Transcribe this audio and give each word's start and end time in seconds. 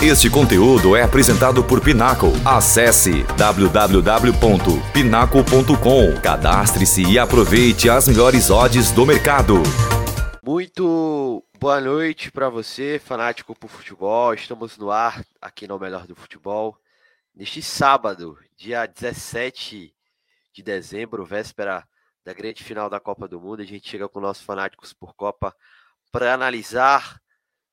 Este 0.00 0.30
conteúdo 0.30 0.94
é 0.94 1.02
apresentado 1.02 1.64
por 1.64 1.82
Pinaco. 1.82 2.28
Acesse 2.44 3.24
www.pinaco.com. 3.36 6.20
Cadastre-se 6.22 7.02
e 7.02 7.18
aproveite 7.18 7.90
as 7.90 8.06
melhores 8.06 8.48
odds 8.48 8.92
do 8.92 9.04
mercado. 9.04 9.54
Muito 10.40 11.44
boa 11.58 11.80
noite 11.80 12.30
para 12.30 12.48
você, 12.48 13.02
fanático 13.04 13.56
por 13.56 13.68
futebol. 13.68 14.32
Estamos 14.32 14.78
no 14.78 14.92
ar 14.92 15.20
aqui 15.42 15.66
no 15.66 15.80
Melhor 15.80 16.06
do 16.06 16.14
Futebol. 16.14 16.78
Neste 17.34 17.60
sábado, 17.60 18.38
dia 18.56 18.86
17 18.86 19.92
de 20.54 20.62
dezembro, 20.62 21.24
véspera 21.24 21.84
da 22.24 22.32
grande 22.32 22.62
final 22.62 22.88
da 22.88 23.00
Copa 23.00 23.26
do 23.26 23.40
Mundo, 23.40 23.62
a 23.62 23.66
gente 23.66 23.90
chega 23.90 24.08
com 24.08 24.20
nossos 24.20 24.44
fanáticos 24.44 24.92
por 24.92 25.12
Copa 25.16 25.52
para 26.12 26.32
analisar 26.32 27.20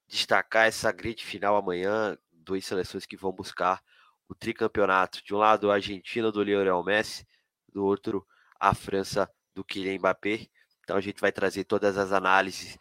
destacar 0.07 0.67
essa 0.67 0.91
grande 0.91 1.23
final 1.23 1.55
amanhã, 1.55 2.17
duas 2.31 2.65
seleções 2.65 3.05
que 3.05 3.17
vão 3.17 3.31
buscar 3.31 3.81
o 4.27 4.35
tricampeonato. 4.35 5.23
De 5.23 5.33
um 5.33 5.37
lado, 5.37 5.71
a 5.71 5.75
Argentina 5.75 6.31
do 6.31 6.43
Lionel 6.43 6.83
Messi, 6.83 7.27
do 7.71 7.83
outro, 7.83 8.25
a 8.59 8.73
França 8.73 9.29
do 9.53 9.63
Kylian 9.63 9.97
Mbappé. 9.97 10.47
Então 10.83 10.97
a 10.97 11.01
gente 11.01 11.19
vai 11.19 11.31
trazer 11.31 11.63
todas 11.63 11.97
as 11.97 12.11
análises 12.11 12.77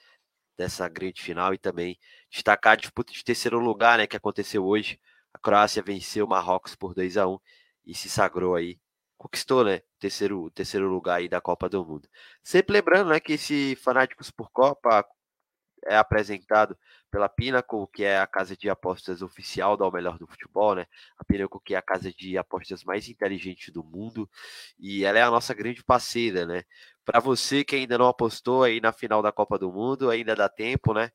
dessa 0.57 0.89
grande 0.89 1.23
final 1.23 1.55
e 1.55 1.59
também 1.59 1.99
destacar 2.31 2.75
a 2.75 2.77
disputa 2.77 3.13
de 3.13 3.25
terceiro 3.25 3.59
lugar, 3.59 3.99
né, 3.99 4.07
que 4.07 4.17
aconteceu 4.17 4.65
hoje. 4.65 5.01
A 5.33 5.39
Croácia 5.39 5.83
venceu 5.83 6.27
o 6.27 6.29
Marrocos 6.29 6.75
por 6.77 6.95
2 6.95 7.17
a 7.17 7.27
1 7.27 7.39
e 7.87 7.95
se 7.95 8.09
sagrou 8.09 8.55
aí, 8.55 8.79
conquistou, 9.17 9.65
né, 9.65 9.79
o 9.79 9.99
terceiro, 9.99 10.43
o 10.45 10.51
terceiro 10.51 10.89
lugar 10.89 11.17
aí 11.19 11.29
da 11.29 11.41
Copa 11.41 11.69
do 11.69 11.85
Mundo. 11.85 12.09
Sempre 12.43 12.75
lembrando, 12.75 13.11
né, 13.11 13.21
que 13.21 13.33
esse 13.35 13.77
Fanáticos 13.77 14.31
por 14.31 14.51
Copa 14.51 15.05
é 15.87 15.97
apresentado 15.97 16.77
pela 17.11 17.29
Pinnacle, 17.29 17.87
que 17.93 18.03
é 18.03 18.19
a 18.19 18.27
casa 18.27 18.57
de 18.57 18.69
apostas 18.69 19.23
oficial 19.23 19.77
da 19.77 19.87
O 19.87 19.91
Melhor 19.91 20.19
do 20.19 20.27
Futebol, 20.27 20.75
né? 20.75 20.87
A 21.17 21.25
Pinnacle, 21.25 21.61
que 21.65 21.75
é 21.75 21.77
a 21.77 21.83
casa 21.83 22.13
de 22.13 22.37
apostas 22.37 22.83
mais 22.83 23.09
inteligente 23.09 23.71
do 23.71 23.85
mundo, 23.85 24.29
e 24.79 25.05
ela 25.05 25.19
é 25.19 25.23
a 25.23 25.31
nossa 25.31 25.55
grande 25.55 25.85
parceira, 25.85 26.45
né? 26.45 26.65
Para 27.05 27.21
você 27.21 27.63
que 27.63 27.77
ainda 27.77 27.99
não 27.99 28.09
apostou 28.09 28.63
aí 28.65 28.81
na 28.81 28.93
final 28.93 29.23
da 29.23 29.31
Copa 29.31 29.59
do 29.59 29.71
Mundo, 29.71 30.11
ainda 30.11 30.35
dá 30.35 30.49
tempo, 30.49 30.93
né? 30.93 31.11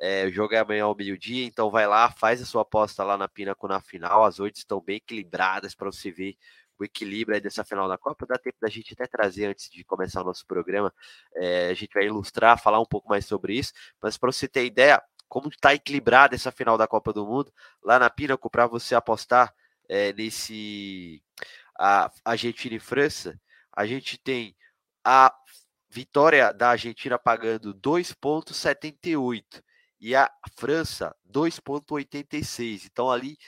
É, 0.00 0.24
o 0.26 0.32
jogo 0.32 0.54
é 0.54 0.58
amanhã 0.58 0.84
ao 0.84 0.96
meio-dia, 0.96 1.44
então 1.44 1.70
vai 1.70 1.86
lá, 1.86 2.10
faz 2.10 2.40
a 2.42 2.46
sua 2.46 2.62
aposta 2.62 3.04
lá 3.04 3.16
na 3.16 3.28
Pinnacle 3.28 3.68
na 3.68 3.80
final. 3.80 4.24
As 4.24 4.40
odds 4.40 4.60
estão 4.60 4.80
bem 4.80 4.96
equilibradas 4.96 5.74
para 5.74 5.90
você 5.92 6.10
ver 6.10 6.36
o 6.82 6.84
equilíbrio 6.84 7.40
dessa 7.40 7.64
final 7.64 7.88
da 7.88 7.96
Copa. 7.96 8.26
Dá 8.26 8.36
tempo 8.38 8.58
da 8.60 8.68
gente 8.68 8.92
até 8.92 9.06
trazer 9.06 9.46
antes 9.46 9.70
de 9.70 9.84
começar 9.84 10.20
o 10.20 10.24
nosso 10.24 10.46
programa. 10.46 10.92
É, 11.34 11.68
a 11.68 11.74
gente 11.74 11.94
vai 11.94 12.04
ilustrar, 12.04 12.60
falar 12.60 12.80
um 12.80 12.86
pouco 12.86 13.08
mais 13.08 13.24
sobre 13.26 13.54
isso. 13.54 13.72
Mas 14.00 14.16
para 14.18 14.30
você 14.30 14.46
ter 14.46 14.64
ideia, 14.64 15.02
como 15.28 15.48
está 15.48 15.74
equilibrada 15.74 16.34
essa 16.34 16.52
final 16.52 16.76
da 16.76 16.86
Copa 16.86 17.12
do 17.12 17.26
Mundo, 17.26 17.52
lá 17.82 17.98
na 17.98 18.10
Pinnacle, 18.10 18.50
para 18.50 18.66
você 18.66 18.94
apostar 18.94 19.54
é, 19.88 20.12
nesse 20.12 21.22
a 21.78 22.12
Argentina 22.24 22.76
e 22.76 22.80
França, 22.80 23.40
a 23.74 23.86
gente 23.86 24.18
tem 24.18 24.54
a 25.04 25.34
vitória 25.88 26.52
da 26.52 26.70
Argentina 26.70 27.18
pagando 27.18 27.74
2,78 27.74 29.62
e 30.00 30.14
a 30.14 30.30
França 30.56 31.14
2,86. 31.30 32.86
Então 32.86 33.10
ali 33.10 33.38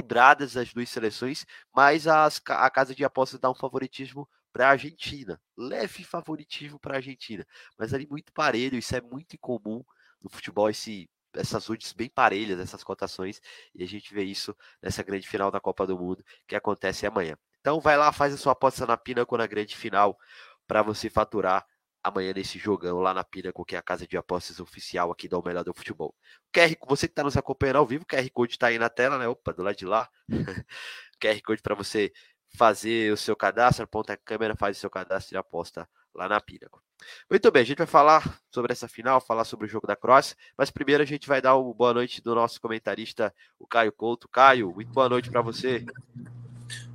equilibradas 0.00 0.56
as 0.56 0.72
duas 0.72 0.88
seleções, 0.88 1.46
mas 1.74 2.06
as, 2.06 2.40
a 2.48 2.70
casa 2.70 2.94
de 2.94 3.04
apostas 3.04 3.38
dá 3.38 3.50
um 3.50 3.54
favoritismo 3.54 4.28
para 4.52 4.68
a 4.68 4.70
Argentina. 4.70 5.40
Leve 5.56 6.02
favoritismo 6.02 6.78
para 6.78 6.94
a 6.94 6.96
Argentina, 6.96 7.46
mas 7.78 7.94
ali 7.94 8.06
muito 8.08 8.32
parelho, 8.32 8.78
isso 8.78 8.96
é 8.96 9.00
muito 9.00 9.34
incomum 9.34 9.84
no 10.22 10.28
futebol, 10.28 10.68
esse, 10.68 11.08
essas 11.34 11.68
odds 11.70 11.92
bem 11.92 12.08
parelhas, 12.08 12.58
essas 12.58 12.82
cotações, 12.82 13.40
e 13.74 13.84
a 13.84 13.86
gente 13.86 14.12
vê 14.12 14.24
isso 14.24 14.56
nessa 14.82 15.02
grande 15.02 15.28
final 15.28 15.50
da 15.50 15.60
Copa 15.60 15.86
do 15.86 15.98
Mundo 15.98 16.24
que 16.46 16.56
acontece 16.56 17.06
amanhã. 17.06 17.36
Então 17.60 17.80
vai 17.80 17.96
lá, 17.96 18.10
faz 18.10 18.34
a 18.34 18.36
sua 18.36 18.52
aposta 18.52 18.86
na 18.86 18.96
Pinaco 18.96 19.36
na 19.36 19.46
grande 19.46 19.76
final 19.76 20.18
para 20.66 20.82
você 20.82 21.10
faturar 21.10 21.66
amanhã 22.02 22.32
nesse 22.34 22.58
jogão 22.58 23.00
lá 23.00 23.12
na 23.12 23.24
Pinnacle, 23.24 23.64
que 23.64 23.76
é 23.76 23.78
a 23.78 23.82
casa 23.82 24.06
de 24.06 24.16
apostas 24.16 24.60
oficial 24.60 25.10
aqui 25.10 25.28
da 25.28 25.38
O 25.38 25.44
Melhor 25.44 25.64
do 25.64 25.74
Futebol. 25.74 26.14
QR, 26.52 26.76
você 26.88 27.06
que 27.06 27.12
está 27.12 27.22
nos 27.22 27.36
acompanhando 27.36 27.76
ao 27.76 27.86
vivo, 27.86 28.04
o 28.04 28.06
QR 28.06 28.28
Code 28.30 28.52
está 28.52 28.68
aí 28.68 28.78
na 28.78 28.88
tela, 28.88 29.18
né? 29.18 29.28
Opa, 29.28 29.52
do 29.52 29.62
lado 29.62 29.76
de 29.76 29.86
lá. 29.86 30.08
QR 31.20 31.40
Code 31.42 31.62
para 31.62 31.74
você 31.74 32.12
fazer 32.56 33.12
o 33.12 33.16
seu 33.16 33.36
cadastro, 33.36 33.84
aponta 33.84 34.12
a 34.12 34.16
câmera, 34.16 34.56
faz 34.56 34.76
o 34.76 34.80
seu 34.80 34.90
cadastro 34.90 35.36
e 35.36 35.38
aposta 35.38 35.88
lá 36.14 36.28
na 36.28 36.40
Pinnacle. 36.40 36.80
Muito 37.30 37.50
bem, 37.50 37.62
a 37.62 37.64
gente 37.64 37.78
vai 37.78 37.86
falar 37.86 38.40
sobre 38.52 38.72
essa 38.72 38.88
final, 38.88 39.20
falar 39.20 39.44
sobre 39.44 39.66
o 39.66 39.68
jogo 39.68 39.86
da 39.86 39.96
Cross, 39.96 40.36
mas 40.56 40.70
primeiro 40.70 41.02
a 41.02 41.06
gente 41.06 41.28
vai 41.28 41.40
dar 41.40 41.56
uma 41.56 41.72
boa 41.72 41.94
noite 41.94 42.20
do 42.20 42.34
nosso 42.34 42.60
comentarista, 42.60 43.34
o 43.58 43.66
Caio 43.66 43.92
Couto. 43.92 44.28
Caio, 44.28 44.72
muito 44.72 44.92
boa 44.92 45.08
noite 45.08 45.30
para 45.30 45.40
você. 45.40 45.84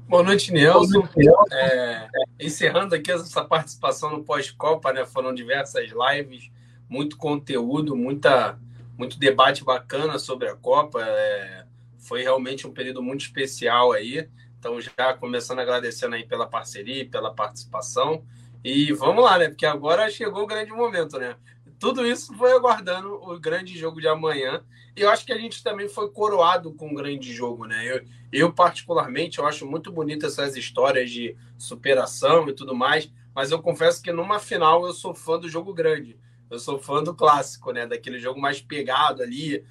Boa 0.08 0.22
noite, 0.22 0.52
Nelson. 0.52 1.08
É, 1.52 2.08
encerrando 2.40 2.94
aqui 2.94 3.12
essa 3.12 3.44
participação 3.44 4.12
no 4.12 4.24
pós-Copa, 4.24 4.94
né? 4.94 5.04
Foram 5.04 5.34
diversas 5.34 5.90
lives, 5.90 6.52
muito 6.88 7.18
conteúdo, 7.18 7.96
muita, 7.96 8.60
muito 8.96 9.18
debate 9.18 9.64
bacana 9.64 10.20
sobre 10.20 10.48
a 10.48 10.56
Copa. 10.56 11.02
É, 11.02 11.66
foi 11.98 12.22
realmente 12.22 12.68
um 12.68 12.72
período 12.72 13.02
muito 13.02 13.22
especial 13.22 13.92
aí. 13.94 14.30
Então, 14.60 14.80
já 14.80 15.14
começando 15.20 15.60
agradecendo 15.60 16.14
aí 16.14 16.26
pela 16.26 16.46
parceria, 16.46 17.10
pela 17.10 17.34
participação. 17.34 18.24
E 18.64 18.94
vamos 18.94 19.24
lá, 19.24 19.40
né? 19.40 19.48
Porque 19.50 19.66
agora 19.66 20.10
chegou 20.10 20.44
o 20.44 20.48
grande 20.48 20.72
momento, 20.72 21.18
né? 21.18 21.36
Tudo 21.80 22.06
isso 22.06 22.34
foi 22.34 22.54
aguardando 22.54 23.14
o 23.14 23.40
grande 23.40 23.78
jogo 23.78 24.00
de 24.00 24.08
amanhã. 24.08 24.64
E 24.96 25.02
eu 25.02 25.10
acho 25.10 25.26
que 25.26 25.34
a 25.34 25.38
gente 25.38 25.62
também 25.62 25.90
foi 25.90 26.10
coroado 26.10 26.74
com 26.74 26.90
um 26.90 26.96
grande 26.96 27.34
jogo, 27.34 27.66
né? 27.66 27.86
Eu, 27.86 28.06
eu, 28.32 28.54
particularmente, 28.54 29.40
eu 29.40 29.46
acho 29.46 29.66
muito 29.66 29.92
bonito 29.92 30.26
essas 30.26 30.56
histórias 30.56 31.12
de 31.12 31.36
superação 31.58 32.48
e 32.48 32.54
tudo 32.54 32.74
mais, 32.74 33.12
mas 33.34 33.52
eu 33.52 33.62
confesso 33.62 34.02
que 34.02 34.12
numa 34.12 34.40
final 34.40 34.86
eu 34.86 34.94
sou 34.94 35.14
fã 35.14 35.38
do 35.38 35.50
jogo 35.50 35.74
grande. 35.74 36.18
Eu 36.50 36.60
sou 36.60 36.80
fã 36.80 37.04
do 37.04 37.14
clássico, 37.14 37.72
né? 37.72 37.86
Daquele 37.86 38.20
jogo 38.20 38.40
mais 38.40 38.62
pegado 38.62 39.22
ali, 39.22 39.66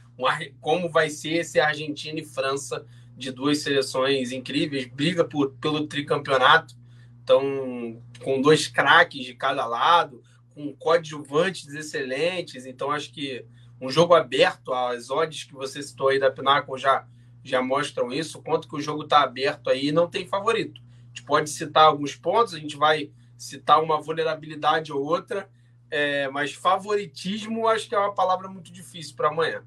como 0.60 0.90
vai 0.90 1.08
ser 1.08 1.34
esse 1.34 1.58
Argentina 1.58 2.20
e 2.20 2.24
França 2.24 2.84
de 3.16 3.30
duas 3.30 3.58
seleções 3.58 4.32
incríveis, 4.32 4.86
briga 4.86 5.24
por, 5.24 5.52
pelo 5.52 5.86
tricampeonato. 5.86 6.74
Então, 7.22 8.02
com 8.22 8.42
dois 8.42 8.66
craques 8.66 9.24
de 9.24 9.34
cada 9.34 9.64
lado, 9.64 10.22
com 10.54 10.74
coadjuvantes 10.76 11.74
excelentes. 11.74 12.64
Então, 12.64 12.90
acho 12.90 13.12
que 13.12 13.44
um 13.80 13.90
jogo 13.90 14.14
aberto, 14.14 14.72
as 14.72 15.10
odds 15.10 15.44
que 15.44 15.52
você 15.52 15.82
citou 15.82 16.08
aí 16.08 16.18
da 16.18 16.30
Pinnacle 16.30 16.78
já, 16.78 17.06
já 17.42 17.60
mostram 17.60 18.12
isso, 18.12 18.42
quanto 18.42 18.68
que 18.68 18.76
o 18.76 18.80
jogo 18.80 19.02
está 19.02 19.22
aberto 19.22 19.68
aí 19.68 19.90
não 19.92 20.08
tem 20.08 20.26
favorito. 20.26 20.80
A 20.80 21.06
gente 21.08 21.24
pode 21.24 21.50
citar 21.50 21.84
alguns 21.84 22.14
pontos, 22.14 22.54
a 22.54 22.58
gente 22.58 22.76
vai 22.76 23.10
citar 23.36 23.82
uma 23.82 24.00
vulnerabilidade 24.00 24.92
ou 24.92 25.02
outra, 25.02 25.50
é, 25.90 26.28
mas 26.28 26.52
favoritismo 26.52 27.68
acho 27.68 27.88
que 27.88 27.94
é 27.94 27.98
uma 27.98 28.14
palavra 28.14 28.48
muito 28.48 28.72
difícil 28.72 29.14
para 29.16 29.28
amanhã. 29.28 29.64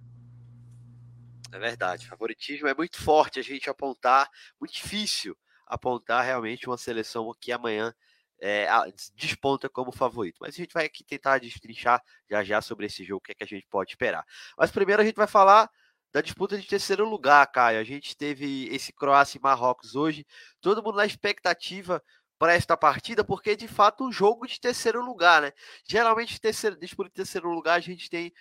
É 1.51 1.59
verdade, 1.59 2.07
favoritismo 2.07 2.67
é 2.67 2.73
muito 2.73 3.01
forte 3.01 3.39
a 3.39 3.43
gente 3.43 3.69
apontar, 3.69 4.29
muito 4.59 4.73
difícil 4.73 5.37
apontar 5.65 6.23
realmente 6.23 6.67
uma 6.67 6.77
seleção 6.77 7.33
que 7.39 7.51
amanhã 7.51 7.93
é, 8.39 8.67
desponta 9.15 9.69
como 9.69 9.91
favorito. 9.91 10.37
Mas 10.41 10.55
a 10.55 10.57
gente 10.57 10.73
vai 10.73 10.85
aqui 10.85 11.03
tentar 11.03 11.39
destrinchar 11.39 12.01
já 12.29 12.43
já 12.43 12.61
sobre 12.61 12.85
esse 12.85 13.03
jogo, 13.03 13.19
o 13.19 13.21
que, 13.21 13.31
é 13.31 13.35
que 13.35 13.43
a 13.43 13.47
gente 13.47 13.67
pode 13.69 13.91
esperar. 13.91 14.25
Mas 14.57 14.71
primeiro 14.71 15.01
a 15.01 15.05
gente 15.05 15.15
vai 15.15 15.27
falar 15.27 15.69
da 16.11 16.21
disputa 16.21 16.57
de 16.57 16.67
terceiro 16.67 17.07
lugar, 17.07 17.45
Caio. 17.47 17.79
A 17.79 17.83
gente 17.83 18.15
teve 18.15 18.67
esse 18.73 18.93
Croácia 18.93 19.37
e 19.37 19.41
Marrocos 19.41 19.95
hoje, 19.95 20.25
todo 20.61 20.81
mundo 20.81 20.97
na 20.97 21.05
expectativa 21.05 22.01
para 22.39 22.53
esta 22.53 22.77
partida, 22.77 23.23
porque 23.23 23.55
de 23.55 23.67
fato 23.67 24.05
um 24.05 24.11
jogo 24.11 24.45
de 24.45 24.59
terceiro 24.59 25.03
lugar, 25.03 25.41
né? 25.41 25.51
Geralmente, 25.87 26.39
terceiro, 26.39 26.77
disputa 26.77 27.09
de 27.09 27.15
terceiro 27.15 27.49
lugar, 27.49 27.75
a 27.75 27.79
gente 27.79 28.09
tem 28.09 28.31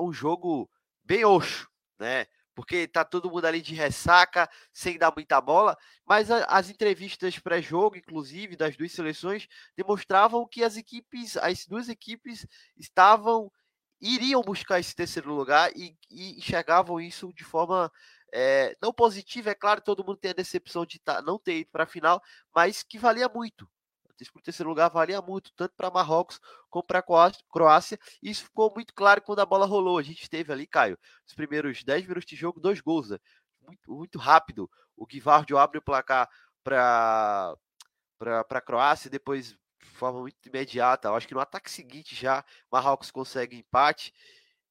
um 0.00 0.12
jogo 0.12 0.70
bem 1.04 1.24
oxo, 1.24 1.68
né? 1.98 2.26
Porque 2.58 2.88
tá 2.88 3.04
todo 3.04 3.30
mundo 3.30 3.44
ali 3.44 3.62
de 3.62 3.72
ressaca, 3.72 4.50
sem 4.72 4.98
dar 4.98 5.12
muita 5.14 5.40
bola, 5.40 5.78
mas 6.04 6.28
a, 6.28 6.44
as 6.46 6.68
entrevistas 6.68 7.38
pré-jogo, 7.38 7.96
inclusive, 7.96 8.56
das 8.56 8.76
duas 8.76 8.90
seleções, 8.90 9.46
demonstravam 9.76 10.44
que 10.44 10.64
as 10.64 10.76
equipes, 10.76 11.36
as 11.36 11.64
duas 11.66 11.88
equipes 11.88 12.44
estavam, 12.76 13.48
iriam 14.00 14.42
buscar 14.42 14.80
esse 14.80 14.92
terceiro 14.92 15.32
lugar 15.32 15.70
e, 15.76 15.96
e 16.10 16.36
enxergavam 16.36 17.00
isso 17.00 17.32
de 17.32 17.44
forma 17.44 17.92
é, 18.34 18.76
não 18.82 18.92
positiva, 18.92 19.50
é 19.50 19.54
claro, 19.54 19.80
todo 19.80 20.04
mundo 20.04 20.18
tem 20.18 20.32
a 20.32 20.34
decepção 20.34 20.84
de 20.84 20.98
tá, 20.98 21.22
não 21.22 21.38
ter 21.38 21.58
ido 21.60 21.70
para 21.70 21.84
a 21.84 21.86
final, 21.86 22.20
mas 22.52 22.82
que 22.82 22.98
valia 22.98 23.28
muito 23.28 23.68
disputa 24.18 24.46
terceiro 24.46 24.68
lugar 24.68 24.88
valia 24.90 25.22
muito, 25.22 25.52
tanto 25.54 25.74
para 25.76 25.90
Marrocos 25.90 26.40
como 26.68 26.82
para 26.82 26.98
a 26.98 27.32
Croácia. 27.50 27.98
E 28.22 28.30
isso 28.30 28.44
ficou 28.44 28.72
muito 28.74 28.92
claro 28.94 29.22
quando 29.22 29.40
a 29.40 29.46
bola 29.46 29.66
rolou. 29.66 29.98
A 29.98 30.02
gente 30.02 30.28
teve 30.28 30.52
ali, 30.52 30.66
Caio, 30.66 30.98
os 31.26 31.34
primeiros 31.34 31.84
10 31.84 32.02
minutos 32.06 32.26
de 32.26 32.36
jogo, 32.36 32.60
dois 32.60 32.80
gols, 32.80 33.10
né? 33.10 33.18
muito, 33.68 33.92
muito 33.92 34.18
rápido. 34.18 34.70
O 34.96 35.06
Guivardio 35.06 35.58
abre 35.58 35.78
o 35.78 35.82
placar 35.82 36.28
para 36.64 37.56
a 38.20 38.60
Croácia, 38.60 39.10
depois 39.10 39.50
de 39.50 39.58
forma 39.94 40.20
muito 40.20 40.36
imediata. 40.46 41.10
Acho 41.12 41.28
que 41.28 41.34
no 41.34 41.40
ataque 41.40 41.70
seguinte 41.70 42.14
já 42.14 42.44
Marrocos 42.70 43.10
consegue 43.10 43.56
empate. 43.56 44.12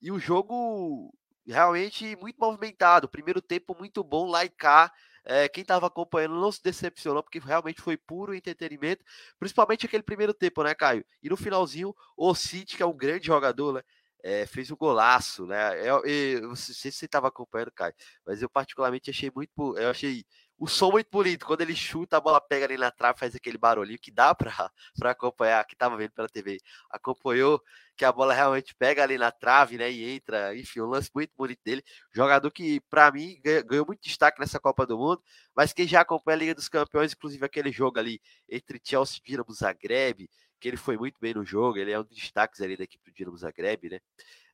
E 0.02 0.12
o 0.12 0.20
jogo 0.20 1.14
realmente 1.46 2.16
muito 2.18 2.38
movimentado. 2.40 3.08
Primeiro 3.08 3.42
tempo 3.42 3.76
muito 3.78 4.04
bom 4.04 4.28
lá 4.28 4.44
e 4.44 4.50
cá. 4.50 4.92
É, 5.30 5.50
quem 5.50 5.62
estava 5.62 5.88
acompanhando 5.88 6.40
não 6.40 6.52
se 6.52 6.64
decepcionou, 6.64 7.22
porque 7.22 7.38
realmente 7.40 7.82
foi 7.82 7.98
puro 7.98 8.34
entretenimento, 8.34 9.04
principalmente 9.38 9.86
aquele 9.86 10.02
primeiro 10.02 10.34
tempo, 10.34 10.64
né, 10.64 10.74
Caio? 10.74 11.04
E 11.22 11.30
no 11.30 11.36
finalzinho, 11.36 11.94
o 12.16 12.34
City, 12.34 12.78
que 12.78 12.84
é 12.84 12.86
um 12.86 12.96
grande 12.96 13.28
jogador, 13.28 13.74
né? 13.74 13.82
É, 14.24 14.46
fez 14.46 14.72
um 14.72 14.76
golaço, 14.78 15.46
né? 15.46 15.80
Eu, 15.82 16.04
eu, 16.06 16.42
eu, 16.42 16.48
não 16.50 16.56
sei 16.56 16.92
se 16.92 16.98
você 16.98 17.06
estava 17.06 17.28
acompanhando, 17.28 17.72
Caio, 17.74 17.94
mas 18.26 18.42
eu 18.42 18.50
particularmente 18.50 19.10
achei 19.10 19.30
muito. 19.34 19.78
Eu 19.78 19.90
achei 19.90 20.26
o 20.58 20.68
som 20.68 20.92
muito 20.92 21.10
bonito. 21.12 21.46
Quando 21.46 21.62
ele 21.62 21.76
chuta, 21.76 22.18
a 22.18 22.20
bola 22.20 22.42
pega 22.42 22.66
ali 22.66 22.78
na 22.78 22.92
trave, 22.92 23.20
faz 23.20 23.36
aquele 23.36 23.58
barulhinho 23.58 24.00
que 24.00 24.12
dá 24.12 24.34
para 24.36 24.72
acompanhar, 25.12 25.66
que 25.66 25.76
estava 25.76 25.96
vendo 25.96 26.12
pela 26.12 26.28
TV, 26.28 26.60
acompanhou 26.90 27.62
que 27.96 28.06
a 28.06 28.12
bola 28.12 28.34
realmente 28.34 28.76
pega 28.76 29.04
ali 29.04 29.18
na 29.18 29.32
trave, 29.32 29.78
né, 29.78 29.92
e 29.92 30.16
entra, 30.16 30.56
enfim, 30.56 30.82
um 30.82 30.86
lance 30.86 31.10
muito 31.14 31.32
bonito 31.36 31.60
dele. 31.64 31.84
Jogador 32.14 32.50
que, 32.52 32.80
para 32.90 33.12
mim, 33.12 33.40
ganhou 33.66 33.86
muito 33.86 34.02
destaque 34.04 34.40
nessa 34.40 34.60
Copa 34.60 34.86
do 34.86 34.98
Mundo, 34.98 35.22
mas 35.56 35.74
quem 35.74 35.88
já 35.88 36.02
acompanha 36.02 36.36
a 36.36 36.40
Liga 36.40 36.56
dos 36.56 36.70
Campeões, 36.70 37.14
inclusive 37.14 37.44
aquele 37.44 37.72
jogo 37.72 37.98
ali 38.00 38.22
entre 38.48 38.80
Chelsea 38.84 39.20
e 39.24 39.32
Dinamo 39.32 39.52
Zagreb, 39.52 40.30
que 40.60 40.68
ele 40.68 40.78
foi 40.78 40.98
muito 40.98 41.20
bem 41.20 41.34
no 41.34 41.46
jogo, 41.46 41.78
ele 41.78 41.92
é 41.92 42.00
um 42.00 42.04
dos 42.04 42.16
destaques 42.16 42.62
ali 42.62 42.78
da 42.78 42.84
equipe 42.84 43.12
do 43.12 43.16
Dinamo 43.16 43.38
Zagreb, 43.38 43.90
né? 43.90 44.00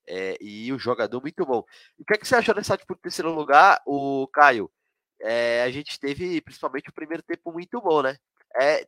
É, 0.05 0.37
e 0.41 0.71
o 0.73 0.79
jogador 0.79 1.21
muito 1.21 1.45
bom. 1.45 1.63
O 1.97 2.05
que, 2.05 2.13
é 2.13 2.17
que 2.17 2.27
você 2.27 2.35
achou 2.35 2.53
dessa 2.53 2.75
disputa 2.75 3.01
terceiro 3.01 3.33
lugar, 3.33 3.81
o 3.85 4.27
Caio? 4.27 4.69
É, 5.21 5.63
a 5.63 5.71
gente 5.71 5.99
teve 5.99 6.41
principalmente 6.41 6.89
o 6.89 6.93
primeiro 6.93 7.23
tempo 7.23 7.51
muito 7.51 7.81
bom, 7.81 8.01
né? 8.01 8.15
É, 8.59 8.85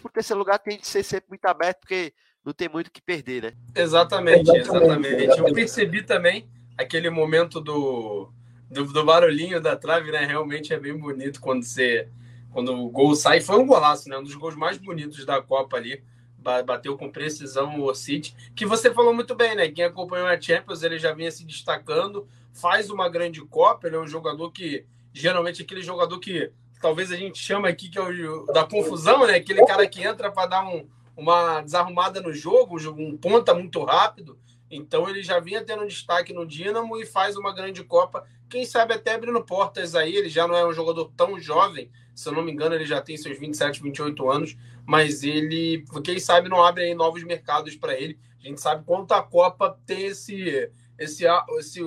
por 0.00 0.10
terceiro 0.10 0.38
lugar 0.38 0.58
tem 0.58 0.78
de 0.78 0.86
ser 0.86 1.02
sempre 1.02 1.30
muito 1.30 1.44
aberto, 1.46 1.80
porque 1.80 2.12
não 2.44 2.52
tem 2.52 2.68
muito 2.68 2.88
o 2.88 2.90
que 2.90 3.00
perder, 3.00 3.42
né? 3.42 3.52
Exatamente, 3.74 4.50
exatamente. 4.50 5.38
Eu 5.38 5.52
percebi 5.52 6.02
também 6.02 6.48
aquele 6.76 7.08
momento 7.08 7.60
do, 7.60 8.32
do, 8.70 8.84
do, 8.84 9.04
barulhinho 9.04 9.60
da 9.60 9.76
trave, 9.76 10.10
né? 10.10 10.24
Realmente 10.24 10.72
é 10.72 10.78
bem 10.78 10.96
bonito 10.96 11.40
quando 11.40 11.62
você. 11.62 12.08
Quando 12.50 12.74
o 12.74 12.90
gol 12.90 13.14
sai, 13.14 13.40
foi 13.40 13.58
um 13.58 13.66
golaço, 13.66 14.08
né? 14.08 14.18
Um 14.18 14.22
dos 14.22 14.34
gols 14.34 14.56
mais 14.56 14.76
bonitos 14.76 15.24
da 15.24 15.40
Copa 15.40 15.76
ali. 15.76 16.02
Bateu 16.66 16.98
com 16.98 17.10
precisão 17.10 17.80
o 17.80 17.94
City, 17.94 18.34
que 18.56 18.66
você 18.66 18.92
falou 18.92 19.14
muito 19.14 19.32
bem, 19.32 19.54
né? 19.54 19.68
Quem 19.68 19.84
acompanhou 19.84 20.26
a 20.26 20.40
Champions, 20.40 20.82
ele 20.82 20.98
já 20.98 21.14
vinha 21.14 21.30
se 21.30 21.46
destacando, 21.46 22.26
faz 22.52 22.90
uma 22.90 23.08
grande 23.08 23.40
Copa, 23.42 23.86
ele 23.86 23.94
é 23.94 24.00
um 24.00 24.08
jogador 24.08 24.50
que 24.50 24.84
geralmente 25.12 25.62
aquele 25.62 25.82
jogador 25.82 26.18
que 26.18 26.50
talvez 26.80 27.12
a 27.12 27.16
gente 27.16 27.38
chama 27.38 27.68
aqui 27.68 27.88
que 27.88 27.98
é 27.98 28.02
o 28.02 28.44
da 28.46 28.64
confusão, 28.64 29.26
né? 29.26 29.36
Aquele 29.36 29.64
cara 29.64 29.86
que 29.86 30.02
entra 30.02 30.30
para 30.30 30.46
dar 30.46 30.66
um, 30.66 30.88
uma 31.16 31.60
desarrumada 31.60 32.20
no 32.20 32.32
jogo, 32.32 32.78
um 32.90 33.16
ponta 33.16 33.54
muito 33.54 33.82
rápido. 33.84 34.38
Então 34.70 35.08
ele 35.08 35.22
já 35.22 35.38
vinha 35.38 35.62
tendo 35.62 35.82
um 35.82 35.86
destaque 35.86 36.32
no 36.32 36.46
Dinamo 36.46 36.96
e 36.98 37.04
faz 37.04 37.36
uma 37.36 37.54
grande 37.54 37.84
Copa. 37.84 38.24
Quem 38.48 38.64
sabe 38.64 38.94
até 38.94 39.14
abrindo 39.14 39.42
portas 39.44 39.94
aí. 39.94 40.16
Ele 40.16 40.28
já 40.28 40.48
não 40.48 40.56
é 40.56 40.66
um 40.66 40.72
jogador 40.72 41.10
tão 41.16 41.38
jovem, 41.38 41.90
se 42.14 42.28
eu 42.28 42.32
não 42.32 42.42
me 42.42 42.52
engano, 42.52 42.74
ele 42.74 42.86
já 42.86 43.00
tem 43.00 43.16
seus 43.16 43.38
27, 43.38 43.82
28 43.82 44.30
anos, 44.30 44.56
mas 44.84 45.22
ele, 45.22 45.84
quem 46.04 46.18
sabe, 46.18 46.48
não 46.48 46.62
abre 46.62 46.84
aí 46.84 46.94
novos 46.94 47.22
mercados 47.22 47.76
para 47.76 47.98
ele. 47.98 48.18
A 48.42 48.48
gente 48.48 48.60
sabe 48.60 48.84
quanto 48.84 49.12
a 49.12 49.22
Copa 49.22 49.78
tem 49.86 50.06
esse, 50.06 50.70
esse, 50.98 51.24
esse, 51.58 51.80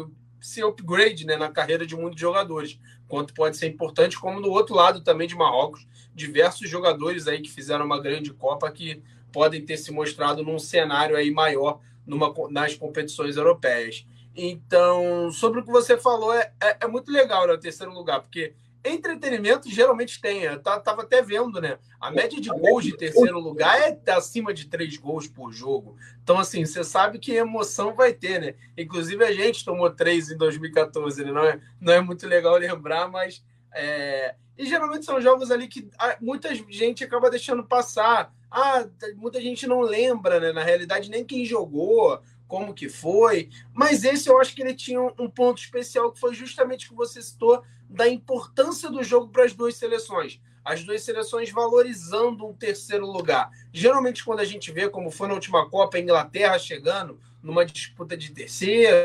esse 0.46 0.64
upgrade 0.64 1.26
né, 1.26 1.36
na 1.36 1.50
carreira 1.50 1.86
de 1.86 1.96
muitos 1.96 2.22
jogadores 2.22 2.80
quanto 3.08 3.34
pode 3.34 3.58
ser 3.58 3.68
importante, 3.68 4.20
como 4.20 4.40
no 4.40 4.50
outro 4.50 4.76
lado 4.76 5.02
também 5.02 5.28
de 5.28 5.36
Marrocos, 5.36 5.88
diversos 6.14 6.70
jogadores 6.70 7.28
aí 7.28 7.42
que 7.42 7.52
fizeram 7.52 7.86
uma 7.86 8.02
grande 8.02 8.32
Copa 8.32 8.72
que 8.72 9.02
podem 9.32 9.66
ter 9.66 9.78
se 9.78 9.92
mostrado 9.92 10.44
num 10.44 10.60
cenário 10.60 11.18
aí 11.18 11.32
maior 11.32 11.82
numa, 12.06 12.34
nas 12.50 12.76
competições 12.76 13.36
europeias. 13.36 14.06
Então, 14.36 15.32
sobre 15.32 15.60
o 15.60 15.64
que 15.64 15.72
você 15.72 15.98
falou, 15.98 16.34
é, 16.34 16.52
é, 16.62 16.78
é 16.82 16.88
muito 16.88 17.12
legal, 17.12 17.48
né, 17.48 17.54
o 17.54 17.60
terceiro 17.60 17.92
lugar, 17.92 18.22
porque 18.22 18.54
Entretenimento 18.88 19.68
geralmente 19.68 20.22
tem. 20.22 20.44
Eu 20.44 20.62
tava 20.62 21.02
até 21.02 21.20
vendo, 21.20 21.60
né? 21.60 21.80
A 22.00 22.12
média 22.12 22.40
de 22.40 22.50
gols 22.50 22.84
de 22.84 22.96
terceiro 22.96 23.40
lugar 23.40 23.82
é 23.82 24.12
acima 24.12 24.54
de 24.54 24.68
três 24.68 24.96
gols 24.96 25.28
por 25.28 25.52
jogo. 25.52 25.98
Então, 26.24 26.38
assim, 26.38 26.64
você 26.64 26.84
sabe 26.84 27.18
que 27.18 27.34
emoção 27.34 27.96
vai 27.96 28.14
ter, 28.14 28.40
né? 28.40 28.54
Inclusive, 28.78 29.24
a 29.24 29.34
gente 29.34 29.66
tomou 29.66 29.90
três 29.90 30.30
em 30.30 30.38
2014, 30.38 31.26
né? 31.26 31.32
Não 31.32 31.44
é, 31.44 31.60
não 31.82 31.94
é 31.94 32.00
muito 32.00 32.28
legal 32.28 32.56
lembrar, 32.58 33.08
mas. 33.08 33.44
É... 33.74 34.36
E 34.56 34.68
geralmente 34.68 35.04
são 35.04 35.20
jogos 35.20 35.50
ali 35.50 35.68
que 35.68 35.90
ah, 35.98 36.16
muita 36.22 36.54
gente 36.54 37.04
acaba 37.04 37.32
deixando 37.32 37.66
passar. 37.66 38.32
Ah, 38.52 38.88
muita 39.16 39.42
gente 39.42 39.66
não 39.66 39.82
lembra, 39.82 40.40
né? 40.40 40.54
Na 40.54 40.64
realidade, 40.64 41.10
nem 41.10 41.26
quem 41.26 41.44
jogou, 41.44 42.22
como 42.48 42.74
que 42.74 42.88
foi. 42.88 43.50
Mas 43.74 44.04
esse 44.04 44.30
eu 44.30 44.40
acho 44.40 44.56
que 44.56 44.62
ele 44.62 44.76
tinha 44.76 45.02
um 45.02 45.28
ponto 45.28 45.58
especial, 45.58 46.12
que 46.12 46.20
foi 46.20 46.36
justamente 46.36 46.86
o 46.86 46.90
que 46.90 46.96
você 46.96 47.20
citou 47.20 47.64
da 47.90 48.08
importância 48.08 48.90
do 48.90 49.04
jogo 49.04 49.30
para 49.30 49.46
as 49.46 49.54
duas 49.54 49.76
seleções. 49.76 50.40
As 50.64 50.84
duas 50.84 51.04
seleções 51.04 51.52
valorizando 51.52 52.46
um 52.46 52.54
terceiro 52.54 53.06
lugar. 53.06 53.52
Geralmente, 53.72 54.24
quando 54.24 54.40
a 54.40 54.46
gente 54.46 54.72
vê, 54.72 54.90
como 54.90 55.12
foi 55.12 55.28
na 55.28 55.36
última 55.36 55.70
Copa, 55.70 55.98
a 55.98 56.00
Inglaterra 56.00 56.58
chegando 56.58 57.20
numa 57.42 57.64
disputa 57.64 58.18
de 58.18 58.32
terceiro. 58.32 58.96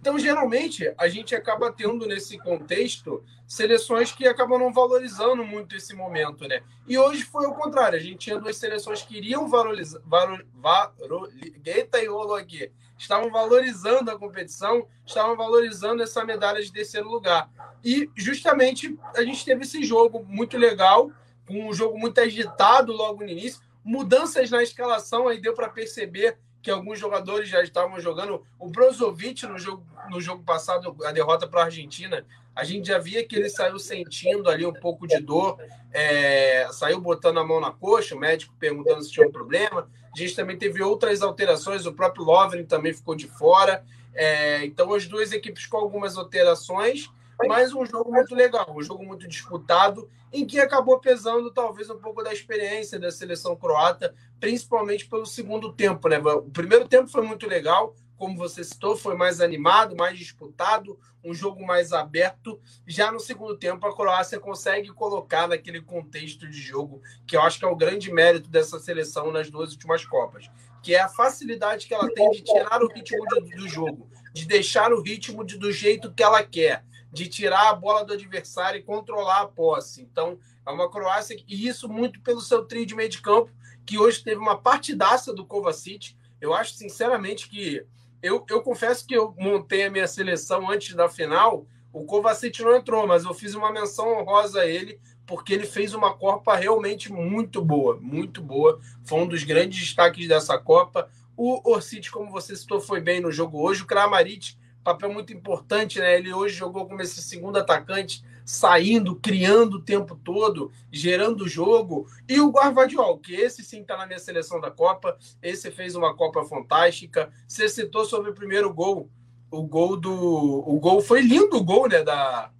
Então, 0.00 0.18
geralmente, 0.18 0.92
a 0.98 1.08
gente 1.08 1.34
acaba 1.34 1.72
tendo 1.72 2.06
nesse 2.06 2.36
contexto 2.36 3.24
seleções 3.46 4.12
que 4.12 4.26
acabam 4.26 4.58
não 4.58 4.72
valorizando 4.72 5.44
muito 5.44 5.76
esse 5.76 5.94
momento, 5.94 6.46
né? 6.46 6.62
E 6.86 6.98
hoje 6.98 7.22
foi 7.22 7.46
o 7.46 7.54
contrário. 7.54 7.98
A 7.98 8.02
gente 8.02 8.18
tinha 8.18 8.38
duas 8.38 8.56
seleções 8.56 9.02
que 9.02 9.16
iriam 9.16 9.48
valorizar. 9.48 10.00
Valor, 10.04 10.44
valor, 10.52 11.32
eita, 11.64 11.98
aqui 12.38 12.70
estavam 12.98 13.30
valorizando 13.30 14.10
a 14.10 14.18
competição, 14.18 14.86
estavam 15.04 15.36
valorizando 15.36 16.02
essa 16.02 16.24
medalha 16.24 16.62
de 16.62 16.72
terceiro 16.72 17.08
lugar. 17.08 17.50
E 17.84 18.10
justamente 18.14 18.98
a 19.14 19.22
gente 19.22 19.44
teve 19.44 19.64
esse 19.64 19.82
jogo 19.84 20.24
muito 20.28 20.56
legal, 20.56 21.10
com 21.46 21.68
um 21.68 21.72
jogo 21.72 21.98
muito 21.98 22.20
agitado 22.20 22.92
logo 22.92 23.22
no 23.22 23.28
início, 23.28 23.60
mudanças 23.84 24.50
na 24.50 24.62
escalação, 24.62 25.28
aí 25.28 25.40
deu 25.40 25.54
para 25.54 25.68
perceber 25.68 26.38
que 26.62 26.70
alguns 26.70 26.98
jogadores 26.98 27.48
já 27.48 27.62
estavam 27.62 28.00
jogando. 28.00 28.42
O 28.58 28.68
Brozovic, 28.68 29.44
no 29.46 29.58
jogo, 29.58 29.84
no 30.08 30.18
jogo 30.18 30.42
passado, 30.42 30.96
a 31.04 31.12
derrota 31.12 31.46
para 31.46 31.60
a 31.60 31.64
Argentina, 31.66 32.24
a 32.56 32.64
gente 32.64 32.88
já 32.88 32.98
via 32.98 33.22
que 33.22 33.36
ele 33.36 33.50
saiu 33.50 33.78
sentindo 33.78 34.48
ali 34.48 34.64
um 34.64 34.72
pouco 34.72 35.06
de 35.06 35.20
dor, 35.20 35.58
é, 35.92 36.66
saiu 36.72 37.00
botando 37.00 37.38
a 37.38 37.44
mão 37.44 37.60
na 37.60 37.70
coxa, 37.70 38.14
o 38.14 38.18
médico 38.18 38.54
perguntando 38.58 39.02
se 39.02 39.10
tinha 39.10 39.26
um 39.26 39.32
problema. 39.32 39.90
A 40.14 40.18
gente 40.18 40.36
também 40.36 40.56
teve 40.56 40.82
outras 40.82 41.22
alterações, 41.22 41.86
o 41.86 41.92
próprio 41.92 42.24
Lovren 42.24 42.64
também 42.64 42.94
ficou 42.94 43.14
de 43.14 43.26
fora. 43.26 43.84
É, 44.14 44.64
então, 44.64 44.94
as 44.94 45.06
duas 45.06 45.32
equipes 45.32 45.66
com 45.66 45.76
algumas 45.76 46.16
alterações, 46.16 47.10
mas 47.46 47.74
um 47.74 47.84
jogo 47.84 48.12
muito 48.12 48.32
legal, 48.34 48.72
um 48.74 48.82
jogo 48.82 49.04
muito 49.04 49.26
disputado, 49.26 50.08
em 50.32 50.46
que 50.46 50.60
acabou 50.60 51.00
pesando 51.00 51.50
talvez 51.50 51.90
um 51.90 51.98
pouco 51.98 52.22
da 52.22 52.32
experiência 52.32 52.98
da 52.98 53.10
seleção 53.10 53.56
croata, 53.56 54.14
principalmente 54.38 55.06
pelo 55.06 55.26
segundo 55.26 55.72
tempo. 55.72 56.08
Né? 56.08 56.18
O 56.18 56.42
primeiro 56.42 56.86
tempo 56.86 57.08
foi 57.08 57.22
muito 57.22 57.48
legal, 57.48 57.94
como 58.24 58.38
você 58.38 58.64
citou, 58.64 58.96
foi 58.96 59.14
mais 59.14 59.38
animado, 59.38 59.94
mais 59.94 60.18
disputado, 60.18 60.98
um 61.22 61.34
jogo 61.34 61.62
mais 61.62 61.92
aberto. 61.92 62.58
Já 62.86 63.12
no 63.12 63.20
segundo 63.20 63.54
tempo, 63.54 63.86
a 63.86 63.94
Croácia 63.94 64.40
consegue 64.40 64.88
colocar 64.94 65.46
naquele 65.46 65.82
contexto 65.82 66.48
de 66.48 66.58
jogo, 66.58 67.02
que 67.26 67.36
eu 67.36 67.42
acho 67.42 67.58
que 67.58 67.66
é 67.66 67.68
o 67.68 67.76
grande 67.76 68.10
mérito 68.10 68.48
dessa 68.48 68.78
seleção 68.78 69.30
nas 69.30 69.50
duas 69.50 69.72
últimas 69.72 70.06
Copas, 70.06 70.50
que 70.82 70.94
é 70.94 71.02
a 71.02 71.08
facilidade 71.08 71.86
que 71.86 71.92
ela 71.92 72.10
tem 72.14 72.30
de 72.30 72.40
tirar 72.40 72.82
o 72.82 72.88
ritmo 72.88 73.26
do 73.26 73.68
jogo, 73.68 74.08
de 74.32 74.46
deixar 74.46 74.90
o 74.90 75.02
ritmo 75.02 75.44
de, 75.44 75.58
do 75.58 75.70
jeito 75.70 76.10
que 76.10 76.22
ela 76.22 76.42
quer, 76.42 76.82
de 77.12 77.28
tirar 77.28 77.68
a 77.68 77.74
bola 77.74 78.06
do 78.06 78.14
adversário 78.14 78.80
e 78.80 78.82
controlar 78.82 79.42
a 79.42 79.48
posse. 79.48 80.00
Então, 80.00 80.38
é 80.66 80.70
uma 80.70 80.90
Croácia, 80.90 81.36
e 81.46 81.68
isso 81.68 81.90
muito 81.90 82.22
pelo 82.22 82.40
seu 82.40 82.64
trio 82.64 82.86
de 82.86 82.94
meio 82.94 83.10
de 83.10 83.20
campo, 83.20 83.52
que 83.84 83.98
hoje 83.98 84.24
teve 84.24 84.40
uma 84.40 84.56
partidaça 84.56 85.30
do 85.30 85.44
Kovacic. 85.44 86.16
Eu 86.40 86.54
acho, 86.54 86.72
sinceramente, 86.72 87.50
que 87.50 87.86
eu, 88.24 88.42
eu 88.48 88.62
confesso 88.62 89.06
que 89.06 89.14
eu 89.14 89.34
montei 89.38 89.84
a 89.84 89.90
minha 89.90 90.08
seleção 90.08 90.70
antes 90.70 90.94
da 90.94 91.10
final. 91.10 91.66
O 91.92 92.04
Kovacic 92.04 92.58
não 92.62 92.74
entrou, 92.74 93.06
mas 93.06 93.24
eu 93.24 93.34
fiz 93.34 93.54
uma 93.54 93.70
menção 93.70 94.18
honrosa 94.18 94.62
a 94.62 94.66
ele, 94.66 94.98
porque 95.26 95.52
ele 95.52 95.66
fez 95.66 95.92
uma 95.92 96.14
Copa 96.14 96.56
realmente 96.56 97.12
muito 97.12 97.60
boa, 97.60 97.98
muito 98.00 98.40
boa. 98.40 98.80
Foi 99.04 99.20
um 99.20 99.26
dos 99.26 99.44
grandes 99.44 99.78
destaques 99.78 100.26
dessa 100.26 100.56
Copa. 100.56 101.10
O 101.36 101.70
Orsic, 101.70 102.10
como 102.10 102.30
você 102.30 102.56
citou, 102.56 102.80
foi 102.80 103.02
bem 103.02 103.20
no 103.20 103.30
jogo 103.30 103.60
hoje. 103.60 103.82
O 103.82 103.86
Kramaric, 103.86 104.56
papel 104.82 105.12
muito 105.12 105.30
importante, 105.30 105.98
né? 105.98 106.16
Ele 106.16 106.32
hoje 106.32 106.56
jogou 106.56 106.86
como 106.86 107.02
esse 107.02 107.22
segundo 107.22 107.58
atacante, 107.58 108.24
saindo, 108.44 109.16
criando 109.16 109.78
o 109.78 109.82
tempo 109.82 110.14
todo, 110.16 110.70
gerando 110.92 111.48
jogo. 111.48 112.06
E 112.28 112.40
o 112.40 112.50
Guarvadiol, 112.50 113.18
que 113.18 113.34
esse 113.34 113.64
sim 113.64 113.80
está 113.80 113.96
na 113.96 114.06
minha 114.06 114.18
seleção 114.18 114.60
da 114.60 114.70
Copa, 114.70 115.16
esse 115.42 115.70
fez 115.70 115.94
uma 115.94 116.14
Copa 116.14 116.44
fantástica. 116.44 117.32
Você 117.48 117.68
citou 117.68 118.04
sobre 118.04 118.30
o 118.30 118.34
primeiro 118.34 118.72
gol. 118.72 119.08
O 119.50 119.62
gol 119.62 119.96
do. 119.96 120.12
O 120.12 120.78
gol 120.80 121.00
foi 121.00 121.20
lindo 121.22 121.56
o 121.56 121.64
gol, 121.64 121.88
né? 121.88 122.02
Da, 122.02 122.50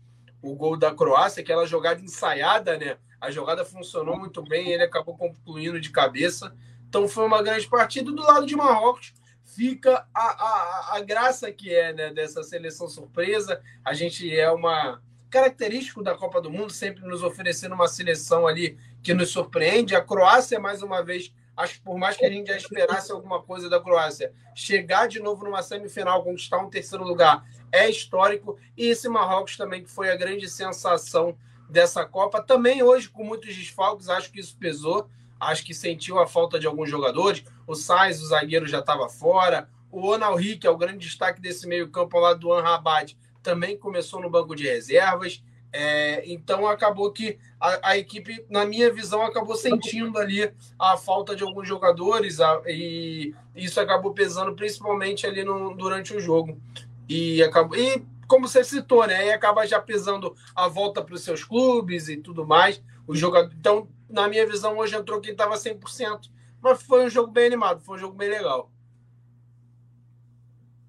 o 0.40 0.54
gol 0.54 0.76
da 0.76 0.94
Croácia, 0.94 1.42
aquela 1.42 1.66
jogada 1.66 2.00
ensaiada, 2.00 2.78
né? 2.78 2.96
A 3.20 3.30
jogada 3.30 3.64
funcionou 3.64 4.18
muito 4.18 4.42
bem, 4.42 4.70
ele 4.70 4.82
acabou 4.82 5.16
concluindo 5.16 5.80
de 5.80 5.90
cabeça. 5.90 6.54
Então 6.88 7.08
foi 7.08 7.26
uma 7.26 7.42
grande 7.42 7.66
partida 7.66 8.12
do 8.12 8.22
lado 8.22 8.46
de 8.46 8.54
Marrocos 8.54 9.12
fica 9.54 10.06
a, 10.12 10.20
a, 10.20 10.96
a 10.96 11.00
graça 11.00 11.50
que 11.52 11.72
é 11.72 11.92
né, 11.92 12.12
dessa 12.12 12.42
seleção 12.42 12.88
surpresa. 12.88 13.62
A 13.84 13.94
gente 13.94 14.34
é 14.34 14.50
uma 14.50 15.00
característico 15.34 16.00
da 16.00 16.14
Copa 16.14 16.40
do 16.40 16.48
Mundo, 16.48 16.72
sempre 16.72 17.02
nos 17.02 17.24
oferecendo 17.24 17.74
uma 17.74 17.88
seleção 17.88 18.46
ali 18.46 18.78
que 19.02 19.12
nos 19.12 19.30
surpreende. 19.30 19.96
A 19.96 20.00
Croácia, 20.00 20.60
mais 20.60 20.80
uma 20.80 21.02
vez, 21.02 21.34
acho 21.56 21.74
que 21.74 21.80
por 21.80 21.98
mais 21.98 22.16
que 22.16 22.24
a 22.24 22.30
gente 22.30 22.46
já 22.46 22.56
esperasse 22.56 23.10
alguma 23.10 23.42
coisa 23.42 23.68
da 23.68 23.80
Croácia, 23.80 24.32
chegar 24.54 25.08
de 25.08 25.18
novo 25.18 25.44
numa 25.44 25.60
semifinal, 25.60 26.22
conquistar 26.22 26.58
um 26.58 26.70
terceiro 26.70 27.02
lugar, 27.02 27.44
é 27.72 27.90
histórico. 27.90 28.56
E 28.76 28.86
esse 28.86 29.08
Marrocos 29.08 29.56
também, 29.56 29.82
que 29.82 29.90
foi 29.90 30.08
a 30.08 30.14
grande 30.14 30.48
sensação 30.48 31.36
dessa 31.68 32.04
Copa, 32.04 32.40
também 32.40 32.84
hoje 32.84 33.08
com 33.08 33.24
muitos 33.24 33.56
desfalques, 33.56 34.08
acho 34.08 34.30
que 34.30 34.38
isso 34.38 34.56
pesou. 34.56 35.10
Acho 35.40 35.64
que 35.64 35.74
sentiu 35.74 36.20
a 36.20 36.28
falta 36.28 36.60
de 36.60 36.66
alguns 36.68 36.88
jogadores. 36.88 37.42
O 37.66 37.74
Sainz, 37.74 38.22
o 38.22 38.28
zagueiro, 38.28 38.68
já 38.68 38.78
estava 38.78 39.08
fora. 39.08 39.68
O 39.90 40.06
Onalri, 40.06 40.56
que 40.56 40.66
é 40.66 40.70
o 40.70 40.78
grande 40.78 40.98
destaque 40.98 41.40
desse 41.40 41.66
meio-campo 41.66 42.20
lá 42.20 42.34
do 42.34 42.52
Anrabat, 42.52 43.16
também 43.44 43.76
começou 43.76 44.20
no 44.20 44.30
banco 44.30 44.56
de 44.56 44.64
reservas. 44.66 45.44
É, 45.76 46.22
então 46.32 46.68
acabou 46.68 47.12
que 47.12 47.36
a, 47.60 47.90
a, 47.90 47.98
equipe, 47.98 48.44
na 48.48 48.64
minha 48.64 48.92
visão, 48.92 49.22
acabou 49.22 49.56
sentindo 49.56 50.18
ali 50.18 50.52
a 50.78 50.96
falta 50.96 51.34
de 51.34 51.42
alguns 51.42 51.66
jogadores 51.66 52.40
a, 52.40 52.62
e 52.66 53.34
isso 53.56 53.80
acabou 53.80 54.14
pesando 54.14 54.54
principalmente 54.54 55.26
ali 55.26 55.44
no, 55.44 55.76
durante 55.76 56.14
o 56.14 56.20
jogo. 56.20 56.60
E, 57.08 57.42
acabou, 57.42 57.76
e 57.76 58.06
como 58.26 58.48
você 58.48 58.64
citou, 58.64 59.06
né? 59.06 59.26
E 59.26 59.32
acaba 59.32 59.66
já 59.66 59.80
pesando 59.80 60.34
a 60.54 60.68
volta 60.68 61.02
para 61.02 61.14
os 61.14 61.22
seus 61.22 61.44
clubes 61.44 62.08
e 62.08 62.16
tudo 62.16 62.46
mais. 62.46 62.80
O 63.06 63.14
jogador, 63.14 63.52
então, 63.58 63.88
na 64.08 64.28
minha 64.28 64.46
visão, 64.46 64.78
hoje 64.78 64.96
entrou 64.96 65.20
quem 65.20 65.32
estava 65.32 65.56
100%. 65.56 66.30
Mas 66.62 66.82
foi 66.82 67.04
um 67.04 67.10
jogo 67.10 67.30
bem 67.30 67.46
animado, 67.46 67.80
foi 67.80 67.96
um 67.96 68.00
jogo 68.00 68.14
bem 68.14 68.30
legal. 68.30 68.70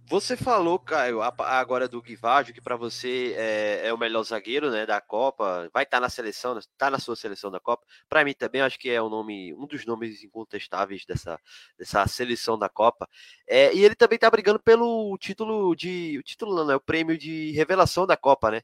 Você 0.08 0.38
falou, 0.38 0.78
Caio, 0.78 1.20
agora 1.22 1.88
do 1.88 2.00
Guivardo, 2.00 2.54
que 2.54 2.62
para 2.62 2.76
você 2.76 3.34
é, 3.36 3.88
é, 3.88 3.94
o 3.94 3.98
melhor 3.98 4.22
zagueiro 4.24 4.70
né, 4.70 4.86
da 4.86 5.02
Copa, 5.02 5.68
vai 5.74 5.84
estar 5.84 5.98
tá 5.98 6.02
na 6.02 6.10
seleção, 6.10 6.56
está 6.60 6.92
na 6.92 7.00
sua 7.00 7.16
seleção 7.16 7.50
da 7.50 7.60
Copa. 7.60 7.84
Para 8.08 8.24
mim 8.24 8.34
também, 8.34 8.62
acho 8.62 8.78
que 8.78 8.88
é 8.90 9.02
um 9.02 9.10
nome, 9.10 9.52
um 9.56 9.66
dos 9.66 9.84
nomes 9.84 10.24
incontestáveis 10.24 11.06
dessa, 11.08 11.40
dessa 11.78 12.06
seleção 12.06 12.58
da 12.58 12.70
Copa. 12.70 13.10
É, 13.48 13.74
e 13.74 13.84
ele 13.84 13.96
também 13.96 14.18
está 14.18 14.30
brigando 14.30 14.60
pelo 14.60 15.18
título 15.18 15.76
de, 15.76 16.18
o 16.20 16.24
título 16.24 16.56
não, 16.56 16.68
né, 16.68 16.76
o 16.76 16.80
prêmio 16.82 17.18
de 17.18 17.52
revelação 17.54 18.06
da 18.06 18.16
Copa, 18.16 18.52
né? 18.52 18.62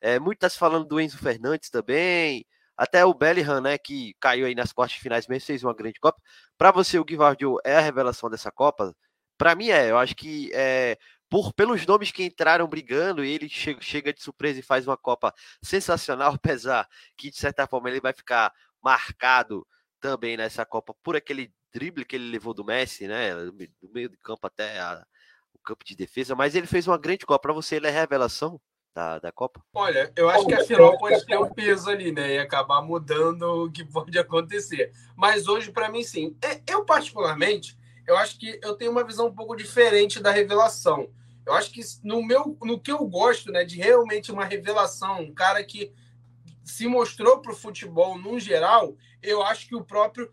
É, 0.00 0.20
muito 0.20 0.36
está 0.38 0.48
se 0.48 0.58
falando 0.58 0.86
do 0.86 1.00
Enzo 1.00 1.18
Fernandes 1.18 1.70
também, 1.70 2.46
até 2.76 3.04
o 3.04 3.14
Bellingham, 3.14 3.60
né, 3.60 3.78
que 3.78 4.14
caiu 4.20 4.46
aí 4.46 4.54
nas 4.54 4.72
quartas 4.72 4.98
finais 4.98 5.26
mesmo, 5.26 5.46
fez 5.46 5.64
uma 5.64 5.74
grande 5.74 5.98
Copa. 6.00 6.20
Para 6.56 6.70
você, 6.70 6.98
o 6.98 7.04
Guivardo 7.04 7.58
é 7.64 7.76
a 7.76 7.80
revelação 7.80 8.30
dessa 8.30 8.50
Copa? 8.52 8.94
Para 9.36 9.54
mim 9.54 9.68
é, 9.68 9.90
eu 9.90 9.98
acho 9.98 10.14
que 10.14 10.50
é, 10.52 10.98
por 11.28 11.52
pelos 11.52 11.84
nomes 11.86 12.12
que 12.12 12.24
entraram 12.24 12.66
brigando, 12.68 13.24
ele 13.24 13.48
chega, 13.48 13.80
chega 13.80 14.12
de 14.12 14.22
surpresa 14.22 14.60
e 14.60 14.62
faz 14.62 14.86
uma 14.86 14.96
Copa 14.96 15.34
sensacional, 15.62 16.34
apesar 16.40 16.88
que 17.16 17.30
de 17.30 17.36
certa 17.36 17.66
forma 17.66 17.90
ele 17.90 18.00
vai 18.00 18.12
ficar 18.12 18.52
marcado 18.82 19.66
também 20.00 20.36
nessa 20.36 20.64
Copa 20.64 20.94
por 21.02 21.16
aquele 21.16 21.52
drible 21.72 22.04
que 22.04 22.14
ele 22.14 22.30
levou 22.30 22.54
do 22.54 22.64
Messi, 22.64 23.08
né, 23.08 23.34
do 23.34 23.90
meio 23.92 24.08
de 24.08 24.16
campo 24.18 24.46
até 24.46 24.78
a, 24.78 25.04
o 25.52 25.58
campo 25.58 25.84
de 25.84 25.96
defesa, 25.96 26.36
mas 26.36 26.54
ele 26.54 26.66
fez 26.66 26.86
uma 26.86 26.98
grande 26.98 27.26
Copa. 27.26 27.40
Para 27.40 27.52
você, 27.52 27.76
ele 27.76 27.88
é 27.88 27.90
revelação? 27.90 28.60
Da, 28.94 29.18
da 29.18 29.32
Copa? 29.32 29.60
Olha, 29.74 30.12
eu 30.14 30.30
acho 30.30 30.46
que 30.46 30.54
a 30.54 30.64
final 30.64 30.96
pode 30.96 31.26
ter 31.26 31.36
um 31.36 31.52
peso 31.52 31.90
ali, 31.90 32.12
né? 32.12 32.34
E 32.34 32.38
acabar 32.38 32.80
mudando 32.80 33.64
o 33.64 33.72
que 33.72 33.82
pode 33.92 34.16
acontecer. 34.16 34.92
Mas 35.16 35.48
hoje, 35.48 35.72
para 35.72 35.88
mim, 35.88 36.04
sim. 36.04 36.36
É, 36.40 36.62
eu, 36.72 36.84
particularmente, 36.84 37.76
eu 38.06 38.16
acho 38.16 38.38
que 38.38 38.58
eu 38.62 38.74
tenho 38.74 38.90
uma 38.90 39.04
visão 39.04 39.26
um 39.26 39.34
pouco 39.34 39.56
diferente 39.56 40.20
da 40.20 40.30
revelação. 40.30 41.08
Eu 41.46 41.52
acho 41.52 41.70
que 41.70 41.80
no 42.02 42.22
meu, 42.22 42.56
no 42.62 42.78
que 42.78 42.90
eu 42.90 43.04
gosto, 43.06 43.52
né, 43.52 43.64
de 43.64 43.76
realmente 43.76 44.32
uma 44.32 44.44
revelação, 44.44 45.20
um 45.20 45.34
cara 45.34 45.62
que 45.62 45.92
se 46.64 46.86
mostrou 46.86 47.38
para 47.40 47.52
o 47.52 47.56
futebol 47.56 48.18
no 48.18 48.38
geral, 48.40 48.96
eu 49.22 49.42
acho 49.42 49.68
que 49.68 49.76
o 49.76 49.84
próprio 49.84 50.32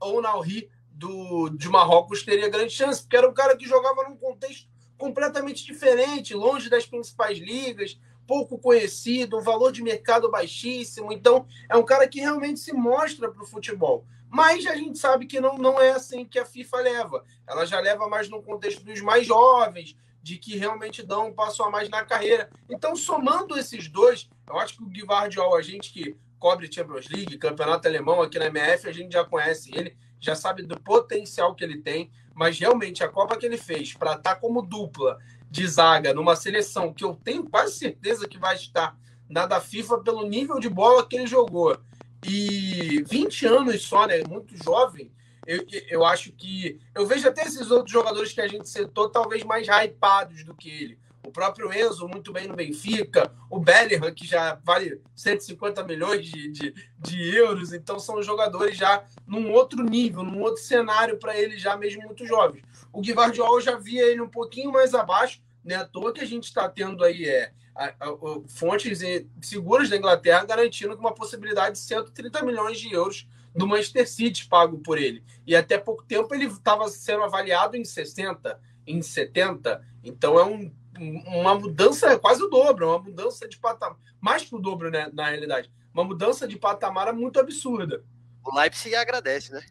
Onalri 0.00 0.70
do 0.90 1.48
de 1.50 1.68
Marrocos 1.68 2.22
teria 2.22 2.48
grande 2.48 2.72
chance, 2.72 3.02
porque 3.02 3.16
era 3.16 3.28
um 3.28 3.34
cara 3.34 3.56
que 3.56 3.66
jogava 3.66 4.08
num 4.08 4.16
contexto 4.16 4.68
completamente 4.96 5.64
diferente, 5.64 6.34
longe 6.34 6.68
das 6.68 6.86
principais 6.86 7.38
ligas, 7.38 7.98
pouco 8.26 8.58
conhecido, 8.58 9.38
um 9.38 9.42
valor 9.42 9.72
de 9.72 9.82
mercado 9.82 10.30
baixíssimo. 10.30 11.12
Então, 11.12 11.46
é 11.68 11.76
um 11.76 11.84
cara 11.84 12.06
que 12.06 12.20
realmente 12.20 12.60
se 12.60 12.72
mostra 12.72 13.30
para 13.30 13.42
o 13.42 13.46
futebol. 13.46 14.04
Mas 14.30 14.66
a 14.66 14.76
gente 14.76 14.98
sabe 14.98 15.26
que 15.26 15.40
não, 15.40 15.56
não 15.56 15.80
é 15.80 15.90
assim 15.90 16.24
que 16.24 16.38
a 16.38 16.44
FIFA 16.44 16.76
leva. 16.78 17.24
Ela 17.46 17.64
já 17.64 17.80
leva 17.80 18.08
mais 18.08 18.28
no 18.28 18.42
contexto 18.42 18.84
dos 18.84 19.00
mais 19.00 19.26
jovens, 19.26 19.96
de 20.22 20.36
que 20.36 20.56
realmente 20.56 21.02
dão 21.02 21.28
um 21.28 21.32
passo 21.32 21.62
a 21.62 21.70
mais 21.70 21.88
na 21.88 22.04
carreira. 22.04 22.50
Então, 22.68 22.94
somando 22.94 23.58
esses 23.58 23.88
dois, 23.88 24.28
eu 24.46 24.58
acho 24.58 24.76
que 24.76 24.82
o 24.82 24.88
Guivardiol, 24.88 25.56
a 25.56 25.62
gente 25.62 25.92
que 25.92 26.16
cobre 26.38 26.72
Champions 26.72 27.08
League, 27.08 27.38
campeonato 27.38 27.88
alemão 27.88 28.20
aqui 28.20 28.38
na 28.38 28.46
MF, 28.46 28.88
a 28.88 28.92
gente 28.92 29.12
já 29.12 29.24
conhece 29.24 29.70
ele, 29.74 29.96
já 30.20 30.34
sabe 30.34 30.62
do 30.62 30.78
potencial 30.78 31.54
que 31.54 31.64
ele 31.64 31.80
tem, 31.80 32.10
mas 32.34 32.58
realmente 32.58 33.02
a 33.02 33.08
Copa 33.08 33.36
que 33.36 33.46
ele 33.46 33.56
fez 33.56 33.94
para 33.94 34.12
estar 34.12 34.34
tá 34.34 34.36
como 34.36 34.62
dupla 34.62 35.18
de 35.50 35.66
zaga 35.66 36.12
numa 36.12 36.36
seleção 36.36 36.92
que 36.92 37.04
eu 37.04 37.14
tenho 37.14 37.48
quase 37.48 37.78
certeza 37.78 38.28
que 38.28 38.38
vai 38.38 38.54
estar 38.54 38.96
na 39.28 39.46
da 39.46 39.60
FIFA 39.60 39.98
pelo 39.98 40.26
nível 40.28 40.58
de 40.60 40.68
bola 40.68 41.06
que 41.06 41.16
ele 41.16 41.26
jogou 41.26 41.78
e 42.26 43.02
20 43.08 43.46
anos 43.46 43.82
só, 43.82 44.06
né? 44.06 44.22
Muito 44.28 44.56
jovem. 44.62 45.12
Eu, 45.46 45.64
eu 45.88 46.04
acho 46.04 46.32
que. 46.32 46.78
Eu 46.94 47.06
vejo 47.06 47.26
até 47.28 47.42
esses 47.42 47.70
outros 47.70 47.92
jogadores 47.92 48.32
que 48.32 48.40
a 48.40 48.48
gente 48.48 48.68
citou, 48.68 49.08
talvez 49.08 49.42
mais 49.44 49.66
hypados 49.66 50.44
do 50.44 50.54
que 50.54 50.68
ele. 50.68 50.98
O 51.26 51.30
próprio 51.30 51.72
Enzo, 51.72 52.08
muito 52.08 52.32
bem 52.32 52.46
no 52.48 52.56
Benfica. 52.56 53.32
O 53.50 53.58
Bellingham, 53.58 54.12
que 54.12 54.26
já 54.26 54.58
vale 54.64 55.00
150 55.14 55.82
milhões 55.84 56.24
de, 56.24 56.50
de, 56.50 56.74
de 56.98 57.36
euros. 57.36 57.72
Então, 57.72 57.98
são 57.98 58.22
jogadores 58.22 58.76
já 58.76 59.04
num 59.26 59.52
outro 59.52 59.82
nível, 59.82 60.22
num 60.22 60.40
outro 60.40 60.62
cenário 60.62 61.18
para 61.18 61.38
ele, 61.38 61.58
já 61.58 61.76
mesmo 61.76 62.02
muito 62.02 62.26
jovens. 62.26 62.64
O 62.92 63.00
Guivardiol, 63.00 63.56
eu 63.56 63.60
já 63.60 63.76
via 63.76 64.06
ele 64.06 64.22
um 64.22 64.28
pouquinho 64.28 64.72
mais 64.72 64.94
abaixo. 64.94 65.40
Né? 65.64 65.74
À 65.74 65.84
toa 65.84 66.12
que 66.12 66.20
a 66.20 66.26
gente 66.26 66.44
está 66.44 66.68
tendo 66.68 67.04
aí 67.04 67.24
é, 67.24 67.52
fontes 68.48 69.00
seguras 69.42 69.88
da 69.88 69.96
Inglaterra 69.96 70.44
garantindo 70.44 70.94
uma 70.94 71.14
possibilidade 71.14 71.76
de 71.76 71.82
130 71.82 72.42
milhões 72.42 72.78
de 72.78 72.92
euros 72.92 73.28
do 73.54 73.66
Manchester 73.66 74.08
City 74.08 74.46
pago 74.46 74.78
por 74.78 74.98
ele. 74.98 75.22
E 75.46 75.56
até 75.56 75.78
pouco 75.78 76.04
tempo 76.04 76.34
ele 76.34 76.46
estava 76.46 76.88
sendo 76.88 77.24
avaliado 77.24 77.76
em 77.76 77.84
60, 77.84 78.60
em 78.86 79.02
70. 79.02 79.84
Então 80.02 80.38
é 80.38 80.44
um, 80.44 80.72
uma 80.98 81.54
mudança, 81.54 82.08
é 82.08 82.18
quase 82.18 82.42
o 82.42 82.48
dobro, 82.48 82.88
uma 82.88 82.98
mudança 82.98 83.48
de 83.48 83.58
patamar. 83.58 83.98
Mais 84.20 84.44
que 84.44 84.54
o 84.54 84.58
dobro, 84.58 84.90
né, 84.90 85.10
na 85.12 85.28
realidade. 85.28 85.70
Uma 85.92 86.04
mudança 86.04 86.46
de 86.46 86.56
patamar 86.56 87.12
muito 87.12 87.40
absurda. 87.40 88.04
O 88.44 88.56
Leipzig 88.56 88.94
agradece, 88.94 89.52
né? 89.52 89.62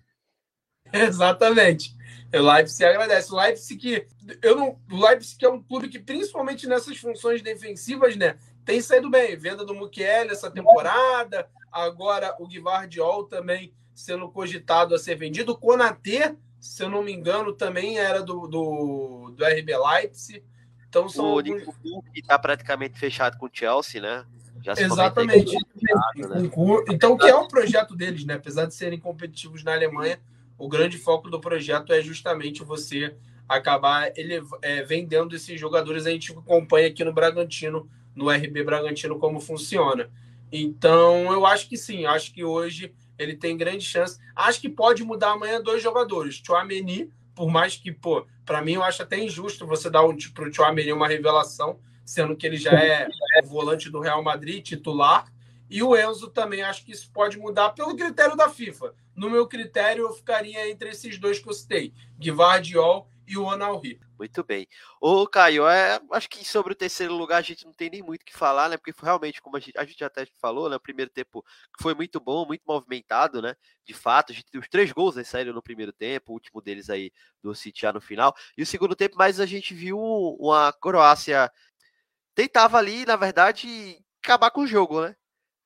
Exatamente. 1.08 1.96
O 2.34 2.42
Leipzig 2.42 2.86
agradece. 2.86 3.34
O 3.34 3.38
Leipzig 3.38 3.80
que 3.80 4.08
eu 4.42 4.56
não, 4.56 4.78
o 4.92 5.06
Leipzig 5.08 5.46
é 5.46 5.50
um 5.50 5.62
clube 5.62 5.88
que 5.88 6.00
principalmente 6.00 6.68
nessas 6.68 6.98
funções 6.98 7.42
defensivas, 7.42 8.16
né, 8.16 8.38
tem 8.66 8.82
saído 8.82 9.10
bem. 9.10 9.36
Venda 9.38 9.66
do 9.66 9.74
Mukiele 9.74 10.32
essa 10.32 10.52
temporada, 10.52 11.50
agora 11.72 12.36
o 12.40 12.48
Guivardiol 12.48 13.24
também 13.26 13.74
sendo 13.96 14.30
cogitado 14.30 14.94
a 14.94 15.00
ser 15.00 15.16
vendido. 15.16 15.54
O 15.54 15.58
Konatê, 15.58 16.36
se 16.60 16.84
eu 16.84 16.90
não 16.90 17.02
me 17.02 17.14
engano, 17.14 17.54
também 17.54 17.98
era 17.98 18.22
do, 18.22 18.48
do, 18.48 19.34
do 19.36 19.46
RB 19.46 19.76
Leipzig. 19.78 20.44
Então 20.90 21.08
são 21.08 21.26
o 21.26 21.38
alguns... 21.40 21.64
que 22.14 22.20
está 22.20 22.38
praticamente 22.38 23.00
fechado 23.00 23.38
com 23.38 23.48
o 23.48 23.50
Chelsea, 23.52 24.02
né? 24.02 24.26
Exatamente. 24.78 25.54
né? 25.54 25.62
Então, 26.90 27.16
que 27.18 27.28
é 27.28 27.36
o 27.36 27.48
projeto 27.48 27.96
deles, 27.96 28.26
né? 28.26 28.36
Apesar 28.36 28.66
de 28.66 28.74
serem 28.74 29.00
competitivos 29.00 29.64
na 29.64 29.74
Alemanha, 29.74 30.20
o 30.58 30.68
grande 30.68 30.98
foco 30.98 31.30
do 31.30 31.40
projeto 31.40 31.94
é 31.94 32.02
justamente 32.02 32.64
você 32.64 33.16
acabar 33.48 34.12
ele, 34.18 34.42
é, 34.62 34.84
vendendo 34.84 35.36
esses 35.36 35.60
jogadores. 35.60 36.06
A 36.06 36.12
gente 36.12 36.32
acompanha 36.32 36.88
aqui 36.88 37.04
no 37.04 37.14
Bragantino, 37.14 37.90
no 38.16 38.30
RB 38.30 38.64
Bragantino, 38.64 39.20
como 39.20 39.40
funciona. 39.40 40.10
Então, 40.52 41.32
eu 41.32 41.46
acho 41.46 41.68
que 41.70 41.78
sim, 41.78 42.06
acho 42.06 42.34
que 42.34 42.44
hoje 42.44 42.94
ele 43.18 43.36
tem 43.36 43.58
grande 43.58 43.84
chance. 43.84 44.20
Acho 44.36 44.62
que 44.62 44.70
pode 44.70 45.04
mudar 45.04 45.32
amanhã 45.32 45.62
dois 45.62 45.82
jogadores. 45.82 46.42
Chouameni, 46.46 47.12
por 47.36 47.50
mais 47.50 47.76
que, 47.76 47.92
pô, 47.92 48.26
para 48.46 48.62
mim 48.62 48.74
eu 48.74 48.84
acho 48.84 49.02
até 49.02 49.20
injusto 49.20 49.68
você 49.68 49.90
dar 49.90 50.04
um, 50.04 50.16
pro 50.34 50.54
Chouameni 50.54 50.92
uma 50.94 51.08
revelação, 51.08 51.80
sendo 52.06 52.36
que 52.36 52.46
ele 52.48 52.58
já 52.58 52.72
é, 52.72 53.08
é 53.36 53.42
volante 53.42 53.90
do 53.90 54.00
Real 54.00 54.24
Madrid, 54.24 54.64
titular. 54.64 55.26
E 55.70 55.84
o 55.84 55.96
Enzo 55.96 56.30
também 56.30 56.62
acho 56.62 56.86
que 56.86 56.92
isso 56.92 57.12
pode 57.12 57.38
mudar 57.38 57.72
pelo 57.72 57.96
critério 57.96 58.36
da 58.36 58.50
FIFA. 58.50 58.94
No 59.16 59.30
meu 59.30 59.48
critério, 59.48 60.06
eu 60.06 60.14
ficaria 60.14 60.70
entre 60.70 60.90
esses 60.90 61.18
dois 61.18 61.40
que 61.40 61.50
eu 61.50 61.54
citei, 61.54 61.94
Guivardiol 62.18 63.10
e 63.28 63.38
o 63.38 63.44
Onalri. 63.44 64.00
Muito 64.18 64.44
bem. 64.44 64.68
Ô, 65.02 65.28
Caio, 65.28 65.68
é, 65.68 66.00
acho 66.12 66.30
que 66.30 66.48
sobre 66.48 66.72
o 66.72 66.76
terceiro 66.76 67.14
lugar 67.14 67.38
a 67.38 67.42
gente 67.42 67.66
não 67.66 67.74
tem 67.74 67.90
nem 67.90 68.02
muito 68.02 68.22
o 68.22 68.26
que 68.26 68.34
falar, 68.34 68.70
né? 68.70 68.78
Porque 68.78 68.94
foi 68.94 69.06
realmente, 69.06 69.42
como 69.42 69.58
a 69.58 69.60
gente, 69.60 69.78
a 69.78 69.84
gente 69.84 70.04
até 70.04 70.26
falou, 70.40 70.70
né? 70.70 70.78
O 70.78 70.80
primeiro 70.80 71.12
tempo 71.12 71.44
foi 71.80 71.94
muito 71.94 72.20
bom, 72.20 72.46
muito 72.46 72.64
movimentado, 72.66 73.42
né? 73.42 73.56
De 73.86 73.94
fato, 73.94 74.32
a 74.32 74.36
gente 74.36 74.58
os 74.58 74.68
três 74.70 74.92
gols 74.92 75.16
né, 75.16 75.24
saíram 75.24 75.54
no 75.54 75.62
primeiro 75.62 75.92
tempo, 75.92 76.32
o 76.32 76.36
último 76.36 76.62
deles 76.62 76.90
aí 76.90 77.12
do 77.44 77.54
City 77.54 77.82
já 77.82 77.92
no 77.92 78.00
final. 78.00 78.34
E 78.58 78.64
o 78.64 78.66
segundo 78.66 78.96
tempo, 78.96 79.18
mais 79.18 79.40
a 79.40 79.46
gente 79.46 79.74
viu 79.74 80.00
uma 80.40 80.72
Croácia 80.72 81.52
tentava 82.38 82.78
ali, 82.78 83.04
na 83.04 83.16
verdade, 83.16 84.00
acabar 84.24 84.52
com 84.52 84.62
o 84.62 84.68
jogo, 84.68 85.02
né? 85.02 85.16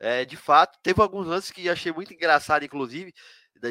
É, 0.04 0.26
de 0.26 0.36
fato, 0.36 0.80
teve 0.82 1.00
alguns 1.00 1.28
lances 1.28 1.52
que 1.52 1.70
achei 1.70 1.92
muito 1.94 2.12
engraçado, 2.14 2.66
inclusive. 2.66 3.14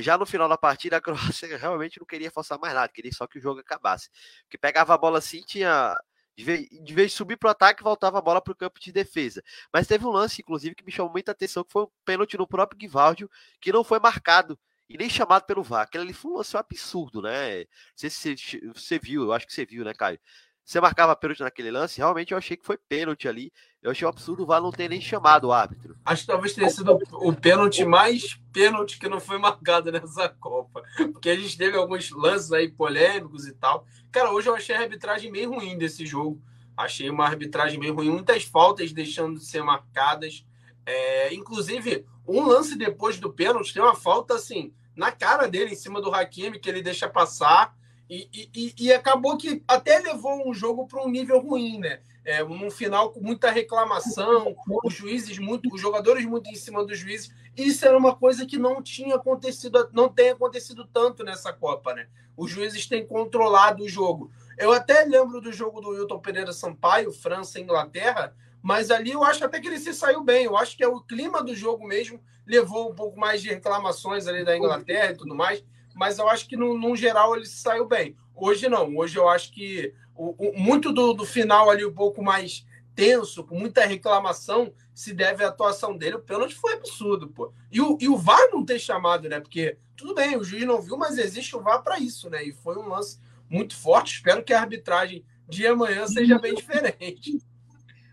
Já 0.00 0.16
no 0.16 0.24
final 0.24 0.48
da 0.48 0.56
partida, 0.56 0.96
a 0.98 1.00
Croácia 1.00 1.56
realmente 1.58 1.98
não 1.98 2.06
queria 2.06 2.30
forçar 2.30 2.56
mais 2.58 2.72
nada, 2.72 2.88
queria 2.92 3.12
só 3.12 3.26
que 3.26 3.38
o 3.38 3.40
jogo 3.42 3.60
acabasse. 3.60 4.08
Porque 4.44 4.56
pegava 4.56 4.94
a 4.94 4.98
bola 4.98 5.18
assim, 5.18 5.42
tinha. 5.42 5.96
De 6.36 6.44
vez, 6.44 6.68
de 6.70 6.94
vez 6.94 7.12
subir 7.12 7.36
para 7.36 7.48
o 7.48 7.50
ataque, 7.50 7.82
voltava 7.82 8.18
a 8.18 8.20
bola 8.22 8.40
para 8.40 8.52
o 8.52 8.56
campo 8.56 8.78
de 8.80 8.92
defesa. 8.92 9.42
Mas 9.72 9.88
teve 9.88 10.06
um 10.06 10.10
lance, 10.10 10.40
inclusive, 10.40 10.74
que 10.74 10.84
me 10.84 10.92
chamou 10.92 11.10
muita 11.12 11.32
atenção, 11.32 11.64
que 11.64 11.72
foi 11.72 11.82
um 11.82 11.88
pênalti 12.04 12.38
no 12.38 12.46
próprio 12.46 12.78
Guivaldio, 12.78 13.28
que 13.60 13.72
não 13.72 13.82
foi 13.84 13.98
marcado 13.98 14.58
e 14.88 14.96
nem 14.96 15.10
chamado 15.10 15.44
pelo 15.44 15.62
VAR. 15.62 15.82
Aquele 15.82 16.04
ali 16.04 16.12
foi 16.14 16.30
um 16.30 16.36
lance 16.36 16.56
absurdo, 16.56 17.20
né? 17.22 17.58
Não 17.60 17.66
sei 17.96 18.08
se 18.10 18.36
você 18.74 18.98
viu, 18.98 19.24
eu 19.24 19.32
acho 19.32 19.46
que 19.46 19.52
você 19.52 19.66
viu, 19.66 19.84
né, 19.84 19.92
Caio? 19.92 20.18
Você 20.64 20.80
marcava 20.80 21.16
pênalti 21.16 21.40
naquele 21.40 21.70
lance, 21.70 21.98
realmente 21.98 22.32
eu 22.32 22.38
achei 22.38 22.56
que 22.56 22.64
foi 22.64 22.76
pênalti 22.76 23.26
ali. 23.26 23.52
Eu 23.82 23.90
achei 23.90 24.06
um 24.06 24.10
absurdo 24.10 24.42
o 24.42 24.46
VAR 24.46 24.60
não 24.60 24.70
ter 24.70 24.88
nem 24.88 25.00
chamado 25.00 25.48
o 25.48 25.52
árbitro. 25.52 25.96
Acho 26.04 26.22
que 26.22 26.28
talvez 26.28 26.54
tenha 26.54 26.70
sido 26.70 26.98
o 27.12 27.32
pênalti 27.32 27.84
mais 27.84 28.38
pênalti 28.52 28.98
que 28.98 29.08
não 29.08 29.20
foi 29.20 29.38
marcado 29.38 29.90
nessa 29.92 30.28
Copa. 30.28 30.82
Porque 31.12 31.30
a 31.30 31.36
gente 31.36 31.56
teve 31.56 31.76
alguns 31.76 32.10
lances 32.10 32.52
aí 32.52 32.70
polêmicos 32.70 33.46
e 33.46 33.54
tal. 33.54 33.86
Cara, 34.12 34.30
hoje 34.30 34.48
eu 34.48 34.54
achei 34.54 34.76
a 34.76 34.80
arbitragem 34.80 35.30
meio 35.32 35.50
ruim 35.50 35.76
desse 35.78 36.04
jogo. 36.06 36.40
Achei 36.76 37.10
uma 37.10 37.26
arbitragem 37.26 37.78
meio 37.78 37.94
ruim, 37.94 38.10
muitas 38.10 38.44
faltas 38.44 38.92
deixando 38.92 39.38
de 39.38 39.44
ser 39.44 39.62
marcadas. 39.62 40.46
É, 40.86 41.34
inclusive, 41.34 42.06
um 42.26 42.46
lance 42.46 42.76
depois 42.76 43.18
do 43.18 43.32
pênalti 43.32 43.72
tem 43.74 43.82
uma 43.82 43.94
falta 43.94 44.34
assim 44.34 44.72
na 44.94 45.10
cara 45.10 45.48
dele, 45.48 45.72
em 45.72 45.76
cima 45.76 46.00
do 46.00 46.14
Hakimi, 46.14 46.58
que 46.58 46.68
ele 46.68 46.82
deixa 46.82 47.08
passar. 47.08 47.74
E, 48.10 48.50
e, 48.52 48.74
e, 48.76 48.92
acabou 48.92 49.38
que 49.38 49.62
até 49.68 50.00
levou 50.00 50.48
um 50.48 50.52
jogo 50.52 50.84
para 50.84 51.00
um 51.00 51.08
nível 51.08 51.38
ruim, 51.38 51.78
né? 51.78 52.00
É, 52.24 52.42
um 52.42 52.68
final 52.68 53.10
com 53.10 53.20
muita 53.20 53.52
reclamação, 53.52 54.52
os 54.84 54.92
juízes 54.92 55.38
muito, 55.38 55.72
os 55.72 55.80
jogadores 55.80 56.24
muito 56.26 56.50
em 56.50 56.56
cima 56.56 56.84
dos 56.84 56.98
juízes. 56.98 57.32
Isso 57.56 57.86
era 57.86 57.96
uma 57.96 58.16
coisa 58.16 58.44
que 58.44 58.58
não 58.58 58.82
tinha 58.82 59.14
acontecido, 59.14 59.88
não 59.92 60.08
tem 60.08 60.30
acontecido 60.30 60.84
tanto 60.92 61.22
nessa 61.22 61.52
Copa, 61.52 61.94
né? 61.94 62.08
Os 62.36 62.50
juízes 62.50 62.84
têm 62.84 63.06
controlado 63.06 63.84
o 63.84 63.88
jogo. 63.88 64.32
Eu 64.58 64.72
até 64.72 65.04
lembro 65.04 65.40
do 65.40 65.52
jogo 65.52 65.80
do 65.80 65.90
Wilton 65.90 66.18
Pereira 66.18 66.52
Sampaio, 66.52 67.12
França 67.12 67.60
e 67.60 67.62
Inglaterra, 67.62 68.34
mas 68.60 68.90
ali 68.90 69.12
eu 69.12 69.22
acho 69.22 69.44
até 69.44 69.60
que 69.60 69.68
ele 69.68 69.78
se 69.78 69.94
saiu 69.94 70.24
bem. 70.24 70.46
Eu 70.46 70.56
acho 70.56 70.76
que 70.76 70.82
é 70.82 70.88
o 70.88 71.00
clima 71.00 71.44
do 71.44 71.54
jogo 71.54 71.86
mesmo 71.86 72.20
levou 72.44 72.90
um 72.90 72.94
pouco 72.94 73.20
mais 73.20 73.40
de 73.40 73.50
reclamações 73.50 74.26
ali 74.26 74.44
da 74.44 74.56
Inglaterra 74.56 75.12
e 75.12 75.16
tudo 75.16 75.36
mais 75.36 75.62
mas 75.94 76.18
eu 76.18 76.28
acho 76.28 76.48
que 76.48 76.56
no, 76.56 76.78
no 76.78 76.96
geral 76.96 77.36
ele 77.36 77.46
saiu 77.46 77.86
bem. 77.86 78.16
Hoje 78.34 78.68
não, 78.68 78.96
hoje 78.96 79.16
eu 79.18 79.28
acho 79.28 79.52
que 79.52 79.92
o, 80.14 80.48
o, 80.48 80.58
muito 80.58 80.92
do, 80.92 81.12
do 81.12 81.24
final 81.24 81.70
ali 81.70 81.84
um 81.84 81.94
pouco 81.94 82.22
mais 82.22 82.66
tenso, 82.94 83.44
com 83.44 83.58
muita 83.58 83.86
reclamação, 83.86 84.72
se 84.94 85.12
deve 85.14 85.44
à 85.44 85.48
atuação 85.48 85.96
dele. 85.96 86.16
O 86.16 86.22
pênalti 86.22 86.54
foi 86.54 86.74
absurdo, 86.74 87.28
pô. 87.28 87.52
E 87.70 87.80
o, 87.80 87.96
e 88.00 88.08
o 88.08 88.16
VAR 88.16 88.50
não 88.52 88.64
ter 88.64 88.78
chamado, 88.78 89.28
né? 89.28 89.40
Porque 89.40 89.78
tudo 89.96 90.14
bem, 90.14 90.36
o 90.36 90.44
juiz 90.44 90.64
não 90.64 90.80
viu, 90.80 90.96
mas 90.96 91.16
existe 91.18 91.56
o 91.56 91.62
VAR 91.62 91.82
para 91.82 91.98
isso, 91.98 92.28
né? 92.28 92.44
E 92.44 92.52
foi 92.52 92.76
um 92.76 92.88
lance 92.88 93.18
muito 93.48 93.76
forte. 93.76 94.16
Espero 94.16 94.44
que 94.44 94.52
a 94.52 94.60
arbitragem 94.60 95.24
de 95.48 95.66
amanhã 95.66 96.06
seja 96.06 96.38
bem 96.38 96.54
diferente. 96.54 97.38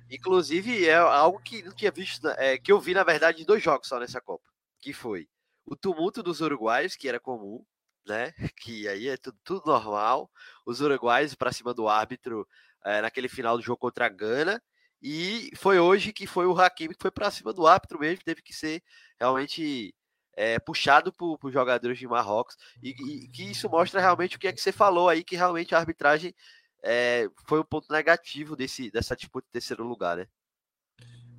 Inclusive, 0.10 0.88
é 0.88 0.96
algo 0.96 1.40
que 1.40 1.64
tinha 1.74 1.92
visto, 1.92 2.28
é, 2.30 2.58
que 2.58 2.72
eu 2.72 2.80
vi, 2.80 2.94
na 2.94 3.04
verdade, 3.04 3.42
em 3.42 3.46
dois 3.46 3.62
jogos 3.62 3.88
só 3.88 4.00
nessa 4.00 4.22
Copa. 4.22 4.46
Que 4.80 4.94
foi 4.94 5.28
o 5.68 5.76
tumulto 5.76 6.24
dos 6.24 6.40
uruguaios, 6.42 6.96
que 6.96 7.10
era 7.10 7.20
comum, 7.20 7.64
né? 8.08 8.34
Que 8.62 8.88
aí 8.88 9.10
é 9.10 9.18
tudo, 9.18 9.38
tudo 9.44 9.66
normal. 9.66 10.32
Os 10.66 10.82
uruguaios 10.82 11.36
para 11.36 11.52
cima 11.52 11.74
do 11.74 11.90
árbitro 11.90 12.48
é, 12.86 13.02
naquele 13.02 13.28
final 13.28 13.58
do 13.58 13.64
jogo 13.64 13.78
contra 13.78 14.06
a 14.06 14.10
Gana. 14.10 14.62
E 15.02 15.52
foi 15.56 15.78
hoje 15.80 16.14
que 16.14 16.26
foi 16.26 16.48
o 16.48 16.58
Hakimi 16.58 16.96
que 16.96 17.02
foi 17.02 17.12
para 17.12 17.30
cima 17.30 17.54
do 17.54 17.68
árbitro 17.68 18.00
mesmo, 18.00 18.24
teve 18.24 18.42
que 18.42 18.54
ser 18.54 18.82
realmente 19.20 19.94
é, 20.36 20.58
puxado 20.58 21.14
por, 21.14 21.38
por, 21.38 21.52
jogadores 21.52 22.00
de 22.00 22.08
Marrocos. 22.08 22.56
E, 22.82 22.90
e, 22.90 23.28
que 23.30 23.44
isso 23.44 23.70
mostra 23.70 24.02
realmente 24.02 24.38
o 24.38 24.40
que 24.40 24.48
é 24.48 24.54
que 24.54 24.62
você 24.62 24.72
falou 24.72 25.10
aí, 25.10 25.24
que 25.24 25.36
realmente 25.36 25.76
a 25.76 25.80
arbitragem 25.80 26.34
é, 26.84 27.28
foi 27.48 27.60
um 27.60 27.64
ponto 27.64 27.92
negativo 27.92 28.56
desse, 28.56 28.90
dessa 28.90 29.16
disputa 29.16 29.46
de 29.48 29.52
terceiro 29.52 29.84
lugar, 29.84 30.18
né? 30.18 30.28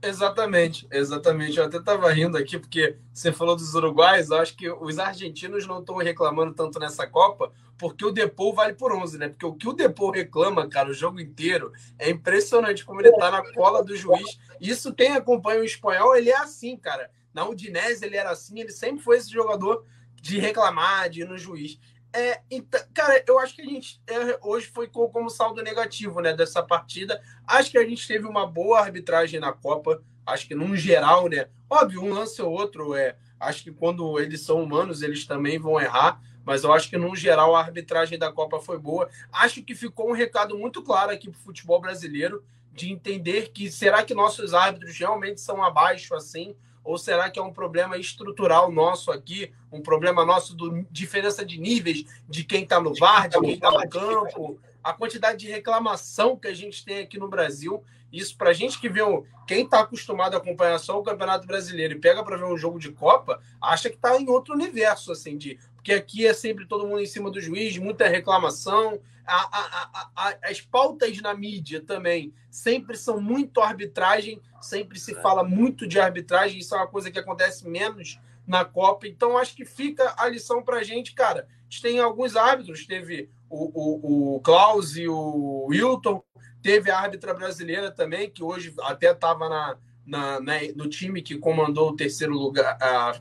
Exatamente, 0.01 0.87
exatamente. 0.93 1.59
Eu 1.59 1.65
até 1.65 1.79
estava 1.79 2.11
rindo 2.13 2.37
aqui, 2.37 2.59
porque 2.59 2.97
você 3.13 3.33
falou 3.33 3.57
dos 3.57 3.75
uruguais, 3.75 4.31
eu 4.31 4.39
acho 4.39 4.57
que 4.57 4.71
os 4.71 4.99
argentinos 4.99 5.67
não 5.67 5.81
estão 5.81 5.97
reclamando 5.97 6.55
tanto 6.55 6.79
nessa 6.79 7.07
Copa, 7.07 7.53
porque 7.77 8.05
o 8.05 8.13
Depou 8.13 8.55
vale 8.55 8.75
por 8.75 8.93
11, 8.93 9.19
né? 9.19 9.29
Porque 9.29 9.47
o 9.47 9.55
que 9.55 9.69
o 9.69 9.73
Depou 9.73 10.11
reclama, 10.11 10.69
cara, 10.69 10.91
o 10.91 10.95
jogo 10.95 11.21
inteiro, 11.21 11.73
é 11.99 12.11
impressionante 12.11 12.85
como 12.85 13.01
ele 13.01 13.13
tá 13.13 13.31
na 13.31 13.53
cola 13.53 13.83
do 13.83 13.97
juiz. 13.97 14.39
Isso 14.61 14.95
quem 14.95 15.13
acompanha 15.13 15.61
o 15.61 15.65
espanhol, 15.65 16.17
ele 16.17 16.31
é 16.31 16.37
assim, 16.37 16.77
cara. 16.77 17.11
Na 17.35 17.49
Udinese 17.49 18.05
ele 18.05 18.17
era 18.17 18.31
assim, 18.31 18.61
ele 18.61 18.73
sempre 18.73 19.03
foi 19.03 19.17
esse 19.17 19.31
jogador 19.31 19.85
de 20.21 20.39
reclamar, 20.39 21.09
de 21.09 21.23
ir 21.23 21.29
no 21.29 21.39
juiz. 21.39 21.79
É, 22.13 22.41
então, 22.51 22.81
cara, 22.95 23.23
eu 23.27 23.39
acho 23.39 23.55
que 23.55 23.63
a 23.63 23.67
gente 23.67 24.01
é, 24.07 24.39
hoje 24.43 24.67
foi 24.67 24.89
como 24.89 25.29
saldo 25.29 25.63
negativo 25.63 26.21
né, 26.21 26.33
dessa 26.33 26.63
partida. 26.63 27.23
Acho 27.47 27.71
que 27.71 27.79
a 27.79 27.87
gente 27.87 28.07
teve 28.07 28.27
uma 28.27 28.47
boa 28.47 28.81
arbitragem 28.81 29.39
na 29.39 29.53
Copa. 29.53 30.03
Acho 30.27 30.47
que, 30.47 30.55
num 30.55 30.75
geral, 30.77 31.29
né? 31.29 31.49
Óbvio, 31.69 32.03
um 32.03 32.13
lance 32.13 32.41
ou 32.41 32.51
outro. 32.51 32.95
É, 32.95 33.17
acho 33.39 33.63
que 33.63 33.71
quando 33.71 34.19
eles 34.19 34.41
são 34.41 34.63
humanos, 34.63 35.03
eles 35.03 35.27
também 35.27 35.59
vão 35.59 35.81
errar. 35.81 36.21
Mas 36.45 36.65
eu 36.65 36.73
acho 36.73 36.89
que, 36.89 36.97
num 36.97 37.15
geral, 37.15 37.55
a 37.55 37.61
arbitragem 37.61 38.19
da 38.19 38.33
Copa 38.33 38.59
foi 38.59 38.79
boa. 38.79 39.09
Acho 39.31 39.63
que 39.63 39.75
ficou 39.75 40.09
um 40.09 40.15
recado 40.15 40.59
muito 40.59 40.83
claro 40.83 41.11
aqui 41.11 41.31
para 41.31 41.39
o 41.39 41.43
futebol 41.43 41.81
brasileiro 41.81 42.43
de 42.73 42.91
entender 42.91 43.51
que 43.51 43.71
será 43.71 44.03
que 44.03 44.15
nossos 44.15 44.55
árbitros 44.55 44.97
realmente 44.97 45.41
são 45.41 45.63
abaixo 45.63 46.15
assim? 46.15 46.57
Ou 46.89 46.97
será 46.97 47.29
que 47.29 47.39
é 47.39 47.43
um 47.43 47.53
problema 47.53 47.99
estrutural 47.99 48.73
nosso 48.73 49.13
aqui, 49.13 49.53
um 49.71 49.83
problema 49.83 50.25
nosso 50.25 50.57
de 50.57 50.87
diferença 50.91 51.45
de 51.45 51.61
níveis 51.61 52.07
de 52.27 52.43
quem 52.43 52.63
está 52.63 52.81
no 52.81 52.95
VAR, 52.95 53.29
de 53.29 53.39
quem 53.39 53.53
está 53.53 53.71
no 53.71 53.87
campo, 53.91 54.59
a 54.83 54.95
quantidade 54.95 55.37
de 55.37 55.51
reclamação 55.51 56.35
que 56.35 56.49
a 56.49 56.55
gente 56.55 56.83
tem 56.83 57.01
aqui 57.01 57.19
no 57.19 57.29
Brasil. 57.29 57.85
Isso 58.11 58.35
para 58.39 58.49
a 58.49 58.53
gente 58.55 58.81
que 58.81 58.89
vê 58.89 59.03
o, 59.03 59.27
quem 59.47 59.65
está 59.65 59.81
acostumado 59.81 60.33
a 60.33 60.39
acompanhar 60.39 60.79
só 60.79 60.99
o 60.99 61.03
Campeonato 61.03 61.47
Brasileiro 61.47 61.93
e 61.93 62.01
pega 62.01 62.25
para 62.25 62.39
ver 62.39 62.47
um 62.47 62.57
jogo 62.57 62.79
de 62.79 62.91
Copa, 62.91 63.39
acha 63.61 63.91
que 63.91 63.97
está 63.97 64.19
em 64.19 64.27
outro 64.31 64.55
universo, 64.55 65.13
assim, 65.13 65.37
de 65.37 65.59
porque 65.89 65.95
aqui 65.95 66.27
é 66.27 66.35
sempre 66.35 66.67
todo 66.67 66.87
mundo 66.87 67.01
em 67.01 67.07
cima 67.07 67.31
do 67.31 67.41
juiz, 67.41 67.79
muita 67.79 68.07
reclamação. 68.07 69.01
A, 69.27 69.59
a, 69.59 70.11
a, 70.15 70.39
as 70.43 70.61
pautas 70.61 71.19
na 71.23 71.33
mídia 71.33 71.81
também 71.81 72.35
sempre 72.51 72.95
são 72.95 73.19
muito 73.19 73.63
arbitragem, 73.63 74.39
sempre 74.61 75.01
se 75.01 75.17
é. 75.17 75.23
fala 75.23 75.43
muito 75.43 75.89
de 75.89 75.99
arbitragem, 75.99 76.59
isso 76.59 76.75
é 76.75 76.79
uma 76.79 76.87
coisa 76.87 77.11
que 77.11 77.19
acontece 77.19 77.67
menos 77.67 78.21
na 78.47 78.67
Copa. 78.67 79.09
Então, 79.09 79.39
acho 79.39 79.57
que 79.57 79.65
fica 79.65 80.15
a 80.19 80.29
lição 80.29 80.63
para 80.63 80.77
a 80.77 80.83
gente, 80.83 81.15
cara. 81.15 81.49
A 81.49 81.63
gente 81.71 81.81
tem 81.81 81.99
alguns 82.01 82.37
árbitros, 82.37 82.87
teve 82.87 83.31
o, 83.49 84.35
o, 84.35 84.37
o 84.37 84.41
Klaus 84.41 84.95
e 84.95 85.09
o 85.09 85.69
Wilton, 85.71 86.23
teve 86.61 86.91
a 86.91 87.01
árbitra 87.01 87.33
brasileira 87.33 87.91
também, 87.91 88.29
que 88.29 88.43
hoje 88.43 88.75
até 88.81 89.11
estava 89.11 89.49
na, 89.49 89.79
na, 90.09 90.41
na, 90.41 90.55
no 90.75 90.89
time 90.89 91.21
que 91.21 91.37
comandou 91.37 91.91
o 91.91 91.97
terceiro 91.97 92.33
lugar, 92.33 92.79
a, 92.81 93.11
a, 93.11 93.15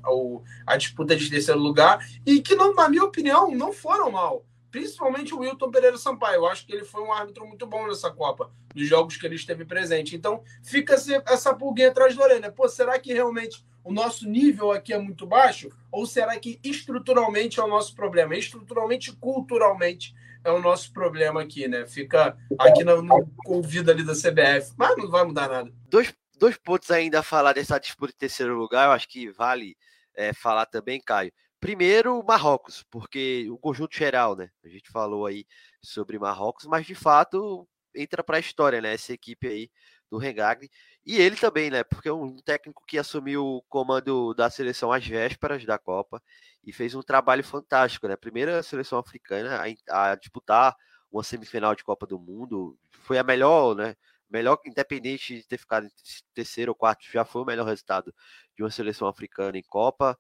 a, 0.65 0.78
disputa 0.78 1.15
de 1.15 1.30
terceiro 1.30 1.60
lugar, 1.60 2.06
e 2.26 2.41
que, 2.41 2.56
não, 2.56 2.73
na 2.73 2.88
minha 2.88 3.04
opinião, 3.04 3.52
não 3.52 3.73
foram 3.73 4.10
mal. 4.10 4.45
Principalmente 4.71 5.34
o 5.34 5.39
Wilton 5.39 5.69
Pereira 5.69 5.97
Sampaio. 5.97 6.38
Eu 6.38 6.45
acho 6.47 6.65
que 6.65 6.73
ele 6.73 6.86
foi 6.86 7.02
um 7.02 7.12
árbitro 7.12 7.45
muito 7.45 7.65
bom 7.65 7.88
nessa 7.88 8.10
Copa, 8.12 8.52
nos 8.73 8.88
jogos 8.88 9.17
que 9.17 9.26
ele 9.26 9.36
esteve 9.36 9.65
presente. 9.65 10.15
Então, 10.15 10.41
fica 10.63 10.95
essa 11.26 11.54
pulguinha 11.54 11.89
atrás 11.89 12.15
da 12.15 12.23
orelha. 12.23 12.52
Pô, 12.52 12.67
será 12.69 12.97
que 13.00 13.13
realmente 13.13 13.65
o 13.84 13.91
nosso 13.91 14.28
nível 14.28 14.71
aqui 14.71 14.93
é 14.93 15.00
muito 15.00 15.26
baixo? 15.26 15.69
Ou 15.91 16.06
será 16.06 16.38
que 16.39 16.60
estruturalmente 16.63 17.60
é 17.60 17.63
o 17.63 17.67
nosso 17.67 17.95
problema? 17.95 18.36
Estruturalmente, 18.36 19.13
culturalmente, 19.13 20.13
é 20.43 20.52
o 20.52 20.62
nosso 20.62 20.93
problema 20.93 21.41
aqui, 21.41 21.67
né? 21.67 21.86
Fica 21.86 22.38
aqui 22.58 22.84
no, 22.84 23.02
no 23.02 23.30
ouvido 23.45 23.91
ali 23.91 24.04
da 24.04 24.13
CBF, 24.13 24.73
mas 24.78 24.95
não 24.97 25.10
vai 25.10 25.26
mudar 25.26 25.50
nada. 25.50 25.71
Dois, 25.89 26.13
dois 26.38 26.58
pontos 26.58 26.91
ainda 26.91 27.19
a 27.19 27.23
falar 27.23 27.54
dessa 27.54 27.80
disputa 27.80 28.12
de 28.13 28.17
terceiro 28.17 28.56
lugar, 28.58 28.88
eu 28.88 28.91
acho 28.91 29.08
que 29.08 29.32
vale 29.32 29.78
é, 30.15 30.34
falar 30.34 30.65
também, 30.65 31.02
Caio. 31.02 31.32
Primeiro, 31.60 32.23
Marrocos, 32.23 32.84
porque 32.91 33.47
o 33.50 33.58
conjunto 33.58 33.97
geral, 33.97 34.36
né? 34.36 34.50
A 34.63 34.69
gente 34.69 34.89
falou 34.91 35.26
aí 35.26 35.45
sobre 35.82 36.19
Marrocos, 36.19 36.65
mas 36.65 36.86
de 36.86 36.93
fato 36.95 37.67
entra 37.95 38.23
para 38.23 38.38
a 38.38 38.39
história, 38.39 38.80
né? 38.80 38.93
Essa 38.93 39.13
equipe 39.13 39.47
aí 39.47 39.71
do 40.10 40.17
Regagli. 40.17 40.69
E 41.06 41.15
ele 41.19 41.36
também, 41.36 41.69
né? 41.69 41.84
Porque 41.84 42.10
é 42.10 42.13
um 42.13 42.38
técnico 42.38 42.84
que 42.86 42.97
assumiu 42.97 43.45
o 43.45 43.62
comando 43.63 44.34
da 44.34 44.50
seleção 44.50 44.91
às 44.91 45.06
vésperas 45.06 45.65
da 45.65 45.78
Copa 45.78 46.21
e 46.63 46.71
fez 46.71 46.93
um 46.95 47.02
trabalho 47.02 47.43
fantástico, 47.43 48.08
né? 48.08 48.15
Primeira 48.15 48.62
seleção 48.62 49.00
africana 49.00 49.63
a, 49.89 50.12
a 50.12 50.15
disputar 50.15 50.76
uma 51.12 51.23
semifinal 51.23 51.76
de 51.76 51.84
Copa 51.84 52.06
do 52.06 52.19
Mundo. 52.19 52.78
Foi 52.91 53.17
a 53.17 53.23
melhor, 53.23 53.76
né? 53.76 53.95
Melhor, 54.29 54.59
independente 54.65 55.37
de 55.37 55.47
ter 55.47 55.57
ficado 55.57 55.85
em 55.85 55.89
terceiro 56.33 56.71
ou 56.71 56.75
quarto, 56.75 57.05
já 57.11 57.23
foi 57.23 57.41
o 57.41 57.45
melhor 57.45 57.65
resultado 57.65 58.13
de 58.55 58.63
uma 58.63 58.69
seleção 58.69 59.07
africana 59.07 59.57
em 59.57 59.63
Copa. 59.63 60.17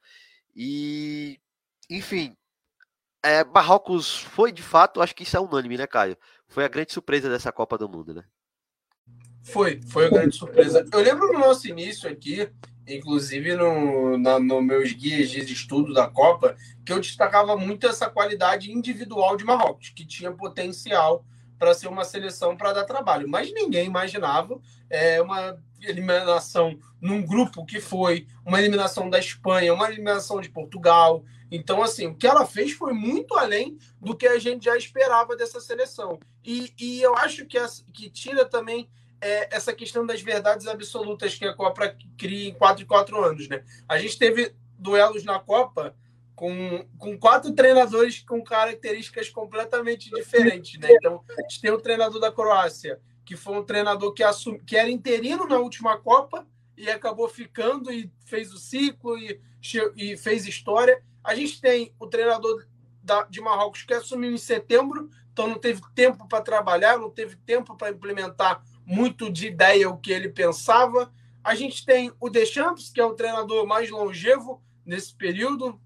E, 0.55 1.39
enfim, 1.89 2.35
é, 3.23 3.43
Marrocos 3.43 4.19
foi 4.19 4.51
de 4.51 4.61
fato, 4.61 5.01
acho 5.01 5.13
que 5.13 5.23
isso 5.23 5.35
é 5.35 5.39
unânime, 5.39 5.77
né, 5.77 5.85
Caio? 5.85 6.17
Foi 6.47 6.63
a 6.63 6.69
grande 6.69 6.93
surpresa 6.93 7.29
dessa 7.29 7.51
Copa 7.51 7.77
do 7.77 7.89
Mundo, 7.89 8.13
né? 8.13 8.23
Foi, 9.43 9.81
foi 9.89 10.07
a 10.07 10.09
grande 10.09 10.35
surpresa. 10.35 10.85
Eu 10.91 10.99
lembro 10.99 11.31
no 11.31 11.39
nosso 11.39 11.67
início 11.67 12.09
aqui, 12.09 12.49
inclusive 12.87 13.55
no, 13.55 14.17
na, 14.17 14.39
no 14.39 14.61
meus 14.61 14.91
guias 14.93 15.29
de 15.29 15.41
estudo 15.41 15.93
da 15.93 16.07
Copa, 16.07 16.55
que 16.85 16.91
eu 16.91 16.99
destacava 16.99 17.55
muito 17.55 17.87
essa 17.87 18.09
qualidade 18.09 18.71
individual 18.71 19.37
de 19.37 19.45
Marrocos, 19.45 19.89
que 19.89 20.05
tinha 20.05 20.31
potencial 20.31 21.25
para 21.57 21.73
ser 21.73 21.87
uma 21.87 22.03
seleção 22.03 22.55
para 22.55 22.73
dar 22.73 22.83
trabalho. 22.83 23.27
Mas 23.27 23.53
ninguém 23.53 23.85
imaginava 23.85 24.59
é, 24.89 25.21
uma 25.21 25.57
eliminação 25.81 26.77
num 26.99 27.21
grupo 27.21 27.65
que 27.65 27.79
foi 27.79 28.27
uma 28.45 28.59
eliminação 28.59 29.09
da 29.09 29.19
Espanha, 29.19 29.73
uma 29.73 29.89
eliminação 29.89 30.41
de 30.41 30.49
Portugal. 30.49 31.23
Então, 31.51 31.81
assim, 31.81 32.07
o 32.07 32.15
que 32.15 32.27
ela 32.27 32.45
fez 32.45 32.71
foi 32.71 32.93
muito 32.93 33.35
além 33.35 33.77
do 34.01 34.15
que 34.15 34.27
a 34.27 34.39
gente 34.39 34.65
já 34.65 34.75
esperava 34.75 35.35
dessa 35.35 35.59
seleção. 35.59 36.19
E, 36.43 36.73
e 36.79 37.01
eu 37.01 37.15
acho 37.15 37.45
que, 37.45 37.57
que 37.93 38.09
tira 38.09 38.45
também 38.45 38.89
é, 39.21 39.55
essa 39.55 39.73
questão 39.73 40.05
das 40.05 40.21
verdades 40.21 40.67
absolutas 40.67 41.35
que 41.35 41.45
a 41.45 41.53
Copa 41.53 41.95
cria 42.17 42.49
em 42.49 42.53
4 42.53 42.83
e 42.83 42.85
4 42.85 43.23
anos. 43.23 43.47
Né? 43.47 43.63
A 43.87 43.97
gente 43.97 44.17
teve 44.17 44.55
duelos 44.77 45.23
na 45.23 45.39
Copa 45.39 45.95
com, 46.37 46.85
com 46.99 47.17
quatro 47.17 47.51
treinadores 47.51 48.19
com 48.19 48.43
características 48.43 49.27
completamente 49.27 50.11
diferentes. 50.11 50.79
Né? 50.79 50.89
Então, 50.91 51.23
a 51.35 51.41
gente 51.41 51.59
tem 51.59 51.71
o 51.71 51.81
treinador 51.81 52.21
da 52.21 52.31
Croácia, 52.31 53.01
que 53.25 53.35
foi 53.35 53.57
um 53.57 53.63
treinador 53.63 54.13
que, 54.13 54.21
assum, 54.21 54.55
que 54.59 54.77
era 54.77 54.87
interino 54.87 55.47
na 55.47 55.57
última 55.57 55.97
Copa 55.97 56.47
e 56.77 56.91
acabou 56.91 57.27
ficando 57.27 57.91
e 57.91 58.13
fez 58.23 58.53
o 58.53 58.59
ciclo 58.59 59.17
e, 59.17 59.41
e 59.95 60.15
fez 60.15 60.45
história. 60.45 61.03
A 61.23 61.33
gente 61.33 61.59
tem 61.59 61.91
o 61.99 62.05
treinador 62.05 62.67
da, 63.01 63.23
de 63.23 63.41
Marrocos 63.41 63.81
que 63.81 63.95
assumiu 63.95 64.31
em 64.31 64.37
setembro, 64.37 65.09
então 65.33 65.47
não 65.47 65.57
teve 65.57 65.81
tempo 65.95 66.27
para 66.27 66.43
trabalhar, 66.43 66.99
não 66.99 67.09
teve 67.09 67.35
tempo 67.35 67.75
para 67.75 67.89
implementar 67.89 68.63
muito 68.85 69.27
de 69.31 69.47
ideia 69.47 69.89
o 69.89 69.97
que 69.97 70.11
ele 70.11 70.29
pensava. 70.29 71.11
A 71.43 71.55
gente 71.55 71.83
tem 71.83 72.13
o 72.19 72.29
Deschamps, 72.29 72.91
que 72.91 73.01
é 73.01 73.05
o 73.05 73.15
treinador 73.15 73.65
mais 73.65 73.89
longevo 73.89 74.61
nesse 74.85 75.15
período, 75.15 75.81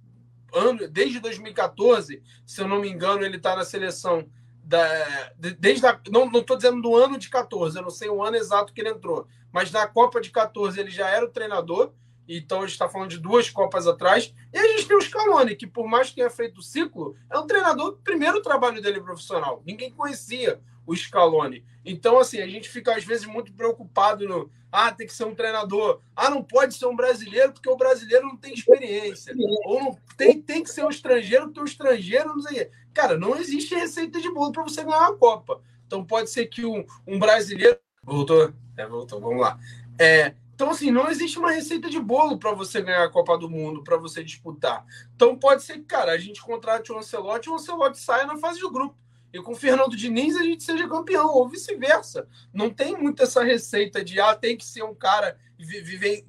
ano, 0.54 0.88
desde 0.88 1.20
2014, 1.20 2.22
se 2.46 2.62
eu 2.62 2.68
não 2.68 2.80
me 2.80 2.90
engano, 2.90 3.24
ele 3.24 3.38
está 3.38 3.56
na 3.56 3.66
seleção 3.66 4.28
da, 4.64 5.34
desde 5.60 5.86
a, 5.86 6.00
não 6.10 6.32
estou 6.32 6.56
dizendo 6.56 6.82
do 6.82 6.96
ano 6.96 7.18
de 7.18 7.30
14, 7.30 7.78
eu 7.78 7.84
não 7.84 7.90
sei 7.90 8.10
o 8.10 8.24
ano 8.24 8.38
exato 8.38 8.72
que 8.72 8.82
ele 8.82 8.90
entrou, 8.90 9.28
mas 9.52 9.72
na 9.72 9.86
Copa 9.86 10.22
de 10.22 10.30
14 10.30 10.80
ele 10.80 10.92
já 10.92 11.10
era 11.10 11.26
o 11.26 11.30
treinador, 11.30 11.92
então 12.28 12.60
a 12.60 12.62
gente 12.62 12.72
está 12.72 12.88
falando 12.88 13.10
de 13.10 13.18
duas 13.18 13.50
Copas 13.50 13.88
atrás. 13.88 14.34
E 14.54 14.58
a 14.58 14.68
gente 14.68 14.88
tem 14.88 14.96
o 14.96 15.02
Scaloni, 15.02 15.56
que 15.56 15.68
por 15.68 15.88
mais 15.88 16.10
que 16.10 16.16
tenha 16.16 16.30
feito 16.30 16.60
o 16.60 16.64
ciclo, 16.64 17.16
é 17.30 17.38
um 17.38 17.46
treinador, 17.46 17.98
primeiro 18.04 18.42
trabalho 18.42 18.82
dele 18.82 19.02
profissional. 19.02 19.62
Ninguém 19.66 19.92
conhecia 19.92 20.62
o 20.92 20.96
Scaloni. 20.96 21.64
Então, 21.86 22.20
assim, 22.20 22.40
a 22.42 22.48
gente 22.48 22.70
fica 22.70 22.96
às 22.96 23.04
vezes 23.04 23.26
muito 23.26 23.54
preocupado 23.54 24.28
no 24.28 24.52
ah, 24.72 24.92
tem 24.92 25.06
que 25.06 25.14
ser 25.14 25.26
um 25.26 25.36
treinador. 25.36 26.00
Ah, 26.16 26.30
não 26.30 26.42
pode 26.42 26.76
ser 26.76 26.86
um 26.86 26.96
brasileiro 26.96 27.52
porque 27.52 27.70
o 27.70 27.76
brasileiro 27.76 28.26
não 28.26 28.38
tem 28.38 28.54
experiência. 28.54 29.34
Ou 29.66 29.84
não 29.84 29.98
tem, 30.16 30.42
tem 30.42 30.64
que 30.64 30.70
ser 30.70 30.86
um 30.86 30.90
estrangeiro 30.90 31.48
porque 31.48 31.60
o 31.60 31.66
estrangeiro 31.66 32.30
não 32.30 32.42
sei. 32.42 32.70
Cara, 32.94 33.18
não 33.18 33.36
existe 33.36 33.76
receita 33.76 34.22
de 34.22 34.32
bolo 34.32 34.54
para 34.54 34.64
você 34.64 34.82
ganhar 34.82 35.08
a 35.08 35.14
Copa. 35.14 35.62
Então 35.86 36.06
pode 36.06 36.30
ser 36.30 36.46
que 36.46 36.66
um, 36.66 36.86
um 37.06 37.20
brasileiro. 37.20 37.78
Voltou? 38.04 38.54
É, 38.78 38.88
voltou, 38.88 39.20
vamos 39.20 39.42
lá. 39.42 39.60
É, 40.00 40.34
então, 40.62 40.70
assim, 40.70 40.92
não 40.92 41.10
existe 41.10 41.40
uma 41.40 41.52
receita 41.52 41.90
de 41.90 42.00
bolo 42.00 42.38
para 42.38 42.54
você 42.54 42.82
ganhar 42.82 43.04
a 43.04 43.10
Copa 43.10 43.36
do 43.36 43.50
Mundo, 43.50 43.84
para 43.84 43.98
você 43.98 44.24
disputar. 44.24 44.86
Então, 45.16 45.36
pode 45.36 45.64
ser 45.64 45.80
que, 45.80 45.86
cara, 45.86 46.12
a 46.12 46.18
gente 46.20 46.40
contrate 46.40 46.92
o 46.92 46.98
Ancelotti 47.00 47.50
e 47.50 47.52
o 47.52 47.56
Ancelotti 47.56 48.00
saia 48.00 48.28
na 48.28 48.38
fase 48.38 48.60
do 48.60 48.72
grupo 48.72 48.96
e 49.34 49.42
com 49.42 49.54
o 49.54 49.56
Fernando 49.56 49.96
Diniz 49.96 50.36
a 50.36 50.44
gente 50.44 50.64
seja 50.64 50.88
campeão, 50.88 51.34
ou 51.34 51.48
vice-versa. 51.48 52.28
Não 52.54 52.70
tem 52.70 52.98
muito 52.98 53.24
essa 53.24 53.44
receita 53.44 54.04
de 54.04 54.20
ah, 54.20 54.36
tem 54.36 54.58
que 54.58 54.66
ser 54.66 54.84
um 54.84 54.94
cara 54.94 55.38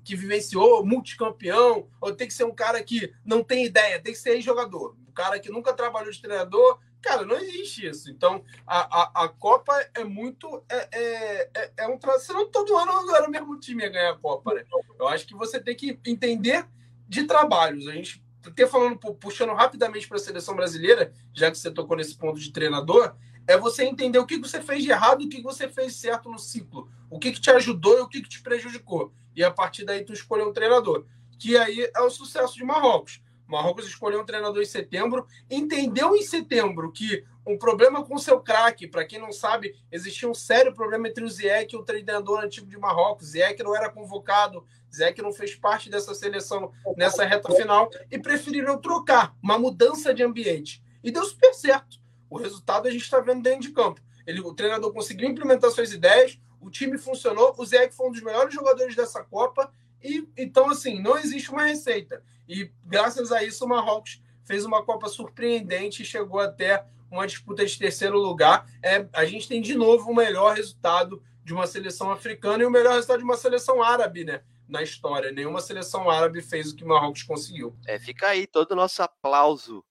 que 0.04 0.14
vivenciou 0.14 0.84
multicampeão, 0.84 1.88
ou 2.00 2.14
tem 2.14 2.26
que 2.26 2.34
ser 2.34 2.44
um 2.44 2.54
cara 2.54 2.82
que 2.82 3.12
não 3.24 3.42
tem 3.42 3.64
ideia, 3.64 4.00
tem 4.00 4.12
que 4.12 4.18
ser 4.18 4.40
jogador. 4.40 4.96
Um 5.08 5.12
cara 5.12 5.38
que 5.40 5.50
nunca 5.50 5.72
trabalhou 5.72 6.12
de 6.12 6.20
treinador. 6.20 6.78
Cara, 7.00 7.24
não 7.24 7.36
existe 7.36 7.86
isso. 7.86 8.10
Então, 8.10 8.44
a, 8.64 9.02
a, 9.02 9.24
a 9.24 9.28
Copa 9.28 9.74
é 9.94 10.04
muito. 10.04 10.62
É, 10.68 10.88
é, 10.92 11.50
é, 11.54 11.72
é 11.78 11.88
um 11.88 11.98
Senão 12.20 12.48
todo 12.48 12.76
ano 12.76 12.92
era 13.14 13.26
o 13.26 13.30
mesmo 13.30 13.58
time 13.58 13.84
a 13.84 13.88
ganhar 13.88 14.12
a 14.12 14.18
Copa, 14.18 14.54
né? 14.54 14.64
Eu 14.98 15.08
acho 15.08 15.26
que 15.26 15.34
você 15.34 15.58
tem 15.58 15.74
que 15.74 15.98
entender 16.06 16.64
de 17.08 17.24
trabalhos. 17.24 17.88
A 17.88 17.92
gente 17.92 18.21
até 18.44 18.66
falando, 18.66 18.96
puxando 18.96 19.52
rapidamente 19.52 20.08
para 20.08 20.16
a 20.16 20.20
seleção 20.20 20.54
brasileira, 20.54 21.12
já 21.32 21.50
que 21.50 21.58
você 21.58 21.70
tocou 21.70 21.96
nesse 21.96 22.16
ponto 22.16 22.38
de 22.38 22.52
treinador, 22.52 23.14
é 23.46 23.56
você 23.56 23.84
entender 23.84 24.18
o 24.18 24.26
que 24.26 24.38
você 24.38 24.60
fez 24.60 24.82
de 24.82 24.90
errado 24.90 25.22
e 25.22 25.26
o 25.26 25.28
que 25.28 25.42
você 25.42 25.68
fez 25.68 25.96
certo 25.96 26.30
no 26.30 26.38
ciclo. 26.38 26.88
O 27.10 27.18
que, 27.18 27.32
que 27.32 27.40
te 27.40 27.50
ajudou 27.50 27.98
e 27.98 28.00
o 28.02 28.08
que, 28.08 28.22
que 28.22 28.28
te 28.28 28.42
prejudicou. 28.42 29.12
E 29.34 29.42
a 29.42 29.50
partir 29.50 29.84
daí 29.84 30.04
tu 30.04 30.12
escolheu 30.12 30.48
um 30.48 30.52
treinador. 30.52 31.04
Que 31.38 31.56
aí 31.56 31.90
é 31.94 32.00
o 32.00 32.10
sucesso 32.10 32.54
de 32.54 32.64
Marrocos. 32.64 33.20
Marrocos 33.46 33.86
escolheu 33.86 34.20
um 34.20 34.24
treinador 34.24 34.62
em 34.62 34.66
setembro, 34.66 35.26
entendeu 35.50 36.16
em 36.16 36.22
setembro 36.22 36.90
que 36.90 37.24
um 37.46 37.58
problema 37.58 38.04
com 38.04 38.18
seu 38.18 38.40
craque, 38.40 38.86
para 38.86 39.04
quem 39.04 39.18
não 39.18 39.32
sabe, 39.32 39.74
existia 39.90 40.28
um 40.28 40.34
sério 40.34 40.72
problema 40.72 41.08
entre 41.08 41.24
o 41.24 41.28
Ziyech 41.28 41.74
e 41.74 41.78
o 41.78 41.82
treinador 41.82 42.44
antigo 42.44 42.66
de 42.68 42.78
Marrocos. 42.78 43.30
Ziyech 43.30 43.62
não 43.62 43.74
era 43.74 43.90
convocado, 43.90 44.64
Ziyech 44.94 45.20
não 45.20 45.32
fez 45.32 45.54
parte 45.54 45.90
dessa 45.90 46.14
seleção 46.14 46.70
nessa 46.96 47.24
reta 47.24 47.52
final 47.52 47.90
e 48.10 48.18
preferiram 48.18 48.78
trocar, 48.80 49.34
uma 49.42 49.58
mudança 49.58 50.14
de 50.14 50.22
ambiente. 50.22 50.82
E 51.02 51.10
deu 51.10 51.24
super 51.24 51.52
certo. 51.52 51.98
O 52.30 52.38
resultado 52.38 52.86
a 52.86 52.90
gente 52.90 53.02
está 53.02 53.18
vendo 53.20 53.42
dentro 53.42 53.62
de 53.62 53.72
campo. 53.72 54.00
Ele, 54.26 54.40
o 54.40 54.54
treinador 54.54 54.92
conseguiu 54.92 55.28
implementar 55.28 55.70
suas 55.70 55.92
ideias, 55.92 56.38
o 56.60 56.70
time 56.70 56.96
funcionou, 56.96 57.54
o 57.58 57.66
Ziyech 57.66 57.92
foi 57.92 58.08
um 58.08 58.12
dos 58.12 58.22
melhores 58.22 58.54
jogadores 58.54 58.94
dessa 58.94 59.24
Copa 59.24 59.72
e 60.00 60.28
então 60.36 60.70
assim, 60.70 61.02
não 61.02 61.18
existe 61.18 61.50
uma 61.50 61.64
receita. 61.64 62.22
E 62.48 62.70
graças 62.84 63.32
a 63.32 63.42
isso 63.42 63.64
o 63.64 63.68
Marrocos 63.68 64.22
fez 64.44 64.64
uma 64.64 64.84
Copa 64.84 65.08
surpreendente 65.08 66.02
e 66.02 66.06
chegou 66.06 66.38
até 66.38 66.86
uma 67.12 67.26
disputa 67.26 67.64
de 67.64 67.78
terceiro 67.78 68.18
lugar. 68.18 68.66
É, 68.82 69.06
a 69.12 69.24
gente 69.24 69.48
tem 69.48 69.60
de 69.60 69.74
novo 69.74 70.10
o 70.10 70.14
melhor 70.14 70.54
resultado 70.54 71.22
de 71.44 71.52
uma 71.52 71.66
seleção 71.66 72.10
africana 72.10 72.62
e 72.62 72.66
o 72.66 72.70
melhor 72.70 72.94
resultado 72.94 73.18
de 73.18 73.24
uma 73.24 73.36
seleção 73.36 73.82
árabe, 73.82 74.24
né? 74.24 74.42
Na 74.68 74.82
história. 74.82 75.30
Nenhuma 75.30 75.60
seleção 75.60 76.08
árabe 76.08 76.40
fez 76.40 76.70
o 76.72 76.76
que 76.76 76.84
Marrocos 76.84 77.22
conseguiu. 77.22 77.76
É, 77.86 77.98
fica 77.98 78.28
aí 78.28 78.46
todo 78.46 78.72
o 78.72 78.76
nosso 78.76 79.02
aplauso 79.02 79.84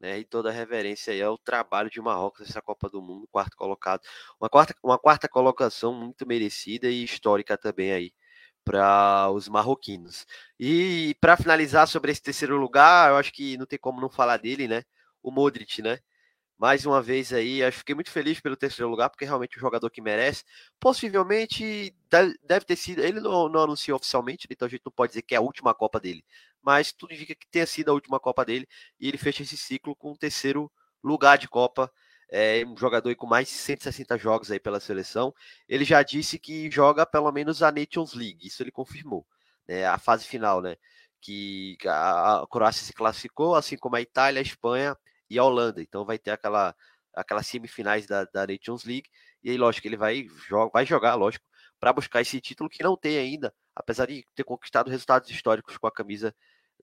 né, 0.00 0.18
e 0.18 0.24
toda 0.24 0.50
a 0.50 0.52
reverência 0.52 1.12
aí 1.12 1.22
ao 1.22 1.38
trabalho 1.38 1.90
de 1.90 2.00
Marrocos 2.00 2.46
nessa 2.46 2.62
Copa 2.62 2.88
do 2.88 3.02
Mundo, 3.02 3.28
quarto 3.30 3.56
colocado. 3.56 4.02
Uma 4.40 4.48
quarta, 4.48 4.74
uma 4.82 4.98
quarta 4.98 5.28
colocação 5.28 5.92
muito 5.92 6.26
merecida 6.26 6.88
e 6.88 7.04
histórica 7.04 7.56
também 7.58 7.92
aí 7.92 8.12
para 8.64 9.30
os 9.30 9.48
marroquinos. 9.48 10.26
E 10.58 11.14
para 11.20 11.36
finalizar 11.36 11.86
sobre 11.86 12.10
esse 12.12 12.22
terceiro 12.22 12.56
lugar, 12.56 13.10
eu 13.10 13.16
acho 13.16 13.32
que 13.32 13.56
não 13.58 13.66
tem 13.66 13.78
como 13.78 14.00
não 14.00 14.08
falar 14.08 14.38
dele, 14.38 14.66
né? 14.66 14.82
O 15.22 15.30
Modric, 15.30 15.82
né? 15.82 15.98
Mais 16.58 16.86
uma 16.86 17.02
vez 17.02 17.32
aí, 17.32 17.58
que 17.58 17.70
fiquei 17.72 17.94
muito 17.94 18.10
feliz 18.10 18.40
pelo 18.40 18.56
terceiro 18.56 18.88
lugar, 18.90 19.10
porque 19.10 19.24
é 19.24 19.26
realmente 19.28 19.58
um 19.58 19.60
jogador 19.60 19.90
que 19.90 20.00
merece. 20.00 20.44
Possivelmente 20.78 21.94
deve 22.42 22.64
ter 22.64 22.76
sido, 22.76 23.00
ele 23.02 23.20
não, 23.20 23.48
não, 23.48 23.62
anunciou 23.64 23.96
oficialmente, 23.96 24.46
então 24.48 24.66
a 24.66 24.70
gente 24.70 24.82
não 24.84 24.92
pode 24.92 25.10
dizer 25.10 25.22
que 25.22 25.34
é 25.34 25.38
a 25.38 25.40
última 25.40 25.74
Copa 25.74 25.98
dele, 25.98 26.24
mas 26.62 26.92
tudo 26.92 27.12
indica 27.12 27.34
que 27.34 27.46
tenha 27.48 27.66
sido 27.66 27.90
a 27.90 27.94
última 27.94 28.20
Copa 28.20 28.44
dele, 28.44 28.68
e 29.00 29.08
ele 29.08 29.18
fecha 29.18 29.42
esse 29.42 29.56
ciclo 29.56 29.96
com 29.96 30.12
o 30.12 30.16
terceiro 30.16 30.70
lugar 31.02 31.38
de 31.38 31.48
Copa. 31.48 31.90
É 32.30 32.64
um 32.66 32.76
jogador 32.76 33.14
com 33.16 33.26
mais 33.26 33.48
de 33.48 33.54
160 33.54 34.16
jogos 34.18 34.50
aí 34.50 34.58
pela 34.58 34.80
seleção. 34.80 35.32
Ele 35.68 35.84
já 35.84 36.02
disse 36.02 36.38
que 36.38 36.70
joga 36.70 37.04
pelo 37.06 37.30
menos 37.30 37.62
a 37.62 37.70
Nations 37.70 38.14
League, 38.14 38.46
isso 38.46 38.62
ele 38.62 38.70
confirmou, 38.72 39.26
né? 39.68 39.86
A 39.86 39.98
fase 39.98 40.24
final, 40.24 40.60
né? 40.62 40.76
Que 41.20 41.76
a 41.86 42.44
Croácia 42.50 42.84
se 42.84 42.92
classificou, 42.92 43.54
assim 43.54 43.76
como 43.76 43.96
a 43.96 44.00
Itália, 44.00 44.40
a 44.40 44.42
Espanha 44.42 44.96
e 45.28 45.38
a 45.38 45.44
Holanda. 45.44 45.82
Então 45.82 46.04
vai 46.04 46.18
ter 46.18 46.30
aquela 46.30 46.74
aquelas 47.14 47.46
semifinais 47.46 48.06
da, 48.06 48.24
da 48.24 48.46
Nations 48.46 48.84
League. 48.84 49.08
E 49.42 49.50
aí, 49.50 49.56
lógico, 49.56 49.86
ele 49.86 49.96
vai, 49.96 50.26
joga, 50.48 50.70
vai 50.72 50.84
jogar, 50.84 51.14
lógico, 51.14 51.44
para 51.78 51.92
buscar 51.92 52.20
esse 52.20 52.40
título 52.40 52.68
que 52.68 52.82
não 52.82 52.96
tem 52.96 53.18
ainda, 53.18 53.54
apesar 53.74 54.06
de 54.06 54.26
ter 54.34 54.44
conquistado 54.44 54.90
resultados 54.90 55.30
históricos 55.30 55.76
com 55.76 55.86
a 55.86 55.92
camisa 55.92 56.34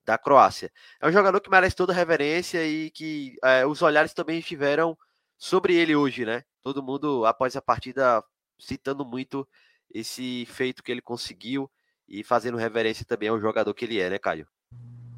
da 0.06 0.18
Croácia. 0.18 0.72
É 1.00 1.08
um 1.08 1.12
jogador 1.12 1.40
que 1.42 1.50
merece 1.50 1.76
toda 1.76 1.94
reverência 1.94 2.66
e 2.66 2.90
que 2.92 3.36
é, 3.44 3.66
os 3.66 3.82
olhares 3.82 4.14
também 4.14 4.40
estiveram 4.40 4.98
sobre 5.38 5.76
ele 5.76 5.96
hoje, 5.96 6.26
né? 6.26 6.44
Todo 6.62 6.84
mundo, 6.84 7.26
após 7.26 7.56
a 7.56 7.62
partida, 7.62 8.24
citando 8.60 9.06
muito 9.06 9.48
esse 9.94 10.46
feito 10.46 10.84
que 10.84 10.92
ele 10.92 11.02
conseguiu 11.02 11.70
e 12.08 12.24
fazendo 12.24 12.58
reverência 12.58 13.06
também 13.06 13.30
ao 13.30 13.40
jogador 13.40 13.74
que 13.74 13.86
ele 13.86 14.00
é, 14.00 14.10
né, 14.10 14.20
Caio? 14.20 14.48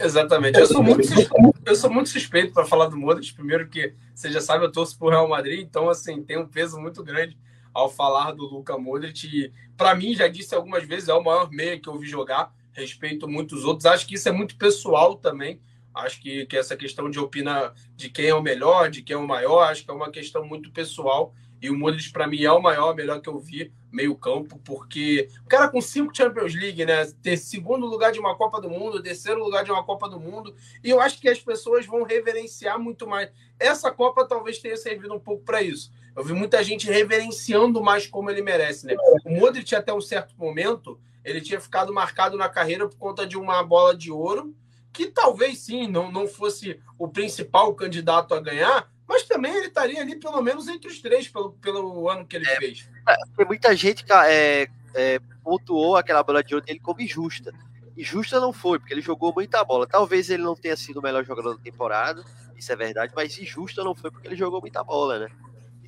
Exatamente. 0.04 0.60
Eu 0.60 0.68
sou 0.68 0.84
muito 0.84 1.08
suspeito, 1.08 1.54
eu 1.66 1.76
sou 1.76 1.89
muito 1.89 2.10
suspeito 2.10 2.54
para 2.54 2.66
falar 2.66 2.88
do 2.88 2.98
Modric. 2.98 3.34
Primeiro 3.34 3.68
que 3.70 3.94
você 4.13 4.32
já 4.32 4.42
sabe, 4.42 4.66
eu 4.66 4.72
torço 4.72 4.98
pro 4.98 5.10
Real 5.10 5.28
Madrid, 5.28 5.62
então 5.62 5.89
assim, 5.89 6.22
tem 6.22 6.38
um 6.38 6.48
peso 6.48 6.80
muito 6.80 7.04
grande 7.04 7.38
ao 7.74 7.89
falar 7.89 8.32
do 8.32 8.44
Luca 8.44 8.78
Modric. 8.78 9.52
Para 9.78 9.96
mim, 9.96 10.13
já 10.13 10.28
disse 10.28 10.54
algumas 10.54 10.84
vezes, 10.86 11.10
é 11.10 11.13
o 11.13 11.24
maior 11.24 11.50
meia 11.50 11.80
que 11.80 11.88
eu 11.88 11.98
vi 11.98 12.08
jogar. 12.08 12.54
Respeito 12.74 13.28
muitos 13.28 13.63
outros. 13.63 13.86
Acho 13.86 14.06
que 14.06 14.16
isso 14.16 14.28
é 14.28 14.32
muito 14.32 14.58
pessoal 14.58 15.16
também. 15.16 15.62
Acho 15.94 16.20
que, 16.22 16.46
que 16.48 16.58
essa 16.58 16.76
questão 16.76 17.10
de 17.10 17.20
opinar 17.20 17.74
de 17.96 18.10
quem 18.10 18.26
é 18.26 18.36
o 18.36 18.42
melhor, 18.42 18.89
de 18.89 19.04
quem 19.04 19.16
é 19.16 19.18
o 19.18 19.28
maior, 19.28 19.62
acho 19.62 19.86
que 19.86 19.92
é 19.92 19.94
uma 19.94 20.12
questão 20.12 20.46
muito 20.46 20.72
pessoal. 20.72 21.34
E 21.62 21.70
o 21.70 21.78
Modric, 21.78 22.12
para 22.12 22.28
mim, 22.28 22.44
é 22.44 22.52
o 22.52 22.62
maior, 22.62 22.96
melhor 22.96 23.22
que 23.22 23.30
eu 23.30 23.39
vi 23.39 23.72
meio-campo, 23.93 24.60
porque 24.65 25.29
o 25.45 25.47
cara 25.47 25.69
com 25.69 25.79
cinco 25.79 26.15
Champions 26.15 26.56
League, 26.56 26.84
né? 26.84 27.06
Ter 27.21 27.38
segundo 27.38 27.86
lugar 27.86 28.12
de 28.12 28.19
uma 28.19 28.36
Copa 28.36 28.60
do 28.60 28.69
Mundo, 28.69 29.01
terceiro 29.01 29.41
lugar 29.43 29.63
de 29.63 29.71
uma 29.71 29.84
Copa 29.84 30.10
do 30.10 30.19
Mundo, 30.19 30.56
e 30.84 30.89
eu 30.89 30.99
acho 30.99 31.21
que 31.21 31.29
as 31.29 31.39
pessoas 31.39 31.86
vão 31.86 32.03
reverenciar 32.03 32.79
muito 32.79 33.08
mais. 33.08 33.29
Essa 33.60 33.91
Copa 33.91 34.25
talvez 34.25 34.58
tenha 34.58 34.75
servido 34.75 35.13
um 35.13 35.19
pouco 35.19 35.43
para 35.43 35.62
isso. 35.62 35.91
Eu 36.15 36.23
vi 36.23 36.34
muita 36.34 36.63
gente 36.63 36.89
reverenciando 36.89 37.82
mais 37.82 38.08
como 38.08 38.29
ele 38.29 38.41
merece, 38.41 38.88
né? 38.88 38.95
O 39.25 39.29
Modric, 39.29 39.73
até 39.75 39.93
um 39.93 40.01
certo 40.01 40.36
momento, 40.38 40.99
ele 41.23 41.39
tinha 41.39 41.62
ficado 41.62 41.93
marcado 41.93 42.36
na 42.36 42.49
carreira 42.49 42.88
por 42.88 42.97
conta 42.97 43.25
de 43.25 43.38
uma 43.38 43.63
bola 43.63 43.95
de 43.95 44.12
ouro, 44.12 44.56
que 44.91 45.08
talvez 45.08 45.60
sim 45.60 45.88
não, 45.88 46.12
não 46.12 46.27
fosse 46.27 46.79
o 46.99 47.08
principal 47.08 47.73
candidato 47.73 48.34
a 48.34 48.39
ganhar, 48.39 48.91
mas 49.08 49.24
também 49.24 49.54
ele 49.54 49.68
estaria 49.68 50.02
ali 50.02 50.16
pelo 50.16 50.42
menos 50.42 50.68
entre 50.68 50.88
os 50.88 51.00
três 51.00 51.28
pelo, 51.28 51.54
pelo 51.54 52.10
ano 52.10 52.26
que 52.26 52.36
ele 52.36 52.48
é, 52.48 52.56
fez. 52.56 52.89
Tem 53.36 53.46
muita 53.46 53.76
gente 53.76 54.04
que 54.04 54.13
é, 54.13 54.68
é, 54.94 55.20
pontuou 55.44 55.96
aquela 55.96 56.24
bola 56.24 56.44
de 56.44 56.54
ouro 56.54 56.66
dele 56.66 56.80
como 56.80 57.02
injusta. 57.02 57.54
Injusta 57.98 58.39
não 58.39 58.52
foi, 58.52 58.80
porque 58.80 58.94
ele 58.94 59.02
jogou 59.02 59.34
muita 59.34 59.63
bola. 59.63 59.86
Talvez 59.86 60.30
ele 60.30 60.42
não 60.42 60.56
tenha 60.56 60.76
sido 60.76 60.98
o 60.98 61.04
melhor 61.04 61.24
jogador 61.24 61.56
da 61.56 61.62
temporada, 61.62 62.24
isso 62.58 62.72
é 62.72 62.76
verdade, 62.76 63.13
mas 63.16 63.38
injusta 63.38 63.84
não 63.84 63.94
foi 63.94 64.10
porque 64.10 64.28
ele 64.28 64.36
jogou 64.36 64.62
muita 64.62 64.84
bola, 64.84 65.20
né? 65.20 65.32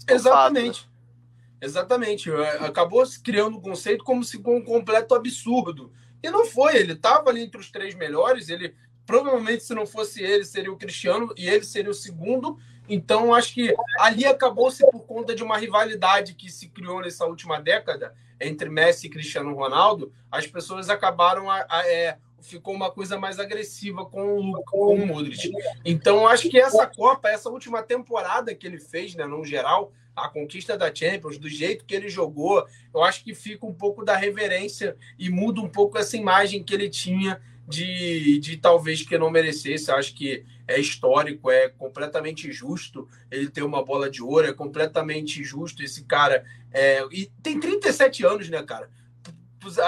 É 0.08 0.14
Exatamente. 0.14 0.82
Fato, 0.82 0.90
né? 0.90 0.96
Exatamente. 1.62 2.32
É, 2.32 2.66
acabou 2.66 3.04
criando 3.24 3.56
o 3.56 3.58
um 3.58 3.62
conceito 3.62 4.04
como 4.04 4.24
se 4.24 4.38
um 4.38 4.62
completo 4.62 5.16
absurdo. 5.16 5.92
E 6.22 6.30
não 6.30 6.46
foi, 6.46 6.76
ele 6.76 6.94
estava 6.94 7.30
ali 7.30 7.42
entre 7.42 7.60
os 7.60 7.72
três 7.72 7.96
melhores, 7.96 8.50
ele 8.50 8.76
provavelmente 9.06 9.64
se 9.64 9.74
não 9.74 9.86
fosse 9.86 10.24
ele, 10.24 10.44
seria 10.44 10.72
o 10.72 10.78
Cristiano 10.78 11.34
e 11.38 11.48
ele 11.48 11.64
seria 11.64 11.92
o 11.92 11.94
segundo, 11.94 12.58
então, 12.88 13.34
acho 13.34 13.54
que 13.54 13.74
ali 14.00 14.26
acabou-se 14.26 14.86
por 14.92 15.02
conta 15.02 15.36
de 15.36 15.44
uma 15.44 15.58
rivalidade 15.58 16.34
que 16.34 16.52
se 16.52 16.68
criou 16.68 17.02
nessa 17.02 17.26
última 17.26 17.60
década 17.60 18.16
entre 18.40 18.70
Messi 18.70 19.08
e 19.08 19.10
Cristiano 19.10 19.54
Ronaldo. 19.54 20.12
As 20.32 20.46
pessoas 20.46 20.90
acabaram 20.90 21.50
a, 21.50 21.66
a 21.70 21.88
é, 21.88 22.18
ficou 22.42 22.74
uma 22.74 22.92
coisa 22.92 23.18
mais 23.18 23.40
agressiva 23.40 24.06
com 24.06 24.52
o, 24.52 24.64
com 24.64 24.94
o 24.94 25.06
Modric. 25.06 25.52
Então, 25.84 26.28
acho 26.28 26.50
que 26.50 26.60
essa 26.60 26.86
Copa, 26.86 27.30
essa 27.30 27.50
última 27.50 27.82
temporada 27.82 28.54
que 28.54 28.68
ele 28.68 28.80
fez, 28.80 29.16
né, 29.16 29.26
no 29.26 29.44
geral, 29.44 29.92
a 30.16 30.30
conquista 30.30 30.78
da 30.78 30.94
Champions, 30.94 31.38
do 31.38 31.50
jeito 31.50 31.86
que 31.86 31.94
ele 31.94 32.08
jogou, 32.08 32.66
eu 32.94 33.04
acho 33.04 33.24
que 33.24 33.34
fica 33.34 33.66
um 33.66 33.74
pouco 33.74 34.06
da 34.06 34.16
reverência 34.16 34.96
e 35.20 35.30
muda 35.30 35.60
um 35.60 35.68
pouco 35.68 35.98
essa 35.98 36.16
imagem 36.16 36.64
que 36.64 36.74
ele 36.74 36.90
tinha 36.90 37.42
de, 37.68 38.40
de 38.40 38.58
talvez 38.58 39.02
que 39.02 39.18
não 39.18 39.30
merecesse. 39.30 39.90
Eu 39.90 39.96
acho 39.96 40.16
que 40.16 40.46
é 40.68 40.80
histórico, 40.80 41.52
é 41.52 41.70
completamente 41.70 42.52
justo 42.52 43.08
ele 43.30 43.50
ter 43.50 43.64
uma 43.64 43.84
bola 43.84 44.10
de 44.10 44.22
ouro, 44.22 44.48
é 44.48 44.54
completamente 44.54 45.44
justo 45.44 45.84
esse 45.84 46.04
cara. 46.04 46.44
É, 46.72 47.06
e 47.12 47.28
tem 47.42 47.60
37 47.60 48.26
anos, 48.26 48.50
né, 48.50 48.62
cara? 48.64 48.90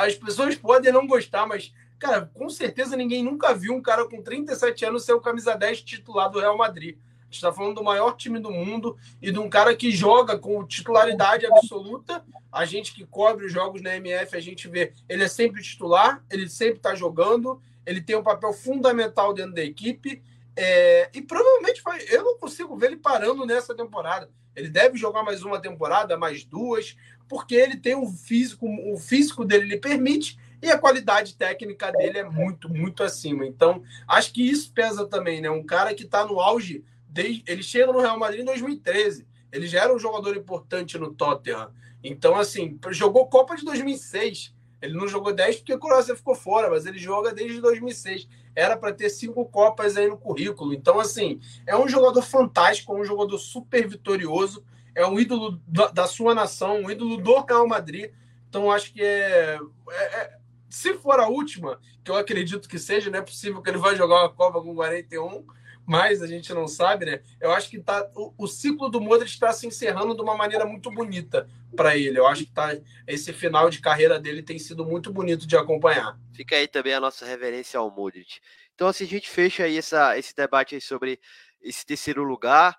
As 0.02 0.16
pessoas 0.16 0.56
podem 0.56 0.92
não 0.92 1.08
gostar, 1.08 1.46
mas, 1.46 1.74
cara, 2.00 2.30
com 2.34 2.50
certeza 2.50 2.96
ninguém 2.96 3.24
nunca 3.24 3.54
viu 3.54 3.74
um 3.74 3.82
cara 3.82 4.08
com 4.08 4.22
37 4.22 4.86
anos 4.86 5.04
ser 5.04 5.14
o 5.14 5.22
camisa 5.22 5.56
10 5.56 5.82
titular 5.82 6.30
do 6.30 6.40
Real 6.40 6.58
Madrid. 6.58 6.98
A 6.98 7.26
gente 7.26 7.36
está 7.36 7.52
falando 7.52 7.76
do 7.76 7.84
maior 7.84 8.16
time 8.16 8.40
do 8.40 8.50
mundo 8.50 8.98
e 9.22 9.32
de 9.32 9.38
um 9.38 9.50
cara 9.50 9.76
que 9.76 9.92
joga 9.92 10.38
com 10.38 10.66
titularidade 10.66 11.46
absoluta. 11.46 12.24
A 12.50 12.64
gente 12.64 12.94
que 12.94 13.06
cobre 13.06 13.46
os 13.46 13.52
jogos 13.52 13.82
na 13.82 13.98
MF, 13.98 14.36
a 14.36 14.40
gente 14.40 14.68
vê, 14.70 14.94
ele 15.10 15.24
é 15.24 15.28
sempre 15.28 15.62
titular, 15.62 16.24
ele 16.32 16.50
sempre 16.50 16.78
está 16.78 16.96
jogando, 16.96 17.62
ele 17.86 18.02
tem 18.02 18.16
um 18.16 18.24
papel 18.24 18.54
fundamental 18.54 19.34
dentro 19.34 19.54
da 19.54 19.62
equipe 19.62 20.24
é, 20.58 21.10
e 21.14 21.22
provavelmente 21.22 21.84
vai. 21.84 22.04
Eu 22.10 22.24
não 22.24 22.38
consigo 22.40 22.76
ver 22.76 22.88
ele 22.88 22.98
parando 22.98 23.46
nessa 23.46 23.76
temporada. 23.76 24.28
Ele 24.56 24.70
deve 24.70 24.98
jogar 24.98 25.22
mais 25.22 25.44
uma 25.44 25.62
temporada, 25.62 26.18
mais 26.18 26.44
duas, 26.44 26.98
porque 27.30 27.54
ele 27.54 27.78
tem 27.78 27.96
um 27.96 28.12
físico, 28.12 28.66
o 28.92 28.98
físico 28.98 29.46
dele 29.46 29.68
lhe 29.68 29.78
permite 29.78 30.36
e 30.60 30.72
a 30.72 30.80
qualidade 30.80 31.36
técnica 31.36 31.92
dele 31.92 32.18
é 32.18 32.24
muito, 32.24 32.68
muito 32.68 33.04
acima. 33.04 33.46
Então, 33.46 33.84
acho 34.08 34.34
que 34.34 34.42
isso 34.42 34.74
pesa 34.74 35.06
também, 35.06 35.40
né? 35.42 35.50
Um 35.52 35.64
cara 35.64 35.94
que 35.94 36.04
está 36.04 36.26
no 36.26 36.40
auge, 36.40 36.84
desde, 37.08 37.44
ele 37.46 37.62
chega 37.62 37.94
no 37.94 38.02
Real 38.02 38.18
Madrid 38.18 38.42
em 38.42 38.46
2013. 38.46 39.28
Ele 39.52 39.68
já 39.68 39.84
era 39.84 39.94
um 39.94 40.00
jogador 40.00 40.36
importante 40.36 40.98
no 40.98 41.14
Tottenham. 41.14 41.72
Então, 42.04 42.36
assim, 42.36 42.80
jogou 42.90 43.28
Copa 43.28 43.56
de 43.56 43.64
2006. 43.64 44.56
Ele 44.82 44.94
não 44.94 45.08
jogou 45.08 45.34
10 45.34 45.58
porque 45.58 45.74
a 45.74 45.80
Croácia 45.80 46.16
ficou 46.16 46.34
fora, 46.34 46.70
mas 46.70 46.88
ele 46.88 46.98
joga 46.98 47.32
desde 47.32 47.62
2006 47.62 48.28
era 48.58 48.76
para 48.76 48.92
ter 48.92 49.12
cinco 49.12 49.46
Copas 49.46 49.96
aí 49.96 50.08
no 50.08 50.18
currículo. 50.18 50.74
Então, 50.74 51.00
assim, 51.00 51.40
é 51.68 51.78
um 51.78 51.88
jogador 51.88 52.24
fantástico, 52.24 52.92
é 52.92 53.00
um 53.00 53.06
jogador 53.06 53.38
super 53.38 53.88
vitorioso, 53.88 54.66
é 54.96 55.06
um 55.06 55.20
ídolo 55.20 55.62
da 55.68 56.08
sua 56.08 56.34
nação, 56.34 56.82
um 56.82 56.90
ídolo 56.90 57.18
do 57.18 57.40
Real 57.42 57.68
Madrid. 57.68 58.10
Então, 58.50 58.72
acho 58.72 58.92
que 58.92 59.04
é, 59.04 59.60
é, 59.92 60.04
é, 60.04 60.38
se 60.68 60.96
for 60.96 61.20
a 61.20 61.28
última, 61.28 61.80
que 62.04 62.10
eu 62.10 62.16
acredito 62.16 62.68
que 62.68 62.80
seja, 62.80 63.12
não 63.12 63.20
é 63.20 63.22
possível 63.22 63.62
que 63.62 63.70
ele 63.70 63.78
vai 63.78 63.96
jogar 63.96 64.22
uma 64.22 64.34
Copa 64.34 64.60
com 64.60 64.74
41, 64.74 65.46
mas 65.88 66.22
a 66.22 66.28
gente 66.28 66.54
não 66.54 66.68
sabe, 66.68 67.06
né? 67.06 67.22
Eu 67.40 67.50
acho 67.54 67.70
que 67.70 67.80
tá, 67.80 68.12
o, 68.14 68.34
o 68.38 68.46
ciclo 68.46 68.90
do 68.90 69.00
Modric 69.00 69.32
está 69.32 69.54
se 69.54 69.66
encerrando 69.66 70.14
de 70.14 70.22
uma 70.22 70.36
maneira 70.36 70.66
muito 70.66 70.92
bonita 70.92 71.50
para 71.74 71.96
ele. 71.96 72.20
Eu 72.20 72.28
acho 72.28 72.46
que 72.46 72.52
tá, 72.52 72.78
esse 73.08 73.32
final 73.32 73.70
de 73.70 73.80
carreira 73.80 74.20
dele 74.20 74.44
tem 74.44 74.60
sido 74.60 74.86
muito 74.86 75.14
bonito 75.14 75.48
de 75.48 75.56
acompanhar. 75.56 76.20
Fica 76.34 76.58
aí 76.58 76.68
também 76.68 76.94
a 76.94 77.00
nossa 77.00 77.26
reverência 77.26 77.80
ao 77.80 77.90
Modric. 77.90 78.42
Então, 78.76 78.90
assim, 78.90 79.06
a 79.06 79.08
gente 79.08 79.30
fecha 79.30 79.64
aí 79.64 79.78
essa, 79.78 80.18
esse 80.18 80.36
debate 80.36 80.80
sobre 80.82 81.22
esse 81.62 81.86
terceiro 81.86 82.22
lugar. 82.22 82.78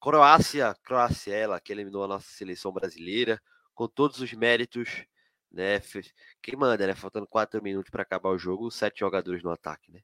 Croácia, 0.00 0.74
Croácia, 0.82 1.34
ela 1.34 1.60
que 1.60 1.70
eliminou 1.70 2.02
a 2.02 2.08
nossa 2.08 2.28
seleção 2.32 2.72
brasileira, 2.72 3.38
com 3.74 3.86
todos 3.86 4.20
os 4.20 4.32
méritos, 4.32 5.04
né? 5.50 5.82
Quem 6.40 6.56
manda, 6.56 6.86
né? 6.86 6.94
Faltando 6.94 7.26
quatro 7.26 7.62
minutos 7.62 7.90
para 7.90 8.02
acabar 8.02 8.30
o 8.30 8.38
jogo, 8.38 8.70
sete 8.70 9.00
jogadores 9.00 9.42
no 9.42 9.50
ataque, 9.50 9.92
né? 9.92 10.00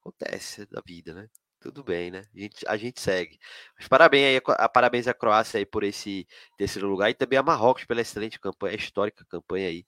Acontece 0.00 0.64
da 0.66 0.82
vida, 0.84 1.12
né? 1.12 1.28
Tudo 1.62 1.84
bem, 1.84 2.10
né? 2.10 2.24
A 2.34 2.38
gente, 2.38 2.66
a 2.66 2.76
gente 2.76 3.00
segue. 3.00 3.38
Mas 3.78 3.86
parabéns 3.86 4.26
aí, 4.26 4.54
a, 4.58 4.68
parabéns 4.68 5.06
à 5.06 5.14
Croácia 5.14 5.58
aí 5.58 5.64
por 5.64 5.84
esse 5.84 6.26
terceiro 6.58 6.88
lugar 6.88 7.08
e 7.08 7.14
também 7.14 7.38
a 7.38 7.42
Marrocos 7.42 7.84
pela 7.84 8.00
excelente 8.00 8.40
campanha, 8.40 8.74
histórica 8.76 9.24
campanha 9.24 9.68
aí 9.68 9.86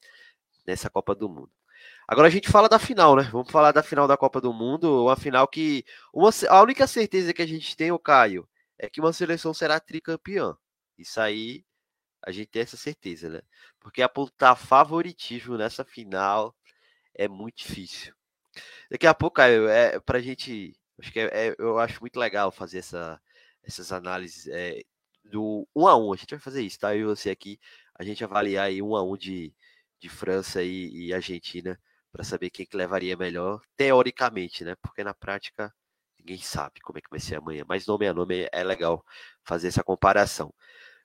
nessa 0.64 0.88
Copa 0.88 1.16
do 1.16 1.28
Mundo. 1.28 1.50
Agora 2.06 2.28
a 2.28 2.30
gente 2.30 2.48
fala 2.48 2.68
da 2.68 2.78
final, 2.78 3.16
né? 3.16 3.24
Vamos 3.24 3.50
falar 3.50 3.72
da 3.72 3.82
final 3.82 4.06
da 4.06 4.16
Copa 4.16 4.40
do 4.40 4.52
Mundo, 4.52 5.04
uma 5.04 5.16
final 5.16 5.48
que 5.48 5.84
uma, 6.12 6.30
a 6.48 6.62
única 6.62 6.86
certeza 6.86 7.34
que 7.34 7.42
a 7.42 7.46
gente 7.46 7.76
tem, 7.76 7.90
o 7.90 7.98
Caio, 7.98 8.48
é 8.78 8.88
que 8.88 9.00
uma 9.00 9.12
seleção 9.12 9.52
será 9.52 9.80
tricampeã. 9.80 10.56
Isso 10.96 11.20
aí 11.20 11.64
a 12.22 12.30
gente 12.30 12.48
tem 12.48 12.62
essa 12.62 12.76
certeza, 12.76 13.28
né? 13.28 13.42
Porque 13.80 14.00
apontar 14.00 14.56
favoritismo 14.56 15.56
nessa 15.58 15.84
final 15.84 16.54
é 17.14 17.26
muito 17.26 17.58
difícil. 17.58 18.14
Daqui 18.90 19.06
a 19.06 19.14
pouco, 19.14 19.36
Caio, 19.36 19.68
é 19.68 19.98
pra 20.00 20.20
gente 20.20 20.76
Acho 20.98 21.12
que 21.12 21.20
é, 21.20 21.48
é, 21.48 21.54
eu 21.58 21.78
acho 21.78 22.00
muito 22.00 22.18
legal 22.18 22.50
fazer 22.52 22.78
essa, 22.78 23.20
essas 23.62 23.92
análises 23.92 24.46
é, 24.48 24.82
do 25.24 25.66
um 25.74 25.86
a 25.86 25.96
um. 25.96 26.12
A 26.12 26.16
gente 26.16 26.30
vai 26.30 26.40
fazer 26.40 26.62
isso, 26.62 26.78
tá? 26.78 26.94
Eu 26.94 27.00
e 27.00 27.04
você 27.16 27.30
aqui, 27.30 27.58
a 27.94 28.04
gente 28.04 28.22
avaliar 28.24 28.66
aí 28.66 28.80
um 28.82 28.96
a 28.96 29.02
um 29.02 29.16
de, 29.16 29.52
de 30.00 30.08
França 30.08 30.62
e, 30.62 31.08
e 31.08 31.14
Argentina 31.14 31.80
para 32.12 32.24
saber 32.24 32.50
quem 32.50 32.64
que 32.64 32.76
levaria 32.76 33.16
melhor, 33.16 33.60
teoricamente, 33.76 34.64
né? 34.64 34.76
Porque 34.80 35.02
na 35.02 35.14
prática 35.14 35.74
ninguém 36.18 36.38
sabe 36.38 36.80
como 36.80 36.98
é 36.98 37.02
que 37.02 37.10
vai 37.10 37.20
ser 37.20 37.36
amanhã. 37.36 37.64
Mas 37.68 37.86
nome 37.86 38.06
a 38.06 38.14
nome 38.14 38.48
é 38.52 38.64
legal 38.64 39.04
fazer 39.44 39.68
essa 39.68 39.82
comparação. 39.82 40.54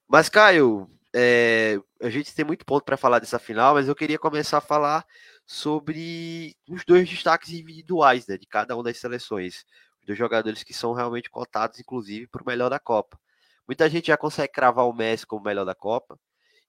Mas, 0.07 0.29
Caio, 0.29 0.89
é, 1.13 1.79
a 2.01 2.09
gente 2.09 2.33
tem 2.33 2.45
muito 2.45 2.65
ponto 2.65 2.83
para 2.83 2.97
falar 2.97 3.19
dessa 3.19 3.39
final, 3.39 3.73
mas 3.75 3.87
eu 3.87 3.95
queria 3.95 4.19
começar 4.19 4.59
a 4.59 4.61
falar 4.61 5.05
sobre 5.49 6.55
os 6.69 6.85
dois 6.85 7.09
destaques 7.09 7.49
individuais 7.49 8.27
né, 8.27 8.37
de 8.37 8.45
cada 8.45 8.75
uma 8.75 8.83
das 8.83 8.99
seleções. 8.99 9.65
Os 9.99 10.05
dois 10.05 10.19
jogadores 10.19 10.61
que 10.61 10.75
são 10.75 10.93
realmente 10.93 11.27
cotados, 11.27 11.79
inclusive, 11.79 12.27
para 12.27 12.43
o 12.43 12.45
melhor 12.45 12.69
da 12.69 12.79
Copa. 12.79 13.19
Muita 13.67 13.89
gente 13.89 14.07
já 14.07 14.17
consegue 14.17 14.53
cravar 14.53 14.87
o 14.87 14.93
Messi 14.93 15.25
como 15.25 15.43
melhor 15.43 15.65
da 15.65 15.73
Copa, 15.73 16.19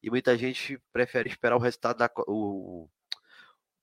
e 0.02 0.08
muita 0.08 0.36
gente 0.36 0.80
prefere 0.92 1.28
esperar 1.28 1.56
o 1.56 1.60
resultado 1.60 1.98
da 1.98 2.10
o, 2.26 2.88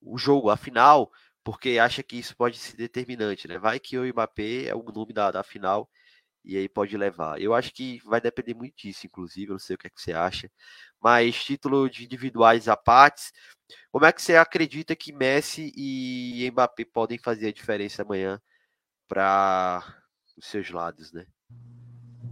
o 0.01 0.17
jogo, 0.17 0.49
a 0.49 0.57
final, 0.57 1.11
porque 1.43 1.77
acha 1.77 2.01
que 2.01 2.17
isso 2.17 2.35
pode 2.35 2.57
ser 2.57 2.75
determinante, 2.75 3.47
né? 3.47 3.59
Vai 3.59 3.79
que 3.79 3.99
o 3.99 4.03
Mbappé 4.03 4.65
é 4.65 4.75
o 4.75 4.81
nome 4.83 5.13
da, 5.13 5.29
da 5.29 5.43
final 5.43 5.87
e 6.43 6.57
aí 6.57 6.67
pode 6.67 6.97
levar. 6.97 7.39
Eu 7.41 7.53
acho 7.53 7.71
que 7.73 7.99
vai 8.05 8.21
depender 8.21 8.55
muito 8.55 8.75
disso, 8.77 9.05
inclusive, 9.05 9.51
eu 9.51 9.53
não 9.53 9.59
sei 9.59 9.75
o 9.75 9.79
que, 9.79 9.87
é 9.87 9.89
que 9.91 10.01
você 10.01 10.13
acha, 10.13 10.49
mas 10.99 11.43
título 11.43 11.89
de 11.89 12.05
individuais 12.05 12.67
a 12.67 12.75
partes, 12.77 13.31
Como 13.91 14.05
é 14.05 14.11
que 14.11 14.21
você 14.21 14.35
acredita 14.35 14.95
que 14.95 15.11
Messi 15.11 15.71
e 15.75 16.49
Mbappé 16.51 16.85
podem 16.85 17.17
fazer 17.17 17.47
a 17.47 17.53
diferença 17.53 18.01
amanhã 18.01 18.41
para 19.07 19.83
os 20.37 20.45
seus 20.45 20.69
lados, 20.69 21.11
né? 21.11 21.25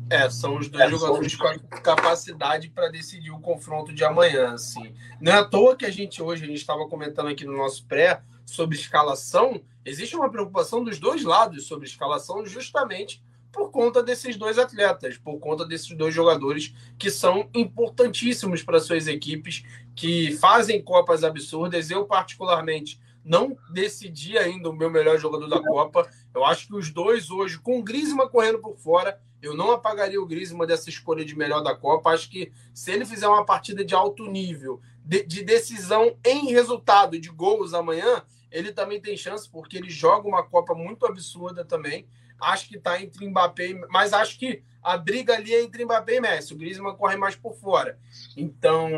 É, 0.09 0.29
são 0.29 0.57
os 0.57 0.69
dois 0.69 0.83
é, 0.83 0.89
jogadores 0.89 1.35
com 1.35 1.59
capacidade 1.81 2.69
para 2.69 2.89
decidir 2.89 3.31
o 3.31 3.39
confronto 3.39 3.91
de 3.91 4.03
amanhã, 4.03 4.53
assim. 4.53 4.93
Não 5.19 5.31
é 5.31 5.35
à 5.37 5.43
toa 5.43 5.75
que 5.75 5.85
a 5.85 5.89
gente 5.89 6.21
hoje, 6.21 6.43
a 6.43 6.47
gente 6.47 6.59
estava 6.59 6.87
comentando 6.87 7.29
aqui 7.29 7.43
no 7.43 7.57
nosso 7.57 7.85
pré 7.87 8.21
sobre 8.45 8.77
escalação, 8.77 9.63
existe 9.83 10.15
uma 10.15 10.29
preocupação 10.29 10.83
dos 10.83 10.99
dois 10.99 11.23
lados 11.23 11.65
sobre 11.65 11.87
escalação 11.87 12.45
justamente 12.45 13.23
por 13.55 13.71
conta 13.71 14.03
desses 14.03 14.35
dois 14.35 14.59
atletas, 14.59 15.17
por 15.17 15.39
conta 15.39 15.65
desses 15.65 15.95
dois 15.95 16.13
jogadores 16.13 16.75
que 16.99 17.09
são 17.09 17.49
importantíssimos 17.55 18.61
para 18.61 18.81
suas 18.81 19.07
equipes, 19.07 19.63
que 19.95 20.35
fazem 20.35 20.81
Copas 20.81 21.23
absurdas. 21.23 21.89
Eu, 21.89 22.05
particularmente, 22.05 22.99
não 23.23 23.57
decidi 23.71 24.37
ainda 24.37 24.69
o 24.69 24.75
meu 24.75 24.91
melhor 24.91 25.17
jogador 25.17 25.47
da 25.47 25.63
Copa. 25.63 26.05
Eu 26.33 26.43
acho 26.43 26.67
que 26.67 26.75
os 26.75 26.91
dois 26.91 27.31
hoje, 27.31 27.57
com 27.57 27.79
o 27.79 27.83
Griezmann 27.83 28.27
correndo 28.27 28.59
por 28.59 28.75
fora, 28.75 29.17
eu 29.41 29.55
não 29.55 29.71
apagaria 29.71 30.21
o 30.21 30.25
Griezmann 30.25 30.67
dessa 30.67 30.89
escolha 30.89 31.23
de 31.23 31.37
melhor 31.37 31.61
da 31.61 31.73
Copa. 31.73 32.09
Acho 32.09 32.29
que 32.29 32.51
se 32.73 32.91
ele 32.91 33.05
fizer 33.05 33.27
uma 33.29 33.45
partida 33.45 33.85
de 33.85 33.95
alto 33.95 34.29
nível, 34.29 34.81
de, 35.03 35.23
de 35.23 35.43
decisão 35.43 36.17
em 36.25 36.51
resultado, 36.51 37.17
de 37.17 37.29
gols 37.29 37.73
amanhã, 37.73 38.21
ele 38.51 38.73
também 38.73 38.99
tem 38.99 39.15
chance, 39.15 39.49
porque 39.49 39.77
ele 39.77 39.89
joga 39.89 40.27
uma 40.27 40.43
Copa 40.43 40.75
muito 40.75 41.05
absurda 41.05 41.63
também. 41.63 42.05
Acho 42.39 42.67
que 42.67 42.77
está 42.77 43.01
entre 43.01 43.27
Mbappé, 43.27 43.73
mas 43.89 44.13
acho 44.13 44.37
que 44.37 44.63
a 44.83 44.97
briga 44.97 45.33
ali 45.33 45.53
é 45.53 45.63
entre 45.63 45.85
Mbappé 45.85 46.15
e 46.15 46.21
Messi. 46.21 46.53
O 46.53 46.57
Griezmann 46.57 46.95
corre 46.95 47.15
mais 47.15 47.35
por 47.35 47.55
fora. 47.55 47.97
Então, 48.37 48.89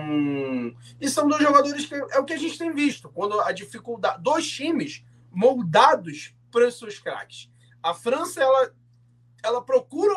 e 1.00 1.10
são 1.10 1.28
dois 1.28 1.42
jogadores 1.42 1.86
que 1.86 1.96
é 1.96 2.20
o 2.20 2.26
que 2.26 2.34
a 2.34 2.38
gente 2.38 2.58
tem 2.58 2.74
visto. 2.74 3.10
Quando 3.10 3.40
a 3.40 3.52
dificuldade, 3.52 4.22
dois 4.22 4.50
times 4.50 5.04
moldados 5.32 6.36
para 6.52 6.68
os 6.68 6.78
seus 6.78 7.00
craques. 7.00 7.50
A 7.82 7.94
França 7.94 8.42
ela 8.42 8.74
ela 9.44 9.62
procura, 9.62 10.14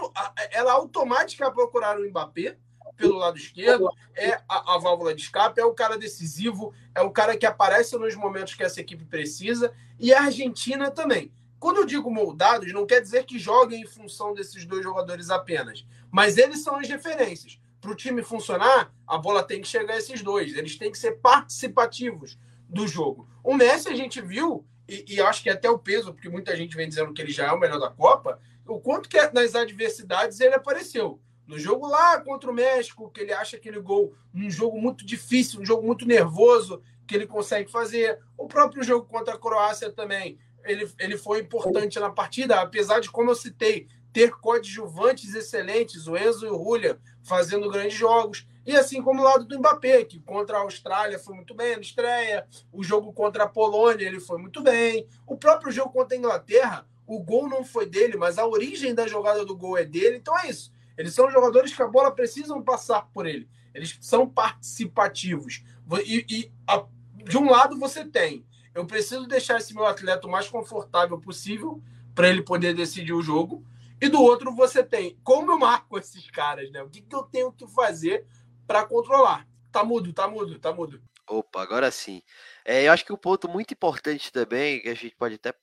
ela 0.50 0.72
automática 0.72 1.50
procurar 1.50 1.98
o 1.98 2.08
Mbappé 2.08 2.56
pelo 2.96 3.16
lado 3.16 3.38
esquerdo, 3.38 3.88
é 4.14 4.32
a, 4.48 4.74
a, 4.74 4.78
válvula 4.78 5.14
de 5.14 5.22
escape, 5.22 5.58
é 5.58 5.64
o 5.64 5.72
cara 5.72 5.96
decisivo, 5.96 6.74
é 6.94 7.00
o 7.00 7.10
cara 7.10 7.36
que 7.36 7.46
aparece 7.46 7.96
nos 7.96 8.14
momentos 8.14 8.54
que 8.54 8.62
essa 8.62 8.80
equipe 8.80 9.04
precisa, 9.06 9.72
e 9.98 10.12
a 10.12 10.24
Argentina 10.24 10.90
também. 10.90 11.32
Quando 11.60 11.76
eu 11.76 11.84
digo 11.84 12.10
moldados, 12.10 12.72
não 12.72 12.86
quer 12.86 13.02
dizer 13.02 13.26
que 13.26 13.38
joguem 13.38 13.82
em 13.82 13.86
função 13.86 14.32
desses 14.32 14.64
dois 14.64 14.82
jogadores 14.82 15.28
apenas, 15.28 15.86
mas 16.10 16.38
eles 16.38 16.62
são 16.62 16.76
as 16.76 16.88
referências. 16.88 17.60
Para 17.82 17.90
o 17.90 17.94
time 17.94 18.22
funcionar, 18.22 18.90
a 19.06 19.18
bola 19.18 19.42
tem 19.42 19.60
que 19.60 19.68
chegar 19.68 19.92
a 19.92 19.98
esses 19.98 20.22
dois, 20.22 20.56
eles 20.56 20.78
têm 20.78 20.90
que 20.90 20.98
ser 20.98 21.12
participativos 21.20 22.38
do 22.66 22.88
jogo. 22.88 23.28
O 23.44 23.54
Messi 23.54 23.90
a 23.90 23.94
gente 23.94 24.22
viu, 24.22 24.66
e, 24.88 25.04
e 25.06 25.20
acho 25.20 25.42
que 25.42 25.50
até 25.50 25.68
o 25.68 25.78
peso, 25.78 26.14
porque 26.14 26.30
muita 26.30 26.56
gente 26.56 26.74
vem 26.74 26.88
dizendo 26.88 27.12
que 27.12 27.20
ele 27.20 27.30
já 27.30 27.48
é 27.48 27.52
o 27.52 27.60
melhor 27.60 27.78
da 27.78 27.90
Copa, 27.90 28.40
o 28.66 28.80
quanto 28.80 29.06
que 29.06 29.20
nas 29.32 29.54
adversidades 29.54 30.40
ele 30.40 30.54
apareceu. 30.54 31.20
No 31.46 31.58
jogo 31.58 31.86
lá 31.86 32.18
contra 32.20 32.50
o 32.50 32.54
México, 32.54 33.10
que 33.10 33.20
ele 33.20 33.34
acha 33.34 33.58
aquele 33.58 33.80
gol 33.80 34.14
um 34.34 34.50
jogo 34.50 34.80
muito 34.80 35.04
difícil, 35.04 35.60
um 35.60 35.66
jogo 35.66 35.86
muito 35.86 36.06
nervoso, 36.06 36.82
que 37.06 37.14
ele 37.14 37.26
consegue 37.26 37.70
fazer. 37.70 38.18
O 38.38 38.46
próprio 38.46 38.82
jogo 38.82 39.04
contra 39.06 39.34
a 39.34 39.38
Croácia 39.38 39.90
também 39.90 40.38
ele, 40.64 40.90
ele 40.98 41.16
foi 41.16 41.40
importante 41.40 41.98
na 41.98 42.10
partida, 42.10 42.60
apesar 42.60 43.00
de, 43.00 43.10
como 43.10 43.30
eu 43.30 43.34
citei, 43.34 43.86
ter 44.12 44.32
coadjuvantes 44.32 45.34
excelentes, 45.34 46.06
o 46.06 46.16
Enzo 46.16 46.46
e 46.46 46.50
o 46.50 46.62
Julia 46.62 46.98
fazendo 47.22 47.70
grandes 47.70 47.96
jogos. 47.96 48.46
E 48.66 48.76
assim 48.76 49.02
como 49.02 49.20
o 49.20 49.24
lado 49.24 49.44
do 49.44 49.58
Mbappé, 49.58 50.04
que 50.04 50.20
contra 50.20 50.58
a 50.58 50.60
Austrália 50.60 51.18
foi 51.18 51.34
muito 51.34 51.54
bem 51.54 51.76
na 51.76 51.80
estreia, 51.80 52.46
o 52.72 52.82
jogo 52.82 53.12
contra 53.12 53.44
a 53.44 53.48
Polônia 53.48 54.06
ele 54.06 54.20
foi 54.20 54.38
muito 54.38 54.62
bem, 54.62 55.06
o 55.26 55.36
próprio 55.36 55.72
jogo 55.72 55.92
contra 55.92 56.16
a 56.16 56.18
Inglaterra, 56.18 56.86
o 57.06 57.18
gol 57.18 57.48
não 57.48 57.64
foi 57.64 57.86
dele, 57.86 58.16
mas 58.16 58.38
a 58.38 58.46
origem 58.46 58.94
da 58.94 59.06
jogada 59.06 59.44
do 59.44 59.56
gol 59.56 59.76
é 59.76 59.84
dele. 59.84 60.16
Então 60.16 60.38
é 60.38 60.48
isso. 60.48 60.72
Eles 60.96 61.14
são 61.14 61.30
jogadores 61.30 61.74
que 61.74 61.82
a 61.82 61.88
bola 61.88 62.14
precisam 62.14 62.62
passar 62.62 63.08
por 63.12 63.26
ele. 63.26 63.48
Eles 63.74 63.98
são 64.00 64.28
participativos. 64.28 65.64
E, 66.04 66.24
e 66.28 66.52
a, 66.66 66.84
de 67.24 67.36
um 67.36 67.50
lado 67.50 67.78
você 67.78 68.04
tem 68.04 68.44
eu 68.74 68.86
preciso 68.86 69.26
deixar 69.26 69.58
esse 69.58 69.74
meu 69.74 69.86
atleta 69.86 70.26
o 70.26 70.30
mais 70.30 70.48
confortável 70.48 71.20
possível 71.20 71.82
para 72.14 72.28
ele 72.28 72.42
poder 72.42 72.74
decidir 72.74 73.12
o 73.12 73.22
jogo. 73.22 73.64
E 74.00 74.08
do 74.08 74.22
outro, 74.22 74.54
você 74.54 74.82
tem 74.82 75.18
como 75.22 75.52
eu 75.52 75.58
marco 75.58 75.98
esses 75.98 76.30
caras, 76.30 76.70
né? 76.70 76.82
O 76.82 76.88
que, 76.88 77.02
que 77.02 77.14
eu 77.14 77.22
tenho 77.24 77.52
que 77.52 77.66
fazer 77.68 78.26
para 78.66 78.84
controlar? 78.84 79.46
Tá 79.70 79.84
mudo, 79.84 80.12
tá 80.12 80.26
mudo, 80.26 80.58
tá 80.58 80.72
mudo. 80.72 81.02
Opa, 81.28 81.62
agora 81.62 81.90
sim. 81.90 82.22
É, 82.64 82.84
eu 82.84 82.92
acho 82.92 83.04
que 83.04 83.12
um 83.12 83.16
ponto 83.16 83.48
muito 83.48 83.72
importante 83.72 84.32
também, 84.32 84.80
que 84.80 84.88
a 84.88 84.94
gente 84.94 85.14
pode 85.14 85.36
até 85.36 85.54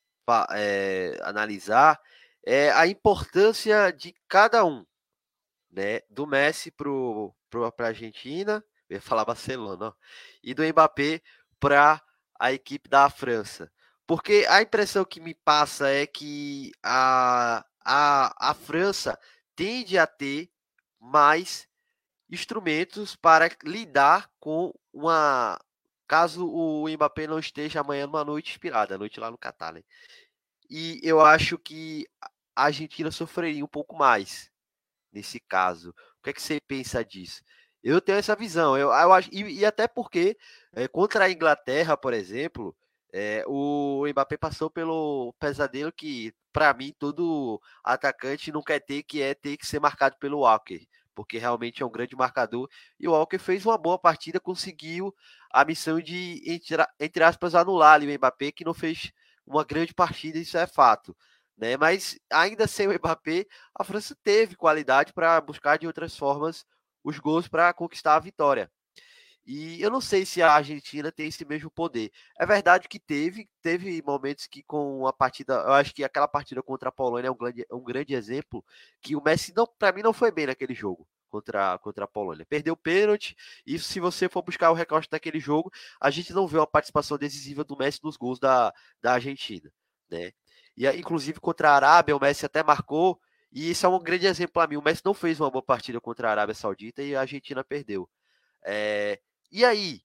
é, 0.52 1.18
analisar, 1.24 2.00
é 2.46 2.72
a 2.72 2.88
importância 2.88 3.92
de 3.92 4.14
cada 4.28 4.64
um, 4.64 4.86
né? 5.72 6.02
Do 6.10 6.26
Messi 6.28 6.72
para 6.72 6.90
a 7.86 7.88
Argentina, 7.88 8.64
eu 8.90 8.96
ia 8.96 9.02
falar 9.02 9.26
Barcelona, 9.26 9.88
ó, 9.88 9.94
e 10.44 10.54
do 10.54 10.64
Mbappé 10.64 11.22
para 11.60 12.02
a 12.40 12.52
equipe 12.54 12.90
da 12.90 13.10
França. 13.10 13.72
Porque 14.06 14.46
a 14.50 14.62
impressão 14.62 15.04
que 15.04 15.20
me 15.20 15.34
passa 15.34 15.90
é 15.90 16.08
que 16.08 16.72
a, 16.82 17.66
a, 17.84 18.52
a 18.52 18.54
França 18.54 19.20
tende 19.56 19.98
a 19.98 20.08
ter 20.08 20.50
mais 21.00 21.68
instrumentos 22.30 23.16
para 23.16 23.50
lidar 23.64 24.30
com 24.40 24.74
uma. 24.94 25.60
Caso 26.08 26.48
o 26.48 26.88
Mbappé 26.88 27.28
não 27.28 27.38
esteja 27.38 27.82
amanhã 27.82 28.06
numa 28.08 28.24
noite 28.24 28.52
inspirada, 28.52 28.96
a 28.96 28.98
noite 28.98 29.20
lá 29.20 29.30
no 29.30 29.38
Catar, 29.38 29.74
né? 29.74 29.84
E 30.70 31.00
eu 31.04 31.20
acho 31.22 31.58
que 31.58 32.08
a 32.56 32.64
Argentina 32.66 33.12
sofreria 33.12 33.64
um 33.64 33.68
pouco 33.68 33.96
mais 33.96 34.50
nesse 35.12 35.40
caso. 35.40 35.90
O 36.20 36.24
que 36.24 36.30
é 36.30 36.34
que 36.34 36.42
você 36.42 36.62
pensa 36.62 37.04
disso? 37.04 37.44
Eu 37.88 38.02
tenho 38.02 38.18
essa 38.18 38.36
visão. 38.36 38.78
Eu, 38.78 38.90
eu 38.90 39.14
acho, 39.14 39.30
e, 39.32 39.60
e 39.60 39.66
até 39.66 39.88
porque 39.88 40.38
é, 40.74 40.90
contra 40.90 41.24
a 41.24 41.32
Inglaterra, 41.32 41.96
por 41.96 42.14
exemplo, 42.14 42.76
é, 43.14 43.46
o 43.48 44.04
Mbappé 44.10 44.36
passou 44.36 44.70
pelo 44.70 45.34
pesadelo 45.40 45.90
que, 45.94 46.34
para 46.52 46.74
mim, 46.74 46.94
todo 47.00 47.62
atacante 47.82 48.52
não 48.52 48.62
quer 48.62 48.82
ter, 48.82 49.04
que 49.04 49.22
é 49.22 49.34
ter 49.34 49.56
que 49.56 49.66
ser 49.66 49.80
marcado 49.80 50.18
pelo 50.20 50.40
Walker, 50.40 50.86
porque 51.16 51.38
realmente 51.38 51.82
é 51.82 51.86
um 51.86 51.90
grande 51.90 52.14
marcador. 52.14 52.70
E 53.00 53.08
o 53.08 53.12
Walker 53.14 53.38
fez 53.38 53.66
uma 53.66 53.78
boa 53.78 53.98
partida, 53.98 54.38
conseguiu 54.38 55.16
a 55.50 55.64
missão 55.64 56.02
de, 56.02 56.42
entre, 56.46 56.76
entre 57.00 57.24
aspas, 57.24 57.56
anular 57.56 57.94
ali 57.94 58.14
o 58.14 58.18
Mbappé, 58.18 58.52
que 58.52 58.66
não 58.66 58.74
fez 58.74 59.14
uma 59.46 59.64
grande 59.64 59.94
partida, 59.94 60.38
isso 60.38 60.58
é 60.58 60.68
fato. 60.68 61.16
Né? 61.58 61.78
Mas 61.78 62.20
ainda 62.30 62.68
sem 62.68 62.86
o 62.90 62.94
Mbappé, 62.94 63.46
a 63.74 63.86
França 63.86 64.14
teve 64.22 64.58
qualidade 64.58 65.14
para 65.14 65.40
buscar 65.40 65.78
de 65.78 65.88
outras 65.88 66.18
formas 66.18 66.66
os 67.08 67.20
gols 67.20 67.48
para 67.48 67.74
conquistar 67.74 68.16
a 68.16 68.20
vitória. 68.20 68.70
E 69.46 69.82
eu 69.82 69.90
não 69.90 70.02
sei 70.02 70.26
se 70.26 70.42
a 70.42 70.52
Argentina 70.52 71.10
tem 71.10 71.28
esse 71.28 71.46
mesmo 71.46 71.72
poder. 71.72 72.12
É 72.38 72.46
verdade 72.46 72.90
que 72.90 73.00
teve, 73.00 73.50
teve 73.62 74.04
momentos 74.06 74.46
que 74.46 74.62
com 74.62 75.08
a 75.08 75.14
partida, 75.14 75.54
eu 75.54 75.72
acho 75.72 75.94
que 75.96 76.04
aquela 76.04 76.28
partida 76.28 76.62
contra 76.62 76.90
a 76.90 76.92
Polônia 76.92 77.30
é 77.30 77.32
um 77.32 77.38
grande, 77.38 77.66
um 77.72 77.82
grande 77.82 78.14
exemplo, 78.14 78.64
que 79.02 79.16
o 79.16 79.24
Messi 79.24 79.54
não, 79.56 79.66
para 79.66 79.94
mim 79.94 80.02
não 80.02 80.12
foi 80.12 80.32
bem 80.32 80.48
naquele 80.48 80.74
jogo 80.74 81.08
contra, 81.30 81.78
contra 81.78 82.04
a 82.04 82.08
Polônia. 82.08 82.46
Perdeu 82.46 82.74
o 82.74 82.78
pênalti, 82.78 83.38
e 83.66 83.80
se 83.80 84.02
você 84.02 84.28
for 84.28 84.42
buscar 84.42 84.70
o 84.70 84.74
recorte 84.74 85.10
daquele 85.10 85.40
jogo, 85.40 85.72
a 86.02 86.10
gente 86.10 86.34
não 86.34 86.46
vê 86.46 86.58
uma 86.58 86.68
participação 86.68 87.18
decisiva 87.18 87.64
do 87.64 87.78
Messi 87.78 88.02
nos 88.04 88.18
gols 88.18 88.40
da, 88.40 88.74
da 89.02 89.14
Argentina, 89.14 89.72
né? 90.10 90.34
E 90.76 90.86
inclusive 90.90 91.40
contra 91.40 91.72
a 91.72 91.76
Arábia, 91.76 92.18
o 92.18 92.20
Messi 92.20 92.46
até 92.46 92.62
marcou, 92.64 93.18
e 93.52 93.72
isso 93.72 93.86
é 93.86 93.90
um 93.90 94.00
grande 94.00 94.28
exemplo 94.28 94.54
para 94.54 94.68
mim. 94.68 94.78
O 94.78 94.82
Messi 94.82 95.02
não 95.04 95.14
fez 95.14 95.40
uma 95.40 95.50
boa 95.50 95.64
partida 95.64 96.00
contra 96.02 96.28
a 96.28 96.32
Arábia 96.32 96.56
Saudita 96.56 97.02
e 97.02 97.16
a 97.16 97.22
Argentina 97.22 97.64
perdeu. 97.64 98.10
É, 98.64 99.20
e 99.52 99.64
aí? 99.64 100.02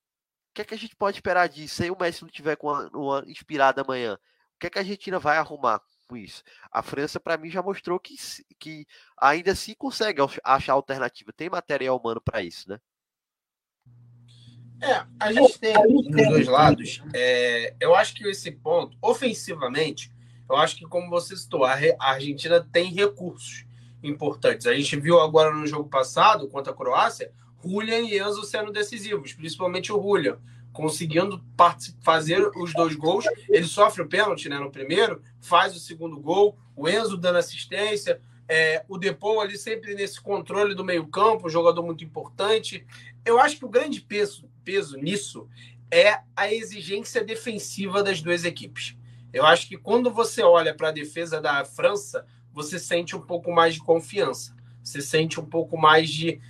O 0.51 0.55
que 0.55 0.63
é 0.63 0.65
que 0.65 0.75
a 0.75 0.79
gente 0.79 0.95
pode 0.95 1.17
esperar 1.17 1.49
disso? 1.49 1.77
Se 1.77 1.91
o 1.91 1.97
Messi 1.99 2.23
não 2.23 2.29
tiver 2.29 2.57
com 2.57 2.69
uma, 2.69 2.89
uma 2.91 3.25
inspirada 3.27 3.81
amanhã, 3.83 4.15
o 4.15 4.59
que 4.61 4.67
é 4.67 4.71
que 4.71 4.79
a 4.79 4.83
Argentina 4.83 5.19
vai 5.19 5.39
arrumar 5.39 5.81
com 6.07 6.17
isso? 6.17 6.43
A 6.71 6.83
França, 6.83 7.19
para 7.19 7.39
mim, 7.39 7.51
já 7.51 7.63
mostrou 7.63 7.99
que, 7.99 8.15
que 8.59 8.87
ainda 9.19 9.53
assim 9.53 9.75
consegue 9.75 10.21
achar 10.45 10.75
alternativa. 10.75 11.33
Tem 11.33 11.49
material 11.49 11.97
humano 11.97 12.21
para 12.21 12.43
isso, 12.43 12.69
né? 12.69 12.79
É, 14.83 15.07
a 15.21 15.33
gente 15.33 15.59
tem 15.61 15.73
dos 15.75 16.11
dois 16.11 16.49
lados. 16.49 17.03
É, 17.15 17.75
eu 17.81 17.95
acho 17.95 18.15
que 18.15 18.29
esse 18.29 18.51
ponto, 18.51 18.97
ofensivamente, 19.01 20.11
eu 20.49 20.57
acho 20.57 20.77
que, 20.77 20.85
como 20.85 21.09
você 21.09 21.37
citou, 21.37 21.65
a 21.65 21.79
Argentina 21.99 22.67
tem 22.73 22.93
recursos 22.93 23.65
importantes. 24.03 24.67
A 24.67 24.75
gente 24.75 24.97
viu 24.97 25.21
agora 25.21 25.55
no 25.55 25.67
jogo 25.67 25.89
passado, 25.89 26.49
contra 26.49 26.73
a 26.73 26.77
Croácia, 26.77 27.33
Julian 27.65 28.01
e 28.01 28.19
Enzo 28.19 28.45
sendo 28.45 28.73
decisivos, 28.73 29.33
principalmente 29.33 29.93
o 29.93 30.03
Julian, 30.03 30.39
conseguindo 30.73 31.43
fazer 32.01 32.51
os 32.57 32.73
dois 32.73 32.95
gols. 32.97 33.25
Ele 33.49 33.67
sofre 33.67 34.03
o 34.03 34.09
pênalti 34.09 34.49
né, 34.49 34.59
no 34.59 34.71
primeiro, 34.71 35.23
faz 35.41 35.77
o 35.77 35.81
segundo 35.81 36.19
gol, 36.19 36.59
o 36.75 36.89
Enzo 36.89 37.17
dando 37.17 37.39
assistência, 37.39 38.21
é, 38.49 38.85
o 38.89 38.99
Depou 38.99 39.41
ali 39.41 39.57
sempre 39.57 39.95
nesse 39.95 40.21
controle 40.21 40.75
do 40.75 40.85
meio-campo, 40.85 41.47
um 41.47 41.51
jogador 41.51 41.83
muito 41.83 42.05
importante. 42.05 42.85
Eu 43.25 43.39
acho 43.39 43.57
que 43.57 43.65
o 43.65 43.69
grande 43.69 44.01
peso, 44.01 44.51
peso 44.65 44.97
nisso 44.97 45.49
é 45.91 46.21
a 46.35 46.53
exigência 46.53 47.23
defensiva 47.23 48.03
das 48.03 48.21
duas 48.21 48.45
equipes. 48.45 48.97
Eu 49.33 49.47
acho 49.47 49.69
que 49.69 49.79
quando 49.79 50.11
você 50.11 50.43
olha 50.43 50.75
para 50.75 50.89
a 50.89 50.93
defesa 50.93 51.41
da 51.41 51.65
França, 51.65 52.27
você 52.53 52.79
sente 52.79 53.17
um 53.17 53.21
pouco 53.21 53.51
mais 53.51 53.75
de 53.75 53.81
confiança. 53.81 54.55
Você 54.83 55.01
sente 55.01 55.41
um 55.41 55.47
pouco 55.47 55.79
mais 55.79 56.11
de. 56.11 56.41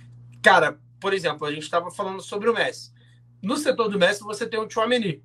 Cara, 0.41 0.79
por 0.99 1.13
exemplo, 1.13 1.47
a 1.47 1.51
gente 1.51 1.63
estava 1.63 1.91
falando 1.91 2.21
sobre 2.21 2.49
o 2.49 2.53
Messi. 2.53 2.91
No 3.41 3.57
setor 3.57 3.89
do 3.89 3.99
Messi, 3.99 4.23
você 4.23 4.47
tem 4.47 4.59
o 4.59 4.69
Chouameni. 4.69 5.23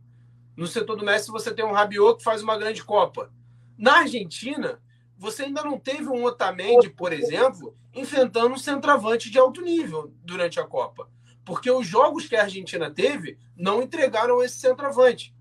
No 0.56 0.66
setor 0.66 0.96
do 0.96 1.04
Messi, 1.04 1.30
você 1.30 1.52
tem 1.52 1.64
um 1.64 1.72
Rabiot 1.72 2.18
que 2.18 2.24
faz 2.24 2.42
uma 2.42 2.58
grande 2.58 2.84
Copa. 2.84 3.32
Na 3.76 3.98
Argentina, 3.98 4.80
você 5.16 5.44
ainda 5.44 5.62
não 5.62 5.78
teve 5.78 6.08
um 6.08 6.24
Otamendi, 6.24 6.90
por 6.90 7.12
exemplo, 7.12 7.76
enfrentando 7.94 8.54
um 8.54 8.58
centroavante 8.58 9.30
de 9.30 9.38
alto 9.38 9.62
nível 9.62 10.12
durante 10.22 10.60
a 10.60 10.64
Copa. 10.64 11.08
Porque 11.44 11.70
os 11.70 11.86
jogos 11.86 12.26
que 12.26 12.36
a 12.36 12.42
Argentina 12.42 12.90
teve 12.90 13.38
não 13.56 13.82
entregaram 13.82 14.42
esse 14.42 14.58
centroavante. 14.58 15.34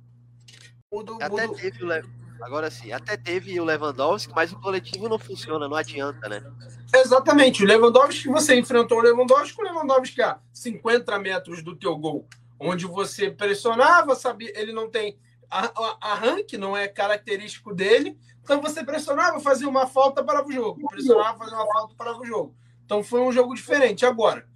Até 1.19 1.47
teve 1.49 1.83
o 1.83 2.17
Agora 2.41 2.69
sim, 2.69 2.91
até 2.91 3.17
teve 3.17 3.59
o 3.59 3.65
Lewandowski, 3.65 4.31
mas 4.33 4.53
o 4.53 4.61
coletivo 4.61 5.09
não 5.09 5.17
funciona, 5.17 5.67
não 5.67 5.75
adianta, 5.75 6.29
né? 6.29 6.41
Exatamente. 6.93 7.63
O 7.63 7.65
Lewandowski, 7.65 8.27
você 8.27 8.57
enfrentou 8.57 8.99
o 8.99 9.01
Lewandowski, 9.01 9.59
o 9.59 9.63
Lewandowski 9.63 10.21
a 10.21 10.39
50 10.53 11.17
metros 11.19 11.63
do 11.63 11.75
teu 11.75 11.97
gol, 11.97 12.27
onde 12.59 12.85
você 12.85 13.31
pressionava, 13.31 14.15
sabia, 14.15 14.51
ele 14.55 14.71
não 14.71 14.89
tem 14.89 15.17
arranque, 15.49 16.57
não 16.57 16.77
é 16.77 16.87
característico 16.87 17.73
dele, 17.73 18.17
então 18.43 18.61
você 18.61 18.83
pressionava, 18.83 19.39
fazia 19.39 19.67
uma 19.67 19.87
falta 19.87 20.23
para 20.23 20.45
o 20.45 20.51
jogo, 20.51 20.87
pressionava, 20.87 21.39
fazia 21.39 21.57
uma 21.57 21.67
falta 21.73 21.95
para 21.95 22.19
o 22.19 22.25
jogo. 22.25 22.55
Então 22.85 23.03
foi 23.03 23.19
um 23.21 23.31
jogo 23.31 23.55
diferente. 23.55 24.05
Agora, 24.05 24.47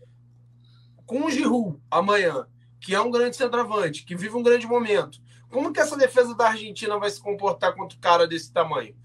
com 1.05 1.25
o 1.25 1.32
Giroud 1.32 1.79
amanhã, 1.89 2.45
que 2.79 2.93
é 2.93 3.01
um 3.01 3.09
grande 3.09 3.36
centroavante, 3.36 4.05
que 4.05 4.15
vive 4.15 4.38
um 4.38 4.43
grande 4.43 4.67
momento, 4.67 5.19
como 5.52 5.74
que 5.74 5.80
essa 5.80 5.97
defesa 5.97 6.34
da 6.34 6.47
Argentina 6.47 6.97
vai 6.97 7.10
se 7.10 7.22
comportar 7.22 7.76
contra 7.76 7.97
um 7.97 8.02
cara 8.02 8.28
desse 8.28 8.52
tamanho? 8.52 8.95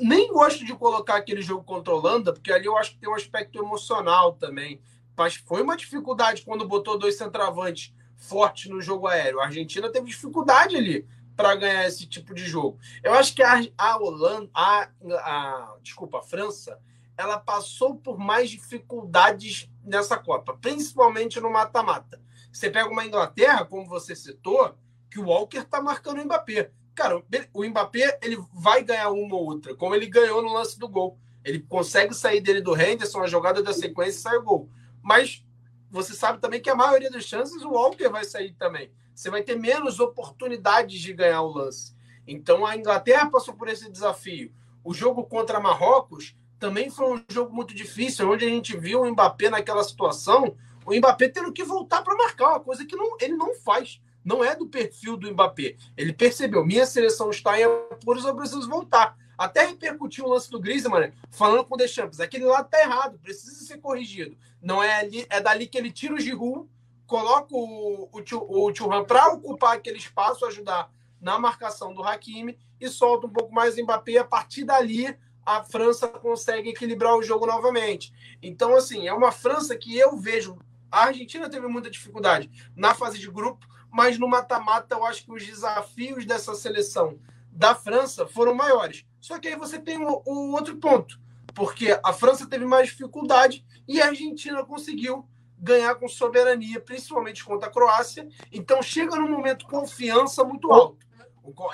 Nem 0.00 0.32
gosto 0.32 0.64
de 0.64 0.74
colocar 0.74 1.16
aquele 1.16 1.42
jogo 1.42 1.62
contra 1.64 1.92
a 1.92 1.96
Holanda, 1.96 2.32
porque 2.32 2.52
ali 2.52 2.66
eu 2.66 2.76
acho 2.76 2.92
que 2.92 2.98
tem 2.98 3.08
um 3.08 3.14
aspecto 3.14 3.58
emocional 3.58 4.32
também. 4.32 4.80
Mas 5.16 5.36
foi 5.36 5.62
uma 5.62 5.76
dificuldade 5.76 6.42
quando 6.42 6.66
botou 6.66 6.98
dois 6.98 7.16
centroavantes 7.16 7.94
fortes 8.16 8.70
no 8.70 8.80
jogo 8.80 9.06
aéreo. 9.06 9.40
A 9.40 9.46
Argentina 9.46 9.90
teve 9.90 10.06
dificuldade 10.06 10.76
ali 10.76 11.06
para 11.36 11.54
ganhar 11.54 11.86
esse 11.86 12.06
tipo 12.06 12.34
de 12.34 12.44
jogo. 12.46 12.78
Eu 13.02 13.12
acho 13.12 13.34
que 13.34 13.42
a, 13.42 13.60
a 13.76 13.96
Holanda, 13.98 14.48
a, 14.54 14.88
a, 15.18 15.76
desculpa, 15.82 16.18
a 16.18 16.22
França, 16.22 16.80
ela 17.16 17.38
passou 17.38 17.96
por 17.96 18.18
mais 18.18 18.50
dificuldades 18.50 19.70
nessa 19.84 20.16
Copa, 20.18 20.56
principalmente 20.60 21.40
no 21.40 21.50
mata-mata. 21.50 22.20
Você 22.52 22.70
pega 22.70 22.88
uma 22.88 23.04
Inglaterra, 23.04 23.64
como 23.64 23.86
você 23.86 24.16
citou, 24.16 24.74
que 25.16 25.20
o 25.20 25.24
Walker 25.24 25.64
tá 25.64 25.80
marcando 25.80 26.20
o 26.20 26.24
Mbappé. 26.26 26.70
Cara, 26.94 27.22
o 27.54 27.64
Mbappé 27.64 28.18
ele 28.22 28.36
vai 28.52 28.82
ganhar 28.82 29.08
uma 29.08 29.34
ou 29.34 29.46
outra, 29.46 29.74
como 29.74 29.94
ele 29.94 30.06
ganhou 30.06 30.42
no 30.42 30.52
lance 30.52 30.78
do 30.78 30.86
gol. 30.86 31.18
Ele 31.42 31.60
consegue 31.60 32.12
sair 32.12 32.42
dele 32.42 32.60
do 32.60 32.78
Henderson, 32.78 33.22
a 33.22 33.26
jogada 33.26 33.62
da 33.62 33.72
sequência 33.72 34.20
sai 34.20 34.36
o 34.36 34.42
gol. 34.42 34.68
Mas 35.02 35.42
você 35.90 36.12
sabe 36.12 36.38
também 36.38 36.60
que 36.60 36.68
a 36.68 36.74
maioria 36.74 37.10
das 37.10 37.24
chances 37.24 37.62
o 37.62 37.70
Walker 37.70 38.08
vai 38.10 38.24
sair 38.24 38.52
também. 38.52 38.92
Você 39.14 39.30
vai 39.30 39.42
ter 39.42 39.56
menos 39.56 40.00
oportunidades 40.00 41.00
de 41.00 41.14
ganhar 41.14 41.40
o 41.40 41.52
lance. 41.52 41.94
Então 42.26 42.66
a 42.66 42.76
Inglaterra 42.76 43.30
passou 43.30 43.54
por 43.54 43.68
esse 43.68 43.90
desafio. 43.90 44.52
O 44.84 44.92
jogo 44.92 45.24
contra 45.24 45.60
Marrocos 45.60 46.36
também 46.58 46.90
foi 46.90 47.14
um 47.14 47.24
jogo 47.30 47.54
muito 47.54 47.74
difícil, 47.74 48.30
onde 48.30 48.44
a 48.44 48.48
gente 48.48 48.76
viu 48.76 49.00
o 49.00 49.10
Mbappé 49.10 49.48
naquela 49.48 49.82
situação, 49.82 50.54
o 50.84 50.94
Mbappé 50.94 51.28
tendo 51.28 51.52
que 51.54 51.64
voltar 51.64 52.02
para 52.02 52.16
marcar, 52.16 52.48
uma 52.50 52.60
coisa 52.60 52.84
que 52.84 52.96
não, 52.96 53.16
ele 53.18 53.34
não 53.34 53.54
faz 53.54 54.00
não 54.26 54.44
é 54.44 54.56
do 54.56 54.66
perfil 54.66 55.16
do 55.16 55.30
Mbappé. 55.30 55.76
Ele 55.96 56.12
percebeu, 56.12 56.66
minha 56.66 56.84
seleção 56.84 57.30
está 57.30 57.58
em 57.60 57.62
apuros, 57.62 58.24
eu 58.24 58.34
preciso 58.34 58.68
voltar. 58.68 59.16
Até 59.38 59.66
repercutiu 59.66 60.24
o 60.24 60.30
lance 60.30 60.50
do 60.50 60.58
Griezmann, 60.58 61.12
falando 61.30 61.64
com 61.64 61.74
o 61.74 61.78
Deschamps, 61.78 62.18
aquele 62.18 62.44
lado 62.44 62.68
tá 62.68 62.80
errado, 62.80 63.20
precisa 63.20 63.64
ser 63.64 63.78
corrigido. 63.78 64.36
Não 64.60 64.82
é 64.82 64.96
ali, 64.96 65.24
é 65.30 65.40
dali 65.40 65.68
que 65.68 65.78
ele 65.78 65.92
tira 65.92 66.14
o 66.14 66.18
Giroud, 66.18 66.68
coloca 67.06 67.54
o, 67.54 68.08
o, 68.10 68.72
Thuram 68.72 69.04
para 69.04 69.28
ocupar 69.28 69.76
aquele 69.76 69.98
espaço, 69.98 70.44
ajudar 70.44 70.90
na 71.20 71.38
marcação 71.38 71.94
do 71.94 72.02
Hakimi 72.02 72.58
e 72.80 72.88
solta 72.88 73.28
um 73.28 73.30
pouco 73.30 73.54
mais 73.54 73.78
o 73.78 73.82
Mbappé. 73.82 74.18
A 74.18 74.24
partir 74.24 74.64
dali, 74.64 75.16
a 75.44 75.62
França 75.62 76.08
consegue 76.08 76.70
equilibrar 76.70 77.14
o 77.14 77.22
jogo 77.22 77.46
novamente. 77.46 78.12
Então, 78.42 78.74
assim, 78.74 79.06
é 79.06 79.12
uma 79.12 79.30
França 79.30 79.76
que 79.76 79.96
eu 79.96 80.16
vejo. 80.16 80.58
A 80.90 81.04
Argentina 81.04 81.48
teve 81.48 81.68
muita 81.68 81.90
dificuldade 81.90 82.50
na 82.74 82.94
fase 82.94 83.18
de 83.18 83.30
grupo, 83.30 83.66
mas 83.96 84.18
no 84.18 84.28
mata-mata 84.28 84.94
eu 84.94 85.06
acho 85.06 85.24
que 85.24 85.32
os 85.32 85.46
desafios 85.46 86.26
dessa 86.26 86.54
seleção 86.54 87.18
da 87.50 87.74
França 87.74 88.26
foram 88.26 88.54
maiores. 88.54 89.06
Só 89.18 89.38
que 89.38 89.48
aí 89.48 89.56
você 89.56 89.78
tem 89.78 89.96
o, 89.96 90.22
o 90.26 90.52
outro 90.52 90.76
ponto, 90.76 91.18
porque 91.54 91.98
a 92.04 92.12
França 92.12 92.46
teve 92.46 92.66
mais 92.66 92.90
dificuldade 92.90 93.64
e 93.88 93.98
a 93.98 94.08
Argentina 94.08 94.62
conseguiu 94.62 95.26
ganhar 95.58 95.94
com 95.94 96.06
soberania, 96.06 96.78
principalmente 96.78 97.42
contra 97.42 97.70
a 97.70 97.72
Croácia. 97.72 98.28
Então 98.52 98.82
chega 98.82 99.16
num 99.16 99.30
momento 99.30 99.66
confiança 99.66 100.44
muito 100.44 100.70
alto. 100.70 101.06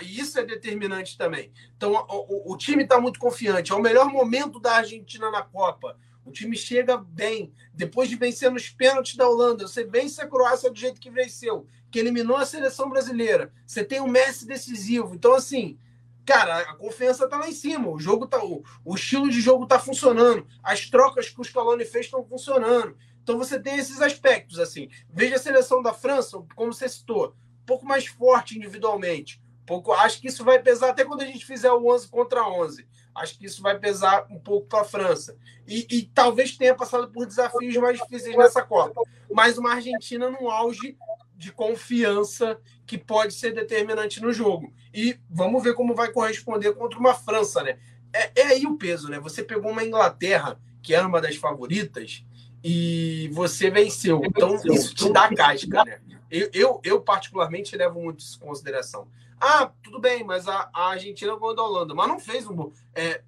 E 0.01 0.21
isso 0.21 0.39
é 0.39 0.45
determinante 0.45 1.19
também. 1.19 1.51
Então, 1.77 1.93
o, 2.09 2.53
o 2.53 2.57
time 2.57 2.85
está 2.85 3.01
muito 3.01 3.19
confiante. 3.19 3.73
É 3.73 3.75
o 3.75 3.81
melhor 3.81 4.07
momento 4.07 4.61
da 4.61 4.77
Argentina 4.77 5.29
na 5.29 5.43
Copa. 5.43 5.99
O 6.25 6.31
time 6.31 6.57
chega 6.57 6.97
bem. 6.97 7.53
Depois 7.75 8.09
de 8.09 8.17
vencer 8.17 8.51
nos 8.51 8.69
pênaltis 8.69 9.17
da 9.17 9.27
Holanda, 9.27 9.67
você 9.67 9.83
vence 9.83 10.21
a 10.21 10.29
Croácia 10.29 10.71
do 10.71 10.79
jeito 10.79 11.01
que 11.01 11.11
venceu, 11.11 11.67
que 11.93 11.99
eliminou 11.99 12.37
a 12.37 12.47
seleção 12.47 12.89
brasileira. 12.89 13.53
Você 13.67 13.85
tem 13.85 14.01
um 14.01 14.09
Messi 14.09 14.47
decisivo. 14.47 15.15
Então, 15.15 15.35
assim, 15.35 15.79
cara, 16.25 16.59
a 16.59 16.75
confiança 16.75 17.29
tá 17.29 17.37
lá 17.37 17.49
em 17.49 17.53
cima. 17.53 17.89
O 17.91 18.01
jogo 18.01 18.27
tá. 18.27 18.43
O, 18.43 18.65
o 18.85 18.95
estilo 18.95 19.31
de 19.31 19.41
jogo 19.41 19.67
tá 19.67 19.79
funcionando. 19.79 20.47
As 20.63 20.89
trocas 20.89 21.29
que 21.29 21.41
o 21.41 21.45
Scaloni 21.45 21.85
fez 21.85 22.07
estão 22.07 22.25
funcionando. 22.25 22.97
Então 23.23 23.39
você 23.39 23.61
tem 23.61 23.77
esses 23.77 24.01
aspectos, 24.01 24.59
assim. 24.59 24.89
Veja 25.09 25.37
a 25.37 25.39
seleção 25.39 25.83
da 25.83 25.93
França, 25.93 26.43
como 26.57 26.73
você 26.73 26.89
citou, 26.89 27.37
um 27.63 27.67
pouco 27.67 27.87
mais 27.87 28.07
forte 28.07 28.57
individualmente. 28.57 29.41
Um 29.63 29.67
pouco, 29.67 29.93
acho 29.93 30.21
que 30.21 30.27
isso 30.27 30.43
vai 30.43 30.61
pesar 30.61 30.91
até 30.91 31.05
quando 31.05 31.21
a 31.21 31.27
gente 31.27 31.47
fizer 31.47 31.71
o 31.71 31.87
11 31.87 32.09
contra 32.09 32.49
11 32.49 32.85
acho 33.15 33.39
que 33.39 33.47
isso 33.47 33.63
vai 33.63 33.79
pesar 33.79 34.27
um 34.31 34.39
pouco 34.39 34.67
para 34.67 34.81
a 34.81 34.85
França. 34.85 35.37
E, 35.67 35.87
e, 35.91 36.03
talvez 36.07 36.57
tenha 36.57 36.75
passado 36.75 37.11
por 37.11 37.27
desafios 37.27 37.77
mais 37.77 37.99
difíceis 37.99 38.37
nessa 38.37 38.63
Copa. 38.63 39.01
Mas 39.31 39.59
uma 39.59 39.75
Argentina 39.75 40.31
no 40.31 40.51
auge 40.51 40.97
de 41.43 41.51
confiança 41.51 42.57
que 42.87 42.97
pode 42.97 43.35
ser 43.35 43.53
determinante 43.53 44.23
no 44.23 44.33
jogo. 44.33 44.73
E 44.95 45.19
vamos 45.29 45.61
ver 45.61 45.75
como 45.75 45.93
vai 45.93 46.13
corresponder 46.13 46.73
contra 46.75 46.99
uma 47.01 47.15
França, 47.15 47.65
né? 47.65 47.79
É, 48.13 48.43
é 48.43 48.47
aí 48.47 48.65
o 48.65 48.77
peso, 48.77 49.09
né? 49.09 49.19
Você 49.19 49.43
pegou 49.43 49.73
uma 49.73 49.85
Inglaterra, 49.85 50.61
que 50.81 50.95
era 50.95 51.07
uma 51.07 51.21
das 51.21 51.35
favoritas, 51.35 52.25
e 52.63 53.29
você 53.33 53.71
venceu. 53.71 54.23
Então, 54.25 54.55
isso 54.73 54.95
te 54.95 55.13
dá 55.13 55.29
casca, 55.35 55.85
né? 55.85 56.01
Eu, 56.31 56.49
eu, 56.55 56.81
eu 56.85 57.01
particularmente, 57.01 57.77
levo 57.77 58.01
muito 58.01 58.21
isso 58.21 58.39
em 58.41 58.47
consideração. 58.47 59.09
Ah, 59.41 59.69
tudo 59.83 59.99
bem, 59.99 60.23
mas 60.23 60.47
a, 60.47 60.71
a 60.73 60.91
Argentina 60.91 61.35
ganhou 61.35 61.57
da 61.57 61.63
Holanda, 61.65 61.93
mas 61.95 62.07
não 62.07 62.21
fez 62.21 62.47
um 62.47 62.55
bom. 62.55 62.73
É, 62.95 63.21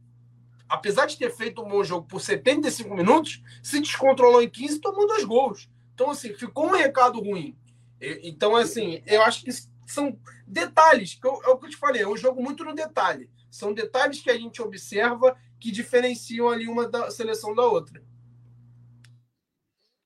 apesar 0.69 1.07
de 1.07 1.19
ter 1.19 1.31
feito 1.35 1.61
um 1.61 1.69
bom 1.69 1.83
jogo 1.83 2.07
por 2.07 2.21
75 2.21 2.95
minutos, 2.95 3.43
se 3.61 3.81
descontrolou 3.81 4.41
em 4.41 4.49
15 4.49 4.79
tomou 4.79 5.09
dois 5.09 5.25
gols. 5.25 5.69
Então, 5.95 6.11
assim, 6.11 6.33
ficou 6.33 6.67
um 6.67 6.77
recado 6.77 7.21
ruim. 7.21 7.57
Então, 8.23 8.57
assim, 8.57 9.03
eu 9.07 9.23
acho 9.23 9.45
que 9.45 9.51
são 9.87 10.19
detalhes, 10.47 11.15
que 11.15 11.27
eu, 11.27 11.41
é 11.45 11.49
o 11.49 11.59
que 11.59 11.67
eu 11.67 11.71
te 11.71 11.77
falei, 11.77 12.03
é 12.03 12.09
um 12.09 12.17
jogo 12.17 12.43
muito 12.43 12.65
no 12.65 12.75
detalhe. 12.75 13.31
São 13.51 13.73
detalhes 13.73 14.21
que 14.21 14.31
a 14.31 14.37
gente 14.37 14.61
observa 14.61 15.39
que 15.61 15.71
diferenciam 15.71 16.49
ali 16.49 16.67
uma 16.67 16.89
da 16.89 17.11
seleção 17.11 17.55
da 17.55 17.63
outra. 17.63 18.03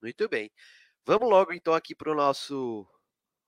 Muito 0.03 0.29
bem. 0.29 0.51
Vamos 1.05 1.29
logo 1.29 1.53
então 1.53 1.75
aqui 1.75 1.95
para 1.95 2.13
o 2.13 2.15
nosso 2.15 2.87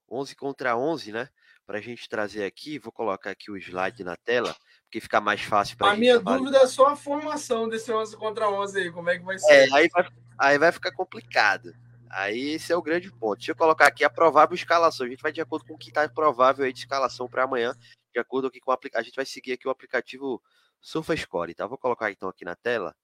11 0.09 0.35
contra 0.35 0.75
11, 0.75 1.11
né? 1.11 1.29
para 1.71 1.79
a 1.79 1.81
gente 1.81 2.09
trazer 2.09 2.43
aqui, 2.43 2.77
vou 2.77 2.91
colocar 2.91 3.31
aqui 3.31 3.49
o 3.49 3.55
slide 3.55 4.03
na 4.03 4.17
tela, 4.17 4.53
porque 4.83 4.99
fica 4.99 5.21
mais 5.21 5.39
fácil 5.39 5.77
para 5.77 5.91
a 5.91 5.95
minha 5.95 6.19
dúvida 6.19 6.57
é 6.57 6.67
só 6.67 6.87
a 6.87 6.97
formação 6.97 7.69
desse 7.69 7.89
11 7.93 8.17
contra 8.17 8.49
11 8.49 8.77
aí, 8.77 8.91
como 8.91 9.09
é 9.09 9.17
que 9.17 9.23
vai 9.23 9.39
ser? 9.39 9.69
É, 9.69 9.73
aí 9.73 9.87
vai, 9.87 10.05
aí 10.37 10.57
vai 10.57 10.71
ficar 10.73 10.91
complicado. 10.91 11.73
Aí 12.13 12.51
esse 12.51 12.73
é 12.73 12.75
o 12.75 12.81
grande 12.81 13.11
ponto. 13.11 13.37
Deixa 13.37 13.51
eu 13.51 13.55
colocar 13.55 13.87
aqui 13.87 14.03
a 14.03 14.09
provável 14.09 14.55
escalação. 14.55 15.05
A 15.05 15.09
gente 15.09 15.21
vai 15.21 15.31
de 15.31 15.41
acordo 15.41 15.65
com 15.65 15.75
o 15.75 15.77
que 15.77 15.89
está 15.89 16.07
provável 16.09 16.65
aí 16.65 16.73
de 16.73 16.79
escalação 16.79 17.27
para 17.29 17.43
amanhã, 17.43 17.73
de 18.13 18.19
acordo 18.19 18.51
com 18.51 18.71
o 18.71 18.77
a 18.93 19.01
gente 19.01 19.15
vai 19.15 19.25
seguir 19.25 19.53
aqui 19.53 19.67
o 19.67 19.71
aplicativo 19.71 20.41
SofaScore, 20.81 21.53
tá? 21.55 21.65
Vou 21.67 21.77
colocar 21.77 22.11
então 22.11 22.27
aqui 22.27 22.43
na 22.43 22.55
tela. 22.55 22.95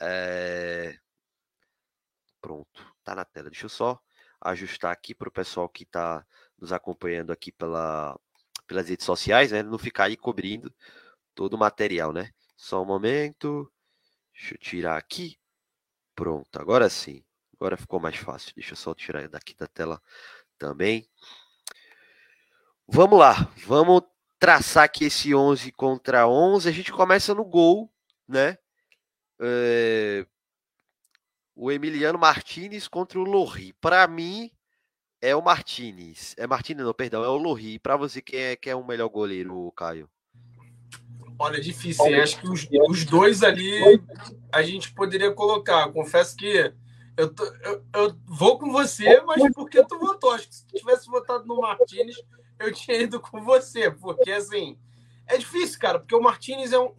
É... 0.00 0.98
Pronto, 2.40 2.94
tá 3.04 3.14
na 3.14 3.24
tela. 3.24 3.50
Deixa 3.50 3.66
eu 3.66 3.70
só 3.70 4.00
ajustar 4.40 4.92
aqui 4.92 5.14
para 5.14 5.28
o 5.28 5.32
pessoal 5.32 5.68
que 5.68 5.84
está 5.84 6.26
nos 6.58 6.72
acompanhando 6.72 7.32
aqui 7.32 7.52
pela, 7.52 8.18
pelas 8.66 8.88
redes 8.88 9.06
sociais, 9.06 9.52
né? 9.52 9.62
Não 9.62 9.78
ficar 9.78 10.04
aí 10.04 10.16
cobrindo 10.16 10.74
todo 11.34 11.54
o 11.54 11.58
material, 11.58 12.12
né? 12.12 12.30
Só 12.56 12.82
um 12.82 12.86
momento. 12.86 13.70
Deixa 14.34 14.54
eu 14.54 14.58
tirar 14.58 14.96
aqui. 14.98 15.38
Pronto, 16.14 16.56
agora 16.60 16.88
sim. 16.90 17.24
Agora 17.64 17.78
ficou 17.78 17.98
mais 17.98 18.16
fácil. 18.16 18.52
Deixa 18.54 18.72
eu 18.72 18.76
só 18.76 18.92
tirar 18.92 19.26
daqui 19.26 19.56
da 19.56 19.66
tela 19.66 19.98
também. 20.58 21.08
Vamos 22.86 23.18
lá, 23.18 23.50
vamos 23.66 24.02
traçar 24.38 24.84
aqui 24.84 25.06
esse 25.06 25.34
11 25.34 25.72
contra 25.72 26.28
11. 26.28 26.68
A 26.68 26.72
gente 26.72 26.92
começa 26.92 27.34
no 27.34 27.42
gol, 27.42 27.90
né? 28.28 28.58
É... 29.40 30.26
O 31.56 31.72
Emiliano 31.72 32.18
Martinez 32.18 32.86
contra 32.86 33.18
o 33.18 33.24
Lorri. 33.24 33.72
Para 33.80 34.06
mim, 34.06 34.50
é 35.18 35.34
o 35.34 35.40
Martinez. 35.40 36.34
É 36.36 36.46
Martinez, 36.46 36.84
não, 36.84 36.92
perdão, 36.92 37.24
é 37.24 37.28
o 37.28 37.38
Lorri. 37.38 37.78
Para 37.78 37.96
você, 37.96 38.20
quem 38.20 38.40
é, 38.40 38.56
quem 38.56 38.72
é 38.72 38.76
o 38.76 38.86
melhor 38.86 39.08
goleiro, 39.08 39.72
Caio? 39.72 40.06
Olha, 41.38 41.56
é 41.56 41.60
difícil. 41.60 42.04
Acho 42.22 42.38
que 42.42 42.46
os, 42.46 42.68
os 42.90 43.04
dois 43.06 43.42
ali 43.42 43.80
a 44.52 44.62
gente 44.62 44.92
poderia 44.92 45.32
colocar. 45.32 45.90
Confesso 45.92 46.36
que 46.36 46.74
eu, 47.16 47.32
tô, 47.32 47.44
eu, 47.44 47.84
eu, 47.94 48.16
vou 48.26 48.58
com 48.58 48.72
você, 48.72 49.20
mas 49.22 49.52
porque 49.52 49.84
tu 49.84 49.98
votou? 49.98 50.32
Acho 50.32 50.48
que 50.48 50.54
se 50.54 50.66
tu 50.66 50.76
tivesse 50.76 51.06
votado 51.06 51.46
no 51.46 51.60
Martinez, 51.60 52.16
eu 52.58 52.72
tinha 52.72 52.96
ido 52.96 53.20
com 53.20 53.42
você. 53.42 53.90
Porque, 53.90 54.32
assim, 54.32 54.76
é 55.26 55.36
difícil, 55.36 55.78
cara, 55.78 55.98
porque 55.98 56.14
o 56.14 56.20
Martinez 56.20 56.72
é 56.72 56.78
um. 56.78 56.92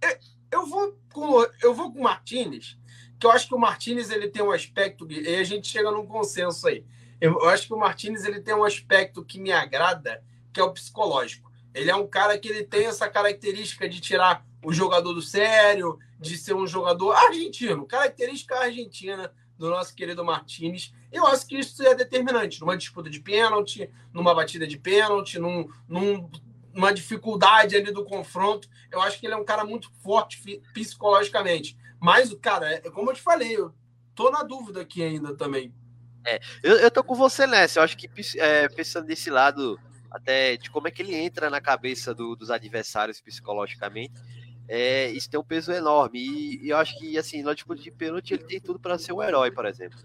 Eu, 0.00 0.18
eu 0.52 0.66
vou 0.66 0.98
com 1.12 1.46
eu 1.62 1.74
vou 1.74 1.90
com 1.90 2.00
o 2.00 2.02
Martinez, 2.02 2.78
que 3.18 3.26
eu 3.26 3.30
acho 3.30 3.48
que 3.48 3.54
o 3.54 3.58
Martinez 3.58 4.10
ele 4.10 4.28
tem 4.28 4.42
um 4.42 4.52
aspecto. 4.52 5.10
E 5.10 5.36
a 5.36 5.44
gente 5.44 5.68
chega 5.68 5.90
num 5.90 6.06
consenso 6.06 6.68
aí. 6.68 6.84
Eu, 7.18 7.32
eu 7.32 7.48
acho 7.48 7.66
que 7.66 7.74
o 7.74 7.78
Martinez 7.78 8.24
ele 8.26 8.40
tem 8.40 8.54
um 8.54 8.64
aspecto 8.64 9.24
que 9.24 9.40
me 9.40 9.52
agrada, 9.52 10.22
que 10.52 10.60
é 10.60 10.62
o 10.62 10.72
psicológico. 10.72 11.50
Ele 11.74 11.90
é 11.90 11.96
um 11.96 12.06
cara 12.06 12.38
que 12.38 12.48
ele 12.48 12.64
tem 12.64 12.86
essa 12.86 13.08
característica 13.08 13.88
de 13.88 14.00
tirar 14.00 14.46
o 14.62 14.72
jogador 14.72 15.12
do 15.12 15.22
sério, 15.22 15.98
de 16.18 16.36
ser 16.36 16.54
um 16.54 16.66
jogador 16.66 17.12
argentino, 17.12 17.86
característica 17.86 18.58
argentina 18.58 19.32
do 19.58 19.70
nosso 19.70 19.94
querido 19.94 20.24
Martinez. 20.24 20.92
Eu 21.12 21.26
acho 21.26 21.46
que 21.46 21.58
isso 21.58 21.82
é 21.82 21.94
determinante 21.94 22.60
numa 22.60 22.76
disputa 22.76 23.08
de 23.08 23.20
pênalti, 23.20 23.90
numa 24.12 24.34
batida 24.34 24.66
de 24.66 24.78
pênalti, 24.78 25.38
num, 25.38 25.68
num, 25.88 26.30
numa 26.72 26.92
dificuldade 26.92 27.76
ali 27.76 27.90
do 27.90 28.04
confronto. 28.04 28.68
Eu 28.90 29.00
acho 29.00 29.18
que 29.18 29.26
ele 29.26 29.34
é 29.34 29.36
um 29.36 29.44
cara 29.44 29.64
muito 29.64 29.90
forte 30.02 30.60
psicologicamente. 30.72 31.76
Mas, 32.00 32.32
cara, 32.34 32.70
é, 32.70 32.80
como 32.90 33.10
eu 33.10 33.14
te 33.14 33.22
falei, 33.22 33.56
eu 33.56 33.74
tô 34.14 34.30
na 34.30 34.42
dúvida 34.42 34.82
aqui 34.82 35.02
ainda 35.02 35.34
também. 35.34 35.72
É, 36.24 36.40
eu, 36.62 36.76
eu 36.76 36.90
tô 36.90 37.02
com 37.02 37.14
você 37.14 37.46
nessa. 37.46 37.78
Eu 37.78 37.84
acho 37.84 37.96
que 37.96 38.10
é, 38.38 38.68
pensando 38.68 39.06
desse 39.06 39.30
lado, 39.30 39.78
até 40.10 40.56
de 40.56 40.70
como 40.70 40.88
é 40.88 40.90
que 40.90 41.02
ele 41.02 41.14
entra 41.14 41.48
na 41.48 41.60
cabeça 41.60 42.14
do, 42.14 42.34
dos 42.34 42.50
adversários 42.50 43.20
psicologicamente, 43.20 44.14
é, 44.68 45.08
isso 45.10 45.30
tem 45.30 45.38
um 45.38 45.44
peso 45.44 45.72
enorme. 45.72 46.18
E, 46.18 46.66
e, 46.66 46.68
eu 46.70 46.76
acho 46.76 46.98
que, 46.98 47.16
assim, 47.16 47.42
no 47.42 47.54
disputa 47.54 47.80
de 47.80 47.90
pênalti, 47.90 48.34
ele 48.34 48.44
tem 48.44 48.60
tudo 48.60 48.78
para 48.78 48.98
ser 48.98 49.12
um 49.12 49.22
herói, 49.22 49.50
por 49.50 49.66
exemplo. 49.66 49.98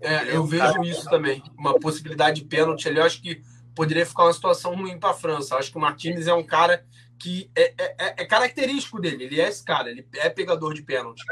É, 0.00 0.34
eu 0.34 0.44
vejo 0.44 0.72
cara... 0.72 0.86
isso 0.86 1.08
também. 1.08 1.42
Uma 1.56 1.78
possibilidade 1.78 2.42
de 2.42 2.48
pênalti 2.48 2.88
ali, 2.88 2.98
eu 2.98 3.04
acho 3.04 3.20
que 3.20 3.42
poderia 3.74 4.06
ficar 4.06 4.24
uma 4.24 4.32
situação 4.32 4.74
ruim 4.74 4.98
para 4.98 5.10
a 5.10 5.14
França. 5.14 5.54
Eu 5.54 5.58
acho 5.58 5.70
que 5.70 5.76
o 5.76 5.80
Martinez 5.80 6.26
é 6.26 6.34
um 6.34 6.44
cara 6.44 6.84
que 7.18 7.50
é, 7.54 7.74
é, 7.78 7.94
é, 7.98 8.14
é, 8.22 8.24
característico 8.24 9.00
dele. 9.00 9.24
Ele 9.24 9.40
é 9.40 9.48
esse 9.48 9.64
cara, 9.64 9.90
ele 9.90 10.06
é 10.14 10.28
pegador 10.30 10.74
de 10.74 10.82
pênalti. 10.82 11.22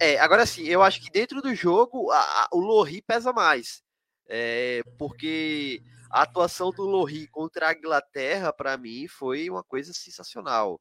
É, 0.00 0.18
agora 0.18 0.46
sim, 0.46 0.62
eu 0.64 0.82
acho 0.82 1.00
que 1.00 1.10
dentro 1.10 1.42
do 1.42 1.54
jogo 1.54 2.10
a, 2.10 2.18
a, 2.18 2.48
o 2.52 2.60
Lohri 2.60 3.02
pesa 3.02 3.32
mais. 3.32 3.82
É, 4.28 4.80
porque 4.98 5.82
a 6.10 6.22
atuação 6.22 6.70
do 6.70 6.84
Lohri 6.84 7.26
contra 7.28 7.68
a 7.68 7.72
Inglaterra, 7.72 8.52
para 8.52 8.76
mim, 8.76 9.06
foi 9.06 9.50
uma 9.50 9.62
coisa 9.62 9.92
sensacional. 9.92 10.80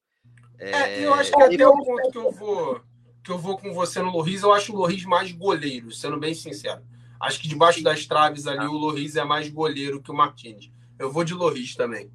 É, 0.60 1.06
eu 1.06 1.14
acho 1.14 1.32
que 1.32 1.42
até 1.42 1.68
o 1.68 1.78
ponto 1.78 2.12
que 2.12 2.18
eu 2.18 2.32
vou 2.32 2.82
que 3.24 3.32
eu 3.32 3.38
vou 3.38 3.58
com 3.58 3.74
você 3.74 4.02
no 4.02 4.10
Loris, 4.10 4.42
eu 4.42 4.54
acho 4.54 4.72
o 4.72 4.78
Loris 4.78 5.04
mais 5.04 5.34
goleiro, 5.34 5.92
sendo 5.92 6.18
bem 6.18 6.34
sincero. 6.34 6.82
Acho 7.20 7.42
que 7.42 7.48
debaixo 7.48 7.84
das 7.84 8.06
traves 8.06 8.48
ali 8.48 8.66
o 8.66 8.72
Loris 8.72 9.18
é 9.18 9.24
mais 9.26 9.50
goleiro 9.50 10.02
que 10.02 10.10
o 10.10 10.14
Martins. 10.14 10.72
Eu 10.98 11.12
vou 11.12 11.26
de 11.26 11.34
Loris 11.34 11.76
também. 11.76 12.10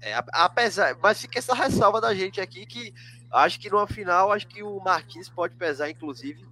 É, 0.00 0.14
apesar, 0.32 0.96
mas 1.02 1.20
fica 1.20 1.38
essa 1.38 1.54
ressalva 1.54 2.00
da 2.00 2.14
gente 2.14 2.40
aqui 2.40 2.64
que 2.64 2.94
Acho 3.34 3.58
que 3.58 3.68
numa 3.68 3.84
final, 3.84 4.30
acho 4.30 4.46
que 4.46 4.62
o 4.62 4.78
Marquinhos 4.78 5.28
pode 5.28 5.56
pesar, 5.56 5.90
inclusive, 5.90 6.46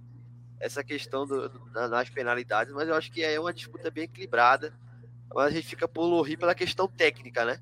essa 0.59 0.83
questão 0.83 1.25
do, 1.25 1.47
do, 1.47 1.65
nas 1.71 2.09
penalidades, 2.09 2.73
mas 2.73 2.89
eu 2.89 2.95
acho 2.95 3.09
que 3.09 3.23
é 3.23 3.39
uma 3.39 3.53
disputa 3.53 3.89
bem 3.89 4.03
equilibrada. 4.03 4.73
Mas 5.33 5.47
a 5.47 5.51
gente 5.51 5.65
fica 5.65 5.87
por 5.87 6.03
Lohri 6.03 6.35
pela 6.35 6.53
questão 6.53 6.85
técnica, 6.85 7.45
né? 7.45 7.57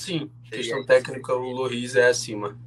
Sim, 0.00 0.32
questão 0.50 0.82
técnica, 0.86 1.34
o 1.34 1.52
Loris 1.52 1.94
é 1.94 2.08
acima. 2.08 2.58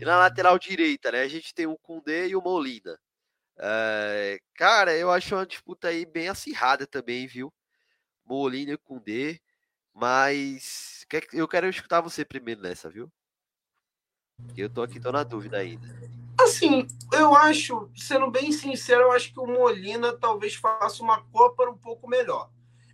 E 0.00 0.04
na 0.06 0.16
lateral 0.16 0.58
direita, 0.58 1.12
né? 1.12 1.20
A 1.20 1.28
gente 1.28 1.54
tem 1.54 1.66
o 1.66 1.76
Kundê 1.76 2.28
e 2.28 2.34
o 2.34 2.40
Molina. 2.40 2.98
É, 3.58 4.38
cara, 4.54 4.96
eu 4.96 5.10
acho 5.10 5.34
uma 5.34 5.44
disputa 5.44 5.88
aí 5.88 6.06
bem 6.06 6.28
acirrada 6.28 6.86
também, 6.86 7.26
viu? 7.26 7.52
Molina 8.24 8.72
e 8.72 8.78
Kundê. 8.78 9.38
Mas 9.92 11.04
eu 11.34 11.46
quero 11.46 11.68
escutar 11.68 12.00
você 12.00 12.24
primeiro 12.24 12.62
nessa, 12.62 12.88
viu? 12.88 13.12
Eu 14.56 14.70
tô 14.70 14.80
aqui, 14.80 14.98
tô 14.98 15.12
na 15.12 15.24
dúvida 15.24 15.58
ainda. 15.58 15.86
Assim, 16.40 16.86
eu 17.12 17.34
acho, 17.34 17.90
sendo 17.94 18.30
bem 18.30 18.50
sincero, 18.50 19.02
eu 19.02 19.12
acho 19.12 19.30
que 19.30 19.40
o 19.40 19.46
Molina 19.46 20.16
talvez 20.16 20.54
faça 20.54 21.02
uma 21.02 21.22
Copa 21.24 21.68
um 21.68 21.76
pouco 21.76 22.08
melhor. 22.08 22.50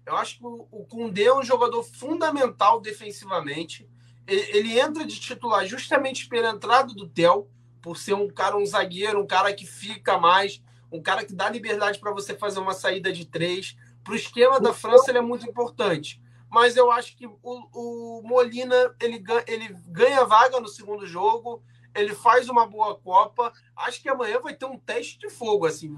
Eu 0.07 0.16
acho 0.16 0.38
que 0.38 0.44
o 0.44 0.86
Cundê 0.88 1.24
é 1.24 1.34
um 1.34 1.42
jogador 1.42 1.82
fundamental 1.82 2.80
defensivamente. 2.80 3.88
Ele 4.26 4.78
entra 4.78 5.05
de 5.05 5.18
titular 5.18 5.66
justamente 5.66 6.28
pela 6.28 6.50
entrada 6.50 6.92
do 6.94 7.09
Theo, 7.09 7.48
por 7.80 7.96
ser 7.96 8.14
um 8.14 8.28
cara, 8.28 8.57
um 8.57 8.66
zagueiro, 8.66 9.20
um 9.20 9.26
cara 9.26 9.52
que 9.52 9.66
fica 9.66 10.18
mais, 10.18 10.62
um 10.90 11.02
cara 11.02 11.24
que 11.24 11.34
dá 11.34 11.48
liberdade 11.48 11.98
para 11.98 12.12
você 12.12 12.34
fazer 12.34 12.61
uma 12.61 12.72
saída 12.72 13.12
de 13.12 13.24
três. 13.24 13.76
Para 14.02 14.12
o 14.12 14.16
esquema 14.16 14.61
da 14.61 14.72
França, 14.72 15.11
ele 15.11 15.18
é 15.18 15.22
muito 15.22 15.48
importante 15.48 16.22
mas 16.55 16.76
eu 16.76 16.88
acho 16.88 17.16
que 17.16 17.26
o, 17.26 17.36
o 17.42 18.22
Molina 18.22 18.94
ele, 19.02 19.20
ele 19.48 19.76
ganha 19.88 20.24
vaga 20.24 20.61
no 20.61 20.68
segundo 20.68 21.05
jogo, 21.05 21.61
ele 21.95 22.14
faz 22.14 22.49
uma 22.49 22.66
boa 22.66 22.95
Copa. 22.97 23.53
Acho 23.76 24.03
que 24.03 24.09
amanhã 24.09 24.40
vai 24.40 24.55
ter 24.55 24.66
um 24.66 24.78
teste 24.78 25.18
de 25.18 25.30
fogo, 25.30 25.66
assim, 25.66 25.95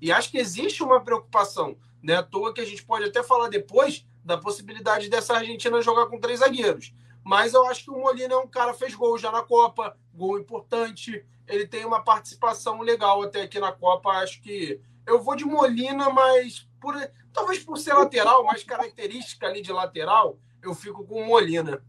e 0.00 0.10
acho 0.10 0.30
que 0.30 0.38
existe 0.38 0.82
uma 0.82 1.02
preocupação, 1.02 1.76
né? 2.02 2.16
À 2.16 2.22
toa 2.22 2.52
que 2.52 2.60
a 2.60 2.64
gente 2.64 2.84
pode 2.84 3.04
até 3.04 3.22
falar 3.22 3.48
depois 3.48 4.06
da 4.24 4.38
possibilidade 4.38 5.08
dessa 5.08 5.34
Argentina 5.34 5.82
jogar 5.82 6.06
com 6.06 6.18
três 6.18 6.40
zagueiros. 6.40 6.94
Mas 7.22 7.54
eu 7.54 7.64
acho 7.66 7.84
que 7.84 7.90
o 7.90 7.98
Molina 7.98 8.34
é 8.34 8.38
um 8.38 8.48
cara 8.48 8.74
fez 8.74 8.94
gol 8.94 9.18
já 9.18 9.30
na 9.30 9.42
Copa, 9.42 9.96
gol 10.12 10.38
importante. 10.38 11.24
Ele 11.46 11.66
tem 11.66 11.84
uma 11.84 12.02
participação 12.02 12.80
legal 12.80 13.22
até 13.22 13.42
aqui 13.42 13.58
na 13.58 13.72
Copa. 13.72 14.10
Acho 14.10 14.40
que 14.42 14.80
eu 15.06 15.22
vou 15.22 15.36
de 15.36 15.44
Molina, 15.44 16.10
mas 16.10 16.68
por, 16.80 16.94
talvez 17.32 17.62
por 17.62 17.78
ser 17.78 17.94
lateral, 17.94 18.44
mais 18.44 18.62
característica 18.62 19.46
ali 19.46 19.62
de 19.62 19.72
lateral, 19.72 20.38
eu 20.62 20.74
fico 20.74 21.04
com 21.06 21.24
Molina. 21.24 21.82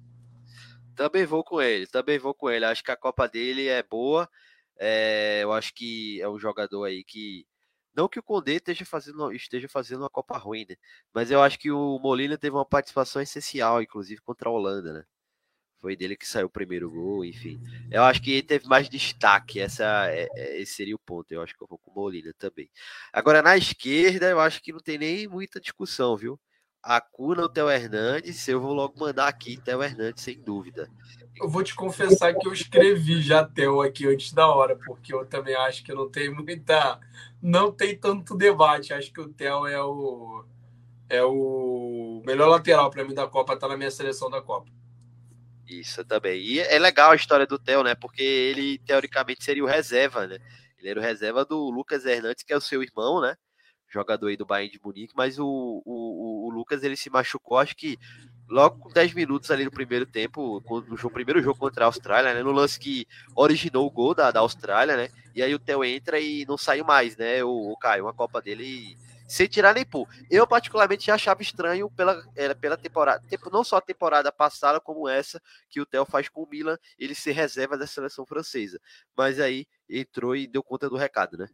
Também 0.95 1.25
vou 1.25 1.43
com 1.43 1.61
ele, 1.61 1.87
também 1.87 2.17
vou 2.17 2.33
com 2.33 2.49
ele. 2.49 2.65
Acho 2.65 2.83
que 2.83 2.91
a 2.91 2.97
Copa 2.97 3.27
dele 3.27 3.67
é 3.67 3.83
boa. 3.83 4.29
É, 4.77 5.41
eu 5.43 5.53
acho 5.53 5.73
que 5.73 6.21
é 6.21 6.29
um 6.29 6.39
jogador 6.39 6.85
aí 6.85 7.03
que. 7.03 7.45
Não 7.95 8.09
que 8.09 8.19
o 8.19 8.23
Condé 8.23 8.55
esteja 8.55 8.85
fazendo, 8.85 9.31
esteja 9.31 9.69
fazendo 9.69 10.01
uma 10.01 10.09
Copa 10.09 10.37
ruim, 10.37 10.65
né? 10.69 10.75
Mas 11.13 11.31
eu 11.31 11.41
acho 11.41 11.57
que 11.59 11.71
o 11.71 11.99
Molina 11.99 12.37
teve 12.37 12.55
uma 12.55 12.65
participação 12.65 13.21
essencial, 13.21 13.81
inclusive 13.81 14.21
contra 14.21 14.49
a 14.49 14.51
Holanda, 14.51 14.93
né? 14.93 15.05
Foi 15.79 15.95
dele 15.95 16.17
que 16.17 16.27
saiu 16.27 16.47
o 16.47 16.49
primeiro 16.49 16.89
gol, 16.89 17.23
enfim. 17.23 17.61
Eu 17.91 18.03
acho 18.03 18.21
que 18.21 18.31
ele 18.31 18.43
teve 18.43 18.67
mais 18.67 18.89
destaque, 18.89 19.59
essa, 19.59 20.09
é, 20.09 20.27
é, 20.35 20.61
esse 20.61 20.73
seria 20.73 20.95
o 20.95 20.99
ponto. 20.99 21.31
Eu 21.31 21.41
acho 21.41 21.55
que 21.55 21.61
eu 21.63 21.67
vou 21.67 21.77
com 21.77 21.91
o 21.91 21.93
Molina 21.93 22.33
também. 22.37 22.69
Agora, 23.13 23.41
na 23.41 23.55
esquerda, 23.55 24.29
eu 24.29 24.39
acho 24.39 24.61
que 24.61 24.73
não 24.73 24.79
tem 24.79 24.97
nem 24.97 25.27
muita 25.27 25.59
discussão, 25.61 26.17
viu? 26.17 26.39
A 26.85 27.01
Cuna 27.01 27.41
ou 27.41 27.49
Theo 27.49 27.67
Hernandes, 27.67 28.47
eu 28.47 28.61
vou 28.61 28.71
logo 28.71 28.99
mandar 28.99 29.27
aqui 29.27 29.57
Theo 29.57 29.81
Hernandes, 29.81 30.23
sem 30.23 30.39
dúvida. 30.39 30.87
Eu 31.35 31.49
vou 31.49 31.63
te 31.63 31.73
confessar 31.73 32.35
que 32.35 32.47
eu 32.47 32.53
escrevi 32.53 33.23
já 33.23 33.43
Theo 33.43 33.81
aqui 33.81 34.07
antes 34.07 34.31
da 34.31 34.47
hora, 34.47 34.75
porque 34.75 35.11
eu 35.11 35.25
também 35.25 35.55
acho 35.55 35.83
que 35.83 35.91
não 35.95 36.07
tem 36.07 36.29
muita. 36.29 36.99
Não 37.41 37.71
tem 37.71 37.97
tanto 37.97 38.37
debate. 38.37 38.93
Acho 38.93 39.11
que 39.11 39.19
o 39.19 39.27
Theo 39.27 39.65
é 39.65 39.81
o. 39.81 40.45
É 41.09 41.23
o 41.23 42.21
melhor 42.23 42.49
lateral 42.49 42.91
para 42.91 43.03
mim 43.03 43.15
da 43.15 43.27
Copa, 43.27 43.57
tá 43.57 43.67
na 43.67 43.75
minha 43.75 43.89
seleção 43.89 44.29
da 44.29 44.39
Copa. 44.39 44.69
Isso 45.67 46.05
também. 46.05 46.39
E 46.39 46.59
é 46.59 46.77
legal 46.77 47.11
a 47.11 47.15
história 47.15 47.47
do 47.47 47.57
Theo, 47.57 47.81
né? 47.81 47.95
Porque 47.95 48.21
ele, 48.21 48.77
teoricamente, 48.79 49.43
seria 49.43 49.63
o 49.63 49.67
reserva, 49.67 50.27
né? 50.27 50.37
Ele 50.77 50.89
era 50.89 50.99
o 50.99 51.03
reserva 51.03 51.43
do 51.43 51.69
Lucas 51.71 52.05
Hernandes, 52.05 52.43
que 52.43 52.53
é 52.53 52.57
o 52.57 52.61
seu 52.61 52.83
irmão, 52.83 53.19
né? 53.19 53.35
Jogador 53.95 54.27
aí 54.27 54.37
do 54.37 54.45
Bayern 54.45 54.71
de 54.71 54.81
Munique, 54.83 55.13
mas 55.15 55.39
o, 55.39 55.45
o, 55.45 56.47
o 56.47 56.49
Lucas 56.49 56.83
ele 56.83 56.97
se 56.97 57.09
machucou, 57.09 57.57
acho 57.57 57.75
que 57.75 57.97
logo 58.49 58.77
com 58.77 58.89
10 58.89 59.13
minutos 59.13 59.49
ali 59.49 59.63
no 59.65 59.71
primeiro 59.71 60.05
tempo, 60.05 60.61
no 60.87 61.09
primeiro 61.09 61.41
jogo 61.41 61.57
contra 61.57 61.85
a 61.85 61.87
Austrália, 61.87 62.33
né? 62.33 62.43
No 62.43 62.51
lance 62.51 62.79
que 62.79 63.07
originou 63.35 63.87
o 63.87 63.91
gol 63.91 64.13
da, 64.13 64.31
da 64.31 64.41
Austrália, 64.41 64.97
né? 64.97 65.09
E 65.33 65.41
aí 65.41 65.55
o 65.55 65.59
Theo 65.59 65.83
entra 65.83 66.19
e 66.19 66.45
não 66.45 66.57
saiu 66.57 66.85
mais, 66.85 67.15
né? 67.17 67.43
O, 67.43 67.71
o 67.71 67.77
Caio, 67.77 68.03
uma 68.03 68.13
Copa 68.13 68.41
dele 68.41 68.97
sem 69.27 69.47
tirar 69.47 69.73
nem 69.73 69.85
pôr. 69.85 70.07
Eu, 70.29 70.45
particularmente, 70.45 71.07
já 71.07 71.15
achava 71.15 71.41
estranho 71.41 71.89
pela, 71.89 72.23
pela 72.59 72.77
temporada, 72.77 73.23
não 73.51 73.63
só 73.63 73.77
a 73.77 73.81
temporada 73.81 74.31
passada, 74.31 74.79
como 74.79 75.09
essa, 75.09 75.41
que 75.69 75.81
o 75.81 75.85
Theo 75.85 76.05
faz 76.05 76.29
com 76.29 76.43
o 76.43 76.47
Milan, 76.47 76.77
ele 76.99 77.15
ser 77.15 77.31
reserva 77.31 77.77
da 77.77 77.87
seleção 77.87 78.25
francesa. 78.25 78.79
Mas 79.17 79.39
aí 79.39 79.65
entrou 79.89 80.35
e 80.35 80.47
deu 80.47 80.61
conta 80.61 80.89
do 80.89 80.95
recado, 80.95 81.37
né? 81.37 81.49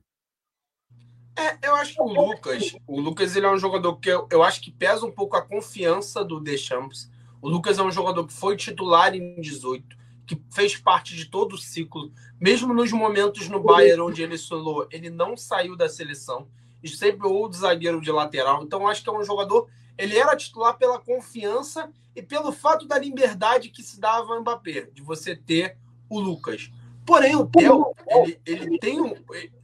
É, 1.36 1.67
eu 1.67 1.75
acho 1.75 1.93
que 1.93 2.01
o 2.01 2.07
Lucas, 2.07 2.75
o 2.86 2.99
Lucas 2.99 3.36
ele 3.36 3.45
é 3.45 3.51
um 3.51 3.57
jogador 3.57 3.95
que 3.95 4.09
eu, 4.09 4.27
eu 4.29 4.43
acho 4.43 4.61
que 4.61 4.71
pesa 4.71 5.05
um 5.05 5.11
pouco 5.11 5.36
a 5.36 5.41
confiança 5.41 6.23
do 6.23 6.39
Deschamps. 6.39 7.09
O 7.41 7.49
Lucas 7.49 7.79
é 7.79 7.84
um 7.84 7.91
jogador 7.91 8.27
que 8.27 8.34
foi 8.34 8.55
titular 8.55 9.15
em 9.15 9.39
18, 9.39 9.97
que 10.27 10.39
fez 10.51 10.75
parte 10.77 11.15
de 11.15 11.25
todo 11.25 11.53
o 11.53 11.57
ciclo, 11.57 12.11
mesmo 12.39 12.73
nos 12.73 12.91
momentos 12.91 13.47
no 13.47 13.61
Bayern 13.61 14.01
onde 14.01 14.21
ele 14.21 14.38
solou, 14.38 14.88
ele 14.91 15.09
não 15.09 15.36
saiu 15.36 15.75
da 15.75 15.89
seleção 15.89 16.47
e 16.84 16.89
sempre 16.89 17.27
ou 17.27 17.47
de 17.47 17.57
zagueiro 17.57 18.01
de 18.01 18.11
lateral. 18.11 18.63
Então 18.63 18.88
acho 18.88 19.03
que 19.03 19.09
é 19.09 19.13
um 19.13 19.23
jogador, 19.23 19.69
ele 19.97 20.17
era 20.17 20.36
titular 20.36 20.77
pela 20.77 20.99
confiança 20.99 21.89
e 22.15 22.21
pelo 22.21 22.51
fato 22.51 22.86
da 22.86 22.97
liberdade 22.97 23.69
que 23.69 23.82
se 23.82 23.99
dava 23.99 24.34
ao 24.34 24.41
Mbappé, 24.41 24.89
de 24.93 25.01
você 25.01 25.36
ter 25.36 25.77
o 26.09 26.19
Lucas. 26.19 26.69
Porém, 27.06 27.36
o 27.36 27.45
Theo, 27.45 27.93
ele, 28.08 28.39
ele 28.45 28.80
tem 28.80 29.02
um. 29.02 29.14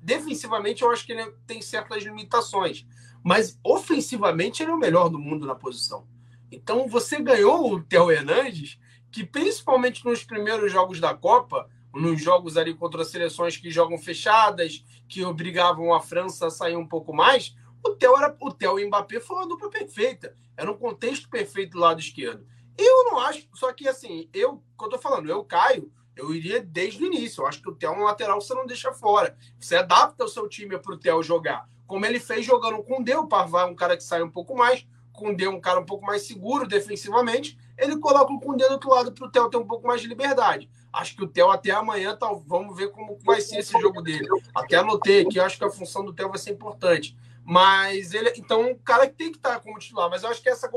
Defensivamente, 0.02 0.84
eu 0.84 0.92
acho 0.92 1.06
que 1.06 1.12
ele 1.12 1.32
tem 1.46 1.62
certas 1.62 2.04
limitações. 2.04 2.86
Mas 3.24 3.60
ofensivamente, 3.64 4.64
ele 4.64 4.72
é 4.72 4.74
o 4.74 4.80
melhor 4.80 5.10
do 5.10 5.20
mundo 5.20 5.46
na 5.46 5.56
posição. 5.56 6.08
Então, 6.52 6.88
você 6.88 7.20
ganhou 7.22 7.74
o 7.74 7.82
Theo 7.82 8.12
Hernandes, 8.12 8.80
que 9.12 9.26
principalmente 9.26 10.06
nos 10.06 10.24
primeiros 10.24 10.72
jogos 10.72 11.00
da 11.00 11.14
Copa, 11.14 11.70
nos 11.94 12.22
jogos 12.22 12.58
ali 12.58 12.74
contra 12.74 13.04
seleções 13.04 13.58
que 13.58 13.72
jogam 13.72 13.98
fechadas, 13.98 14.86
que 15.08 15.24
obrigavam 15.24 15.94
a 15.94 16.00
França 16.00 16.48
a 16.48 16.52
sair 16.52 16.76
um 16.76 16.88
pouco 16.88 17.14
mais, 17.14 17.56
o 17.86 17.92
Theo, 17.92 18.16
era, 18.18 18.36
o 18.40 18.52
Theo 18.52 18.80
e 18.80 18.86
o 18.86 18.88
Mbappé 18.88 19.20
foi 19.20 19.38
uma 19.38 19.48
dupla 19.48 19.70
perfeita. 19.70 20.36
Era 20.56 20.72
um 20.72 20.78
contexto 20.78 21.30
perfeito 21.30 21.72
do 21.72 21.80
lado 21.80 22.00
esquerdo. 22.00 22.46
Eu 22.78 23.06
não 23.06 23.20
acho, 23.20 23.48
só 23.54 23.74
que 23.74 23.88
assim, 23.88 24.30
eu, 24.34 24.64
que 24.78 24.86
eu 24.86 24.90
tô 24.90 25.00
falando, 25.00 25.30
eu 25.30 25.44
caio 25.44 25.92
eu 26.18 26.34
iria 26.34 26.62
desde 26.62 27.04
o 27.04 27.08
início. 27.08 27.42
Eu 27.42 27.48
acho 27.48 27.62
que 27.62 27.70
o 27.70 27.76
Theo 27.76 27.94
é 27.94 27.98
um 27.98 28.04
lateral 28.04 28.42
você 28.42 28.54
não 28.54 28.66
deixa 28.66 28.92
fora. 28.92 29.38
Você 29.60 29.76
adapta 29.76 30.26
o 30.26 30.28
seu 30.28 30.48
time 30.50 30.78
para 30.78 30.94
o 30.94 30.98
Theo 30.98 31.24
jogar. 31.24 31.70
Como 31.86 32.06
ele 32.06 32.20
fez 32.20 32.46
jogando 32.46 32.84
com 32.84 33.00
o 33.00 33.04
Deu, 33.04 33.22
o 33.22 33.28
Parvar 33.28 33.68
é 33.68 33.72
um 33.72 33.76
cara 33.76 33.96
que 33.96 34.04
sai 34.04 34.22
um 34.22 34.30
pouco 34.30 34.56
mais, 34.56 34.86
com 35.14 35.30
o 35.30 35.36
Deu 35.36 35.52
um 35.52 35.60
cara 35.60 35.80
um 35.80 35.86
pouco 35.86 36.06
mais 36.06 36.24
seguro 36.24 36.68
defensivamente. 36.68 37.58
Ele 37.78 37.98
coloca 37.98 38.34
o 38.34 38.40
Cundê 38.40 38.66
do 38.68 38.74
outro 38.74 38.90
lado 38.90 39.12
para 39.12 39.26
o 39.26 39.32
Theo 39.32 39.50
ter 39.50 39.58
um 39.58 39.68
pouco 39.68 39.88
mais 39.88 40.02
de 40.02 40.08
liberdade. 40.08 40.70
Acho 40.92 41.16
que 41.16 41.24
o 41.24 41.28
Theo 41.28 41.50
até 41.50 41.72
amanhã, 41.72 42.16
tá, 42.16 42.28
vamos 42.46 42.76
ver 42.76 42.92
como 42.92 43.18
vai 43.24 43.40
ser 43.40 43.60
esse 43.60 43.72
jogo 43.80 44.02
dele. 44.02 44.28
Até 44.54 44.78
anotei 44.78 45.22
aqui, 45.22 45.40
acho 45.40 45.58
que 45.58 45.64
a 45.64 45.70
função 45.70 46.04
do 46.04 46.14
Theo 46.14 46.30
vai 46.30 46.40
ser 46.40 46.52
importante. 46.52 47.16
Mas 47.44 48.14
ele, 48.14 48.34
então, 48.36 48.62
um 48.62 48.78
cara 48.78 49.08
que 49.08 49.14
tem 49.14 49.32
que 49.32 49.38
estar 49.38 49.54
tá 49.54 49.60
como 49.60 49.80
titular. 49.80 50.10
Mas 50.10 50.24
eu 50.24 50.30
acho 50.30 50.42
que 50.42 50.50
essa 50.50 50.70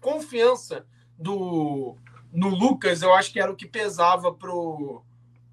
confiança 0.00 0.86
do, 1.18 1.96
no 2.36 2.50
Lucas, 2.50 3.00
eu 3.00 3.14
acho 3.14 3.32
que 3.32 3.40
era 3.40 3.50
o 3.50 3.56
que 3.56 3.66
pesava 3.66 4.30
pro, 4.30 5.02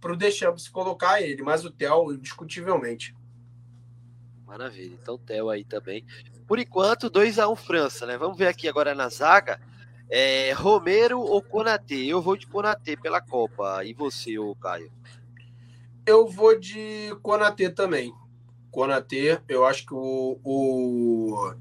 pro 0.01 0.17
Deschamps 0.17 0.67
colocar 0.67 1.21
ele, 1.21 1.41
mas 1.41 1.63
o 1.63 1.71
Theo, 1.71 2.11
indiscutivelmente. 2.11 3.15
Maravilha. 4.45 4.99
Então, 5.01 5.17
Theo 5.17 5.49
aí 5.49 5.63
também. 5.63 6.05
Por 6.45 6.59
enquanto, 6.59 7.09
2x1 7.09 7.49
um 7.49 7.55
França, 7.55 8.05
né? 8.05 8.17
Vamos 8.17 8.37
ver 8.37 8.47
aqui 8.47 8.67
agora 8.67 8.93
na 8.93 9.07
zaga. 9.07 9.61
É, 10.09 10.51
Romero 10.51 11.21
ou 11.21 11.41
Konatê? 11.41 12.05
Eu 12.05 12.21
vou 12.21 12.35
de 12.35 12.45
Konatê 12.45 12.97
pela 12.97 13.21
Copa. 13.21 13.83
E 13.85 13.93
você, 13.93 14.37
ô 14.37 14.53
Caio? 14.53 14.91
Eu 16.05 16.27
vou 16.27 16.59
de 16.59 17.15
Konatê 17.23 17.69
também. 17.69 18.13
Konatê, 18.69 19.39
eu 19.47 19.65
acho 19.65 19.85
que 19.85 19.93
o, 19.93 20.37
o, 20.43 21.53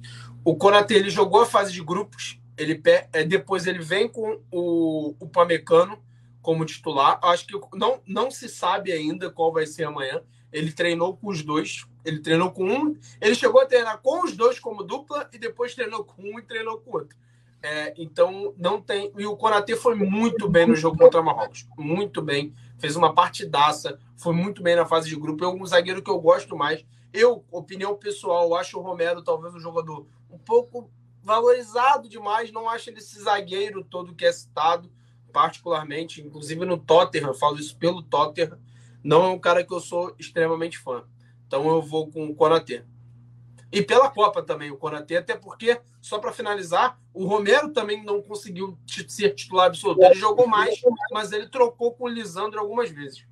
o 0.45 0.57
Konatê 0.57 0.95
ele 0.95 1.11
jogou 1.11 1.43
a 1.43 1.47
fase 1.47 1.73
de 1.73 1.81
grupos 1.81 2.42
ele 2.63 2.81
é, 3.13 3.25
depois 3.25 3.67
ele 3.67 3.81
vem 3.81 4.09
com 4.09 4.41
o, 4.51 5.15
o 5.19 5.29
Pamecano 5.29 5.99
como 6.41 6.65
titular. 6.65 7.19
Acho 7.23 7.47
que 7.47 7.59
não, 7.75 8.01
não 8.07 8.31
se 8.31 8.49
sabe 8.49 8.93
ainda 8.93 9.31
qual 9.31 9.53
vai 9.53 9.67
ser 9.67 9.85
amanhã. 9.85 10.23
Ele 10.53 10.73
treinou 10.73 11.17
com 11.17 11.29
os 11.29 11.43
dois. 11.43 11.87
Ele 12.05 12.21
treinou 12.21 12.51
com 12.51 12.65
um. 12.65 12.97
Ele 13.21 13.35
chegou 13.35 13.61
a 13.61 13.67
treinar 13.67 14.01
com 14.01 14.25
os 14.25 14.37
dois 14.37 14.59
como 14.59 14.83
dupla 14.83 15.29
e 15.33 15.39
depois 15.39 15.75
treinou 15.75 16.05
com 16.05 16.23
um 16.23 16.39
e 16.39 16.43
treinou 16.43 16.79
com 16.79 16.99
outro. 16.99 17.17
É, 17.63 17.95
então 17.97 18.53
não 18.59 18.81
tem. 18.81 19.13
E 19.17 19.25
o 19.25 19.37
Konatê 19.37 19.77
foi 19.77 19.95
muito 19.95 20.49
bem 20.49 20.67
no 20.67 20.75
jogo 20.75 20.99
contra 20.99 21.23
Marrocos. 21.23 21.67
Muito 21.79 22.21
bem. 22.21 22.53
Fez 22.79 22.97
uma 22.97 23.15
partidaça. 23.15 23.99
Foi 24.17 24.35
muito 24.35 24.63
bem 24.63 24.77
na 24.77 24.85
fase 24.85 25.09
de 25.09 25.17
grupo. 25.17 25.45
É 25.45 25.49
um 25.49 25.65
zagueiro 25.65 26.03
que 26.03 26.11
eu 26.11 26.21
gosto 26.21 26.57
mais. 26.57 26.85
Eu, 27.13 27.45
opinião 27.51 27.95
pessoal, 27.97 28.55
acho 28.55 28.79
o 28.79 28.83
Romero 28.83 29.23
talvez 29.23 29.55
um 29.55 29.61
jogador 29.61 30.07
um 30.31 30.39
pouco 30.39 30.91
valorizado 31.23 32.09
demais. 32.09 32.53
Não 32.53 32.69
acho 32.69 32.91
ele 32.91 32.99
esse 32.99 33.21
zagueiro 33.23 33.85
todo 33.85 34.15
que 34.15 34.25
é 34.25 34.33
citado, 34.33 34.91
particularmente, 35.33 36.21
inclusive 36.21 36.65
no 36.65 36.77
Tottenham, 36.77 37.35
falo 37.35 37.59
isso 37.59 37.77
pelo 37.77 38.03
Tottenham. 38.03 38.59
Não 39.03 39.25
é 39.25 39.29
um 39.29 39.39
cara 39.39 39.65
que 39.65 39.73
eu 39.73 39.81
sou 39.81 40.15
extremamente 40.19 40.79
fã. 40.79 41.05
Então 41.47 41.69
eu 41.69 41.83
vou 41.83 42.11
com 42.11 42.27
o 42.27 42.35
Konaté. 42.35 42.85
E 43.71 43.83
pela 43.83 44.11
Copa 44.11 44.43
também, 44.43 44.71
o 44.71 44.77
Konaté, 44.77 45.17
até 45.17 45.35
porque, 45.35 45.81
só 46.01 46.19
para 46.19 46.31
finalizar, 46.31 47.01
o 47.15 47.25
Romero 47.25 47.73
também 47.73 48.05
não 48.05 48.21
conseguiu 48.21 48.79
ser 49.09 49.35
titular 49.35 49.67
absoluto. 49.67 50.05
Ele 50.05 50.15
jogou 50.15 50.47
mais, 50.47 50.79
mas 51.11 51.33
ele 51.33 51.49
trocou 51.49 51.93
com 51.95 52.05
o 52.05 52.09
Lisandro 52.09 52.61
algumas 52.61 52.91
vezes. 52.91 53.25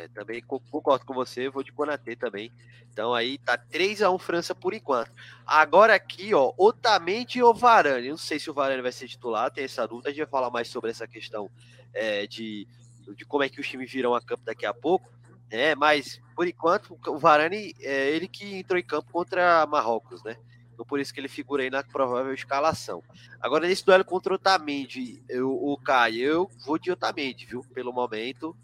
É, 0.00 0.08
também 0.08 0.40
concordo 0.40 1.04
com 1.04 1.12
você, 1.12 1.50
vou 1.50 1.62
de 1.62 1.72
Konaté 1.72 2.16
também. 2.16 2.50
Então 2.90 3.12
aí 3.12 3.36
tá 3.36 3.58
3 3.58 4.00
a 4.00 4.10
1 4.10 4.18
França 4.18 4.54
por 4.54 4.72
enquanto. 4.72 5.12
Agora 5.46 5.94
aqui, 5.94 6.32
ó, 6.32 6.54
Otamendi 6.56 7.42
ou 7.42 7.54
Varane? 7.54 8.08
Não 8.08 8.16
sei 8.16 8.38
se 8.38 8.50
o 8.50 8.54
Varane 8.54 8.80
vai 8.80 8.92
ser 8.92 9.08
titular, 9.08 9.50
tem 9.50 9.64
essa 9.64 9.86
dúvida. 9.86 10.08
A 10.08 10.12
gente 10.12 10.22
vai 10.22 10.30
falar 10.30 10.50
mais 10.50 10.68
sobre 10.68 10.90
essa 10.90 11.06
questão 11.06 11.50
é, 11.92 12.26
de, 12.26 12.66
de 13.14 13.26
como 13.26 13.44
é 13.44 13.48
que 13.50 13.60
os 13.60 13.68
times 13.68 13.92
virão 13.92 14.14
a 14.14 14.22
campo 14.22 14.42
daqui 14.44 14.64
a 14.64 14.72
pouco. 14.72 15.12
Né? 15.50 15.74
Mas 15.74 16.18
por 16.34 16.48
enquanto 16.48 16.98
o 17.06 17.18
Varane 17.18 17.74
é 17.80 18.10
ele 18.10 18.26
que 18.26 18.56
entrou 18.56 18.78
em 18.78 18.84
campo 18.84 19.12
contra 19.12 19.66
Marrocos, 19.66 20.22
né? 20.24 20.36
Então 20.72 20.86
por 20.86 20.98
isso 20.98 21.12
que 21.12 21.20
ele 21.20 21.28
figura 21.28 21.62
aí 21.62 21.68
na 21.68 21.82
provável 21.82 22.32
escalação. 22.32 23.02
Agora 23.38 23.68
nesse 23.68 23.84
duelo 23.84 24.04
contra 24.04 24.32
o 24.32 24.36
Otamendi, 24.36 25.22
eu, 25.28 25.50
o 25.50 25.76
Caio, 25.76 26.22
eu 26.22 26.50
vou 26.64 26.78
de 26.78 26.90
Otamendi, 26.90 27.44
viu? 27.44 27.62
Pelo 27.74 27.92
momento, 27.92 28.56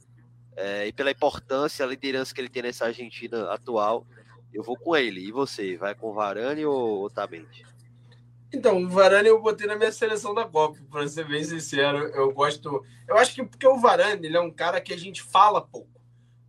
é, 0.56 0.86
e 0.86 0.92
pela 0.92 1.10
importância, 1.10 1.84
a 1.84 1.88
liderança 1.88 2.34
que 2.34 2.40
ele 2.40 2.48
tem 2.48 2.62
nessa 2.62 2.86
Argentina 2.86 3.52
atual, 3.52 4.06
eu 4.52 4.62
vou 4.62 4.76
com 4.76 4.96
ele. 4.96 5.20
E 5.20 5.30
você, 5.30 5.76
vai 5.76 5.94
com 5.94 6.10
o 6.10 6.14
Varane 6.14 6.64
ou 6.64 7.04
Otamendi? 7.04 7.64
Então, 8.52 8.82
o 8.82 8.88
Varane 8.88 9.28
eu 9.28 9.42
botei 9.42 9.66
na 9.66 9.76
minha 9.76 9.92
seleção 9.92 10.34
da 10.34 10.46
Copa, 10.46 10.78
para 10.90 11.06
ser 11.06 11.28
bem 11.28 11.44
sincero. 11.44 11.98
Eu 12.14 12.32
gosto. 12.32 12.82
Eu 13.06 13.18
acho 13.18 13.34
que 13.34 13.44
porque 13.44 13.66
o 13.66 13.78
Varane 13.78 14.26
ele 14.26 14.36
é 14.36 14.40
um 14.40 14.50
cara 14.50 14.80
que 14.80 14.94
a 14.94 14.98
gente 14.98 15.22
fala 15.22 15.60
pouco. 15.60 15.90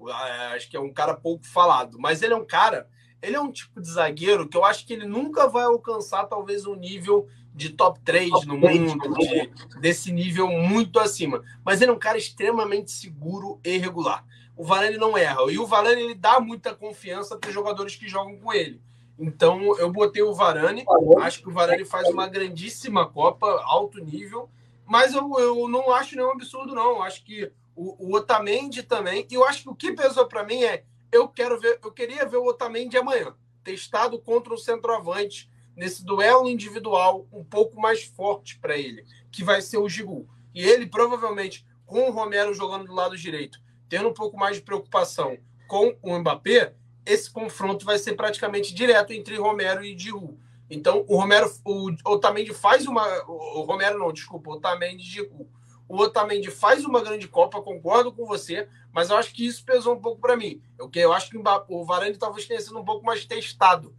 É, 0.08 0.56
acho 0.56 0.70
que 0.70 0.78
é 0.78 0.80
um 0.80 0.94
cara 0.94 1.14
pouco 1.14 1.46
falado. 1.46 1.98
Mas 2.00 2.22
ele 2.22 2.34
é 2.34 2.38
um 2.38 2.46
cara. 2.46 2.88
Ele 3.22 3.36
é 3.36 3.42
um 3.42 3.52
tipo 3.52 3.82
de 3.82 3.92
zagueiro 3.92 4.48
que 4.48 4.56
eu 4.56 4.64
acho 4.64 4.86
que 4.86 4.94
ele 4.94 5.06
nunca 5.06 5.48
vai 5.48 5.66
alcançar, 5.66 6.26
talvez, 6.28 6.66
um 6.66 6.76
nível 6.76 7.28
de 7.58 7.72
top 7.72 8.00
3 8.02 8.30
top 8.30 8.46
no 8.46 8.62
3, 8.62 8.80
mundo, 8.80 9.14
de, 9.16 9.50
desse 9.82 10.12
nível 10.12 10.48
muito 10.48 11.00
acima. 11.00 11.44
Mas 11.66 11.82
ele 11.82 11.90
é 11.90 11.94
um 11.94 12.00
cara 12.00 12.18
extremamente 12.18 12.92
seguro 12.92 13.60
e 13.64 13.78
regular. 13.78 14.24
O 14.56 14.64
Varane 14.64 14.98
não 14.98 15.18
erra. 15.18 15.52
E 15.52 15.58
o 15.58 15.66
Varane 15.66 16.02
ele 16.02 16.16
dá 16.16 16.40
muita 16.40 16.74
confiança 16.74 17.36
para 17.36 17.48
os 17.48 17.54
jogadores 17.54 17.96
que 17.96 18.08
jogam 18.08 18.38
com 18.38 18.54
ele. 18.54 18.80
Então 19.18 19.76
eu 19.80 19.92
botei 19.92 20.22
o 20.22 20.36
Varane. 20.36 20.86
Acho 21.20 21.42
que 21.42 21.50
o 21.50 21.52
Varane 21.52 21.84
faz 21.84 22.08
uma 22.10 22.28
grandíssima 22.28 23.08
Copa, 23.08 23.48
alto 23.66 24.00
nível. 24.00 24.50
Mas 24.86 25.16
eu, 25.16 25.38
eu 25.40 25.68
não 25.68 25.92
acho 25.92 26.16
nenhum 26.16 26.32
absurdo, 26.32 26.76
não. 26.76 27.02
Acho 27.02 27.24
que 27.24 27.52
o, 27.76 28.08
o 28.08 28.16
Otamendi 28.16 28.84
também. 28.84 29.26
E 29.32 29.34
eu 29.34 29.44
acho 29.44 29.64
que 29.64 29.70
o 29.70 29.76
que 29.76 29.94
pesou 29.94 30.28
para 30.28 30.44
mim 30.44 30.64
é 30.64 30.84
eu 31.12 31.28
quero 31.28 31.60
ver, 31.60 31.80
eu 31.84 31.92
queria 31.92 32.26
ver 32.26 32.38
o 32.38 32.46
Otamendi 32.46 32.98
amanhã, 32.98 33.34
testado 33.64 34.20
contra 34.20 34.54
o 34.54 34.58
centroavante 34.58 35.50
nesse 35.78 36.04
duelo 36.04 36.50
individual 36.50 37.28
um 37.32 37.44
pouco 37.44 37.80
mais 37.80 38.04
forte 38.04 38.58
para 38.58 38.76
ele, 38.76 39.06
que 39.32 39.44
vai 39.44 39.62
ser 39.62 39.78
o 39.78 39.88
Giroud. 39.88 40.28
E 40.54 40.66
ele 40.66 40.88
provavelmente 40.88 41.66
com 41.86 42.10
o 42.10 42.12
Romero 42.12 42.54
jogando 42.54 42.88
do 42.88 42.96
lado 42.96 43.16
direito, 43.16 43.60
tendo 43.88 44.10
um 44.10 44.14
pouco 44.14 44.36
mais 44.36 44.58
de 44.58 44.64
preocupação 44.64 45.38
com 45.68 45.96
o 46.02 46.18
Mbappé, 46.18 46.74
esse 47.06 47.30
confronto 47.30 47.86
vai 47.86 47.98
ser 48.00 48.14
praticamente 48.14 48.74
direto 48.74 49.14
entre 49.14 49.38
Romero 49.38 49.86
e 49.86 49.98
Giroud. 49.98 50.38
Então, 50.70 51.06
o 51.08 51.16
Romero, 51.16 51.50
o 51.64 51.92
Otamendi 52.04 52.54
faz 52.54 52.86
uma. 52.86 53.06
O 53.26 53.62
Romero 53.62 53.98
não, 53.98 54.12
desculpa, 54.12 54.50
o 54.50 54.54
Otamendi 54.54 55.04
e 55.04 55.06
Giroud. 55.06 55.48
O 55.88 55.98
Otamendi 55.98 56.52
faz 56.52 56.84
uma 56.84 57.02
grande 57.02 57.30
Copa, 57.30 57.62
concordo 57.62 58.12
com 58.12 58.26
você, 58.26 58.68
mas 58.92 59.10
eu 59.10 59.16
acho 59.16 59.34
que 59.34 59.46
isso 59.46 59.64
pesou 59.64 59.96
um 59.96 60.02
pouco 60.02 60.20
para 60.20 60.36
mim. 60.36 60.62
Eu, 60.78 60.92
eu 60.94 61.14
acho 61.14 61.30
que 61.30 61.38
o 61.38 61.86
Varane 61.86 62.18
tenha 62.46 62.60
sido 62.60 62.78
um 62.78 62.84
pouco 62.84 63.06
mais 63.06 63.24
testado 63.24 63.96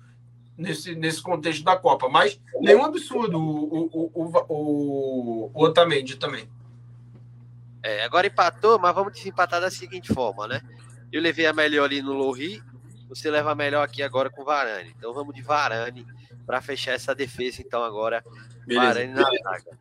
nesse, 0.59 0.95
nesse 0.97 1.23
contexto 1.23 1.65
da 1.65 1.77
Copa. 1.77 2.09
Mas 2.09 2.39
nenhum 2.61 2.85
absurdo 2.85 3.39
o, 3.39 3.87
o, 3.87 4.11
o, 4.13 4.45
o, 4.49 5.51
o 5.55 5.65
Otamendi 5.65 6.17
também. 6.17 6.51
É, 7.83 8.05
agora 8.05 8.27
empatou, 8.27 8.79
mas 8.79 8.95
vamos 8.95 9.13
desempatar 9.13 9.61
da 9.61 9.71
seguinte 9.71 10.13
forma, 10.13 10.49
né? 10.49 10.61
Eu 11.13 11.23
levei 11.23 11.47
a 11.47 11.53
melhor 11.53 11.85
ali 11.85 12.03
no 12.03 12.13
Lohri, 12.13 12.63
você 13.09 13.31
leva 13.31 13.53
a 13.53 13.55
melhor 13.55 13.83
aqui 13.83 14.03
agora 14.03 14.29
com 14.29 14.43
o 14.43 14.45
Varane. 14.45 14.93
Então 14.99 15.15
vamos 15.15 15.35
de 15.35 15.41
Varane 15.41 16.05
para 16.45 16.61
fechar 16.61 16.93
essa 16.93 17.15
defesa, 17.15 17.63
então 17.63 17.83
agora 17.83 18.23
Beleza. 18.67 18.87
Varane 18.87 19.13
na 19.13 19.23
zaga. 19.23 19.79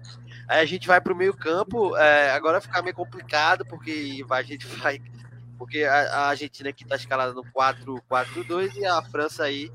Aí 0.48 0.62
a 0.62 0.66
gente 0.66 0.88
vai 0.88 1.02
para 1.02 1.12
o 1.12 1.16
meio 1.16 1.34
campo, 1.34 1.98
é, 1.98 2.32
agora 2.32 2.62
ficar 2.62 2.82
meio 2.82 2.96
complicado, 2.96 3.66
porque 3.66 4.24
a 4.30 4.44
gente 4.44 4.68
vai 4.68 5.02
Porque 5.58 5.84
a, 5.84 5.94
a 5.94 6.28
Argentina 6.30 6.70
aqui 6.70 6.84
está 6.84 6.96
escalada 6.96 7.34
no 7.34 7.44
4-4-2 7.44 8.76
e 8.76 8.86
a 8.86 9.02
França 9.02 9.44
aí 9.44 9.72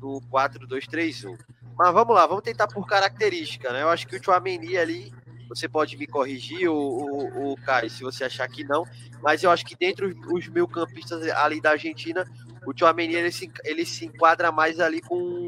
no 0.00 0.20
4-2-3-1. 0.30 1.38
Mas 1.76 1.92
vamos 1.92 2.14
lá, 2.14 2.26
vamos 2.26 2.42
tentar 2.42 2.66
por 2.66 2.86
característica, 2.86 3.72
né? 3.72 3.82
Eu 3.82 3.88
acho 3.88 4.06
que 4.06 4.16
o 4.16 4.22
Chouameni 4.22 4.76
ali, 4.76 5.12
você 5.48 5.68
pode 5.68 5.96
me 5.96 6.06
corrigir, 6.06 6.68
o, 6.68 6.74
o, 6.74 7.52
o 7.52 7.56
Caio, 7.62 7.88
se 7.88 8.02
você 8.02 8.24
achar 8.24 8.48
que 8.48 8.64
não, 8.64 8.84
mas 9.22 9.42
eu 9.42 9.50
acho 9.50 9.64
que 9.64 9.76
dentro 9.76 10.12
os, 10.32 10.48
mil 10.48 10.66
campistas 10.66 11.28
ali 11.30 11.60
da 11.60 11.70
Argentina, 11.70 12.26
o 12.66 12.76
Chouameni 12.76 13.14
ele 13.14 13.30
se, 13.30 13.50
ele 13.64 13.86
se 13.86 14.06
enquadra 14.06 14.50
mais 14.50 14.80
ali 14.80 15.00
com 15.00 15.46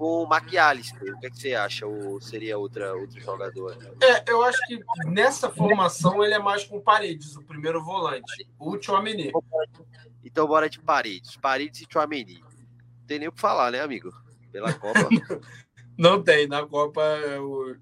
com 0.00 0.22
o 0.22 0.26
McAllister. 0.26 1.14
O 1.14 1.20
que, 1.20 1.26
é 1.26 1.30
que 1.30 1.38
você 1.38 1.54
acha? 1.54 1.86
Ou 1.86 2.18
seria 2.22 2.56
outra, 2.56 2.94
outro 2.94 3.20
jogador? 3.20 3.76
É, 4.02 4.32
eu 4.32 4.42
acho 4.42 4.58
que 4.66 4.80
nessa 5.04 5.50
formação 5.50 6.24
ele 6.24 6.32
é 6.32 6.38
mais 6.38 6.64
com 6.64 6.80
Paredes, 6.80 7.36
o 7.36 7.42
primeiro 7.42 7.84
volante. 7.84 8.48
O 8.58 8.80
Chouameni. 8.80 9.30
Então 10.24 10.46
bora 10.46 10.70
de 10.70 10.80
Paredes. 10.80 11.36
Paredes 11.36 11.82
e 11.82 11.86
Chouameni. 11.92 12.42
Tem 13.10 13.18
nem 13.18 13.26
o 13.26 13.32
que 13.32 13.40
falar, 13.40 13.72
né, 13.72 13.80
amigo? 13.80 14.14
Pela 14.52 14.72
Copa. 14.72 15.08
Não 15.98 16.22
tem. 16.22 16.46
Na 16.46 16.64
Copa, 16.64 17.02
o 17.40 17.74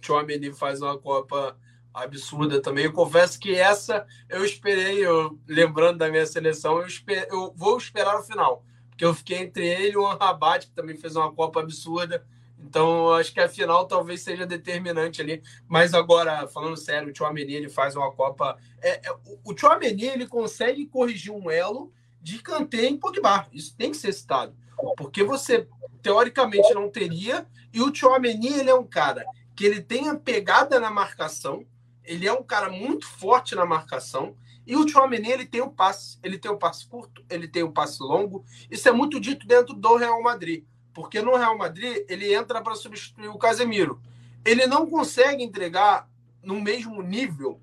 Chouameni 0.00 0.52
faz 0.52 0.80
uma 0.80 0.96
Copa 0.96 1.58
absurda 1.92 2.62
também. 2.62 2.84
Eu 2.84 2.92
confesso 2.92 3.40
que 3.40 3.56
essa 3.56 4.06
eu 4.28 4.44
esperei, 4.44 5.04
eu, 5.04 5.36
lembrando 5.48 5.98
da 5.98 6.08
minha 6.08 6.24
seleção, 6.24 6.78
eu, 6.78 6.86
esper, 6.86 7.26
eu 7.28 7.52
vou 7.56 7.76
esperar 7.76 8.20
o 8.20 8.22
final 8.22 8.64
que 8.96 9.04
eu 9.04 9.12
fiquei 9.12 9.38
entre 9.38 9.66
ele 9.66 9.94
e 9.94 9.96
o 9.96 10.06
Rabat, 10.06 10.68
que 10.68 10.72
também 10.72 10.96
fez 10.96 11.16
uma 11.16 11.32
Copa 11.32 11.58
absurda. 11.58 12.24
Então, 12.56 13.12
acho 13.14 13.34
que 13.34 13.40
a 13.40 13.48
final 13.48 13.84
talvez 13.84 14.20
seja 14.20 14.46
determinante 14.46 15.20
ali. 15.20 15.42
Mas 15.66 15.92
agora, 15.92 16.46
falando 16.46 16.76
sério, 16.76 17.10
o 17.10 17.16
Chouameni, 17.16 17.52
ele 17.52 17.68
faz 17.68 17.96
uma 17.96 18.12
Copa... 18.12 18.56
É, 18.80 19.08
é, 19.08 19.16
o 19.42 19.58
Chouameni, 19.58 20.04
ele 20.04 20.28
consegue 20.28 20.86
corrigir 20.86 21.32
um 21.32 21.50
elo 21.50 21.92
de 22.20 22.40
Kanté 22.40 22.86
em 22.86 22.96
Pogba. 22.96 23.48
Isso 23.52 23.76
tem 23.76 23.90
que 23.90 23.96
ser 23.96 24.12
citado. 24.12 24.54
Porque 24.96 25.22
você, 25.22 25.66
teoricamente, 26.02 26.72
não 26.74 26.88
teria. 26.90 27.46
E 27.72 27.80
o 27.80 27.94
Chouameni, 27.94 28.48
ele 28.48 28.70
é 28.70 28.74
um 28.74 28.86
cara 28.86 29.24
que 29.54 29.64
ele 29.64 29.80
tem 29.80 30.08
a 30.08 30.14
pegada 30.14 30.78
na 30.78 30.90
marcação. 30.90 31.64
Ele 32.04 32.26
é 32.26 32.32
um 32.32 32.42
cara 32.42 32.70
muito 32.70 33.06
forte 33.06 33.54
na 33.54 33.66
marcação. 33.66 34.36
E 34.66 34.76
o 34.76 34.86
Chouameni, 34.86 35.30
ele 35.30 35.46
tem 35.46 35.62
o 35.62 35.70
passe, 35.70 36.18
ele 36.22 36.38
tem 36.38 36.50
o 36.50 36.58
passe 36.58 36.86
curto, 36.86 37.24
ele 37.30 37.48
tem 37.48 37.62
o 37.62 37.72
passe 37.72 38.02
longo. 38.02 38.44
Isso 38.70 38.86
é 38.86 38.92
muito 38.92 39.18
dito 39.18 39.46
dentro 39.46 39.74
do 39.74 39.96
Real 39.96 40.22
Madrid, 40.22 40.62
porque 40.92 41.22
no 41.22 41.36
Real 41.36 41.56
Madrid 41.56 42.04
ele 42.06 42.34
entra 42.34 42.60
para 42.60 42.74
substituir 42.74 43.28
o 43.28 43.38
Casemiro. 43.38 43.98
Ele 44.44 44.66
não 44.66 44.86
consegue 44.86 45.42
entregar 45.42 46.06
no 46.42 46.60
mesmo 46.60 47.02
nível 47.02 47.60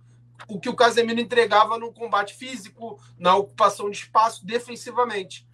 o 0.48 0.60
que 0.60 0.68
o 0.68 0.76
Casemiro 0.76 1.20
entregava 1.20 1.78
no 1.78 1.94
combate 1.94 2.34
físico, 2.34 3.00
na 3.18 3.36
ocupação 3.36 3.90
de 3.90 3.98
espaço 3.98 4.46
defensivamente. 4.46 5.48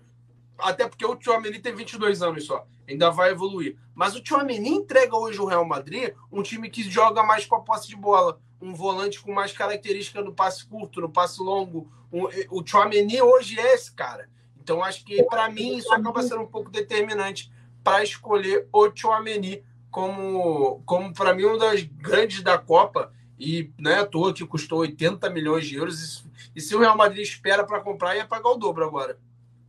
Até 0.62 0.88
porque 0.88 1.06
o 1.06 1.18
Chouameni 1.20 1.60
tem 1.60 1.74
22 1.74 2.22
anos 2.22 2.46
só, 2.46 2.66
ainda 2.88 3.10
vai 3.10 3.32
evoluir. 3.32 3.78
Mas 3.94 4.16
o 4.16 4.22
Chouameni 4.24 4.70
entrega 4.70 5.16
hoje 5.16 5.40
o 5.40 5.46
Real 5.46 5.66
Madrid 5.66 6.14
um 6.32 6.42
time 6.42 6.70
que 6.70 6.84
joga 6.84 7.24
mais 7.24 7.46
com 7.46 7.56
a 7.56 7.62
posse 7.62 7.88
de 7.88 7.96
bola, 7.96 8.40
um 8.62 8.74
volante 8.74 9.20
com 9.20 9.34
mais 9.34 9.52
característica 9.52 10.22
no 10.22 10.34
passe 10.34 10.66
curto, 10.66 11.02
no 11.02 11.10
passe 11.10 11.42
longo. 11.42 11.92
Um, 12.12 12.26
o 12.50 12.66
Chouameni 12.66 13.22
hoje 13.22 13.60
é 13.60 13.74
esse 13.74 13.92
cara. 13.94 14.30
Então, 14.60 14.84
acho 14.84 15.04
que 15.04 15.24
para 15.24 15.50
mim 15.50 15.78
isso 15.78 15.92
acaba 15.92 16.22
sendo 16.22 16.42
um 16.42 16.48
pouco 16.48 16.70
determinante 16.70 17.52
para 17.84 18.04
escolher 18.04 18.68
o 18.72 18.92
Chouameni 18.94 19.64
como, 19.90 20.82
como 20.86 21.14
para 21.14 21.34
mim, 21.34 21.46
um 21.46 21.58
das 21.58 21.82
grandes 21.82 22.42
da 22.42 22.58
Copa. 22.58 23.12
E 23.40 23.74
não 23.78 23.90
é 23.90 24.00
à 24.00 24.06
toa 24.06 24.34
que 24.34 24.46
custou 24.46 24.80
80 24.80 25.28
milhões 25.32 25.66
de 25.66 25.76
euros. 25.76 26.24
E 26.56 26.62
se 26.62 26.76
o 26.76 26.80
Real 26.80 26.96
Madrid 26.96 27.24
espera 27.24 27.66
para 27.66 27.82
comprar, 27.82 28.16
ia 28.16 28.26
pagar 28.26 28.50
o 28.50 28.56
dobro 28.56 28.86
agora. 28.86 29.20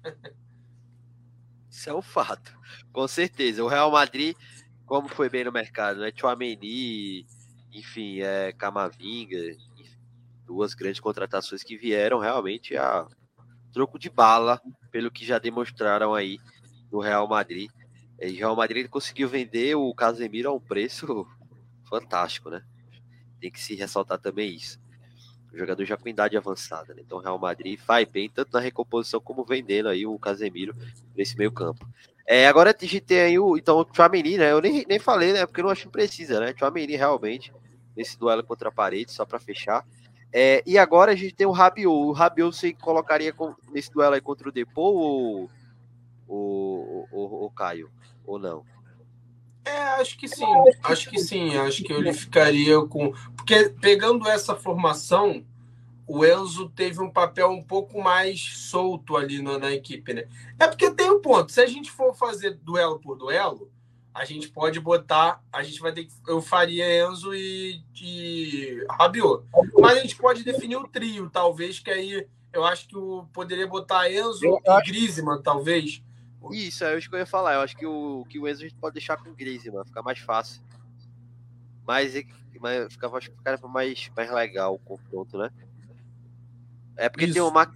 Isso 1.82 1.90
é 1.90 1.94
um 1.94 2.00
fato. 2.00 2.56
Com 2.92 3.08
certeza. 3.08 3.64
O 3.64 3.66
Real 3.66 3.90
Madrid, 3.90 4.36
como 4.86 5.08
foi 5.08 5.28
bem 5.28 5.42
no 5.42 5.50
mercado, 5.50 5.98
né? 5.98 6.12
Chouameni, 6.14 7.26
enfim, 7.72 8.20
é, 8.20 8.52
Camavinga, 8.52 9.56
duas 10.46 10.74
grandes 10.74 11.00
contratações 11.00 11.64
que 11.64 11.76
vieram 11.76 12.20
realmente 12.20 12.76
a 12.76 13.04
troco 13.72 13.98
de 13.98 14.08
bala, 14.08 14.62
pelo 14.92 15.10
que 15.10 15.26
já 15.26 15.40
demonstraram 15.40 16.14
aí 16.14 16.38
no 16.88 17.00
Real 17.00 17.26
Madrid. 17.26 17.68
E 18.20 18.30
o 18.30 18.36
Real 18.36 18.54
Madrid 18.54 18.88
conseguiu 18.88 19.28
vender 19.28 19.74
o 19.74 19.92
Casemiro 19.92 20.50
a 20.50 20.54
um 20.54 20.60
preço 20.60 21.26
fantástico, 21.90 22.48
né? 22.48 22.64
Tem 23.40 23.50
que 23.50 23.60
se 23.60 23.74
ressaltar 23.74 24.20
também 24.20 24.54
isso. 24.54 24.80
O 25.52 25.58
jogador 25.58 25.84
já 25.84 25.96
com 25.96 26.08
idade 26.08 26.36
avançada, 26.36 26.94
né? 26.94 27.02
Então 27.04 27.18
o 27.18 27.20
Real 27.20 27.38
Madrid 27.38 27.78
faz 27.78 28.08
bem, 28.08 28.28
tanto 28.28 28.52
na 28.52 28.60
recomposição 28.60 29.20
como 29.20 29.44
vendendo 29.44 29.88
aí 29.88 30.06
o 30.06 30.18
Casemiro 30.18 30.74
nesse 31.14 31.36
meio 31.36 31.52
campo. 31.52 31.86
É, 32.26 32.46
agora 32.46 32.70
a 32.70 32.84
gente 32.84 33.00
tem 33.00 33.20
aí 33.20 33.38
o, 33.38 33.56
então, 33.56 33.78
o 33.80 34.38
né? 34.38 34.52
Eu 34.52 34.60
nem, 34.60 34.84
nem 34.88 34.98
falei, 34.98 35.32
né? 35.32 35.44
Porque 35.44 35.60
eu 35.60 35.64
não 35.64 35.70
acho 35.70 35.82
que 35.82 35.92
precisa, 35.92 36.40
né? 36.40 36.54
Chouameni 36.56 36.96
realmente 36.96 37.52
nesse 37.96 38.18
duelo 38.18 38.42
contra 38.42 38.68
a 38.68 38.72
parede, 38.72 39.12
só 39.12 39.24
para 39.24 39.38
fechar. 39.38 39.84
É, 40.32 40.62
e 40.66 40.78
agora 40.78 41.12
a 41.12 41.14
gente 41.14 41.34
tem 41.34 41.46
o 41.46 41.50
Rabiot. 41.50 41.88
O 41.88 42.12
Rabiot 42.12 42.56
você 42.56 42.72
colocaria 42.72 43.32
com, 43.32 43.54
nesse 43.70 43.92
duelo 43.92 44.14
aí 44.14 44.20
contra 44.20 44.48
o 44.48 44.52
Depou 44.52 44.96
ou 44.96 45.50
o, 46.26 47.50
Caio? 47.54 47.90
Ou 48.24 48.38
não? 48.38 48.64
É, 49.64 49.78
acho 50.00 50.16
que 50.18 50.26
sim. 50.26 50.46
Acho 50.82 51.10
que 51.10 51.18
sim. 51.20 51.56
Acho 51.56 51.84
que 51.84 51.92
ele 51.92 52.12
ficaria 52.12 52.80
com. 52.86 53.12
Porque 53.52 53.68
pegando 53.80 54.26
essa 54.26 54.56
formação, 54.56 55.44
o 56.06 56.24
Enzo 56.24 56.70
teve 56.70 57.02
um 57.02 57.10
papel 57.10 57.50
um 57.50 57.62
pouco 57.62 58.02
mais 58.02 58.40
solto 58.40 59.16
ali 59.16 59.42
na, 59.42 59.58
na 59.58 59.70
equipe, 59.70 60.14
né? 60.14 60.24
É 60.58 60.66
porque 60.66 60.90
tem 60.90 61.10
um 61.10 61.20
ponto. 61.20 61.52
Se 61.52 61.60
a 61.60 61.66
gente 61.66 61.90
for 61.90 62.14
fazer 62.14 62.54
duelo 62.62 62.98
por 62.98 63.16
duelo, 63.16 63.70
a 64.14 64.24
gente 64.24 64.48
pode 64.48 64.80
botar, 64.80 65.42
a 65.52 65.62
gente 65.62 65.80
vai 65.80 65.92
ter 65.92 66.04
que, 66.04 66.12
eu 66.26 66.40
faria 66.40 67.06
Enzo 67.06 67.34
e, 67.34 67.82
e 68.00 68.84
Rabiot. 68.90 69.44
Mas 69.78 69.98
a 69.98 70.00
gente 70.00 70.16
pode 70.16 70.42
definir 70.42 70.76
o 70.76 70.88
trio, 70.88 71.28
talvez, 71.28 71.78
que 71.78 71.90
aí 71.90 72.26
eu 72.52 72.64
acho 72.64 72.88
que 72.88 72.96
o 72.96 73.26
poderia 73.32 73.66
botar 73.66 74.10
Enzo 74.10 74.44
eu 74.44 74.60
e. 74.64 74.82
Griezmann, 74.86 75.42
talvez. 75.42 76.02
Isso, 76.50 76.84
é 76.84 76.98
isso 76.98 77.08
que 77.08 77.14
eu 77.14 77.20
ia 77.20 77.26
falar. 77.26 77.54
Eu 77.54 77.60
acho 77.60 77.76
que 77.76 77.86
o, 77.86 78.24
que 78.28 78.38
o 78.38 78.48
Enzo 78.48 78.62
a 78.62 78.68
gente 78.68 78.78
pode 78.78 78.94
deixar 78.94 79.16
com 79.18 79.28
o 79.30 79.34
Griezmann, 79.34 79.84
fica 79.84 80.02
mais 80.02 80.18
fácil. 80.18 80.62
Mas, 81.86 82.14
mas 82.60 82.92
fica, 82.92 83.10
fica 83.20 83.68
mais, 83.68 84.10
mais 84.16 84.30
legal 84.30 84.74
o 84.74 84.78
confronto, 84.78 85.38
né? 85.38 85.50
É 86.96 87.08
porque 87.08 87.24
isso. 87.24 87.34
tem 87.34 87.42
o 87.42 87.50
Mac, 87.50 87.72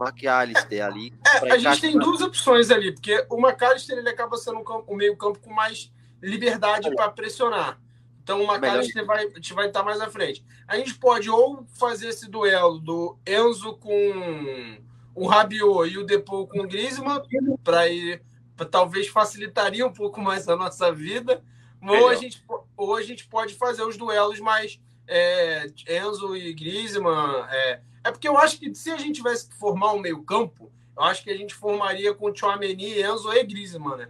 McAllister 0.00 0.84
ali. 0.84 1.14
É, 1.44 1.52
a 1.52 1.58
gente 1.58 1.80
tem 1.80 1.98
duas 1.98 2.20
opções 2.20 2.70
ali, 2.70 2.92
porque 2.92 3.24
o 3.30 3.38
McAllister 3.38 3.96
ele 3.98 4.08
acaba 4.08 4.36
sendo 4.36 4.58
um, 4.58 4.64
campo, 4.64 4.92
um 4.92 4.96
meio-campo 4.96 5.38
com 5.38 5.52
mais 5.52 5.92
liberdade 6.20 6.94
para 6.94 7.10
pressionar. 7.10 7.80
Então 8.22 8.40
o 8.40 8.44
McAllister 8.44 9.04
vai, 9.04 9.28
vai 9.28 9.66
estar 9.66 9.82
mais 9.82 10.00
à 10.00 10.08
frente. 10.08 10.44
A 10.66 10.76
gente 10.76 10.94
pode 10.94 11.28
ou 11.28 11.66
fazer 11.78 12.08
esse 12.08 12.30
duelo 12.30 12.78
do 12.78 13.18
Enzo 13.26 13.74
com 13.78 14.78
o 15.14 15.26
Rabiot 15.26 15.92
e 15.92 15.98
o 15.98 16.04
Depou 16.04 16.46
com 16.46 16.60
o 16.60 16.68
Griezmann, 16.68 17.20
para 17.64 17.88
ir 17.88 18.22
pra, 18.56 18.64
talvez 18.64 19.08
facilitaria 19.08 19.86
um 19.86 19.92
pouco 19.92 20.20
mais 20.20 20.48
a 20.48 20.56
nossa 20.56 20.92
vida. 20.92 21.42
Ou 21.82 22.08
a, 22.08 22.14
gente, 22.14 22.44
ou 22.76 22.96
a 22.96 23.02
gente 23.02 23.26
pode 23.26 23.54
fazer 23.54 23.82
os 23.82 23.96
duelos 23.96 24.38
mais 24.38 24.80
é, 25.06 25.66
Enzo 25.88 26.36
e 26.36 26.54
Griezmann. 26.54 27.44
É, 27.50 27.80
é 28.04 28.10
porque 28.10 28.28
eu 28.28 28.38
acho 28.38 28.58
que 28.58 28.72
se 28.74 28.90
a 28.90 28.96
gente 28.96 29.16
tivesse 29.16 29.48
que 29.48 29.54
formar 29.56 29.92
um 29.92 29.98
meio-campo, 29.98 30.70
eu 30.96 31.02
acho 31.02 31.24
que 31.24 31.30
a 31.30 31.36
gente 31.36 31.54
formaria 31.54 32.14
com 32.14 32.34
Chouameni, 32.34 33.02
Enzo 33.02 33.32
e 33.32 33.44
Griezmann, 33.44 33.96
né? 33.96 34.08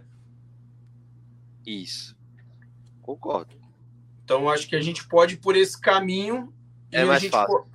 Isso. 1.65 2.15
Concordo. 3.01 3.55
Então 4.23 4.49
acho 4.49 4.67
que 4.67 4.75
a 4.75 4.81
gente 4.81 5.07
pode 5.07 5.35
ir 5.35 5.37
por 5.37 5.55
esse 5.55 5.79
caminho. 5.79 6.53
É 6.91 7.03
mais 7.03 7.17
a 7.17 7.19
gente 7.19 7.31
fácil. 7.31 7.65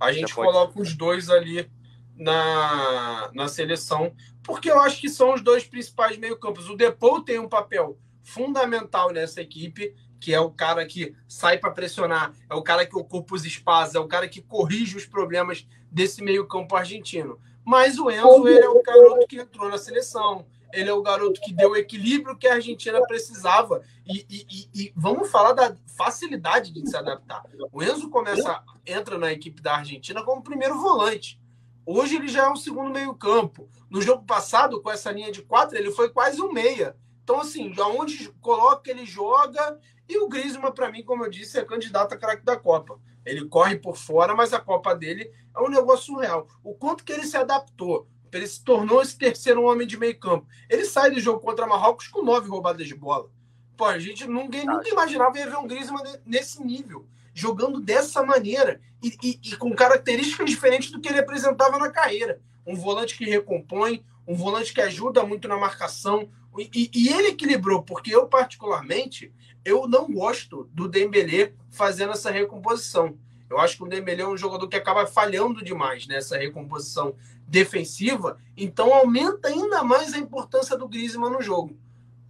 A 0.00 0.12
gente 0.12 0.28
Já 0.28 0.34
coloca 0.34 0.72
pode... 0.72 0.88
os 0.88 0.94
dois 0.94 1.30
ali 1.30 1.70
na, 2.16 3.30
na 3.32 3.48
seleção, 3.48 4.14
porque 4.44 4.70
eu 4.70 4.78
acho 4.78 5.00
que 5.00 5.08
são 5.08 5.34
os 5.34 5.42
dois 5.42 5.64
principais 5.64 6.16
meio-campos. 6.16 6.68
O 6.68 6.76
Depou 6.76 7.22
tem 7.22 7.38
um 7.38 7.48
papel 7.48 7.98
fundamental 8.22 9.10
nessa 9.10 9.40
equipe 9.40 9.94
que 10.20 10.32
é 10.32 10.40
o 10.40 10.50
cara 10.50 10.86
que 10.86 11.14
sai 11.28 11.58
para 11.58 11.70
pressionar, 11.70 12.32
é 12.48 12.54
o 12.54 12.62
cara 12.62 12.86
que 12.86 12.96
ocupa 12.96 13.34
os 13.34 13.44
espaços, 13.44 13.94
é 13.94 13.98
o 13.98 14.08
cara 14.08 14.26
que 14.26 14.40
corrige 14.40 14.96
os 14.96 15.04
problemas 15.04 15.66
desse 15.90 16.22
meio-campo 16.22 16.74
argentino. 16.74 17.38
Mas 17.62 17.98
o 17.98 18.10
Enzo 18.10 18.48
ele 18.48 18.64
é 18.64 18.68
o 18.68 18.82
garoto 18.82 19.26
que 19.26 19.36
entrou 19.36 19.68
na 19.68 19.76
seleção, 19.76 20.46
ele 20.72 20.88
é 20.88 20.92
o 20.94 21.02
garoto 21.02 21.40
que 21.42 21.52
deu 21.52 21.72
o 21.72 21.76
equilíbrio 21.76 22.38
que 22.38 22.48
a 22.48 22.54
Argentina 22.54 23.02
precisava. 23.06 23.82
E, 24.06 24.26
e, 24.30 24.68
e, 24.74 24.92
vamos 24.96 25.30
falar 25.30 25.52
da 25.52 25.76
facilidade 25.94 26.72
de 26.72 26.88
se 26.88 26.96
adaptar. 26.96 27.44
O 27.70 27.82
Enzo 27.82 28.08
começa, 28.08 28.62
entra 28.86 29.18
na 29.18 29.30
equipe 29.30 29.60
da 29.60 29.76
Argentina 29.76 30.22
como 30.22 30.42
primeiro 30.42 30.80
volante. 30.80 31.38
Hoje 31.86 32.16
ele 32.16 32.28
já 32.28 32.44
é 32.44 32.50
um 32.50 32.56
segundo 32.56 32.90
meio-campo. 32.90 33.68
No 33.90 34.00
jogo 34.00 34.24
passado, 34.24 34.80
com 34.80 34.90
essa 34.90 35.12
linha 35.12 35.30
de 35.30 35.42
quatro, 35.42 35.76
ele 35.76 35.90
foi 35.90 36.08
quase 36.08 36.40
um 36.40 36.52
meia. 36.52 36.96
Então, 37.22 37.40
assim, 37.40 37.74
aonde 37.78 38.30
coloca, 38.40 38.90
ele 38.90 39.04
joga 39.04 39.78
e 40.08 40.18
o 40.18 40.28
Griezmann, 40.28 40.72
para 40.72 40.90
mim, 40.90 41.02
como 41.02 41.24
eu 41.24 41.30
disse, 41.30 41.58
é 41.58 41.64
candidato 41.64 42.12
a 42.12 42.16
craque 42.16 42.44
da 42.44 42.56
Copa. 42.56 42.98
Ele 43.24 43.46
corre 43.46 43.76
por 43.76 43.96
fora, 43.96 44.34
mas 44.34 44.52
a 44.52 44.60
Copa 44.60 44.94
dele 44.94 45.32
é 45.56 45.60
um 45.60 45.68
negócio 45.68 46.06
surreal. 46.06 46.46
O 46.62 46.74
quanto 46.74 47.04
que 47.04 47.12
ele 47.12 47.26
se 47.26 47.36
adaptou, 47.36 48.06
ele 48.30 48.46
se 48.46 48.62
tornou 48.62 49.00
esse 49.00 49.16
terceiro 49.16 49.62
homem 49.62 49.86
de 49.86 49.96
meio 49.96 50.18
campo. 50.18 50.46
Ele 50.68 50.84
sai 50.84 51.10
do 51.10 51.20
jogo 51.20 51.40
contra 51.40 51.66
Marrocos 51.66 52.08
com 52.08 52.22
nove 52.22 52.48
roubadas 52.48 52.86
de 52.86 52.94
bola. 52.94 53.30
Pô, 53.76 53.86
a 53.86 53.98
gente 53.98 54.26
ninguém 54.26 54.66
nunca 54.66 54.88
imaginava 54.88 55.38
ia 55.38 55.48
ver 55.48 55.56
um 55.56 55.66
Griezmann 55.66 56.02
nesse 56.24 56.62
nível, 56.62 57.06
jogando 57.34 57.80
dessa 57.80 58.22
maneira 58.22 58.80
e, 59.02 59.16
e, 59.22 59.40
e 59.42 59.56
com 59.56 59.74
características 59.74 60.48
diferentes 60.48 60.90
do 60.90 61.00
que 61.00 61.08
ele 61.08 61.18
apresentava 61.18 61.78
na 61.78 61.90
carreira. 61.90 62.40
Um 62.66 62.76
volante 62.76 63.18
que 63.18 63.24
recompõe, 63.24 64.04
um 64.26 64.34
volante 64.34 64.72
que 64.72 64.80
ajuda 64.80 65.24
muito 65.24 65.48
na 65.48 65.56
marcação. 65.56 66.30
E, 66.56 66.90
e, 66.94 67.08
ele 67.08 67.28
equilibrou, 67.28 67.82
porque 67.82 68.14
eu, 68.14 68.28
particularmente, 68.28 69.32
eu 69.64 69.88
não 69.88 70.10
gosto 70.10 70.70
do 70.72 70.88
Dembélé 70.88 71.52
fazendo 71.68 72.12
essa 72.12 72.30
recomposição. 72.30 73.18
Eu 73.50 73.58
acho 73.58 73.76
que 73.76 73.82
o 73.82 73.88
Dembélé 73.88 74.22
é 74.22 74.26
um 74.26 74.36
jogador 74.36 74.68
que 74.68 74.76
acaba 74.76 75.06
falhando 75.06 75.64
demais 75.64 76.06
nessa 76.06 76.38
recomposição 76.38 77.14
defensiva, 77.46 78.38
então 78.56 78.94
aumenta 78.94 79.48
ainda 79.48 79.82
mais 79.82 80.14
a 80.14 80.18
importância 80.18 80.76
do 80.76 80.88
Griezmann 80.88 81.32
no 81.32 81.42
jogo. 81.42 81.76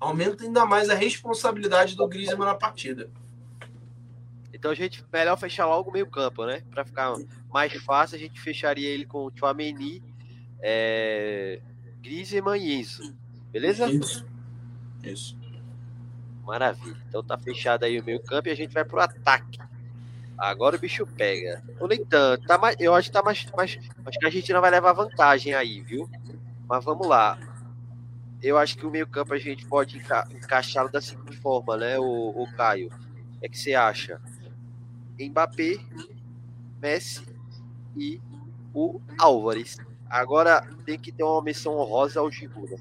Aumenta 0.00 0.44
ainda 0.44 0.66
mais 0.66 0.90
a 0.90 0.94
responsabilidade 0.94 1.94
do 1.94 2.08
Griezmann 2.08 2.46
na 2.46 2.54
partida. 2.54 3.10
Então 4.64 4.72
a 4.72 4.74
gente 4.74 5.04
melhor 5.12 5.36
fechar 5.36 5.66
logo 5.66 5.90
o 5.90 5.92
meio-campo, 5.92 6.46
né? 6.46 6.62
Para 6.70 6.86
ficar 6.86 7.14
mais 7.52 7.70
fácil, 7.82 8.16
a 8.16 8.18
gente 8.18 8.40
fecharia 8.40 8.88
ele 8.88 9.04
com 9.04 9.26
o 9.26 9.32
Chouameni, 9.36 10.02
é... 10.58 11.60
Griezmann 12.00 12.58
e 12.58 12.80
Enzo. 12.80 13.14
Beleza? 13.52 13.90
Isso. 13.90 14.24
Isso. 15.02 15.36
Maravilha. 16.46 16.96
Então 17.06 17.22
tá 17.22 17.36
fechado 17.36 17.84
aí 17.84 18.00
o 18.00 18.04
meio-campo 18.04 18.48
e 18.48 18.52
a 18.52 18.54
gente 18.54 18.72
vai 18.72 18.86
pro 18.86 19.00
ataque. 19.00 19.58
Agora 20.38 20.76
o 20.76 20.78
bicho 20.78 21.06
pega. 21.08 21.62
Ou 21.78 21.86
nem 21.86 22.02
tanto. 22.02 22.46
Tá 22.46 22.56
mais, 22.56 22.74
eu 22.80 22.94
acho 22.94 23.10
que 23.10 23.12
tá 23.12 23.22
mais, 23.22 23.44
mais. 23.54 23.78
Acho 24.06 24.18
que 24.18 24.26
a 24.26 24.30
gente 24.30 24.50
não 24.50 24.62
vai 24.62 24.70
levar 24.70 24.94
vantagem 24.94 25.52
aí, 25.52 25.82
viu? 25.82 26.08
Mas 26.66 26.82
vamos 26.82 27.06
lá. 27.06 27.38
Eu 28.42 28.56
acho 28.56 28.78
que 28.78 28.86
o 28.86 28.90
meio-campo 28.90 29.34
a 29.34 29.38
gente 29.38 29.66
pode 29.66 29.98
enca 29.98 30.26
encaixá-lo 30.30 30.90
da 30.90 31.02
seguinte 31.02 31.36
forma, 31.36 31.76
né, 31.76 31.98
o, 31.98 32.30
o 32.30 32.50
Caio? 32.56 32.90
É 33.42 33.48
que 33.48 33.58
você 33.58 33.74
acha? 33.74 34.18
Mbappé, 35.18 35.78
Messi 36.80 37.22
e 37.96 38.20
o 38.72 39.00
Álvares. 39.18 39.76
Agora 40.08 40.66
tem 40.84 40.98
que 40.98 41.12
ter 41.12 41.22
uma 41.22 41.42
menção 41.42 41.76
honrosa 41.76 42.20
ao 42.20 42.30
Giroud. 42.30 42.72
Né? 42.72 42.78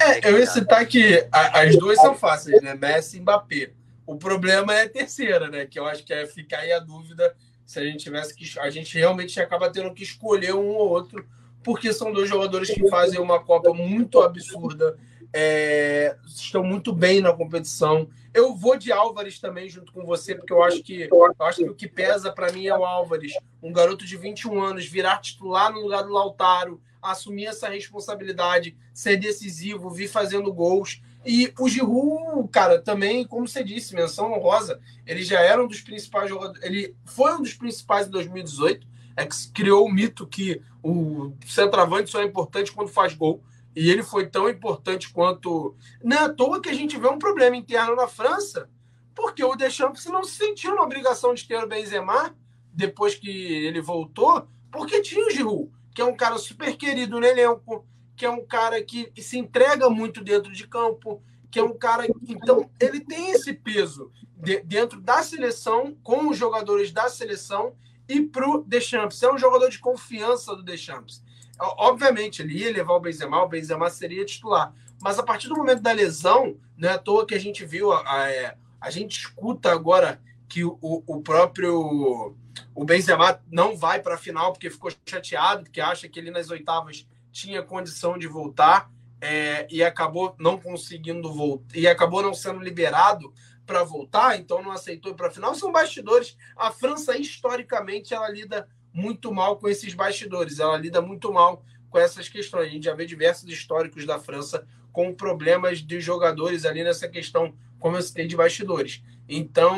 É, 0.00 0.30
eu 0.30 0.38
ia 0.38 0.46
citar 0.46 0.86
que 0.86 1.26
as 1.32 1.76
duas 1.76 1.98
são 1.98 2.14
fáceis, 2.14 2.62
né? 2.62 2.74
Messi 2.74 3.16
e 3.16 3.20
Mbappé. 3.20 3.72
O 4.06 4.16
problema 4.16 4.74
é 4.74 4.84
a 4.84 4.88
terceira, 4.88 5.48
né? 5.48 5.66
Que 5.66 5.78
eu 5.78 5.86
acho 5.86 6.04
que 6.04 6.12
é 6.12 6.26
ficar 6.26 6.60
aí 6.60 6.72
a 6.72 6.78
dúvida 6.78 7.34
se 7.66 7.78
a 7.78 7.84
gente 7.84 7.98
tivesse 7.98 8.34
que. 8.34 8.58
A 8.60 8.70
gente 8.70 8.96
realmente 8.96 9.38
acaba 9.38 9.70
tendo 9.70 9.92
que 9.92 10.02
escolher 10.02 10.54
um 10.54 10.68
ou 10.68 10.88
outro, 10.88 11.26
porque 11.62 11.92
são 11.92 12.12
dois 12.12 12.28
jogadores 12.28 12.70
que 12.70 12.88
fazem 12.88 13.20
uma 13.20 13.44
Copa 13.44 13.74
muito 13.74 14.20
absurda, 14.20 14.96
é, 15.32 16.16
estão 16.26 16.64
muito 16.64 16.94
bem 16.94 17.20
na 17.20 17.32
competição. 17.32 18.08
Eu 18.38 18.54
vou 18.54 18.78
de 18.78 18.92
Álvares 18.92 19.40
também 19.40 19.68
junto 19.68 19.92
com 19.92 20.06
você, 20.06 20.32
porque 20.32 20.52
eu 20.52 20.62
acho 20.62 20.80
que, 20.80 21.08
eu 21.10 21.34
acho 21.40 21.58
que 21.58 21.70
o 21.70 21.74
que 21.74 21.88
pesa 21.88 22.30
para 22.30 22.52
mim 22.52 22.68
é 22.68 22.78
o 22.78 22.84
Álvares, 22.84 23.32
um 23.60 23.72
garoto 23.72 24.06
de 24.06 24.16
21 24.16 24.62
anos, 24.62 24.86
virar 24.86 25.18
titular 25.18 25.72
no 25.72 25.80
lugar 25.80 26.04
do 26.04 26.12
Lautaro, 26.12 26.80
assumir 27.02 27.46
essa 27.46 27.68
responsabilidade, 27.68 28.76
ser 28.94 29.16
decisivo, 29.16 29.90
vir 29.90 30.06
fazendo 30.06 30.52
gols. 30.52 31.02
E 31.26 31.52
o 31.58 31.68
Giroud, 31.68 32.48
cara, 32.52 32.80
também, 32.80 33.26
como 33.26 33.48
você 33.48 33.64
disse, 33.64 33.92
menção 33.92 34.32
honrosa, 34.32 34.80
ele 35.04 35.24
já 35.24 35.40
era 35.40 35.60
um 35.60 35.66
dos 35.66 35.80
principais 35.80 36.30
jogadores, 36.30 36.62
ele 36.62 36.94
foi 37.06 37.34
um 37.34 37.42
dos 37.42 37.54
principais 37.54 38.06
em 38.06 38.10
2018, 38.10 38.86
é 39.16 39.26
que 39.26 39.34
criou 39.52 39.84
o 39.84 39.92
mito 39.92 40.24
que 40.28 40.62
o 40.80 41.32
centroavante 41.44 42.08
só 42.08 42.22
é 42.22 42.24
importante 42.24 42.70
quando 42.70 42.86
faz 42.86 43.14
gol, 43.14 43.42
e 43.78 43.90
ele 43.90 44.02
foi 44.02 44.26
tão 44.26 44.48
importante 44.48 45.08
quanto... 45.12 45.76
Não 46.02 46.16
é 46.16 46.20
à 46.24 46.28
toa 46.28 46.60
que 46.60 46.68
a 46.68 46.74
gente 46.74 46.98
vê 46.98 47.06
um 47.06 47.18
problema 47.18 47.56
interno 47.56 47.94
na 47.94 48.08
França, 48.08 48.68
porque 49.14 49.44
o 49.44 49.54
Deschamps 49.54 50.04
não 50.06 50.24
se 50.24 50.36
sentiu 50.36 50.74
na 50.74 50.82
obrigação 50.82 51.32
de 51.32 51.46
ter 51.46 51.62
o 51.62 51.68
Benzema, 51.68 52.34
depois 52.72 53.14
que 53.14 53.30
ele 53.30 53.80
voltou, 53.80 54.48
porque 54.72 55.00
tinha 55.00 55.24
o 55.24 55.30
Giroud, 55.30 55.70
que 55.94 56.02
é 56.02 56.04
um 56.04 56.16
cara 56.16 56.38
super 56.38 56.76
querido 56.76 57.20
no 57.20 57.26
elenco, 57.26 57.86
que 58.16 58.26
é 58.26 58.30
um 58.30 58.44
cara 58.44 58.82
que, 58.82 59.12
se 59.22 59.38
entrega 59.38 59.88
muito 59.88 60.24
dentro 60.24 60.52
de 60.52 60.66
campo, 60.66 61.22
que 61.48 61.60
é 61.60 61.62
um 61.62 61.78
cara. 61.78 62.04
Então, 62.28 62.68
ele 62.80 62.98
tem 62.98 63.30
esse 63.30 63.52
peso 63.52 64.10
de, 64.36 64.60
dentro 64.60 65.00
da 65.00 65.22
seleção, 65.22 65.96
com 66.02 66.28
os 66.28 66.36
jogadores 66.36 66.90
da 66.90 67.08
seleção 67.08 67.76
e 68.08 68.22
para 68.22 68.48
o 68.48 68.64
Deschamps. 68.64 69.22
É 69.22 69.32
um 69.32 69.38
jogador 69.38 69.70
de 69.70 69.78
confiança 69.78 70.56
do 70.56 70.64
Deschamps. 70.64 71.22
Obviamente, 71.58 72.42
ele 72.42 72.58
ia 72.58 72.72
levar 72.72 72.94
o 72.94 73.00
Benzema, 73.00 73.42
o 73.42 73.48
Benzema 73.48 73.90
seria 73.90 74.24
titular. 74.24 74.72
Mas 75.00 75.18
a 75.18 75.22
partir 75.22 75.48
do 75.48 75.56
momento 75.56 75.82
da 75.82 75.92
lesão, 75.92 76.56
não 76.76 76.88
é 76.88 76.92
à 76.92 76.98
toa 76.98 77.26
que 77.26 77.34
a 77.34 77.40
gente 77.40 77.64
viu, 77.64 77.92
a, 77.92 78.02
a, 78.04 78.30
é, 78.30 78.56
a 78.80 78.90
gente 78.90 79.18
escuta 79.18 79.70
agora 79.72 80.20
que 80.48 80.64
o, 80.64 80.78
o 80.80 81.20
próprio 81.20 82.34
o 82.74 82.84
Benzema 82.84 83.40
não 83.50 83.76
vai 83.76 84.00
para 84.00 84.14
a 84.14 84.18
final 84.18 84.52
porque 84.52 84.70
ficou 84.70 84.90
chateado, 85.06 85.64
porque 85.64 85.80
acha 85.80 86.08
que 86.08 86.18
ele 86.18 86.30
nas 86.30 86.50
oitavas 86.50 87.06
tinha 87.30 87.62
condição 87.62 88.16
de 88.16 88.26
voltar 88.26 88.90
é, 89.20 89.66
e 89.70 89.82
acabou 89.82 90.34
não 90.38 90.58
conseguindo 90.58 91.32
voltar 91.32 91.76
e 91.76 91.86
acabou 91.86 92.22
não 92.22 92.32
sendo 92.32 92.60
liberado 92.60 93.32
para 93.66 93.84
voltar, 93.84 94.38
então 94.38 94.62
não 94.62 94.72
aceitou 94.72 95.14
para 95.14 95.28
a 95.28 95.30
final. 95.30 95.54
São 95.54 95.70
bastidores. 95.70 96.36
A 96.56 96.70
França 96.70 97.16
historicamente 97.18 98.14
ela 98.14 98.28
lida 98.30 98.66
muito 98.98 99.32
mal 99.32 99.56
com 99.56 99.68
esses 99.68 99.94
bastidores. 99.94 100.58
Ela 100.58 100.76
lida 100.76 101.00
muito 101.00 101.32
mal 101.32 101.64
com 101.88 101.98
essas 101.98 102.28
questões. 102.28 102.66
A 102.66 102.70
gente 102.70 102.84
já 102.84 102.94
vê 102.94 103.06
diversos 103.06 103.48
históricos 103.48 104.04
da 104.04 104.18
França 104.18 104.66
com 104.92 105.14
problemas 105.14 105.78
de 105.78 106.00
jogadores 106.00 106.64
ali 106.64 106.82
nessa 106.82 107.08
questão, 107.08 107.54
como 107.78 107.96
eu 107.96 108.02
citei, 108.02 108.26
de 108.26 108.36
bastidores. 108.36 109.02
Então, 109.28 109.76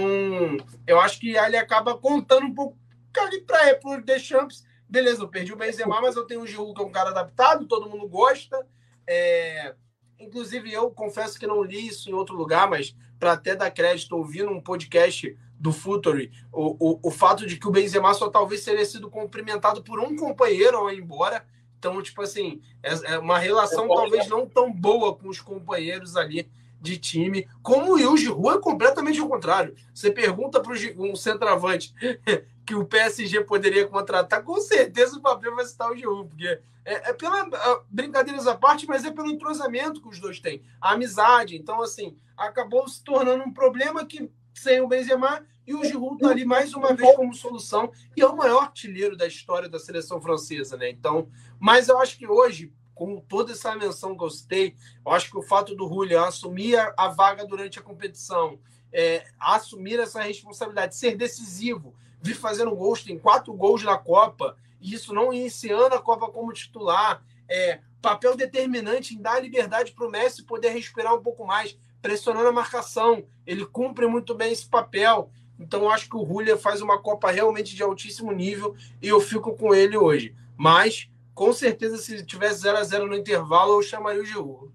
eu 0.86 1.00
acho 1.00 1.20
que 1.20 1.36
ele 1.36 1.56
acaba 1.56 1.96
contando 1.96 2.46
um 2.46 2.54
pouco 2.54 2.78
para 3.12 3.78
o 3.84 4.00
Deschamps 4.00 4.64
beleza, 4.90 5.22
eu 5.22 5.28
perdi 5.28 5.52
o 5.52 5.56
Benzema, 5.56 6.00
mas 6.00 6.16
eu 6.16 6.26
tenho 6.26 6.42
o 6.42 6.46
Giroud, 6.46 6.74
que 6.74 6.82
é 6.82 6.84
um 6.84 6.90
cara 6.90 7.10
adaptado, 7.10 7.66
todo 7.66 7.88
mundo 7.88 8.08
gosta. 8.08 8.66
É... 9.06 9.74
Inclusive, 10.18 10.70
eu 10.70 10.90
confesso 10.90 11.38
que 11.38 11.46
não 11.46 11.62
li 11.62 11.86
isso 11.86 12.10
em 12.10 12.12
outro 12.12 12.36
lugar, 12.36 12.68
mas 12.68 12.94
para 13.18 13.32
até 13.32 13.54
dar 13.54 13.70
crédito, 13.70 14.16
ouvindo 14.16 14.50
um 14.50 14.60
podcast 14.60 15.34
do 15.60 15.72
Futuri, 15.72 16.32
o, 16.50 16.92
o, 16.92 17.00
o 17.02 17.10
fato 17.10 17.46
de 17.46 17.58
que 17.58 17.68
o 17.68 17.70
Benzema 17.70 18.14
só 18.14 18.30
talvez 18.30 18.64
teria 18.64 18.84
sido 18.86 19.10
cumprimentado 19.10 19.82
por 19.82 20.00
um 20.00 20.16
companheiro 20.16 20.78
ao 20.78 20.90
ir 20.90 20.98
embora. 20.98 21.44
Então, 21.78 22.00
tipo 22.02 22.22
assim, 22.22 22.62
é, 22.82 23.12
é 23.12 23.18
uma 23.18 23.38
relação 23.38 23.86
talvez 23.86 24.26
não 24.26 24.46
tão 24.46 24.72
boa 24.72 25.14
com 25.14 25.28
os 25.28 25.38
companheiros 25.38 26.16
ali 26.16 26.50
de 26.80 26.96
time, 26.96 27.46
como 27.62 27.92
o 27.92 28.16
Giroud 28.16 28.56
é 28.56 28.58
completamente 28.58 29.20
o 29.20 29.28
contrário. 29.28 29.76
Você 29.92 30.10
pergunta 30.10 30.60
para 30.60 30.72
um 30.96 31.14
centroavante 31.14 31.94
que 32.64 32.74
o 32.74 32.86
PSG 32.86 33.44
poderia 33.44 33.86
contratar, 33.86 34.42
com 34.42 34.58
certeza 34.62 35.18
o 35.18 35.20
papel 35.20 35.54
vai 35.54 35.66
citar 35.66 35.90
o 35.90 35.96
Giroud, 35.96 36.30
porque 36.30 36.58
é, 36.86 37.10
é 37.10 37.12
pela 37.12 37.46
brincadeiras 37.90 38.46
à 38.46 38.54
parte, 38.54 38.86
mas 38.86 39.04
é 39.04 39.10
pelo 39.10 39.28
entrosamento 39.28 40.00
que 40.00 40.08
os 40.08 40.18
dois 40.18 40.40
têm, 40.40 40.62
a 40.80 40.92
amizade. 40.92 41.54
Então, 41.54 41.82
assim, 41.82 42.16
acabou 42.34 42.88
se 42.88 43.04
tornando 43.04 43.44
um 43.44 43.52
problema 43.52 44.06
que 44.06 44.30
sem 44.60 44.80
o 44.80 44.88
Benzema 44.88 45.44
e 45.66 45.74
o 45.74 45.84
Giroud 45.84 46.16
está 46.16 46.30
ali 46.30 46.44
mais 46.44 46.74
uma 46.74 46.94
vez 46.94 47.14
como 47.16 47.34
solução 47.34 47.90
e 48.16 48.20
é 48.20 48.26
o 48.26 48.36
maior 48.36 48.64
artilheiro 48.64 49.16
da 49.16 49.26
história 49.26 49.68
da 49.68 49.78
seleção 49.78 50.20
francesa, 50.20 50.76
né? 50.76 50.90
Então, 50.90 51.28
mas 51.58 51.88
eu 51.88 51.98
acho 51.98 52.18
que 52.18 52.26
hoje 52.26 52.72
com 53.00 53.18
toda 53.18 53.52
essa 53.52 53.74
menção 53.74 54.14
que 54.14 54.22
eu 54.22 54.28
citei, 54.28 54.76
eu 55.06 55.12
acho 55.12 55.30
que 55.30 55.38
o 55.38 55.42
fato 55.42 55.74
do 55.74 55.88
Julian 55.88 56.26
assumir 56.26 56.76
a, 56.76 56.92
a 56.98 57.08
vaga 57.08 57.46
durante 57.46 57.78
a 57.78 57.82
competição, 57.82 58.58
é, 58.92 59.24
assumir 59.38 59.98
essa 59.98 60.20
responsabilidade, 60.20 60.94
ser 60.94 61.16
decisivo, 61.16 61.94
vir 62.20 62.34
fazendo 62.34 62.76
gols, 62.76 63.02
tem 63.02 63.18
quatro 63.18 63.54
gols 63.54 63.82
na 63.82 63.96
Copa, 63.96 64.54
e 64.78 64.92
isso 64.92 65.14
não 65.14 65.32
iniciando 65.32 65.94
a 65.94 66.02
Copa 66.02 66.30
como 66.30 66.52
titular, 66.52 67.24
é, 67.48 67.80
papel 68.02 68.36
determinante 68.36 69.14
em 69.14 69.22
dar 69.22 69.42
liberdade 69.42 69.92
para 69.92 70.06
o 70.06 70.10
Messi 70.10 70.42
poder 70.42 70.68
respirar 70.68 71.14
um 71.14 71.22
pouco 71.22 71.46
mais, 71.46 71.78
pressionando 72.00 72.48
a 72.48 72.52
marcação. 72.52 73.24
Ele 73.46 73.64
cumpre 73.64 74.06
muito 74.06 74.34
bem 74.34 74.52
esse 74.52 74.66
papel. 74.66 75.30
Então, 75.58 75.90
acho 75.90 76.08
que 76.08 76.16
o 76.16 76.26
Julia 76.26 76.56
faz 76.56 76.80
uma 76.80 77.00
Copa 77.00 77.30
realmente 77.30 77.74
de 77.76 77.82
altíssimo 77.82 78.32
nível 78.32 78.74
e 79.00 79.08
eu 79.08 79.20
fico 79.20 79.54
com 79.56 79.74
ele 79.74 79.96
hoje. 79.96 80.34
Mas 80.56 81.10
com 81.40 81.54
certeza, 81.54 81.96
se 81.96 82.22
tivesse 82.22 82.60
0 82.60 82.76
a 82.76 82.84
0 82.84 83.06
no 83.06 83.16
intervalo, 83.16 83.72
eu 83.72 83.82
chamaria 83.82 84.20
o 84.20 84.24
Giroud. 84.26 84.70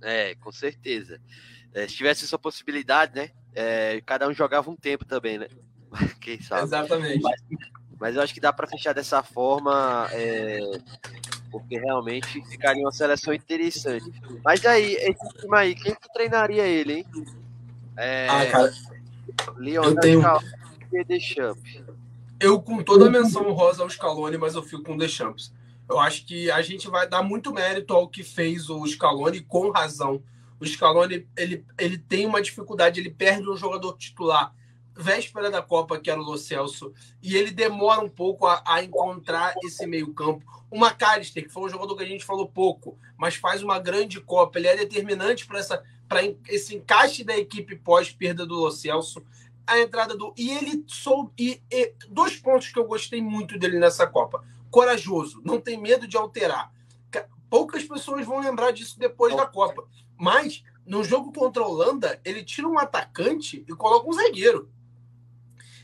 É, 0.00 0.34
com 0.36 0.50
certeza. 0.50 1.20
É, 1.74 1.86
se 1.86 1.94
tivesse 1.94 2.24
essa 2.24 2.38
possibilidade, 2.38 3.14
né? 3.14 3.30
É, 3.54 4.00
cada 4.06 4.28
um 4.28 4.32
jogava 4.32 4.70
um 4.70 4.76
tempo 4.76 5.04
também, 5.04 5.36
né? 5.36 5.48
Quem 6.20 6.40
sabe? 6.40 6.62
Exatamente. 6.62 7.20
Mas, 7.20 7.40
mas 8.00 8.16
eu 8.16 8.22
acho 8.22 8.32
que 8.32 8.40
dá 8.40 8.52
para 8.52 8.66
fechar 8.66 8.92
dessa 8.92 9.22
forma, 9.22 10.08
é, 10.12 10.60
porque 11.50 11.78
realmente 11.78 12.42
ficaria 12.46 12.82
uma 12.82 12.92
seleção 12.92 13.34
interessante. 13.34 14.10
Mas 14.44 14.64
aí, 14.64 14.94
esse 14.94 15.28
time 15.40 15.56
aí, 15.56 15.74
quem 15.74 15.94
que 15.94 16.12
treinaria 16.12 16.66
ele, 16.66 16.92
hein? 16.94 17.06
É, 17.96 18.28
ah, 18.28 18.46
cara. 18.46 18.72
Leonardo 19.56 19.96
eu 19.96 20.00
tenho... 20.00 21.04
Deschamps? 21.06 21.82
Eu, 22.40 22.60
com 22.62 22.82
toda 22.82 23.06
a 23.06 23.10
menção 23.10 23.52
rosa 23.52 23.82
ao 23.82 23.90
Scaloni, 23.90 24.38
mas 24.38 24.54
eu 24.54 24.62
fico 24.62 24.84
com 24.84 24.96
Deschamps. 24.96 25.52
Eu 25.88 25.98
acho 25.98 26.24
que 26.24 26.50
a 26.50 26.62
gente 26.62 26.88
vai 26.88 27.08
dar 27.08 27.22
muito 27.22 27.52
mérito 27.52 27.92
ao 27.92 28.08
que 28.08 28.22
fez 28.22 28.70
o 28.70 28.86
Scaloni, 28.86 29.40
com 29.40 29.70
razão. 29.70 30.22
O 30.60 30.66
Scaloni, 30.66 31.26
ele, 31.36 31.64
ele 31.78 31.98
tem 31.98 32.26
uma 32.26 32.40
dificuldade, 32.40 33.00
ele 33.00 33.10
perde 33.10 33.48
um 33.48 33.56
jogador 33.56 33.96
titular 33.96 34.54
véspera 34.98 35.48
da 35.48 35.62
Copa, 35.62 35.98
que 35.98 36.10
era 36.10 36.20
o 36.20 36.24
Lo 36.24 36.36
Celso, 36.36 36.92
e 37.22 37.36
ele 37.36 37.52
demora 37.52 38.00
um 38.00 38.08
pouco 38.08 38.46
a, 38.46 38.62
a 38.66 38.82
encontrar 38.82 39.54
esse 39.64 39.86
meio 39.86 40.12
campo. 40.12 40.44
O 40.68 40.76
McAllister, 40.76 41.44
que 41.44 41.52
foi 41.52 41.62
um 41.62 41.68
jogador 41.68 41.96
que 41.96 42.02
a 42.02 42.06
gente 42.06 42.24
falou 42.24 42.48
pouco, 42.48 42.98
mas 43.16 43.36
faz 43.36 43.62
uma 43.62 43.78
grande 43.78 44.20
Copa, 44.20 44.58
ele 44.58 44.66
é 44.66 44.76
determinante 44.76 45.46
para 45.46 45.60
essa 45.60 45.82
para 46.08 46.22
esse 46.48 46.74
encaixe 46.74 47.22
da 47.22 47.36
equipe 47.36 47.76
pós 47.76 48.10
perda 48.10 48.46
do 48.46 48.54
Lo 48.54 48.70
Celso, 48.70 49.22
a 49.66 49.78
entrada 49.78 50.16
do 50.16 50.32
e 50.38 50.50
ele 50.50 50.82
sou 50.86 51.30
e, 51.38 51.62
e, 51.70 51.92
dois 52.08 52.36
pontos 52.36 52.72
que 52.72 52.78
eu 52.78 52.86
gostei 52.86 53.20
muito 53.20 53.58
dele 53.58 53.78
nessa 53.78 54.06
Copa. 54.06 54.42
Corajoso, 54.70 55.42
não 55.44 55.60
tem 55.60 55.78
medo 55.78 56.08
de 56.08 56.16
alterar. 56.16 56.72
Poucas 57.50 57.84
pessoas 57.84 58.26
vão 58.26 58.40
lembrar 58.40 58.72
disso 58.72 58.98
depois 58.98 59.36
da 59.36 59.46
Copa, 59.46 59.86
mas 60.16 60.62
no 60.84 61.04
jogo 61.04 61.30
contra 61.32 61.62
a 61.62 61.66
Holanda, 61.66 62.18
ele 62.24 62.42
tira 62.42 62.66
um 62.66 62.78
atacante 62.78 63.62
e 63.68 63.74
coloca 63.74 64.08
um 64.08 64.12
zagueiro. 64.12 64.70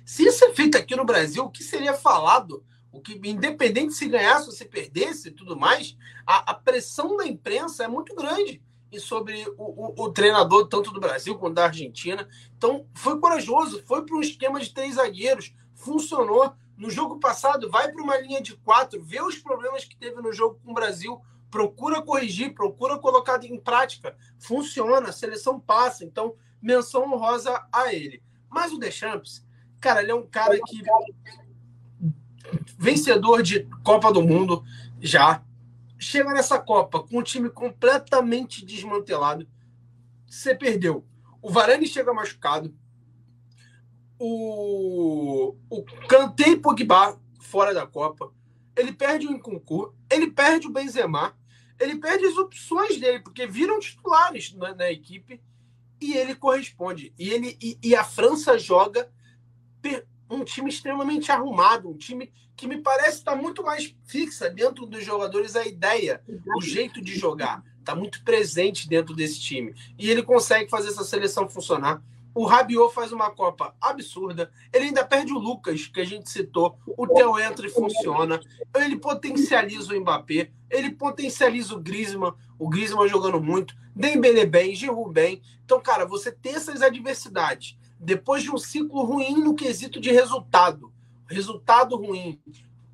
Se 0.05 0.24
isso 0.24 0.44
é 0.44 0.52
feito 0.52 0.76
aqui 0.76 0.94
no 0.94 1.05
Brasil, 1.05 1.44
o 1.44 1.50
que 1.50 1.64
seria 1.64 1.94
falado? 1.94 2.64
O 2.92 3.00
que, 3.00 3.20
independente 3.24 3.94
se 3.94 4.07
ganhasse 4.07 4.46
ou 4.46 4.52
se 4.52 4.64
perdesse 4.64 5.28
e 5.28 5.32
tudo 5.32 5.59
mais, 5.59 5.96
a, 6.26 6.52
a, 6.52 6.55
pressão 6.55 7.16
da 7.16 7.26
imprensa 7.26 7.84
é 7.84 7.88
muito 7.88 8.14
grande 8.14 8.62
sobre 9.00 9.44
o, 9.57 10.02
o, 10.02 10.05
o, 10.05 10.12
treinador, 10.12 10.68
tanto 10.68 10.92
do 10.92 11.00
Brasil 11.00 11.36
quanto 11.36 11.55
da 11.55 11.64
Argentina. 11.64 12.28
Então, 12.57 12.86
foi 12.94 13.18
corajoso, 13.18 13.82
foi 13.84 14.05
para 14.05 14.14
um 14.14 14.20
esquema 14.20 14.61
de 14.61 14.72
três 14.72 14.94
zagueiros, 14.94 15.52
funcionou. 15.74 16.55
No 16.76 16.90
jogo 16.90 17.18
passado, 17.18 17.70
vai 17.70 17.90
para 17.90 18.02
uma 18.02 18.16
linha 18.18 18.40
de 18.40 18.57
quatro, 18.57 19.02
vê 19.02 19.20
os 19.20 19.38
problemas 19.38 19.84
que 19.84 19.96
teve 19.96 20.20
no 20.20 20.32
jogo 20.32 20.61
com 20.64 20.72
o 20.72 20.74
Brasil, 20.74 21.20
procura 21.50 22.02
corrigir, 22.02 22.52
procura 22.52 22.98
colocar 22.98 23.42
em 23.44 23.59
prática. 23.59 24.16
Funciona, 24.38 25.09
a 25.09 25.12
seleção 25.12 25.59
passa. 25.59 26.05
Então, 26.05 26.34
menção 26.61 27.12
honrosa 27.12 27.64
a 27.72 27.92
ele. 27.92 28.22
Mas 28.50 28.72
o 28.72 28.78
Deschamps, 28.78 29.43
Cara, 29.85 30.01
ele 30.01 30.12
é 30.12 30.14
um 30.14 30.26
cara 30.26 30.59
que. 30.66 30.82
Vencedor 32.78 33.43
de 33.43 33.68
Copa 33.82 34.11
do 34.11 34.22
Mundo 34.22 34.64
já. 34.99 35.45
Chega 35.99 36.32
nessa 36.32 36.59
Copa 36.59 37.03
com 37.03 37.18
o 37.18 37.22
time 37.22 37.51
completamente 37.51 38.64
desmantelado. 38.64 39.47
Você 40.26 40.55
perdeu. 40.55 41.05
O 41.43 41.51
Varane 41.51 41.87
chega 41.87 42.14
machucado. 42.14 42.74
O, 44.18 45.55
o 45.68 45.85
Kanté 46.09 46.49
e 46.49 46.57
Pogba 46.57 47.20
fora 47.39 47.74
da 47.74 47.87
Copa. 47.87 48.32
Ele 48.74 48.91
perde 48.91 49.26
o 49.26 49.32
Nkunku. 49.32 49.95
Ele 50.11 50.30
perde 50.30 50.66
o 50.66 50.72
Benzema. 50.72 51.37
Ele 51.78 51.97
perde 51.97 52.24
as 52.24 52.39
opções 52.39 52.99
dele, 52.99 53.20
porque 53.20 53.47
viram 53.47 53.78
titulares 53.78 54.55
na, 54.55 54.74
na 54.74 54.91
equipe 54.91 55.43
e 56.01 56.16
ele 56.16 56.35
corresponde. 56.35 57.12
E, 57.18 57.28
ele, 57.28 57.59
e, 57.61 57.78
e 57.82 57.95
a 57.95 58.03
França 58.03 58.59
joga 58.59 59.12
um 60.30 60.45
time 60.45 60.68
extremamente 60.68 61.30
arrumado, 61.30 61.89
um 61.89 61.97
time 61.97 62.32
que 62.57 62.66
me 62.66 62.78
parece 62.78 63.18
estar 63.18 63.32
tá 63.32 63.37
muito 63.37 63.62
mais 63.62 63.95
fixa 64.05 64.49
dentro 64.49 64.87
dos 64.87 65.05
jogadores 65.05 65.57
a 65.57 65.66
ideia, 65.66 66.22
o 66.57 66.62
jeito 66.62 67.03
de 67.03 67.16
jogar. 67.18 67.62
Está 67.78 67.95
muito 67.95 68.24
presente 68.24 68.89
dentro 68.89 69.14
desse 69.14 69.41
time. 69.41 69.74
E 69.99 70.11
ele 70.11 70.22
consegue 70.22 70.70
fazer 70.70 70.89
essa 70.89 71.05
seleção 71.05 71.49
funcionar. 71.49 72.03
O 72.35 72.45
Rabiot 72.47 72.93
faz 72.93 73.12
uma 73.12 73.30
Copa 73.30 73.76
absurda. 73.80 74.51
Ele 74.72 74.87
ainda 74.87 75.05
perde 75.05 75.32
o 75.32 75.39
Lucas, 75.39 75.87
que 75.87 76.01
a 76.01 76.05
gente 76.05 76.30
citou. 76.30 76.76
O 76.87 77.07
Theo 77.07 77.39
entra 77.39 77.66
e 77.66 77.70
funciona. 77.70 78.41
Ele 78.74 78.97
potencializa 78.97 79.95
o 79.95 80.01
Mbappé. 80.01 80.51
Ele 80.70 80.91
potencializa 80.91 81.74
o 81.74 81.80
Griezmann. 81.80 82.35
O 82.59 82.68
Griezmann 82.68 83.07
jogando 83.07 83.41
muito. 83.41 83.76
Dembele 83.95 84.47
bem, 84.47 84.74
Giroud 84.74 85.12
bem. 85.12 85.43
Então, 85.64 85.80
cara, 85.80 86.05
você 86.05 86.32
tem 86.32 86.55
essas 86.55 86.82
adversidades 86.82 87.76
depois 87.99 88.42
de 88.42 88.51
um 88.51 88.59
ciclo 88.59 89.03
ruim 89.03 89.42
no 89.42 89.55
quesito 89.55 90.01
de 90.01 90.11
resultado, 90.11 90.92
resultado 91.26 91.97
ruim, 91.97 92.40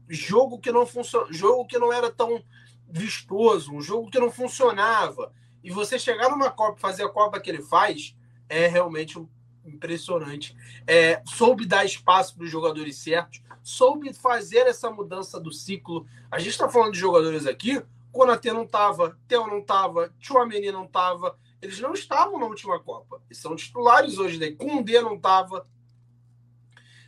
jogo 0.09 0.59
que 0.59 0.70
não 0.70 0.86
funciona, 0.86 1.26
jogo 1.32 1.66
que 1.66 1.78
não 1.78 1.92
era 1.92 2.11
tão 2.11 2.42
vistoso, 2.88 3.72
um 3.72 3.80
jogo 3.80 4.11
que 4.11 4.18
não 4.18 4.30
funcionava, 4.30 5.32
e 5.62 5.70
você 5.70 5.98
chegar 5.98 6.30
numa 6.30 6.51
Copa 6.51 6.78
fazer 6.78 7.05
a 7.05 7.09
Copa 7.09 7.40
que 7.40 7.51
ele 7.51 7.62
faz, 7.62 8.16
é 8.48 8.66
realmente 8.66 9.18
impressionante. 9.64 10.57
É, 10.86 11.22
soube 11.26 11.66
dar 11.66 11.84
espaço 11.84 12.34
para 12.34 12.44
os 12.44 12.51
jogadores 12.51 12.96
certos, 12.96 13.42
soube 13.62 14.12
fazer 14.12 14.66
essa 14.66 14.90
mudança 14.90 15.38
do 15.38 15.53
ciclo. 15.53 16.07
A 16.30 16.38
gente 16.38 16.53
está 16.53 16.68
falando 16.68 16.92
de 16.92 16.98
jogadores 16.98 17.46
aqui, 17.46 17.82
Konatê 18.12 18.53
não 18.53 18.64
estava, 18.64 19.16
Theo 19.28 19.46
não 19.46 19.59
estava, 19.59 20.12
Chouameni 20.18 20.72
não 20.72 20.84
estava, 20.84 21.38
eles 21.62 21.80
não 21.80 21.92
estavam 21.92 22.38
na 22.38 22.46
última 22.46 22.80
Copa. 22.80 23.20
Eles 23.26 23.38
são 23.38 23.54
titulares 23.54 24.18
hoje. 24.18 24.38
Daí. 24.38 24.54
Kundê 24.54 25.00
não 25.00 25.16
estava. 25.16 25.66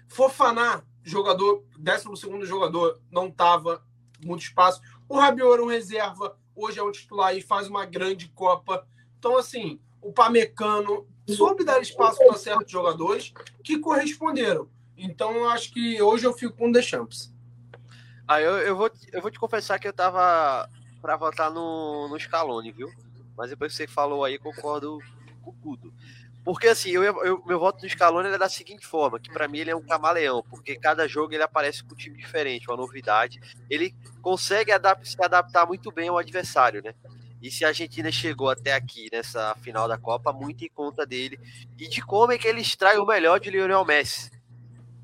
Fofaná, 0.08 0.82
jogador, 1.02 1.64
12 1.78 2.46
jogador, 2.46 3.00
não 3.10 3.28
estava. 3.28 3.84
Muito 4.24 4.42
espaço. 4.42 4.80
O 5.08 5.18
Rabiot 5.18 5.52
era 5.52 5.62
um 5.62 5.66
reserva. 5.66 6.38
Hoje 6.54 6.78
é 6.78 6.82
um 6.82 6.92
titular 6.92 7.34
e 7.36 7.40
faz 7.40 7.66
uma 7.66 7.86
grande 7.86 8.28
Copa. 8.28 8.86
Então, 9.18 9.36
assim, 9.36 9.80
o 10.00 10.12
Pamecano 10.12 11.06
soube 11.26 11.64
dar 11.64 11.80
espaço 11.80 12.18
para 12.18 12.36
certos 12.36 12.70
jogadores 12.70 13.32
que 13.64 13.78
corresponderam. 13.78 14.68
Então, 14.96 15.32
eu 15.32 15.48
acho 15.48 15.72
que 15.72 16.00
hoje 16.02 16.26
eu 16.26 16.32
fico 16.34 16.56
com 16.56 16.68
o 16.68 16.72
Deschamps. 16.72 17.32
Ah, 18.28 18.40
eu, 18.40 18.58
eu, 18.58 18.76
vou, 18.76 18.90
eu 19.12 19.22
vou 19.22 19.30
te 19.30 19.38
confessar 19.38 19.78
que 19.78 19.88
eu 19.88 19.92
tava 19.92 20.68
para 21.00 21.16
votar 21.16 21.50
no, 21.50 22.08
no 22.08 22.20
Scaloni, 22.20 22.70
viu? 22.70 22.88
Mas 23.36 23.50
depois 23.50 23.72
que 23.72 23.78
você 23.78 23.86
falou 23.86 24.24
aí, 24.24 24.38
concordo 24.38 24.98
com 25.42 25.52
tudo. 25.52 25.92
Porque 26.44 26.66
assim, 26.66 26.90
eu, 26.90 27.02
eu, 27.02 27.42
meu 27.46 27.58
voto 27.58 27.82
no 27.82 27.88
Scaloni 27.88 28.28
é 28.28 28.38
da 28.38 28.48
seguinte 28.48 28.84
forma, 28.84 29.20
que 29.20 29.30
para 29.30 29.46
mim 29.46 29.58
ele 29.58 29.70
é 29.70 29.76
um 29.76 29.82
camaleão, 29.82 30.42
porque 30.50 30.74
cada 30.74 31.06
jogo 31.06 31.32
ele 31.32 31.42
aparece 31.42 31.84
com 31.84 31.94
um 31.94 31.96
time 31.96 32.16
diferente, 32.16 32.68
uma 32.68 32.76
novidade. 32.76 33.40
Ele 33.70 33.94
consegue 34.20 34.72
adap 34.72 35.08
se 35.08 35.16
adaptar 35.22 35.66
muito 35.66 35.92
bem 35.92 36.08
ao 36.08 36.18
adversário, 36.18 36.82
né? 36.82 36.94
E 37.40 37.50
se 37.50 37.64
a 37.64 37.68
Argentina 37.68 38.10
chegou 38.10 38.50
até 38.50 38.72
aqui 38.72 39.08
nessa 39.12 39.54
final 39.56 39.86
da 39.86 39.98
Copa, 39.98 40.32
muito 40.32 40.64
em 40.64 40.68
conta 40.68 41.06
dele 41.06 41.38
e 41.78 41.88
de 41.88 42.00
como 42.00 42.32
é 42.32 42.38
que 42.38 42.46
ele 42.46 42.60
extrai 42.60 42.98
o 42.98 43.06
melhor 43.06 43.38
de 43.38 43.50
Lionel 43.50 43.84
Messi. 43.84 44.30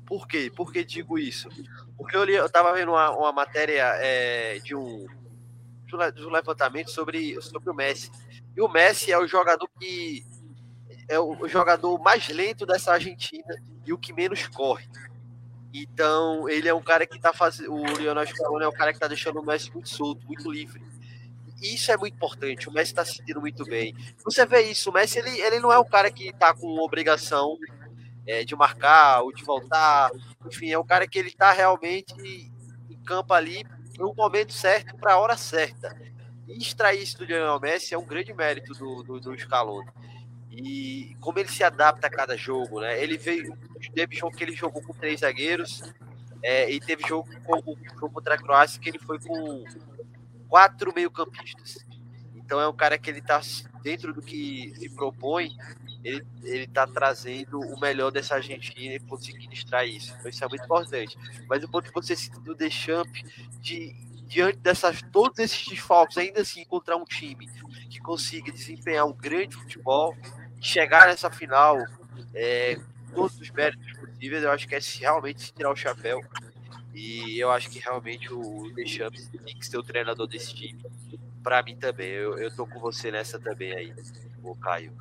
Por 0.05 0.27
quê? 0.27 0.51
Por 0.53 0.71
que 0.71 0.83
digo 0.83 1.19
isso? 1.19 1.49
Porque 1.97 2.15
eu, 2.15 2.23
li, 2.23 2.33
eu 2.33 2.49
tava 2.49 2.73
vendo 2.73 2.91
uma, 2.91 3.11
uma 3.11 3.31
matéria 3.31 3.91
é, 3.97 4.59
de 4.59 4.73
um 4.73 5.05
um 5.95 6.29
levantamento 6.29 6.91
sobre, 6.91 7.41
sobre 7.41 7.69
o 7.69 7.73
Messi. 7.73 8.11
E 8.55 8.61
o 8.61 8.67
Messi 8.67 9.11
é 9.11 9.17
o 9.17 9.27
jogador 9.27 9.69
que 9.79 10.25
é 11.07 11.19
o 11.19 11.47
jogador 11.47 11.97
mais 11.99 12.27
lento 12.29 12.65
dessa 12.65 12.93
Argentina 12.93 13.55
e 13.85 13.91
o 13.91 13.97
que 13.97 14.13
menos 14.13 14.47
corre. 14.47 14.87
Então, 15.73 16.47
ele 16.47 16.67
é 16.67 16.73
um 16.73 16.81
cara 16.81 17.05
que 17.05 17.17
está 17.17 17.33
fazendo. 17.33 17.73
O 17.73 17.83
Lionel 17.97 18.25
Scaloni 18.27 18.65
é 18.65 18.67
um 18.67 18.73
cara 18.73 18.91
que 18.91 18.97
está 18.97 19.07
deixando 19.07 19.39
o 19.39 19.45
Messi 19.45 19.71
muito 19.73 19.89
solto, 19.89 20.25
muito 20.27 20.51
livre. 20.51 20.81
E 21.61 21.75
isso 21.75 21.91
é 21.91 21.97
muito 21.97 22.13
importante. 22.13 22.69
O 22.69 22.71
Messi 22.71 22.91
está 22.91 23.03
se 23.03 23.15
sentindo 23.15 23.41
muito 23.41 23.63
bem. 23.65 23.95
Você 24.23 24.45
vê 24.45 24.61
isso, 24.61 24.89
o 24.89 24.93
Messi 24.93 25.19
ele, 25.19 25.41
ele 25.41 25.59
não 25.59 25.71
é 25.71 25.79
um 25.79 25.85
cara 25.85 26.11
que 26.11 26.29
está 26.29 26.53
com 26.53 26.79
obrigação 26.79 27.57
é, 28.25 28.45
de 28.45 28.55
marcar 28.55 29.21
ou 29.21 29.33
de 29.33 29.43
voltar. 29.43 30.11
Enfim, 30.45 30.71
é 30.71 30.79
um 30.79 30.85
cara 30.85 31.07
que 31.07 31.17
ele 31.17 31.29
está 31.29 31.51
realmente 31.51 32.13
em 32.89 33.03
campo 33.03 33.33
ali 33.33 33.65
no 33.99 34.13
momento 34.15 34.53
certo, 34.53 34.95
para 34.97 35.13
a 35.13 35.19
hora 35.19 35.35
certa. 35.35 35.95
E 36.47 36.57
extrair 36.57 37.03
isso 37.03 37.17
do 37.17 37.25
Lionel 37.25 37.59
Messi 37.59 37.93
é 37.93 37.97
um 37.97 38.05
grande 38.05 38.33
mérito 38.33 38.73
do, 38.73 39.03
do, 39.03 39.19
do 39.19 39.37
Scaloni. 39.37 39.89
E 40.49 41.15
como 41.19 41.37
ele 41.37 41.49
se 41.49 41.63
adapta 41.63 42.07
a 42.07 42.09
cada 42.09 42.35
jogo, 42.35 42.79
né? 42.79 43.01
Ele 43.03 43.17
veio, 43.17 43.55
teve 43.93 44.15
jogo 44.15 44.35
que 44.35 44.43
ele 44.43 44.55
jogou 44.55 44.81
com 44.81 44.93
três 44.93 45.19
zagueiros, 45.19 45.83
é, 46.41 46.71
e 46.71 46.79
teve 46.79 47.05
jogo, 47.07 47.29
como, 47.43 47.77
jogo 47.93 48.09
contra 48.09 48.35
a 48.35 48.37
Croácia 48.37 48.79
que 48.79 48.89
ele 48.89 48.99
foi 48.99 49.19
com 49.19 49.63
quatro 50.47 50.93
meio-campistas. 50.95 51.85
Então 52.35 52.59
é 52.59 52.67
um 52.67 52.73
cara 52.73 52.97
que 52.97 53.09
ele 53.09 53.19
está 53.19 53.41
dentro 53.83 54.13
do 54.13 54.21
que 54.21 54.73
se 54.75 54.89
propõe, 54.89 55.55
ele, 56.03 56.25
ele 56.43 56.67
tá 56.67 56.87
trazendo 56.87 57.59
o 57.59 57.79
melhor 57.79 58.11
dessa 58.11 58.35
Argentina 58.35 58.95
e 58.95 58.99
conseguindo 58.99 59.53
extrair 59.53 59.97
isso. 59.97 60.15
Então 60.17 60.29
isso 60.29 60.43
é 60.43 60.47
muito 60.47 60.63
importante. 60.63 61.17
Mas 61.47 61.63
o 61.63 61.69
ponto 61.69 61.89
que 61.89 61.93
você 61.93 62.15
cita 62.15 62.39
do 62.39 62.55
Deschamps, 62.55 63.21
de, 63.59 63.93
diante 64.27 64.57
dessas 64.59 65.01
todos 65.11 65.39
esses 65.39 65.65
desfalques, 65.67 66.17
ainda 66.17 66.41
assim 66.41 66.61
encontrar 66.61 66.95
um 66.95 67.05
time 67.05 67.47
que 67.89 67.99
consiga 67.99 68.51
desempenhar 68.51 69.05
um 69.05 69.13
grande 69.13 69.55
futebol, 69.55 70.15
chegar 70.61 71.07
nessa 71.07 71.29
final 71.29 71.77
é, 72.33 72.79
todos 73.13 73.39
os 73.39 73.49
méritos 73.51 73.91
possíveis, 73.97 74.43
eu 74.43 74.51
acho 74.51 74.67
que 74.67 74.75
é 74.75 74.79
realmente 74.99 75.41
se 75.41 75.53
tirar 75.53 75.71
o 75.71 75.75
chapéu. 75.75 76.21
E 76.93 77.39
eu 77.39 77.51
acho 77.51 77.69
que 77.69 77.79
realmente 77.79 78.33
o 78.33 78.71
Deschamps 78.75 79.27
tem 79.27 79.57
que 79.57 79.65
ser 79.65 79.77
o 79.77 79.83
treinador 79.83 80.27
desse 80.27 80.53
time. 80.53 80.83
Para 81.43 81.63
mim 81.63 81.75
também, 81.77 82.09
eu, 82.09 82.37
eu 82.37 82.53
tô 82.53 82.65
com 82.65 82.79
você 82.79 83.11
nessa 83.11 83.39
também 83.39 83.73
aí, 83.73 83.93
o 84.43 84.55
Caio. 84.55 84.93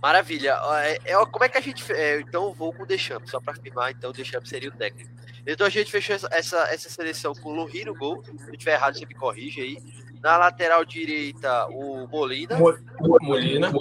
Maravilha. 0.00 0.56
É, 0.82 1.12
é, 1.12 1.26
como 1.26 1.44
é 1.44 1.48
que 1.48 1.58
a 1.58 1.60
gente. 1.60 1.90
É, 1.92 2.20
então 2.20 2.52
vou 2.52 2.72
com 2.72 2.84
o 2.84 2.86
Deschamps, 2.86 3.30
só 3.30 3.40
para 3.40 3.52
afirmar, 3.52 3.90
então 3.90 4.10
o 4.10 4.12
Deschamps 4.12 4.48
seria 4.48 4.68
o 4.68 4.72
técnico. 4.72 5.10
Então 5.46 5.66
a 5.66 5.70
gente 5.70 5.90
fechou 5.90 6.14
essa, 6.14 6.28
essa, 6.30 6.58
essa 6.72 6.90
seleção 6.90 7.34
com 7.34 7.50
o 7.50 7.54
Lohri 7.54 7.84
no 7.84 7.94
gol. 7.94 8.22
Se 8.22 8.30
eu 8.30 8.52
estiver 8.52 8.74
errado, 8.74 8.98
você 8.98 9.06
me 9.06 9.14
corrige 9.14 9.60
aí. 9.60 9.78
Na 10.22 10.36
lateral 10.36 10.84
direita, 10.84 11.66
o 11.68 12.06
Molina. 12.06 12.58
Molina. 12.58 13.72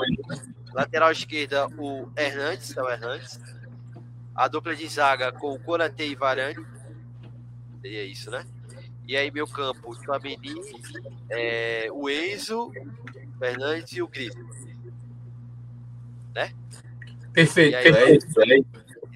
Lateral 0.73 1.11
esquerda, 1.11 1.67
o 1.77 2.09
Hernandes, 2.15 2.75
é 2.75 2.81
o 2.81 2.89
Hernandes. 2.89 3.39
A 4.35 4.47
dupla 4.47 4.75
de 4.75 4.87
zaga 4.87 5.31
com 5.31 5.53
o 5.53 5.59
Konate 5.59 6.03
e 6.03 6.15
Varane. 6.15 6.63
Seria 7.81 8.03
isso, 8.03 8.29
né? 8.29 8.45
E 9.07 9.15
aí, 9.15 9.31
meu 9.31 9.47
campo, 9.47 9.91
o 9.91 9.95
Tchouameni, 9.95 10.53
é, 11.29 11.87
o 11.91 12.09
Enzo, 12.09 12.67
o 12.67 13.39
Fernandes 13.39 13.93
e 13.93 14.01
o 14.01 14.07
Cris. 14.07 14.35
Né? 16.37 16.53
Perfeito, 17.33 17.75
aí, 17.75 17.91
perfeito. 17.91 18.67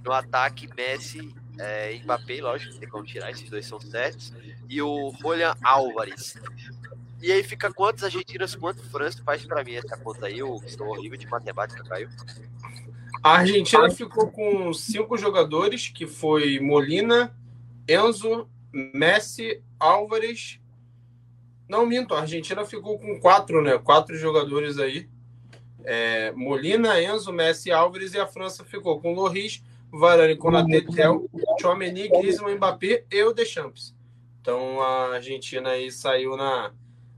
no 0.03 0.11
ataque, 0.11 0.67
Messi, 0.75 1.35
é, 1.59 1.99
Mbappé, 2.03 2.41
lógico, 2.41 2.79
tem 2.79 2.89
como 2.89 3.03
tirar, 3.03 3.29
esses 3.29 3.47
dois 3.47 3.63
são 3.63 3.79
certos. 3.79 4.33
E 4.67 4.81
o 4.81 5.13
Julian 5.21 5.53
Álvares. 5.63 6.35
E 7.21 7.31
aí 7.31 7.43
fica 7.43 7.71
quantos 7.71 8.03
argentinos, 8.03 8.55
quanto 8.55 8.81
França? 8.89 9.21
Faz 9.23 9.45
para 9.45 9.63
mim 9.63 9.75
essa 9.75 9.95
conta 9.97 10.25
aí, 10.25 10.39
eu 10.39 10.59
sou 10.65 10.87
horrível 10.87 11.15
de 11.15 11.27
matemática, 11.27 11.83
caiu. 11.83 12.09
A 13.21 13.37
Argentina 13.37 13.87
ficou 13.91 14.31
com 14.31 14.73
cinco 14.73 15.15
jogadores, 15.15 15.87
que 15.87 16.07
foi 16.07 16.59
Molina, 16.59 17.37
Enzo, 17.87 18.49
Messi, 18.73 19.61
Álvares. 19.79 20.59
Não 21.69 21.85
minto, 21.85 22.15
a 22.15 22.21
Argentina 22.21 22.65
ficou 22.65 22.97
com 22.97 23.19
quatro, 23.19 23.61
né? 23.61 23.77
Quatro 23.77 24.17
jogadores 24.17 24.79
aí. 24.79 25.07
É, 25.83 26.31
Molina, 26.31 27.01
Enzo, 27.01 27.31
Messi, 27.31 27.71
Álvares 27.71 28.13
e 28.13 28.19
a 28.19 28.27
França 28.27 28.63
ficou 28.63 28.99
com 28.99 29.13
Loris, 29.13 29.63
Varane, 29.91 30.35
Konaté, 30.35 30.81
Tel, 30.81 31.25
Chouameni, 31.59 32.07
Griezmann, 32.07 32.55
Mbappé 32.55 33.03
e 33.11 33.23
o 33.23 33.33
Deschamps. 33.33 33.95
Então 34.39 34.81
a 34.81 35.15
Argentina 35.15 35.69
aí 35.69 35.91
saiu 35.91 36.37
na 36.37 36.71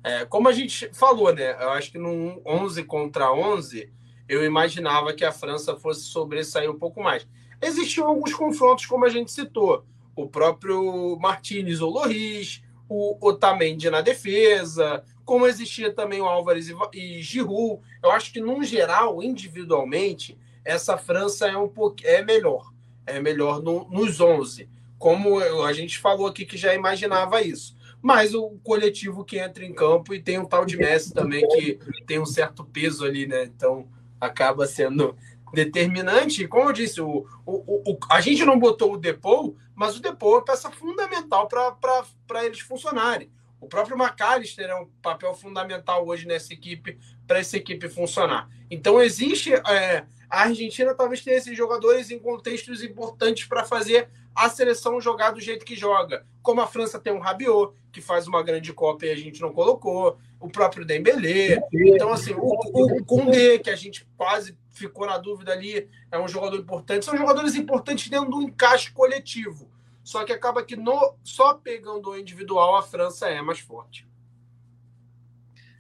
é, 0.04 0.26
como 0.26 0.50
a 0.50 0.52
gente 0.52 0.90
falou, 0.94 1.34
né? 1.34 1.54
Eu 1.54 1.70
acho 1.70 1.92
que 1.92 1.98
no 1.98 2.42
11 2.46 2.84
contra 2.84 3.32
11 3.32 3.90
eu 4.28 4.44
imaginava 4.44 5.14
que 5.14 5.24
a 5.24 5.32
França 5.32 5.76
fosse 5.78 6.02
sobressair 6.02 6.70
um 6.70 6.78
pouco 6.78 7.02
mais. 7.02 7.26
Existiam 7.62 8.08
alguns 8.08 8.34
confrontos, 8.34 8.86
como 8.86 9.06
a 9.06 9.10
gente 9.10 9.32
citou 9.32 9.86
o 10.16 10.28
próprio 10.28 11.18
Martinez 11.20 11.80
ou 11.82 11.90
Loris, 11.90 12.62
o 12.90 13.18
Otamendi 13.26 13.90
na 13.90 14.02
defesa, 14.02 15.04
como 15.26 15.48
existia 15.48 15.92
também 15.94 16.22
o 16.22 16.26
Álvares 16.26 16.70
e, 16.94 17.22
Giroud. 17.22 17.82
Eu 18.02 18.12
acho 18.12 18.32
que, 18.32 18.40
num 18.40 18.64
geral, 18.64 19.22
individualmente, 19.24 20.38
essa 20.64 20.98
França 20.98 21.48
é 21.48 21.58
um 21.58 21.68
pouco 21.68 21.98
é 22.04 22.24
melhor. 22.24 22.72
É 23.06 23.20
melhor 23.20 23.62
no, 23.62 23.88
nos 23.90 24.20
11. 24.20 24.70
Como 24.98 25.40
a 25.66 25.74
gente 25.74 26.00
falou 26.00 26.28
aqui 26.28 26.46
que 26.46 26.58
já 26.58 26.74
imaginava 26.74 27.42
isso. 27.42 27.76
Mas 28.02 28.34
o 28.34 28.58
coletivo 28.64 29.24
que 29.24 29.40
entra 29.40 29.66
em 29.66 29.74
campo 29.74 30.14
e 30.14 30.22
tem 30.22 30.38
um 30.38 30.46
tal 30.46 30.66
de 30.66 30.78
Messi 30.78 31.14
também 31.14 31.48
que 31.48 31.80
tem 32.06 32.20
um 32.20 32.26
certo 32.26 32.64
peso 32.66 33.06
ali, 33.06 33.26
né? 33.26 33.44
Então 33.44 33.88
acaba 34.20 34.66
sendo 34.66 35.16
determinante. 35.54 36.48
Como 36.48 36.70
eu 36.70 36.74
disse, 36.74 37.00
o, 37.00 37.26
o, 37.46 37.92
o, 37.92 37.98
a 38.10 38.20
gente 38.20 38.44
não 38.44 38.60
botou 38.60 38.94
o 38.94 38.98
Depou, 38.98 39.56
mas 39.76 39.96
o 39.96 40.02
Depou 40.02 40.40
é 40.40 40.42
peça 40.42 40.70
fundamental 40.72 41.48
para 41.48 42.46
eles 42.46 42.60
funcionarem. 42.60 43.30
O 43.64 43.68
próprio 43.68 43.98
McAllister 43.98 44.70
é 44.70 44.76
um 44.76 44.90
papel 45.02 45.34
fundamental 45.34 46.06
hoje 46.06 46.28
nessa 46.28 46.52
equipe, 46.52 47.00
para 47.26 47.40
essa 47.40 47.56
equipe 47.56 47.88
funcionar. 47.88 48.50
Então, 48.70 49.02
existe. 49.02 49.54
É, 49.54 50.06
a 50.30 50.42
Argentina 50.42 50.94
talvez 50.94 51.24
tenha 51.24 51.38
esses 51.38 51.56
jogadores 51.56 52.12
em 52.12 52.20
contextos 52.20 52.84
importantes 52.84 53.46
para 53.46 53.64
fazer 53.64 54.10
a 54.36 54.50
seleção 54.50 55.00
jogar 55.00 55.32
do 55.32 55.40
jeito 55.40 55.64
que 55.64 55.78
joga. 55.78 56.26
Como 56.42 56.60
a 56.60 56.68
França 56.68 57.00
tem 57.00 57.14
um 57.14 57.20
Rabiot, 57.20 57.74
que 57.90 58.02
faz 58.02 58.28
uma 58.28 58.44
grande 58.44 58.74
Copa 58.74 59.06
e 59.06 59.12
a 59.12 59.16
gente 59.16 59.40
não 59.40 59.54
colocou, 59.54 60.18
o 60.42 60.50
próprio 60.50 60.84
Dembélé. 60.84 61.62
Então, 61.72 62.12
assim, 62.12 62.34
o, 62.34 62.98
o 62.98 63.06
Koundé, 63.06 63.60
que 63.60 63.70
a 63.70 63.78
gente 63.78 64.06
quase 64.18 64.58
ficou 64.72 65.06
na 65.06 65.18
dúvida 65.18 65.54
ali, 65.54 65.88
é 66.12 66.20
um 66.20 66.28
jogador 66.28 66.58
importante. 66.58 67.06
São 67.06 67.16
jogadores 67.16 67.56
importantes 67.56 68.10
dentro 68.10 68.30
do 68.30 68.42
encaixe 68.42 68.92
coletivo. 68.92 69.72
Só 70.04 70.24
que 70.26 70.34
acaba 70.34 70.64
que 70.64 70.76
no, 70.76 71.18
só 71.24 71.54
pegando 71.54 72.10
o 72.10 72.18
individual 72.18 72.76
a 72.76 72.84
França 72.84 73.28
é 73.28 73.42
mais 73.42 73.60
forte. 73.60 74.08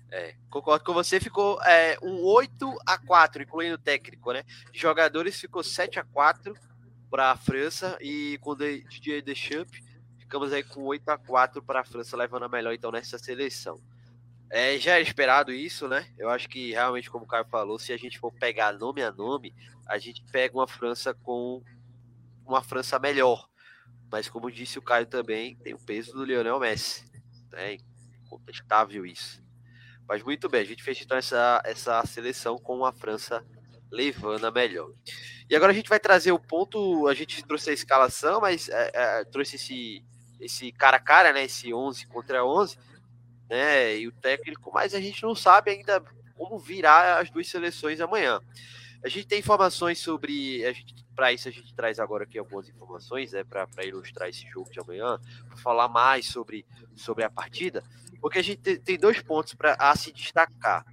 É, 0.09 0.35
concordo 0.49 0.85
com 0.85 0.93
você, 0.93 1.19
ficou 1.19 1.59
é, 1.63 1.97
um 2.01 2.23
8 2.23 2.77
a 2.85 2.97
4 2.99 3.41
incluindo 3.41 3.75
o 3.75 3.79
técnico, 3.79 4.31
né? 4.31 4.43
Jogadores 4.71 5.39
ficou 5.39 5.63
7 5.63 5.99
a 5.99 6.03
4 6.03 6.53
para 7.09 7.31
a 7.31 7.37
França 7.37 7.97
e 7.99 8.37
com 8.39 8.51
o 8.51 8.55
Didier 8.55 9.23
Deschamps 9.23 9.81
ficamos 10.33 10.51
aí 10.51 10.63
com 10.63 10.81
8 10.81 11.07
a 11.09 11.17
4 11.17 11.61
para 11.61 11.81
a 11.81 11.83
França, 11.83 12.17
levando 12.17 12.45
a 12.45 12.49
melhor 12.49 12.73
então 12.73 12.91
nessa 12.91 13.19
seleção. 13.19 13.79
É, 14.49 14.79
já 14.79 14.93
era 14.93 15.01
esperado 15.01 15.51
isso, 15.51 15.87
né? 15.87 16.07
Eu 16.17 16.27
acho 16.27 16.49
que 16.49 16.71
realmente, 16.71 17.07
como 17.07 17.25
o 17.25 17.27
Caio 17.27 17.45
falou, 17.45 17.77
se 17.77 17.93
a 17.93 17.97
gente 17.97 18.17
for 18.17 18.31
pegar 18.33 18.73
nome 18.73 19.03
a 19.03 19.11
nome, 19.11 19.53
a 19.87 19.99
gente 19.99 20.23
pega 20.31 20.57
uma 20.57 20.67
França 20.67 21.13
com 21.13 21.61
uma 22.45 22.63
França 22.63 22.97
melhor. 22.97 23.47
Mas 24.13 24.29
como 24.29 24.51
disse 24.51 24.77
o 24.77 24.81
Caio 24.83 25.07
também, 25.07 25.55
tem 25.55 25.73
o 25.73 25.79
peso 25.79 26.13
do 26.13 26.23
Lionel 26.23 26.59
Messi. 26.59 27.03
É 27.53 27.79
incontestável 28.23 29.07
isso. 29.07 29.41
Mas 30.07 30.21
muito 30.21 30.47
bem, 30.47 30.61
a 30.61 30.65
gente 30.65 30.83
fez 30.83 31.01
então 31.01 31.17
essa, 31.17 31.59
essa 31.65 32.05
seleção 32.05 32.59
com 32.59 32.85
a 32.85 32.93
França 32.93 33.43
levando 33.91 34.45
a 34.45 34.51
melhor. 34.51 34.91
E 35.49 35.55
agora 35.55 35.71
a 35.71 35.75
gente 35.75 35.89
vai 35.89 35.99
trazer 35.99 36.31
o 36.31 36.37
ponto, 36.37 37.07
a 37.07 37.15
gente 37.15 37.43
trouxe 37.43 37.71
a 37.71 37.73
escalação, 37.73 38.39
mas 38.39 38.69
é, 38.69 38.91
é, 38.93 39.25
trouxe 39.25 39.55
esse, 39.55 40.05
esse 40.39 40.71
cara 40.71 40.97
a 40.97 40.99
cara, 40.99 41.33
né? 41.33 41.45
Esse 41.45 41.73
11 41.73 42.05
contra 42.05 42.45
11 42.45 42.77
né? 43.49 43.97
E 43.97 44.07
o 44.07 44.11
técnico, 44.11 44.71
mas 44.71 44.93
a 44.93 45.01
gente 45.01 45.23
não 45.23 45.33
sabe 45.33 45.71
ainda 45.71 45.99
como 46.35 46.59
virar 46.59 47.19
as 47.19 47.31
duas 47.31 47.47
seleções 47.47 47.99
amanhã. 47.99 48.39
A 49.03 49.09
gente 49.09 49.25
tem 49.25 49.39
informações 49.39 49.97
sobre. 49.97 50.63
Para 51.15 51.31
isso, 51.31 51.47
a 51.47 51.51
gente 51.51 51.73
traz 51.73 51.99
agora 51.99 52.23
aqui 52.23 52.37
algumas 52.37 52.67
informações, 52.67 53.31
né, 53.31 53.43
para 53.43 53.85
ilustrar 53.85 54.29
esse 54.29 54.47
jogo 54.49 54.71
de 54.71 54.79
amanhã, 54.79 55.19
para 55.47 55.57
falar 55.57 55.87
mais 55.87 56.25
sobre, 56.25 56.65
sobre 56.95 57.23
a 57.23 57.29
partida, 57.29 57.83
porque 58.19 58.39
a 58.39 58.43
gente 58.43 58.77
tem 58.79 58.97
dois 58.97 59.21
pontos 59.21 59.53
para 59.53 59.95
se 59.95 60.11
destacar. 60.11 60.85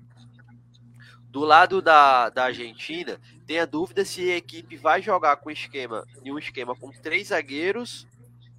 Do 1.30 1.40
lado 1.40 1.80
da, 1.80 2.28
da 2.28 2.44
Argentina, 2.44 3.20
tem 3.46 3.60
a 3.60 3.64
dúvida 3.64 4.04
se 4.04 4.30
a 4.30 4.36
equipe 4.36 4.76
vai 4.76 5.00
jogar 5.00 5.36
com 5.36 5.50
esquema, 5.50 6.04
em 6.24 6.32
um 6.32 6.38
esquema 6.38 6.74
com 6.74 6.90
três 6.90 7.28
zagueiros 7.28 8.06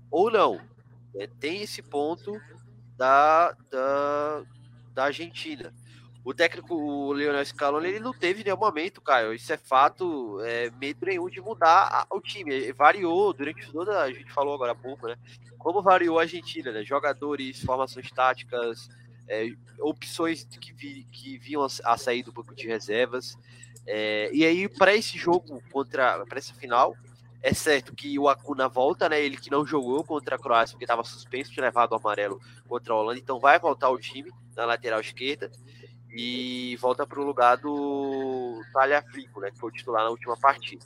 ou 0.09 0.31
não. 0.31 0.61
É, 1.15 1.27
tem 1.27 1.61
esse 1.61 1.81
ponto 1.81 2.39
da, 2.95 3.51
da, 3.69 4.43
da 4.93 5.03
Argentina. 5.05 5.73
O 6.23 6.35
técnico, 6.35 6.75
o 6.75 7.11
Leonel 7.11 7.43
Scaloni, 7.43 7.87
ele 7.87 7.99
não 7.99 8.13
teve 8.13 8.43
nenhum 8.43 8.57
momento, 8.57 9.01
Caio. 9.01 9.33
Isso 9.33 9.51
é 9.51 9.57
fato, 9.57 10.39
é, 10.41 10.69
medo 10.79 11.05
nenhum 11.05 11.27
de 11.27 11.41
mudar 11.41 12.05
o 12.11 12.21
time. 12.21 12.53
Ele 12.53 12.73
variou 12.73 13.33
durante 13.33 13.71
toda, 13.71 14.01
a 14.01 14.11
gente 14.11 14.31
falou 14.31 14.53
agora 14.53 14.73
há 14.73 14.75
pouco, 14.75 15.07
né? 15.07 15.17
Como 15.57 15.81
variou 15.81 16.19
a 16.19 16.21
Argentina, 16.21 16.71
né? 16.71 16.83
Jogadores, 16.83 17.63
formações 17.63 18.11
táticas, 18.11 18.87
é, 19.27 19.51
opções 19.79 20.43
que, 20.43 20.71
vi, 20.71 21.07
que 21.11 21.39
vinham 21.39 21.65
a, 21.83 21.97
sair 21.97 22.21
do 22.21 22.31
banco 22.31 22.53
de 22.53 22.67
reservas. 22.67 23.35
É, 23.87 24.29
e 24.31 24.45
aí, 24.45 24.69
para 24.69 24.95
esse 24.95 25.17
jogo 25.17 25.59
contra, 25.71 26.23
para 26.27 26.37
essa 26.37 26.53
final, 26.53 26.95
é 27.41 27.51
certo 27.51 27.95
que 27.95 28.19
o 28.19 28.29
Acuna 28.29 28.67
volta, 28.69 29.09
né? 29.09 29.19
Ele 29.19 29.37
que 29.37 29.49
não 29.49 29.65
jogou 29.65 30.03
contra 30.03 30.35
a 30.35 30.39
Croácia 30.39 30.75
porque 30.75 30.85
estava 30.85 31.03
suspenso, 31.03 31.51
tinha 31.51 31.65
levado 31.65 31.95
amarelo 31.95 32.39
contra 32.67 32.93
a 32.93 32.97
Holanda, 32.97 33.19
então 33.19 33.39
vai 33.39 33.57
voltar 33.57 33.89
o 33.89 33.97
time 33.97 34.31
na 34.55 34.65
lateral 34.65 35.01
esquerda 35.01 35.49
e 36.13 36.75
volta 36.77 37.05
para 37.05 37.19
o 37.19 37.25
lugar 37.25 37.57
do 37.57 38.61
Talhafrico, 38.73 39.39
né? 39.39 39.51
Que 39.51 39.57
foi 39.57 39.69
o 39.69 39.73
titular 39.73 40.03
na 40.03 40.09
última 40.09 40.37
partida. 40.37 40.85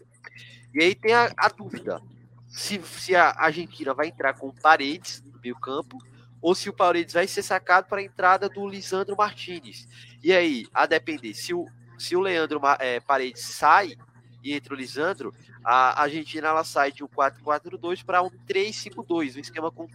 E 0.73 0.83
aí 0.83 0.93
tem 0.93 1.13
a, 1.13 1.31
a 1.37 1.47
dúvida 1.47 2.01
se, 2.47 2.81
se 2.81 3.15
a 3.15 3.31
Argentina 3.37 3.93
vai 3.93 4.07
entrar 4.07 4.33
com 4.33 4.51
Paredes 4.51 5.23
no 5.23 5.39
meio 5.39 5.55
campo 5.55 5.97
ou 6.41 6.53
se 6.53 6.69
o 6.69 6.73
Paredes 6.73 7.13
vai 7.13 7.27
ser 7.27 7.41
sacado 7.41 7.87
para 7.87 7.99
a 7.99 8.03
entrada 8.03 8.47
do 8.47 8.67
Lisandro 8.67 9.15
Martinez. 9.17 9.87
E 10.23 10.31
aí, 10.31 10.67
a 10.73 10.85
depender, 10.85 11.33
se 11.33 11.53
o, 11.53 11.65
se 11.97 12.15
o 12.15 12.19
Leandro 12.19 12.61
é, 12.79 12.99
Paredes 12.99 13.43
sai 13.43 13.95
e 14.43 14.53
entra 14.53 14.73
o 14.73 14.77
Lisandro, 14.77 15.33
a 15.63 16.03
Argentina 16.03 16.49
ela 16.49 16.63
sai 16.63 16.91
de 16.91 17.03
um 17.03 17.07
4-4-2 17.07 18.05
para 18.05 18.21
um 18.21 18.29
3-5-2, 18.47 19.37
um 19.37 19.39
esquema 19.39 19.71
com 19.71 19.87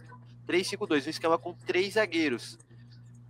3-5-2, 0.45 1.07
um 1.07 1.09
esquema 1.09 1.37
com 1.37 1.53
três 1.53 1.93
zagueiros. 1.93 2.59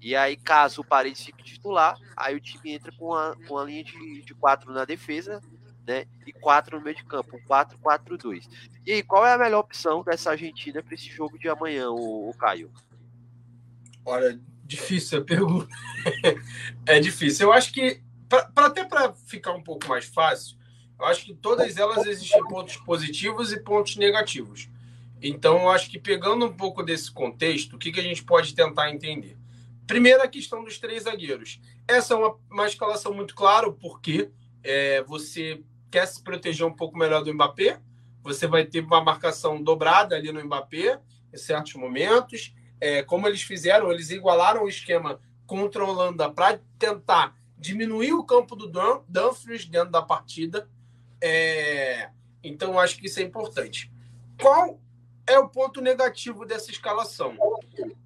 E 0.02 0.15
aí, 0.15 0.36
caso 0.36 0.82
o 0.82 0.86
Paredes 0.86 1.23
fique 1.23 1.44
titular, 1.44 1.95
aí 2.18 2.36
o 2.36 2.40
time 2.40 2.72
entra 2.72 2.91
com 2.91 3.14
a, 3.14 3.36
com 3.48 3.57
a 3.57 3.64
linha 3.64 3.84
de, 3.84 4.23
de 4.23 4.34
quatro 4.34 4.73
na 4.73 4.84
defesa, 4.84 5.40
né? 5.86 6.06
E 6.26 6.34
quatro 6.34 6.78
no 6.78 6.84
meio 6.84 6.95
de 6.95 7.06
campo, 7.06 7.38
um 7.38 7.48
4-4-2. 7.48 8.48
E 8.86 8.94
aí, 8.94 9.03
qual 9.03 9.26
é 9.26 9.34
a 9.34 9.38
melhor 9.38 9.60
opção 9.60 10.03
dessa 10.03 10.32
Argentina 10.32 10.82
para 10.82 10.95
esse 10.95 11.07
jogo 11.07 11.38
de 11.38 11.48
amanhã, 11.48 11.91
o, 11.91 12.30
o 12.30 12.34
Caio? 12.34 12.72
Olha, 14.03 14.40
difícil 14.64 15.19
a 15.19 15.23
pergunta. 15.23 15.68
é 16.88 16.99
difícil. 16.99 17.48
Eu 17.48 17.53
acho 17.53 17.72
que 17.72 18.02
pra 18.28 18.49
até 18.56 18.84
para 18.84 19.14
ficar 19.14 19.52
um 19.52 19.61
pouco 19.61 19.88
mais 19.88 20.06
fácil, 20.06 20.57
eu 20.99 21.06
acho 21.06 21.26
que 21.26 21.34
todas 21.34 21.78
elas 21.78 22.06
existem 22.07 22.44
pontos 22.48 22.78
positivos 22.78 23.52
e 23.52 23.60
pontos 23.60 23.98
negativos. 23.98 24.69
Então, 25.22 25.61
eu 25.61 25.69
acho 25.69 25.90
que 25.91 25.99
pegando 25.99 26.45
um 26.45 26.53
pouco 26.53 26.82
desse 26.82 27.11
contexto, 27.11 27.76
o 27.76 27.78
que, 27.78 27.91
que 27.91 27.99
a 27.99 28.03
gente 28.03 28.23
pode 28.23 28.56
tentar 28.56 28.90
entender? 28.90 29.38
Primeiro, 29.87 30.21
a 30.21 30.27
questão 30.27 30.63
dos 30.63 30.79
três 30.79 31.03
zagueiros. 31.03 31.59
Essa 31.87 32.13
é 32.13 32.17
uma, 32.17 32.37
uma 32.49 32.67
escalação 32.67 33.13
muito 33.13 33.35
clara, 33.35 33.71
porque 33.71 34.31
é, 34.63 35.03
você 35.03 35.61
quer 35.89 36.05
se 36.07 36.23
proteger 36.23 36.65
um 36.65 36.73
pouco 36.73 36.97
melhor 36.97 37.23
do 37.23 37.33
Mbappé, 37.33 37.81
você 38.23 38.47
vai 38.47 38.65
ter 38.65 38.83
uma 38.83 39.03
marcação 39.03 39.61
dobrada 39.61 40.15
ali 40.15 40.31
no 40.31 40.43
Mbappé 40.43 40.99
em 41.33 41.37
certos 41.37 41.73
momentos. 41.73 42.53
É, 42.79 43.03
como 43.03 43.27
eles 43.27 43.41
fizeram, 43.41 43.91
eles 43.91 44.09
igualaram 44.09 44.63
o 44.63 44.69
esquema 44.69 45.19
contra 45.45 45.83
a 45.83 45.87
Holanda 45.87 46.31
para 46.31 46.59
tentar 46.79 47.35
diminuir 47.57 48.13
o 48.13 48.23
campo 48.23 48.55
do 48.55 48.71
Dumfries 49.07 49.65
dentro 49.65 49.91
da 49.91 50.01
partida. 50.01 50.69
É, 51.19 52.09
então, 52.43 52.79
acho 52.79 52.97
que 52.97 53.07
isso 53.07 53.19
é 53.19 53.23
importante. 53.23 53.91
Qual 54.39 54.79
é 55.27 55.37
o 55.37 55.49
ponto 55.49 55.81
negativo 55.81 56.45
dessa 56.45 56.71
escalação? 56.71 57.35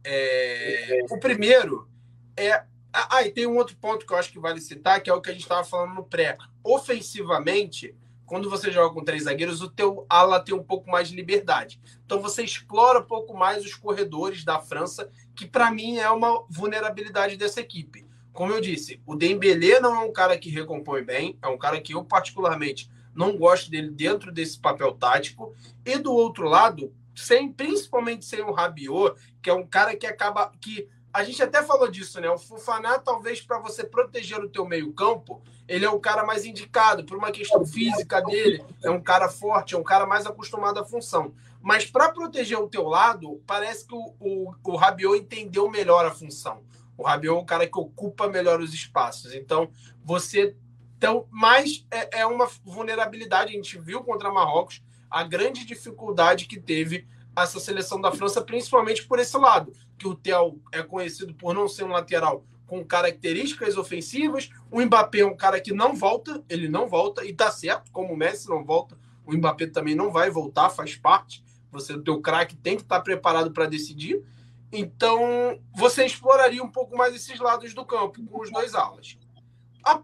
É, 0.03 1.05
o 1.09 1.19
primeiro 1.19 1.87
é. 2.35 2.63
Ah, 2.93 3.23
e 3.23 3.31
tem 3.31 3.45
um 3.45 3.57
outro 3.57 3.75
ponto 3.75 4.05
que 4.05 4.13
eu 4.13 4.17
acho 4.17 4.31
que 4.31 4.39
vale 4.39 4.61
citar, 4.61 5.01
que 5.01 5.09
é 5.09 5.13
o 5.13 5.19
que 5.19 5.29
a 5.29 5.33
gente 5.33 5.41
estava 5.41 5.65
falando 5.65 5.95
no 5.95 6.03
pré. 6.03 6.37
Ofensivamente, 6.63 7.93
quando 8.25 8.49
você 8.49 8.71
joga 8.71 8.93
com 8.93 9.03
três 9.03 9.23
zagueiros, 9.23 9.61
o 9.61 9.69
teu 9.69 10.05
ala 10.09 10.39
tem 10.39 10.55
um 10.55 10.63
pouco 10.63 10.89
mais 10.89 11.09
de 11.09 11.15
liberdade. 11.15 11.79
Então 12.05 12.21
você 12.21 12.43
explora 12.43 12.99
um 12.99 13.05
pouco 13.05 13.35
mais 13.35 13.65
os 13.65 13.75
corredores 13.75 14.43
da 14.43 14.59
França, 14.59 15.09
que 15.35 15.45
para 15.45 15.69
mim 15.71 15.97
é 15.97 16.09
uma 16.09 16.45
vulnerabilidade 16.49 17.35
dessa 17.35 17.59
equipe. 17.59 18.07
Como 18.31 18.51
eu 18.51 18.59
disse, 18.59 19.01
o 19.05 19.15
Dembélé 19.15 19.79
não 19.79 19.95
é 19.95 20.05
um 20.05 20.11
cara 20.11 20.37
que 20.37 20.49
recompõe 20.49 21.03
bem, 21.03 21.37
é 21.41 21.47
um 21.47 21.57
cara 21.57 21.79
que 21.79 21.93
eu 21.93 22.03
particularmente 22.03 22.89
não 23.13 23.37
gosto 23.37 23.71
dele 23.71 23.89
dentro 23.89 24.31
desse 24.31 24.59
papel 24.59 24.91
tático. 24.93 25.53
E 25.85 25.97
do 25.97 26.13
outro 26.13 26.49
lado, 26.49 26.93
sem 27.15 27.51
principalmente 27.51 28.25
sem 28.25 28.41
o 28.41 28.51
Rabiot, 28.51 29.15
que 29.41 29.49
é 29.49 29.53
um 29.53 29.65
cara 29.65 29.95
que 29.95 30.05
acaba 30.05 30.51
que 30.59 30.87
a 31.13 31.23
gente 31.23 31.41
até 31.41 31.63
falou 31.63 31.89
disso, 31.89 32.19
né? 32.19 32.29
O 32.29 32.37
Fufaná, 32.37 32.99
talvez 32.99 33.41
para 33.41 33.57
você 33.57 33.85
proteger 33.85 34.37
o 34.39 34.49
teu 34.49 34.65
meio-campo, 34.65 35.41
ele 35.65 35.85
é 35.85 35.89
o 35.89 35.99
cara 35.99 36.25
mais 36.25 36.45
indicado 36.45 37.05
por 37.05 37.17
uma 37.17 37.31
questão 37.31 37.65
física 37.65 38.21
dele, 38.21 38.61
é 38.83 38.89
um 38.91 39.01
cara 39.01 39.29
forte, 39.29 39.75
é 39.75 39.77
um 39.77 39.83
cara 39.83 40.05
mais 40.05 40.25
acostumado 40.25 40.77
à 40.77 40.83
função. 40.83 41.33
Mas 41.61 41.85
para 41.85 42.11
proteger 42.11 42.59
o 42.59 42.67
teu 42.67 42.83
lado, 42.83 43.41
parece 43.47 43.87
que 43.87 43.95
o, 43.95 44.13
o, 44.19 44.53
o 44.63 44.75
Rabiot 44.75 45.17
entendeu 45.17 45.69
melhor 45.69 46.05
a 46.05 46.11
função. 46.11 46.63
O 46.97 47.03
Rabiot 47.03 47.37
é 47.37 47.41
um 47.41 47.45
cara 47.45 47.65
que 47.65 47.79
ocupa 47.79 48.27
melhor 48.27 48.59
os 48.59 48.73
espaços. 48.73 49.33
Então, 49.33 49.69
você 50.03 50.55
então, 50.97 51.27
mas 51.29 51.85
é, 51.91 52.21
é 52.21 52.25
uma 52.25 52.47
vulnerabilidade. 52.63 53.51
A 53.51 53.55
gente 53.55 53.77
viu 53.77 54.03
contra 54.03 54.31
Marrocos 54.31 54.81
a 55.09 55.23
grande 55.23 55.65
dificuldade 55.65 56.45
que 56.45 56.59
teve 56.59 57.07
essa 57.35 57.59
seleção 57.59 57.99
da 57.99 58.11
França, 58.11 58.41
principalmente 58.41 59.05
por 59.05 59.19
esse 59.19 59.37
lado, 59.37 59.73
que 59.97 60.07
o 60.07 60.15
Theo 60.15 60.61
é 60.71 60.81
conhecido 60.81 61.33
por 61.33 61.53
não 61.53 61.67
ser 61.67 61.83
um 61.83 61.89
lateral 61.89 62.45
com 62.65 62.83
características 62.83 63.77
ofensivas, 63.77 64.49
o 64.71 64.81
Mbappé 64.81 65.19
é 65.19 65.25
um 65.25 65.35
cara 65.35 65.59
que 65.61 65.71
não 65.71 65.95
volta, 65.95 66.43
ele 66.49 66.67
não 66.67 66.87
volta, 66.87 67.23
e 67.23 67.33
tá 67.33 67.51
certo, 67.51 67.91
como 67.91 68.13
o 68.13 68.17
Messi 68.17 68.49
não 68.49 68.63
volta, 68.63 68.97
o 69.25 69.33
Mbappé 69.33 69.67
também 69.67 69.95
não 69.95 70.11
vai 70.11 70.29
voltar, 70.29 70.69
faz 70.69 70.95
parte, 70.95 71.43
você, 71.71 71.93
o 71.93 72.01
teu 72.01 72.21
craque 72.21 72.55
tem 72.55 72.75
que 72.75 72.83
estar 72.83 72.97
tá 72.97 73.03
preparado 73.03 73.51
para 73.51 73.67
decidir, 73.67 74.23
então 74.71 75.59
você 75.75 76.05
exploraria 76.05 76.63
um 76.63 76.71
pouco 76.71 76.97
mais 76.97 77.13
esses 77.13 77.39
lados 77.39 77.73
do 77.73 77.85
campo, 77.85 78.25
com 78.25 78.41
os 78.41 78.51
dois 78.51 78.73
alas. 78.73 79.17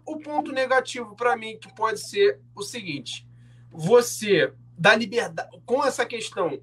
o 0.06 0.18
ponto 0.18 0.52
negativo 0.52 1.16
para 1.16 1.36
mim 1.36 1.58
que 1.58 1.74
pode 1.74 2.00
ser 2.00 2.40
o 2.54 2.62
seguinte, 2.62 3.26
você 3.70 4.52
dá 4.76 4.94
liberdade, 4.94 5.48
com 5.64 5.84
essa 5.84 6.04
questão 6.04 6.60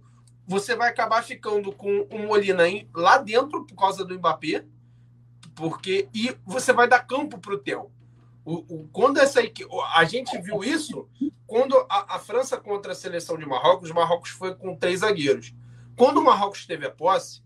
você 0.50 0.76
vai 0.76 0.90
acabar 0.90 1.24
ficando 1.24 1.72
com 1.72 2.08
o 2.10 2.26
Molina 2.26 2.64
lá 2.96 3.20
dentro 3.20 3.66
por 3.66 3.76
causa 3.76 4.04
do 4.04 4.16
Mbappé, 4.18 4.66
porque 5.54 6.10
e 6.12 6.36
você 6.44 6.74
vai 6.74 6.88
dar 6.88 7.06
campo 7.06 7.38
para 7.38 7.54
o 7.54 7.58
Theo. 7.60 7.92
quando 8.92 9.20
essa 9.20 9.42
a 9.94 10.04
gente 10.06 10.42
viu 10.42 10.64
isso 10.64 11.08
quando 11.46 11.76
a, 11.90 12.16
a, 12.16 12.20
França 12.20 12.58
contra 12.58 12.94
a 12.94 12.96
seleção 12.96 13.38
de 13.38 13.46
Marrocos, 13.46 13.92
Marrocos 13.92 14.30
foi 14.30 14.56
com 14.56 14.76
três 14.76 15.00
zagueiros. 15.00 15.54
Quando 15.96 16.18
o 16.18 16.24
Marrocos 16.24 16.66
teve 16.66 16.86
a 16.86 16.92
posse, 16.92 17.44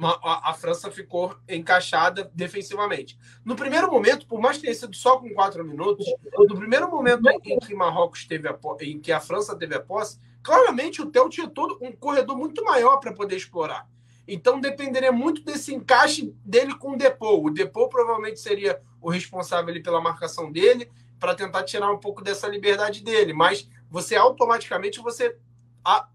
a, 0.00 0.50
a, 0.50 0.54
França 0.54 0.90
ficou 0.90 1.36
encaixada 1.48 2.30
defensivamente. 2.34 3.18
No 3.44 3.54
primeiro 3.54 3.90
momento, 3.90 4.26
por 4.26 4.40
mais 4.40 4.56
que 4.56 4.64
tenha 4.64 4.74
sido 4.74 4.94
só 4.94 5.18
com 5.18 5.30
quatro 5.30 5.64
minutos, 5.64 6.06
no 6.36 6.56
primeiro 6.56 6.90
momento 6.90 7.22
em 7.44 7.58
que 7.58 7.74
Marrocos 7.74 8.26
teve 8.26 8.48
a, 8.48 8.58
em 8.82 8.98
que 8.98 9.12
a 9.12 9.20
França 9.20 9.56
teve 9.56 9.74
a 9.74 9.80
posse, 9.80 10.18
claramente 10.42 11.00
o 11.00 11.06
Theo 11.06 11.28
tinha 11.28 11.48
todo 11.48 11.78
um 11.80 11.92
corredor 11.92 12.36
muito 12.36 12.64
maior 12.64 12.98
para 12.98 13.12
poder 13.12 13.36
explorar. 13.36 13.88
Então 14.26 14.60
dependeria 14.60 15.12
muito 15.12 15.42
desse 15.42 15.74
encaixe 15.74 16.34
dele 16.44 16.74
com 16.76 16.92
o 16.92 16.96
Depou. 16.96 17.44
O 17.44 17.50
Depou 17.50 17.88
provavelmente 17.88 18.40
seria 18.40 18.80
o 19.00 19.10
responsável 19.10 19.80
pela 19.82 20.00
marcação 20.00 20.50
dele 20.50 20.90
para 21.20 21.34
tentar 21.34 21.62
tirar 21.62 21.92
um 21.92 21.98
pouco 21.98 22.22
dessa 22.22 22.48
liberdade 22.48 23.02
dele, 23.02 23.32
mas 23.32 23.68
você 23.90 24.16
automaticamente 24.16 25.00
você 25.00 25.36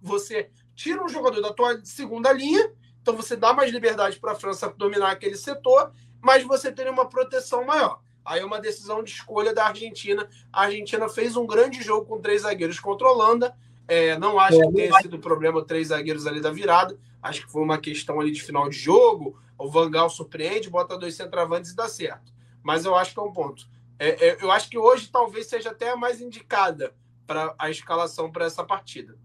você 0.01 0.49
tira 0.75 1.03
um 1.03 1.09
jogador 1.09 1.41
da 1.41 1.53
tua 1.53 1.79
segunda 1.83 2.31
linha, 2.31 2.71
então 3.09 3.21
você 3.21 3.35
dá 3.35 3.53
mais 3.53 3.71
liberdade 3.71 4.19
para 4.19 4.33
a 4.33 4.35
França 4.35 4.73
dominar 4.77 5.11
aquele 5.11 5.35
setor, 5.35 5.91
mas 6.21 6.43
você 6.43 6.71
teria 6.71 6.91
uma 6.91 7.09
proteção 7.09 7.65
maior. 7.65 8.01
Aí 8.23 8.41
é 8.41 8.45
uma 8.45 8.59
decisão 8.59 9.03
de 9.03 9.11
escolha 9.11 9.53
da 9.53 9.65
Argentina. 9.65 10.29
A 10.53 10.63
Argentina 10.63 11.09
fez 11.09 11.35
um 11.35 11.47
grande 11.47 11.81
jogo 11.81 12.05
com 12.05 12.21
três 12.21 12.43
zagueiros 12.43 12.79
contra 12.79 13.07
a 13.07 13.11
Holanda 13.11 13.55
é, 13.89 14.17
não 14.19 14.39
acho 14.39 14.59
que 14.59 14.71
tenha 14.73 14.93
sido 15.01 15.17
problema 15.17 15.65
três 15.65 15.87
zagueiros 15.87 16.27
ali 16.27 16.39
da 16.39 16.51
virada. 16.51 16.97
Acho 17.21 17.45
que 17.45 17.51
foi 17.51 17.63
uma 17.63 17.79
questão 17.79 18.19
ali 18.19 18.31
de 18.31 18.43
final 18.43 18.69
de 18.69 18.77
jogo. 18.77 19.41
O 19.57 19.67
Vangal 19.67 20.09
surpreende, 20.11 20.69
bota 20.69 20.95
dois 20.95 21.15
centravantes 21.15 21.71
e 21.71 21.75
dá 21.75 21.89
certo. 21.89 22.31
Mas 22.61 22.85
eu 22.85 22.95
acho 22.95 23.13
que 23.13 23.19
é 23.19 23.23
um 23.23 23.33
ponto. 23.33 23.67
É, 23.97 24.27
é, 24.27 24.37
eu 24.43 24.51
acho 24.51 24.69
que 24.69 24.77
hoje 24.77 25.09
talvez 25.11 25.47
seja 25.47 25.71
até 25.71 25.89
a 25.89 25.97
mais 25.97 26.21
indicada 26.21 26.93
para 27.25 27.53
a 27.57 27.71
escalação 27.71 28.31
para 28.31 28.45
essa 28.45 28.63
partida. 28.63 29.17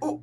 O, 0.00 0.22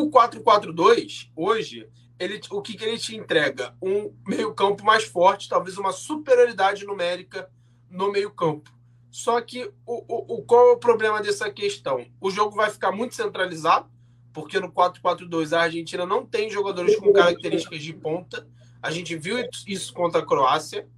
o 0.00 0.10
4-4-2, 0.10 1.30
hoje, 1.36 1.88
ele, 2.18 2.40
o 2.50 2.62
que, 2.62 2.76
que 2.76 2.84
ele 2.84 2.98
te 2.98 3.16
entrega? 3.16 3.74
Um 3.82 4.14
meio-campo 4.26 4.84
mais 4.84 5.04
forte, 5.04 5.48
talvez 5.48 5.76
uma 5.76 5.92
superioridade 5.92 6.84
numérica 6.84 7.50
no 7.90 8.10
meio-campo. 8.10 8.70
Só 9.10 9.40
que 9.42 9.70
o, 9.84 10.04
o, 10.08 10.36
o, 10.36 10.42
qual 10.42 10.70
é 10.70 10.72
o 10.72 10.78
problema 10.78 11.20
dessa 11.20 11.50
questão? 11.50 12.06
O 12.18 12.30
jogo 12.30 12.56
vai 12.56 12.70
ficar 12.70 12.90
muito 12.90 13.14
centralizado, 13.14 13.90
porque 14.32 14.58
no 14.58 14.72
4-4-2 14.72 15.54
a 15.54 15.62
Argentina 15.62 16.06
não 16.06 16.24
tem 16.24 16.48
jogadores 16.48 16.96
com 16.96 17.12
características 17.12 17.82
de 17.82 17.92
ponta. 17.92 18.48
A 18.80 18.90
gente 18.90 19.14
viu 19.14 19.36
isso 19.66 19.92
contra 19.92 20.22
a 20.22 20.26
Croácia. 20.26 20.88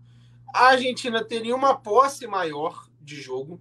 A 0.54 0.66
Argentina 0.68 1.24
teria 1.24 1.56
uma 1.56 1.74
posse 1.74 2.28
maior 2.28 2.86
de 3.00 3.20
jogo. 3.20 3.60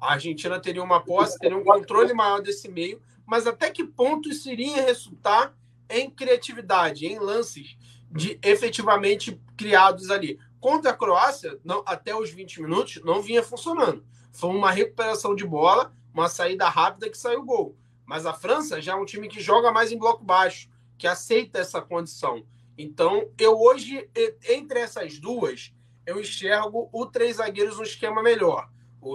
A 0.00 0.14
Argentina 0.14 0.58
teria 0.58 0.82
uma 0.82 1.04
posse, 1.04 1.38
teria 1.38 1.58
um 1.58 1.64
controle 1.64 2.14
maior 2.14 2.40
desse 2.40 2.66
meio. 2.66 3.02
Mas 3.30 3.46
até 3.46 3.70
que 3.70 3.84
ponto 3.84 4.28
isso 4.28 4.50
iria 4.50 4.82
resultar 4.82 5.56
em 5.88 6.10
criatividade, 6.10 7.06
em 7.06 7.16
lances 7.20 7.78
de 8.10 8.36
efetivamente 8.42 9.40
criados 9.56 10.10
ali? 10.10 10.36
Contra 10.58 10.90
a 10.90 10.96
Croácia, 10.96 11.56
não, 11.64 11.80
até 11.86 12.12
os 12.12 12.28
20 12.30 12.60
minutos, 12.60 13.00
não 13.04 13.22
vinha 13.22 13.40
funcionando. 13.40 14.04
Foi 14.32 14.50
uma 14.50 14.72
recuperação 14.72 15.36
de 15.36 15.46
bola, 15.46 15.94
uma 16.12 16.28
saída 16.28 16.68
rápida 16.68 17.08
que 17.08 17.16
saiu 17.16 17.44
gol. 17.44 17.76
Mas 18.04 18.26
a 18.26 18.34
França 18.34 18.82
já 18.82 18.94
é 18.94 18.96
um 18.96 19.04
time 19.04 19.28
que 19.28 19.40
joga 19.40 19.70
mais 19.70 19.92
em 19.92 19.98
bloco 19.98 20.24
baixo, 20.24 20.68
que 20.98 21.06
aceita 21.06 21.60
essa 21.60 21.80
condição. 21.80 22.44
Então, 22.76 23.30
eu 23.38 23.56
hoje, 23.56 24.10
entre 24.48 24.80
essas 24.80 25.20
duas, 25.20 25.72
eu 26.04 26.20
enxergo 26.20 26.90
o 26.92 27.06
três 27.06 27.36
zagueiros 27.36 27.78
um 27.78 27.84
esquema 27.84 28.24
melhor. 28.24 28.68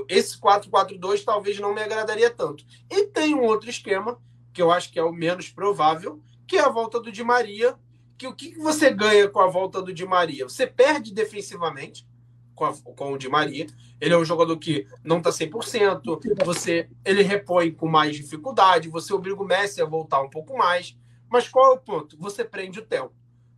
Esse 0.10 0.40
4-4-2 0.40 1.24
talvez 1.24 1.60
não 1.60 1.74
me 1.74 1.82
agradaria 1.82 2.30
tanto. 2.30 2.66
E 2.90 3.08
tem 3.08 3.36
um 3.36 3.44
outro 3.44 3.70
esquema, 3.70 4.20
que 4.54 4.62
eu 4.62 4.72
acho 4.72 4.92
que 4.92 5.00
é 5.00 5.04
o 5.04 5.12
menos 5.12 5.50
provável, 5.50 6.22
que 6.48 6.58
é 6.58 6.62
a 6.62 6.70
volta 6.70 7.00
do 7.00 7.12
Di 7.12 7.24
Maria 7.24 7.78
que 8.18 8.28
o 8.28 8.34
que 8.34 8.58
você 8.58 8.92
ganha 8.92 9.28
com 9.28 9.40
a 9.40 9.48
volta 9.48 9.82
do 9.82 9.94
Di 9.94 10.06
Maria? 10.06 10.48
Você 10.48 10.66
perde 10.66 11.14
defensivamente 11.14 12.08
com, 12.54 12.66
a, 12.66 12.74
com 12.74 13.14
o 13.14 13.18
Di 13.18 13.30
Maria. 13.30 13.68
Ele 14.00 14.14
é 14.14 14.18
um 14.18 14.26
jogador 14.26 14.58
que 14.58 14.88
não 15.04 15.18
está 15.18 15.30
100%, 15.30 16.20
você, 16.44 16.90
ele 17.04 17.22
repõe 17.22 17.72
com 17.72 17.88
mais 17.88 18.16
dificuldade, 18.16 18.90
você 18.90 19.14
obriga 19.14 19.42
o 19.42 19.46
Messi 19.46 19.82
a 19.82 19.86
voltar 19.86 20.22
um 20.22 20.30
pouco 20.30 20.58
mais. 20.58 20.98
Mas 21.30 21.48
qual 21.50 21.74
é 21.74 21.76
o 21.76 21.80
ponto? 21.80 22.18
Você 22.20 22.44
prende 22.44 22.80
o 22.80 22.86
Theo. 22.86 23.12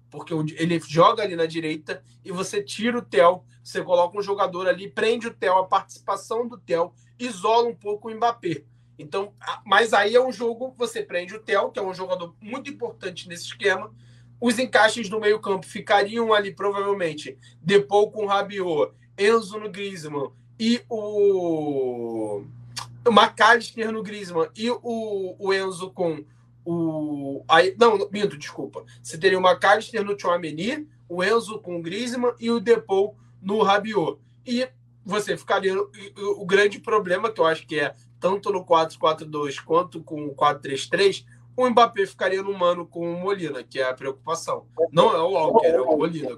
Porque 0.10 0.34
ele 0.34 0.80
joga 0.80 1.24
ali 1.24 1.36
na 1.36 1.46
direita 1.46 2.02
e 2.24 2.32
você 2.32 2.64
tira 2.64 2.98
o 2.98 3.02
Theo, 3.02 3.44
você 3.64 3.84
coloca 3.84 4.18
um 4.18 4.22
jogador 4.22 4.68
ali, 4.68 4.90
prende 4.90 5.28
o 5.28 5.34
Theo, 5.34 5.58
a 5.58 5.66
participação 5.66 6.48
do 6.48 6.58
Theo, 6.58 6.94
isola 7.20 7.68
um 7.68 7.76
pouco 7.76 8.10
o 8.10 8.16
Mbappé. 8.16 8.64
Então, 8.98 9.34
mas 9.66 9.94
aí 9.94 10.16
é 10.16 10.22
um 10.24 10.32
jogo, 10.32 10.74
você 10.78 11.04
prende 11.04 11.36
o 11.36 11.40
Theo, 11.40 11.72
que 11.72 11.80
é 11.80 11.84
um 11.84 11.94
jogador 11.94 12.36
muito 12.42 12.70
importante 12.70 13.28
nesse 13.28 13.46
esquema, 13.46 13.94
os 14.40 14.58
encaixes 14.60 15.10
do 15.10 15.20
meio-campo 15.20 15.66
ficariam 15.66 16.34
ali, 16.34 16.54
provavelmente, 16.54 17.38
Depou 17.62 18.12
com 18.12 18.26
Rabiot 18.26 18.94
Enzo 19.18 19.60
no 19.60 19.70
Griezmann 19.70 20.32
e 20.60 20.82
o, 20.88 22.44
o 23.06 23.10
McAllister 23.10 23.92
no 23.92 24.04
Griezmann 24.04 24.50
e 24.56 24.70
o, 24.70 25.36
o 25.40 25.54
Enzo 25.54 25.90
com 25.90 26.24
o. 26.68 27.45
Aí, 27.48 27.73
não, 27.80 28.10
minto, 28.11 28.38
desculpa. 28.38 28.84
Você 29.02 29.18
teria 29.18 29.39
o 29.39 29.41
McAllister 29.41 30.03
no 30.03 30.19
Chouameni, 30.19 30.85
o 31.07 31.23
Enzo 31.23 31.60
com 31.60 31.77
o 31.77 31.81
Griezmann 31.81 32.34
e 32.39 32.52
o 32.52 32.60
Depou 32.60 33.15
no 33.41 33.64
Rabiot. 33.64 34.19
E 34.45 34.68
você 35.06 35.38
ficaria. 35.38 35.73
O, 36.18 36.45
grande 36.45 36.80
problema, 36.80 37.31
que 37.31 37.39
eu 37.39 37.45
acho 37.45 37.65
que 37.65 37.80
é 37.80 37.95
tanto 38.19 38.52
no 38.52 38.65
4-4-2 38.65 39.64
quanto 39.64 40.03
com 40.03 40.26
o 40.26 40.35
4-3-3, 40.35 41.23
o 41.56 41.69
Mbappé 41.69 42.06
ficaria 42.06 42.44
no 42.44 42.53
mano 42.53 42.85
com 42.85 43.14
o 43.14 43.18
Molina, 43.18 43.64
que 43.64 43.80
é 43.80 43.89
a 43.89 43.94
preocupação. 43.94 44.65
Não 44.91 45.15
é 45.15 45.22
o 45.22 45.31
Walker, 45.31 45.68
é 45.68 45.80
o 45.80 45.98
Molina. 45.98 46.38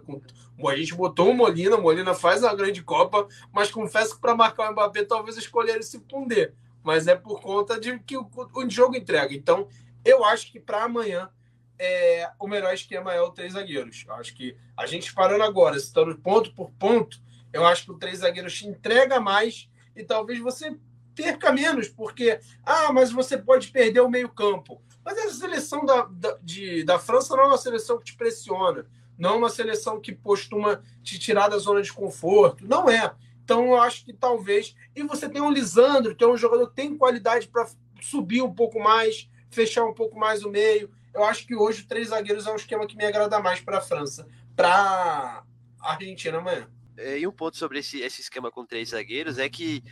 A 0.64 0.76
gente 0.76 0.94
botou 0.94 1.32
o 1.32 1.34
Molina, 1.34 1.78
o 1.78 1.82
Molina 1.82 2.14
faz 2.14 2.44
a 2.44 2.54
grande 2.54 2.84
Copa, 2.84 3.28
mas 3.52 3.72
confesso 3.72 4.16
que 4.16 4.22
para 4.22 4.36
marcar 4.36 4.70
o 4.70 4.74
Mbappé 4.74 5.06
talvez 5.06 5.38
escolher 5.38 5.82
se 5.84 6.00
Pundê. 6.00 6.52
Mas 6.84 7.08
é 7.08 7.16
por 7.16 7.42
conta 7.42 7.80
de 7.80 7.98
que 8.00 8.18
o, 8.18 8.30
o 8.54 8.70
jogo 8.70 8.96
entrega. 8.96 9.34
Então, 9.34 9.68
eu 10.04 10.24
acho 10.24 10.52
que 10.52 10.60
para 10.60 10.84
amanhã 10.84 11.30
é, 11.78 12.30
o 12.40 12.48
melhor 12.48 12.74
esquema 12.74 13.14
é 13.14 13.22
o 13.22 13.32
três 13.32 13.54
zagueiros. 13.54 14.04
Eu 14.08 14.14
acho 14.16 14.36
que 14.36 14.56
a 14.76 14.86
gente 14.86 15.14
parando 15.14 15.44
agora, 15.44 15.80
citando 15.80 16.18
ponto 16.18 16.54
por 16.54 16.72
ponto, 16.72 17.20
eu 17.54 17.66
acho 17.66 17.86
que 17.86 17.92
o 17.92 17.98
três 17.98 18.20
zagueiros 18.20 18.54
te 18.54 18.68
entrega 18.68 19.20
mais 19.20 19.70
e 19.96 20.04
talvez 20.04 20.40
você 20.40 20.78
perca 21.16 21.52
menos, 21.52 21.88
porque, 21.90 22.40
ah, 22.66 22.94
mas 22.94 23.12
você 23.12 23.38
pode 23.38 23.70
perder 23.70 24.02
o 24.02 24.10
meio-campo. 24.10 24.82
Mas 25.04 25.18
a 25.18 25.30
seleção 25.30 25.86
da, 25.86 26.04
da, 26.04 26.38
de, 26.42 26.84
da 26.84 27.00
França 27.00 27.36
não 27.36 27.44
é 27.44 27.48
uma 27.48 27.58
seleção 27.58 27.98
que 27.98 28.06
te 28.06 28.16
pressiona, 28.16 28.86
não 29.18 29.32
é 29.32 29.38
uma 29.38 29.50
seleção 29.50 30.00
que 30.00 30.14
costuma 30.14 30.82
te 31.04 31.20
tirar 31.20 31.50
da 31.50 31.58
zona 31.58 31.82
de 31.82 31.92
conforto. 31.92 32.66
Não 32.66 32.90
é. 32.90 33.14
Então, 33.44 33.66
eu 33.66 33.82
acho 33.82 34.06
que 34.06 34.14
talvez. 34.14 34.76
E 34.96 35.04
você 35.04 35.28
tem 35.28 35.42
um 35.42 35.52
Lisandro, 35.52 36.16
que 36.16 36.24
é 36.24 36.28
um 36.28 36.38
jogador 36.38 36.70
que 36.70 36.76
tem 36.76 36.98
qualidade 36.98 37.48
para 37.48 37.68
subir 38.00 38.42
um 38.42 38.54
pouco 38.54 38.80
mais, 38.80 39.30
fechar 39.50 39.86
um 39.86 39.94
pouco 39.94 40.18
mais 40.18 40.44
o 40.44 40.50
meio. 40.50 40.90
Eu 41.14 41.24
acho 41.24 41.46
que 41.46 41.56
hoje 41.56 41.84
três 41.84 42.10
zagueiros 42.10 42.46
é 42.46 42.52
um 42.52 42.56
esquema 42.56 42.88
que 42.88 42.96
me 42.96 43.06
agrada 43.06 43.40
mais 43.40 43.60
para 43.60 43.80
a 43.80 43.82
França, 43.82 44.28
para 44.56 45.44
a 45.82 45.92
Argentina 45.92 46.38
amanhã. 46.38 46.70
É, 46.98 47.20
e 47.20 47.28
um 47.28 47.32
ponto 47.32 47.58
sobre 47.58 47.80
esse, 47.80 48.02
esse 48.02 48.22
esquema 48.22 48.52
com 48.52 48.66
três 48.66 48.90
zagueiros 48.90 49.38
é 49.40 49.48
que 49.50 49.84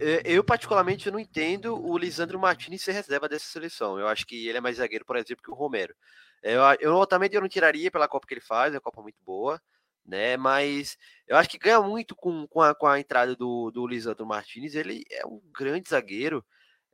é, 0.00 0.22
eu, 0.24 0.44
particularmente, 0.44 1.10
não 1.10 1.18
entendo 1.18 1.76
o 1.76 1.98
Lisandro 1.98 2.38
Martinez 2.38 2.82
ser 2.82 2.92
reserva 2.92 3.28
dessa 3.28 3.46
seleção. 3.46 3.98
Eu 3.98 4.06
acho 4.06 4.26
que 4.26 4.46
ele 4.46 4.58
é 4.58 4.60
mais 4.60 4.76
zagueiro, 4.76 5.04
por 5.04 5.16
exemplo, 5.16 5.42
que 5.42 5.50
o 5.50 5.54
Romero. 5.54 5.94
É, 6.42 6.54
eu, 6.54 6.62
eu 6.80 7.06
também 7.06 7.28
eu 7.32 7.40
não 7.40 7.48
tiraria 7.48 7.90
pela 7.90 8.06
Copa 8.06 8.26
que 8.26 8.34
ele 8.34 8.40
faz, 8.40 8.72
é 8.72 8.76
uma 8.76 8.82
Copa 8.82 9.02
muito 9.02 9.18
boa, 9.24 9.60
né? 10.06 10.36
Mas 10.36 10.96
eu 11.26 11.36
acho 11.36 11.48
que 11.48 11.58
ganha 11.58 11.80
muito 11.80 12.14
com, 12.14 12.46
com, 12.46 12.60
a, 12.62 12.74
com 12.74 12.86
a 12.86 13.00
entrada 13.00 13.34
do, 13.34 13.70
do 13.72 13.86
Lisandro 13.86 14.26
Martinez. 14.26 14.74
Ele 14.76 15.04
é 15.10 15.26
um 15.26 15.40
grande 15.52 15.88
zagueiro, 15.88 16.44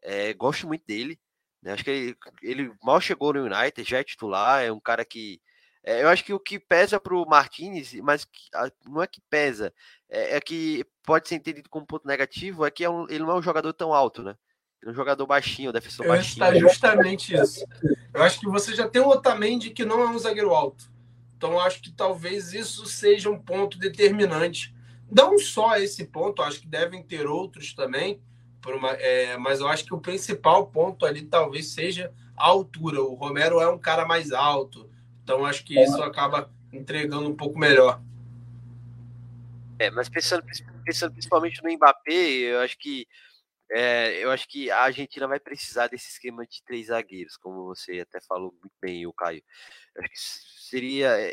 é, 0.02 0.32
gosto 0.32 0.66
muito 0.66 0.84
dele. 0.86 1.18
Né? 1.65 1.73
Acho 1.73 1.82
que 1.82 1.91
ele, 1.91 2.16
ele 2.43 2.73
mal 2.82 3.01
chegou 3.01 3.32
no 3.32 3.45
United, 3.45 3.89
já 3.89 3.99
é 3.99 4.05
titular, 4.05 4.62
é 4.62 4.70
um 4.70 4.78
cara 4.78 5.05
que 5.05 5.41
é, 5.82 6.03
eu 6.03 6.09
acho 6.09 6.24
que 6.24 6.32
o 6.32 6.41
que 6.41 6.59
pesa 6.59 6.99
para 6.99 7.15
o 7.15 7.27
Martinez, 7.27 7.93
mas 8.03 8.24
que, 8.24 8.49
não 8.86 9.03
é 9.03 9.07
que 9.07 9.20
pesa, 9.28 9.73
é, 10.09 10.36
é, 10.36 10.41
que 10.41 10.85
pode 11.03 11.28
ser 11.28 11.35
entendido 11.35 11.69
como 11.69 11.86
ponto 11.86 12.07
negativo, 12.07 12.65
é 12.65 12.70
que 12.70 12.85
é 12.85 12.89
um, 12.89 13.07
ele 13.09 13.19
não 13.19 13.32
é 13.32 13.35
um 13.35 13.43
jogador 13.43 13.73
tão 13.73 13.93
alto, 13.93 14.23
né? 14.23 14.35
Ele 14.81 14.91
é 14.91 14.93
um 14.93 14.97
jogador 14.97 15.27
baixinho, 15.27 15.73
defensor 15.73 16.07
baixinho. 16.07 16.45
Está 16.45 16.59
justamente 16.59 17.35
isso. 17.35 17.65
Eu 18.15 18.23
acho 18.23 18.41
que 18.41 18.47
você 18.47 18.74
já 18.74 18.89
tem 18.89 19.03
o 19.03 19.09
Otamendi 19.09 19.70
que 19.70 19.85
não 19.85 20.01
é 20.01 20.09
um 20.09 20.19
zagueiro 20.19 20.55
alto. 20.55 20.91
Então 21.36 21.53
eu 21.53 21.61
acho 21.61 21.82
que 21.82 21.93
talvez 21.93 22.55
isso 22.55 22.86
seja 22.86 23.28
um 23.28 23.39
ponto 23.39 23.78
determinante. 23.78 24.74
Não 25.11 25.39
só 25.39 25.77
esse 25.77 26.07
ponto, 26.07 26.43
acho 26.43 26.61
que 26.61 26.66
devem 26.66 27.03
ter 27.03 27.27
outros 27.27 27.74
também, 27.74 28.23
uma, 28.73 28.93
é, 28.93 29.36
mas 29.36 29.61
eu 29.61 29.66
acho 29.66 29.85
que 29.85 29.93
o 29.93 30.01
principal 30.01 30.69
ponto 30.69 31.05
ali 31.05 31.23
talvez 31.23 31.69
seja 31.69 32.12
a 32.36 32.47
altura. 32.47 33.03
O 33.03 33.15
Romero 33.15 33.61
é 33.61 33.69
um 33.69 33.78
cara 33.78 34.07
mais 34.07 34.31
alto, 34.31 34.89
então 35.23 35.45
acho 35.45 35.65
que 35.65 35.78
isso 35.78 36.01
acaba 36.03 36.51
entregando 36.73 37.28
um 37.28 37.35
pouco 37.35 37.59
melhor. 37.59 38.01
É, 39.78 39.91
mas 39.91 40.09
pensando, 40.09 40.45
pensando 40.85 41.12
principalmente 41.12 41.62
no 41.62 41.73
Mbappé, 41.73 42.12
eu 42.12 42.61
acho 42.61 42.78
que 42.78 43.07
é, 43.70 44.23
eu 44.23 44.31
acho 44.31 44.47
que 44.49 44.70
a 44.70 44.82
Argentina 44.82 45.27
vai 45.27 45.41
precisar 45.41 45.89
desse 45.89 46.09
esquema 46.11 46.47
de 46.47 46.62
três 46.62 46.86
zagueiros, 46.86 47.36
como 47.36 47.65
você 47.65 48.01
até 48.01 48.20
falou 48.20 48.53
muito 48.61 48.74
bem, 48.81 49.07
o 49.07 49.12
Caio. 49.12 49.43
Eu 49.95 50.03
acho 50.03 50.11
que 50.12 50.20
seria 50.69 51.09
é, 51.19 51.32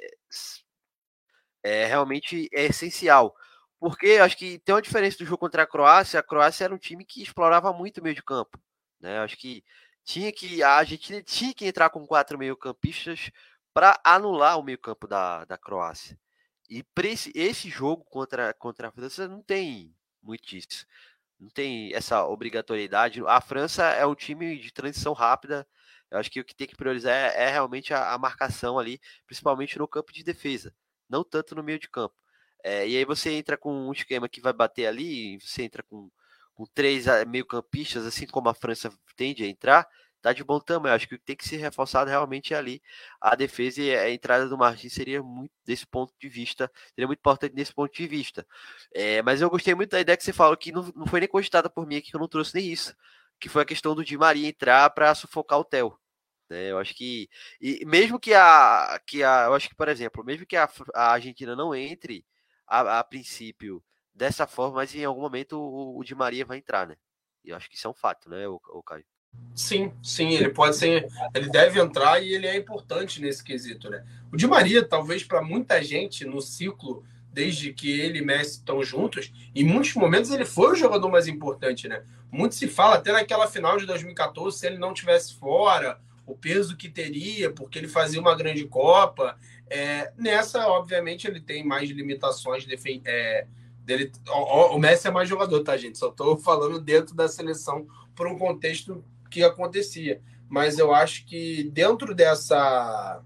é, 1.64 1.86
realmente 1.86 2.50
é 2.54 2.66
essencial. 2.66 3.36
Porque 3.82 4.20
acho 4.22 4.38
que 4.38 4.60
tem 4.60 4.76
uma 4.76 4.82
diferença 4.82 5.18
do 5.18 5.26
jogo 5.26 5.40
contra 5.40 5.64
a 5.64 5.68
Croácia. 5.68 6.20
A 6.20 6.24
Croácia 6.24 6.66
era 6.66 6.76
um 6.76 6.78
time 6.78 7.04
que 7.04 7.24
explorava 7.24 7.74
muito 7.74 7.98
o 7.98 8.04
meio 8.04 8.14
de 8.14 8.22
campo. 8.22 8.62
Né? 9.00 9.18
Acho 9.18 9.36
que 9.36 9.64
tinha 10.04 10.32
que 10.32 10.62
a 10.62 10.76
Argentina 10.78 11.20
tinha 11.24 11.52
que 11.52 11.66
entrar 11.66 11.90
com 11.90 12.06
quatro 12.06 12.38
meio-campistas 12.38 13.32
para 13.74 14.00
anular 14.04 14.60
o 14.60 14.64
meio-campo 14.64 15.08
da, 15.08 15.46
da 15.46 15.58
Croácia. 15.58 16.16
E 16.70 16.86
esse, 17.06 17.32
esse 17.34 17.70
jogo 17.70 18.06
contra, 18.06 18.54
contra 18.54 18.90
a 18.90 18.92
França 18.92 19.28
não 19.28 19.42
tem 19.42 19.96
muito 20.22 20.46
disso. 20.46 20.86
Não 21.40 21.50
tem 21.50 21.92
essa 21.96 22.24
obrigatoriedade. 22.28 23.24
A 23.26 23.42
França 23.42 23.84
é 23.86 24.06
um 24.06 24.14
time 24.14 24.60
de 24.60 24.72
transição 24.72 25.14
rápida. 25.14 25.68
Eu 26.12 26.20
acho 26.20 26.30
que 26.30 26.40
o 26.40 26.46
que 26.46 26.54
tem 26.56 26.68
que 26.68 26.76
priorizar 26.76 27.14
é, 27.16 27.46
é 27.46 27.50
realmente 27.50 27.96
a, 27.96 28.14
a, 28.14 28.18
marcação 28.20 28.78
ali, 28.78 29.02
principalmente 29.26 29.80
no 29.80 29.88
campo 29.88 30.14
de 30.14 30.24
defesa, 30.24 30.72
não 31.10 31.24
tanto 31.24 31.56
no 31.56 31.64
meio 31.64 31.80
de 31.80 31.90
campo. 31.90 32.16
É, 32.64 32.88
e 32.88 32.98
aí 32.98 33.06
você 33.06 33.32
entra 33.32 33.58
com 33.58 33.74
um 33.74 33.92
esquema 33.92 34.30
que 34.30 34.42
vai 34.42 34.54
bater 34.54 34.88
ali, 34.88 35.40
você 35.40 35.64
entra 35.64 35.84
com, 35.84 36.10
com 36.54 36.66
três 36.74 37.08
ah, 37.08 37.26
meio-campistas, 37.26 38.06
assim 38.06 38.28
como 38.28 38.50
a 38.50 38.54
França 38.54 38.92
tende 39.16 39.44
a 39.44 39.48
entrar, 39.48 39.88
tá 40.22 40.34
de 40.34 40.44
bom 40.44 40.60
tamanho. 40.60 40.96
Acho 40.96 41.08
que 41.08 41.18
tem 41.18 41.36
que 41.36 41.48
ser 41.48 41.58
reforçado 41.58 42.10
realmente 42.10 42.54
é 42.54 42.58
ali 42.58 42.82
a 43.20 43.36
defesa 43.36 43.82
e 43.82 43.96
a 43.96 44.10
entrada 44.12 44.48
do 44.48 44.58
Martins 44.58 44.94
seria 44.94 45.22
muito 45.24 45.52
desse 45.66 45.86
ponto 45.88 46.14
de 46.20 46.30
vista, 46.30 46.72
seria 46.96 47.08
muito 47.08 47.20
importante 47.20 47.56
nesse 47.56 47.74
ponto 47.74 47.94
de 47.94 48.08
vista. 48.08 48.46
É, 48.94 49.22
mas 49.24 49.42
eu 49.42 49.50
gostei 49.50 49.76
muito 49.76 49.92
da 49.92 50.00
ideia 50.02 50.18
que 50.18 50.24
você 50.24 50.34
falou 50.34 50.56
que 50.58 50.72
não, 50.72 50.84
não 50.96 51.08
foi 51.08 51.20
nem 51.20 51.30
cogitada 51.30 51.70
por 51.70 51.86
mim 51.88 51.98
aqui, 51.98 52.12
que 52.12 52.16
eu 52.16 52.20
não 52.20 52.28
trouxe 52.28 52.56
nem 52.56 52.72
isso, 52.72 52.96
que 53.40 53.50
foi 53.50 53.64
a 53.64 53.66
questão 53.66 53.96
do 53.96 54.06
Di 54.06 54.18
Maria 54.18 54.48
entrar 54.48 54.90
para 54.92 55.14
sufocar 55.16 55.60
o 55.60 55.66
Theo. 55.66 55.98
Né? 56.50 56.72
Eu 56.72 56.78
acho 56.80 56.94
que 56.96 57.30
e 57.62 57.86
mesmo 57.86 58.20
que 58.20 58.34
a 58.34 59.00
que 59.08 59.24
a 59.24 59.46
eu 59.46 59.54
acho 59.56 59.70
que 59.70 59.76
por 59.76 59.88
exemplo, 59.88 60.24
mesmo 60.24 60.46
que 60.46 60.56
a, 60.58 60.70
a 60.94 61.14
Argentina 61.14 61.56
não 61.56 61.74
entre 61.74 62.26
a, 62.72 63.00
a 63.00 63.04
princípio 63.04 63.84
dessa 64.16 64.48
forma, 64.48 64.76
mas 64.76 64.96
em 64.96 65.04
algum 65.04 65.22
momento 65.22 65.60
o, 65.60 66.00
o 66.00 66.04
Di 66.04 66.16
Maria 66.16 66.46
vai 66.46 66.58
entrar, 66.58 66.88
né? 66.88 66.96
E 67.44 67.50
eu 67.50 67.58
acho 67.58 67.70
que 67.70 67.76
isso 67.76 67.88
é 67.88 67.90
um 67.90 67.94
fato, 67.94 68.30
né, 68.30 68.48
o, 68.48 68.62
o 68.70 68.82
Caio? 68.82 69.04
Sim, 69.54 69.94
sim, 70.02 70.30
ele 70.32 70.50
pode 70.50 70.76
ser, 70.76 71.08
ele 71.34 71.50
deve 71.50 71.80
entrar 71.80 72.22
e 72.22 72.34
ele 72.34 72.48
é 72.48 72.56
importante 72.56 73.22
nesse 73.22 73.44
quesito, 73.44 73.90
né? 73.90 74.06
O 74.32 74.38
Di 74.38 74.48
Maria, 74.48 74.88
talvez 74.88 75.24
para 75.24 75.42
muita 75.42 75.84
gente 75.84 76.24
no 76.26 76.42
ciclo, 76.42 77.04
desde 77.34 77.74
que 77.74 78.00
ele 78.00 78.20
e 78.20 78.26
Messi 78.26 78.60
estão 78.60 78.84
juntos, 78.84 79.32
em 79.54 79.64
muitos 79.64 79.94
momentos 79.96 80.32
ele 80.32 80.46
foi 80.46 80.72
o 80.72 80.76
jogador 80.76 81.10
mais 81.10 81.28
importante, 81.28 81.88
né? 81.88 82.04
Muito 82.32 82.56
se 82.56 82.68
fala 82.68 82.96
até 82.96 83.12
naquela 83.12 83.48
final 83.48 83.78
de 83.78 83.86
2014, 83.86 84.58
se 84.58 84.68
ele 84.68 84.78
não 84.78 84.94
tivesse 84.94 85.34
fora, 85.36 86.00
o 86.26 86.36
peso 86.36 86.78
que 86.78 86.90
teria, 86.90 87.52
porque 87.52 87.78
ele 87.78 87.88
fazia 87.88 88.20
uma 88.20 88.36
grande 88.36 88.66
Copa. 88.66 89.38
É, 89.70 90.12
nessa, 90.18 90.68
obviamente, 90.68 91.28
ele 91.28 91.40
tem 91.40 91.66
mais 91.66 91.90
limitações 91.90 92.66
é, 93.06 93.48
dele. 93.80 94.12
O, 94.28 94.76
o 94.76 94.80
Messi 94.80 95.08
é 95.08 95.12
mais 95.12 95.28
jogador, 95.28 95.64
tá, 95.64 95.76
gente? 95.78 95.98
Só 95.98 96.10
estou 96.10 96.38
falando 96.38 96.80
dentro 96.80 97.16
da 97.16 97.28
seleção 97.28 97.88
por 98.16 98.28
um 98.28 98.38
contexto 98.38 99.04
que 99.30 99.44
acontecia. 99.44 100.22
Mas 100.50 100.78
eu 100.78 100.94
acho 100.94 101.26
que 101.26 101.64
dentro 101.72 102.14
dessa 102.14 103.22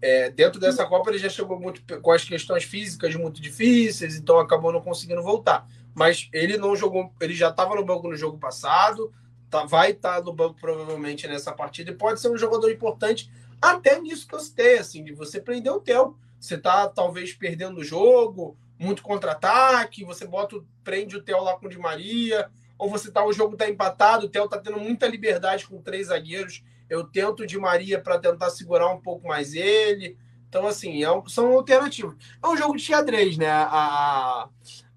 é, 0.00 0.30
dentro 0.30 0.60
dessa 0.60 0.84
Copa 0.84 1.10
ele 1.10 1.18
já 1.18 1.28
chegou 1.28 1.58
muito 1.58 1.82
com 2.00 2.12
as 2.12 2.24
questões 2.24 2.64
físicas 2.64 3.14
muito 3.14 3.40
difíceis, 3.40 4.16
então 4.16 4.38
acabou 4.38 4.72
não 4.72 4.80
conseguindo 4.80 5.22
voltar. 5.22 5.66
Mas 5.94 6.28
ele 6.32 6.58
não 6.58 6.76
jogou, 6.76 7.10
ele 7.20 7.34
já 7.34 7.48
estava 7.48 7.74
no 7.74 7.84
banco 7.84 8.08
no 8.08 8.16
jogo 8.16 8.38
passado, 8.38 9.10
tá, 9.50 9.64
vai 9.64 9.92
estar 9.92 10.16
tá 10.16 10.22
no 10.22 10.32
banco 10.32 10.58
provavelmente 10.60 11.26
nessa 11.26 11.52
partida 11.52 11.90
e 11.90 11.94
pode 11.94 12.20
ser 12.20 12.30
um 12.30 12.36
jogador 12.36 12.70
importante 12.70 13.30
até 13.60 14.00
nisso 14.00 14.26
que 14.26 14.34
eu 14.34 14.40
citei, 14.40 14.78
assim, 14.78 15.02
de 15.02 15.12
você 15.12 15.40
prender 15.40 15.72
o 15.72 15.80
teu. 15.80 16.16
Você 16.38 16.58
tá 16.58 16.88
talvez 16.88 17.32
perdendo 17.32 17.80
o 17.80 17.84
jogo, 17.84 18.56
muito 18.78 19.02
contra-ataque, 19.02 20.04
você 20.04 20.26
bota, 20.26 20.56
prende 20.84 21.16
o 21.16 21.22
Theo 21.22 21.42
lá 21.42 21.56
com 21.56 21.66
o 21.66 21.68
Di 21.68 21.78
Maria, 21.78 22.50
ou 22.78 22.90
você 22.90 23.10
tá, 23.10 23.24
o 23.24 23.32
jogo 23.32 23.56
tá 23.56 23.68
empatado, 23.68 24.26
o 24.26 24.28
Theo 24.28 24.48
tá 24.48 24.58
tendo 24.58 24.78
muita 24.78 25.06
liberdade 25.06 25.66
com 25.66 25.80
três 25.80 26.08
zagueiros. 26.08 26.62
Eu 26.88 27.04
tento 27.04 27.46
de 27.46 27.58
Maria 27.58 28.00
para 28.00 28.18
tentar 28.18 28.50
segurar 28.50 28.88
um 28.92 29.00
pouco 29.00 29.26
mais 29.26 29.54
ele. 29.54 30.16
Então, 30.48 30.66
assim, 30.66 31.02
é 31.02 31.10
um, 31.10 31.26
são 31.26 31.52
alternativas. 31.52 32.14
É 32.42 32.46
um 32.46 32.56
jogo 32.56 32.76
de 32.76 32.82
xadrez, 32.82 33.36
né? 33.36 33.50
A, 33.50 34.48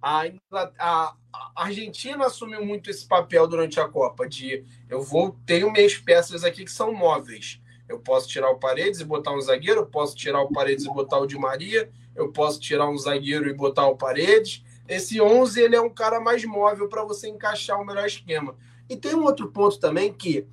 a, 0.01 0.31
a, 0.79 1.15
Argentina 1.55 2.25
assumiu 2.25 2.65
muito 2.65 2.89
esse 2.89 3.05
papel 3.05 3.47
durante 3.47 3.79
a 3.79 3.87
Copa, 3.87 4.27
de 4.27 4.63
eu 4.89 5.01
vou, 5.01 5.37
tenho 5.45 5.71
minhas 5.71 5.95
peças 5.97 6.43
aqui 6.43 6.63
que 6.63 6.71
são 6.71 6.93
móveis. 6.93 7.61
Eu 7.87 7.99
posso 7.99 8.27
tirar 8.27 8.49
o 8.49 8.59
Paredes 8.59 8.99
e 8.99 9.05
botar 9.05 9.33
um 9.33 9.41
zagueiro, 9.41 9.81
eu 9.81 9.85
posso 9.85 10.15
tirar 10.15 10.41
o 10.41 10.51
Paredes 10.51 10.85
e 10.85 10.93
botar 10.93 11.17
o 11.17 11.25
Di 11.25 11.37
Maria, 11.37 11.89
eu 12.15 12.31
posso 12.31 12.59
tirar 12.59 12.87
um 12.87 12.97
zagueiro 12.97 13.49
e 13.49 13.53
botar 13.53 13.87
o 13.87 13.97
Paredes. 13.97 14.63
Esse 14.87 15.19
11 15.21 15.61
ele 15.61 15.75
é 15.75 15.81
um 15.81 15.89
cara 15.89 16.19
mais 16.19 16.43
móvel 16.45 16.87
para 16.87 17.03
você 17.03 17.27
encaixar 17.27 17.79
o 17.79 17.85
melhor 17.85 18.05
esquema. 18.05 18.55
E 18.89 18.95
tem 18.95 19.15
um 19.15 19.23
outro 19.23 19.51
ponto 19.51 19.79
também 19.79 20.13
que, 20.13 20.47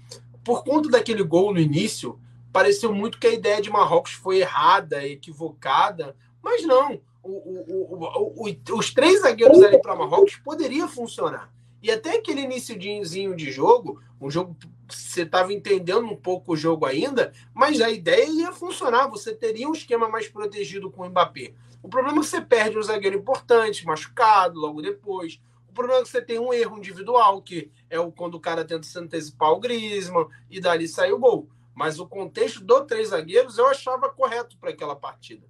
por 0.45 0.65
conta 0.65 0.91
daquele 0.91 1.23
gol 1.23 1.53
no 1.53 1.61
início, 1.61 2.19
pareceu 2.53 2.93
muito 2.93 3.19
que 3.19 3.27
a 3.27 3.33
ideia 3.33 3.61
de 3.61 3.71
Marrocos 3.71 4.13
foi 4.13 4.39
errada, 4.39 5.07
equivocada, 5.07 6.17
mas 6.43 6.65
não. 6.65 7.01
O, 7.29 8.45
o, 8.45 8.79
os 8.79 8.95
três 8.95 9.23
zagueiros 9.23 9.63
ali 9.63 9.81
para 9.81 9.97
Marrocos 9.97 10.37
poderia 10.37 10.87
funcionar. 10.87 11.53
E 11.83 11.91
até 11.91 12.17
aquele 12.17 12.43
iníciozinho 12.43 13.35
de 13.35 13.51
jogo, 13.51 14.01
um 14.21 14.31
jogo 14.31 14.57
você 14.89 15.23
estava 15.23 15.53
entendendo 15.53 16.05
um 16.07 16.17
pouco 16.17 16.53
o 16.53 16.57
jogo 16.57 16.87
ainda, 16.87 17.33
mas 17.53 17.81
a 17.81 17.91
ideia 17.91 18.29
ia 18.29 18.53
funcionar. 18.53 19.09
Você 19.09 19.35
teria 19.35 19.69
um 19.69 19.73
esquema 19.73 20.09
mais 20.09 20.29
protegido 20.29 20.91
com 20.91 21.03
o 21.03 21.09
Mbappé. 21.09 21.53
O 21.83 21.89
problema 21.89 22.19
é 22.19 22.21
que 22.21 22.27
você 22.27 22.41
perde 22.41 22.79
um 22.79 22.83
zagueiro 22.83 23.17
importante, 23.17 23.85
machucado 23.85 24.61
logo 24.61 24.81
depois. 24.81 25.41
O 25.69 25.73
problema 25.73 26.01
é 26.01 26.03
que 26.05 26.09
você 26.09 26.23
tem 26.23 26.39
um 26.39 26.53
erro 26.53 26.79
individual, 26.79 27.43
que 27.43 27.71
é 27.91 27.99
o 27.99 28.11
quando 28.11 28.35
o 28.35 28.41
cara 28.41 28.65
tenta 28.65 28.85
se 28.85 28.99
antecipar 28.99 29.53
o 29.53 29.61
Griezmann 29.61 30.29
e 30.51 30.61
dali 30.61 30.89
sai 30.89 31.13
o 31.13 31.19
gol. 31.19 31.49
Mas 31.75 31.99
o 32.01 32.07
contexto 32.07 32.65
do 32.65 32.85
três 32.85 33.09
zagueiros 33.09 33.59
eu 33.59 33.67
achava 33.67 34.09
correto 34.09 34.57
para 34.59 34.71
aquela 34.71 34.97
partida. 34.97 35.47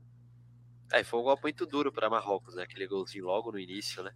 É, 0.93 1.03
foi 1.03 1.21
um 1.21 1.25
golpe 1.25 1.43
muito 1.43 1.67
duro 1.67 1.93
para 1.93 2.11
Marrocos, 2.11 2.55
né? 2.55 2.63
Aquele 2.63 2.87
golzinho 2.87 3.27
logo 3.27 3.51
no 3.51 3.59
início, 3.59 4.03
né? 4.03 4.13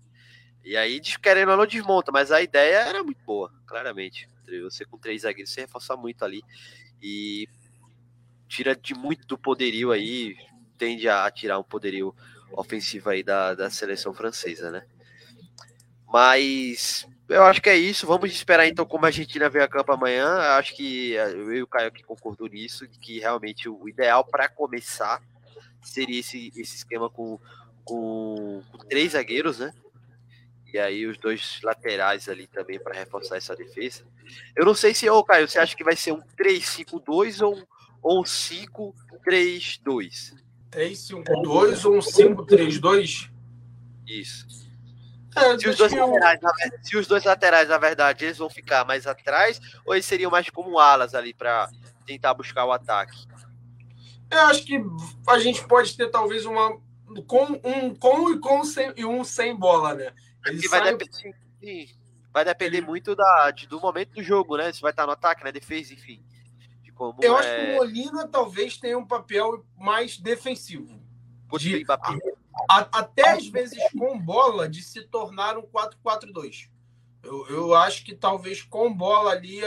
E 0.64 0.76
aí, 0.76 1.00
querendo 1.00 1.50
ou 1.50 1.56
não, 1.56 1.66
desmonta, 1.66 2.12
mas 2.12 2.30
a 2.30 2.42
ideia 2.42 2.76
era 2.76 3.02
muito 3.02 3.22
boa, 3.24 3.52
claramente. 3.66 4.28
Você 4.62 4.84
com 4.84 4.98
três 4.98 5.22
zagueiros, 5.22 5.52
você 5.52 5.62
reforça 5.62 5.96
muito 5.96 6.24
ali 6.24 6.42
e 7.00 7.48
tira 8.48 8.74
de 8.76 8.94
muito 8.94 9.26
do 9.26 9.38
poderio 9.38 9.92
aí, 9.92 10.36
tende 10.76 11.08
a 11.08 11.30
tirar 11.30 11.58
um 11.58 11.62
poderio 11.62 12.14
ofensivo 12.52 13.08
aí 13.10 13.22
da, 13.22 13.54
da 13.54 13.70
seleção 13.70 14.12
francesa, 14.12 14.70
né? 14.70 14.84
Mas 16.12 17.06
eu 17.28 17.44
acho 17.44 17.62
que 17.62 17.70
é 17.70 17.76
isso. 17.76 18.06
Vamos 18.06 18.30
esperar 18.32 18.66
então 18.66 18.84
como 18.84 19.04
a 19.04 19.08
Argentina 19.08 19.48
vê 19.48 19.62
a 19.62 19.68
campo 19.68 19.92
amanhã. 19.92 20.24
Eu 20.24 20.52
acho 20.52 20.74
que 20.74 21.16
eh, 21.16 21.30
eu 21.30 21.54
e 21.54 21.62
o 21.62 21.66
Caio 21.66 21.88
aqui 21.88 22.02
concordou 22.02 22.48
nisso, 22.48 22.88
que 23.00 23.20
realmente 23.20 23.68
o 23.68 23.88
ideal 23.88 24.24
para 24.24 24.48
começar 24.48 25.22
seria 25.82 26.20
esse, 26.20 26.52
esse 26.56 26.76
esquema 26.76 27.10
com, 27.10 27.38
com, 27.84 28.62
com 28.70 28.78
três 28.78 29.12
zagueiros, 29.12 29.58
né? 29.58 29.74
E 30.72 30.78
aí 30.78 31.06
os 31.06 31.18
dois 31.18 31.60
laterais 31.62 32.26
ali 32.28 32.46
também 32.46 32.78
para 32.78 32.94
reforçar 32.94 33.36
essa 33.36 33.56
defesa. 33.56 34.04
Eu 34.54 34.64
não 34.64 34.74
sei 34.74 34.94
se, 34.94 35.10
ô 35.10 35.24
Caio, 35.24 35.48
você 35.48 35.58
acha 35.58 35.76
que 35.76 35.82
vai 35.82 35.96
ser 35.96 36.12
um 36.12 36.22
3-5-2 36.38 37.44
ou, 37.44 37.60
ou 38.00 38.20
um 38.20 38.22
5-3-2? 38.22 40.36
3-5-2 40.70 41.84
ou 41.84 41.96
um 41.96 41.98
5-3-2? 41.98 43.28
Isso. 44.06 44.60
É, 45.36 45.58
se, 45.58 45.68
os 45.68 45.76
dois 45.76 45.92
laterais, 45.92 46.40
se 46.82 46.96
os 46.96 47.06
dois 47.06 47.24
laterais, 47.24 47.68
na 47.68 47.78
verdade, 47.78 48.24
eles 48.24 48.38
vão 48.38 48.50
ficar 48.50 48.84
mais 48.84 49.06
atrás, 49.06 49.60
ou 49.84 49.94
eles 49.94 50.06
seriam 50.06 50.30
mais 50.30 50.50
como 50.50 50.78
alas 50.78 51.14
ali 51.14 51.32
para 51.32 51.70
tentar 52.04 52.34
buscar 52.34 52.64
o 52.64 52.72
ataque? 52.72 53.26
Eu 54.30 54.40
acho 54.42 54.64
que 54.64 54.80
a 55.26 55.38
gente 55.38 55.66
pode 55.66 55.96
ter 55.96 56.08
talvez 56.08 56.46
uma 56.46 56.78
com 57.26 57.60
um 57.64 57.94
com 57.94 58.30
e 58.30 58.38
com 58.38 58.64
sem, 58.64 58.92
e 58.96 59.04
um 59.04 59.24
sem 59.24 59.54
bola, 59.54 59.94
né? 59.94 60.12
Ele 60.46 60.68
vai, 60.68 60.96
depender, 60.96 61.90
vai 62.32 62.44
depender 62.44 62.80
muito 62.80 63.14
da, 63.16 63.50
do 63.68 63.80
momento 63.80 64.14
do 64.14 64.22
jogo, 64.22 64.56
né? 64.56 64.72
Se 64.72 64.80
vai 64.80 64.92
estar 64.92 65.06
no 65.06 65.12
ataque, 65.12 65.44
na 65.44 65.50
defesa, 65.50 65.92
enfim. 65.92 66.22
De 66.82 66.92
como 66.92 67.18
Eu 67.20 67.36
é... 67.36 67.40
acho 67.40 67.48
que 67.48 67.72
o 67.72 67.76
Molina 67.76 68.28
talvez 68.28 68.76
tenha 68.76 68.96
um 68.96 69.06
papel 69.06 69.66
mais 69.76 70.16
defensivo. 70.16 71.00
De, 71.58 71.84
a, 72.70 73.00
até 73.00 73.30
às 73.30 73.48
vezes 73.48 73.78
com 73.98 74.16
bola 74.16 74.68
de 74.68 74.82
se 74.82 75.02
tornar 75.02 75.58
um 75.58 75.62
4-4-2. 75.62 76.68
Eu, 77.22 77.46
eu 77.48 77.74
acho 77.74 78.04
que 78.04 78.14
talvez 78.14 78.62
com 78.62 78.92
bola 78.92 79.32
ali, 79.32 79.60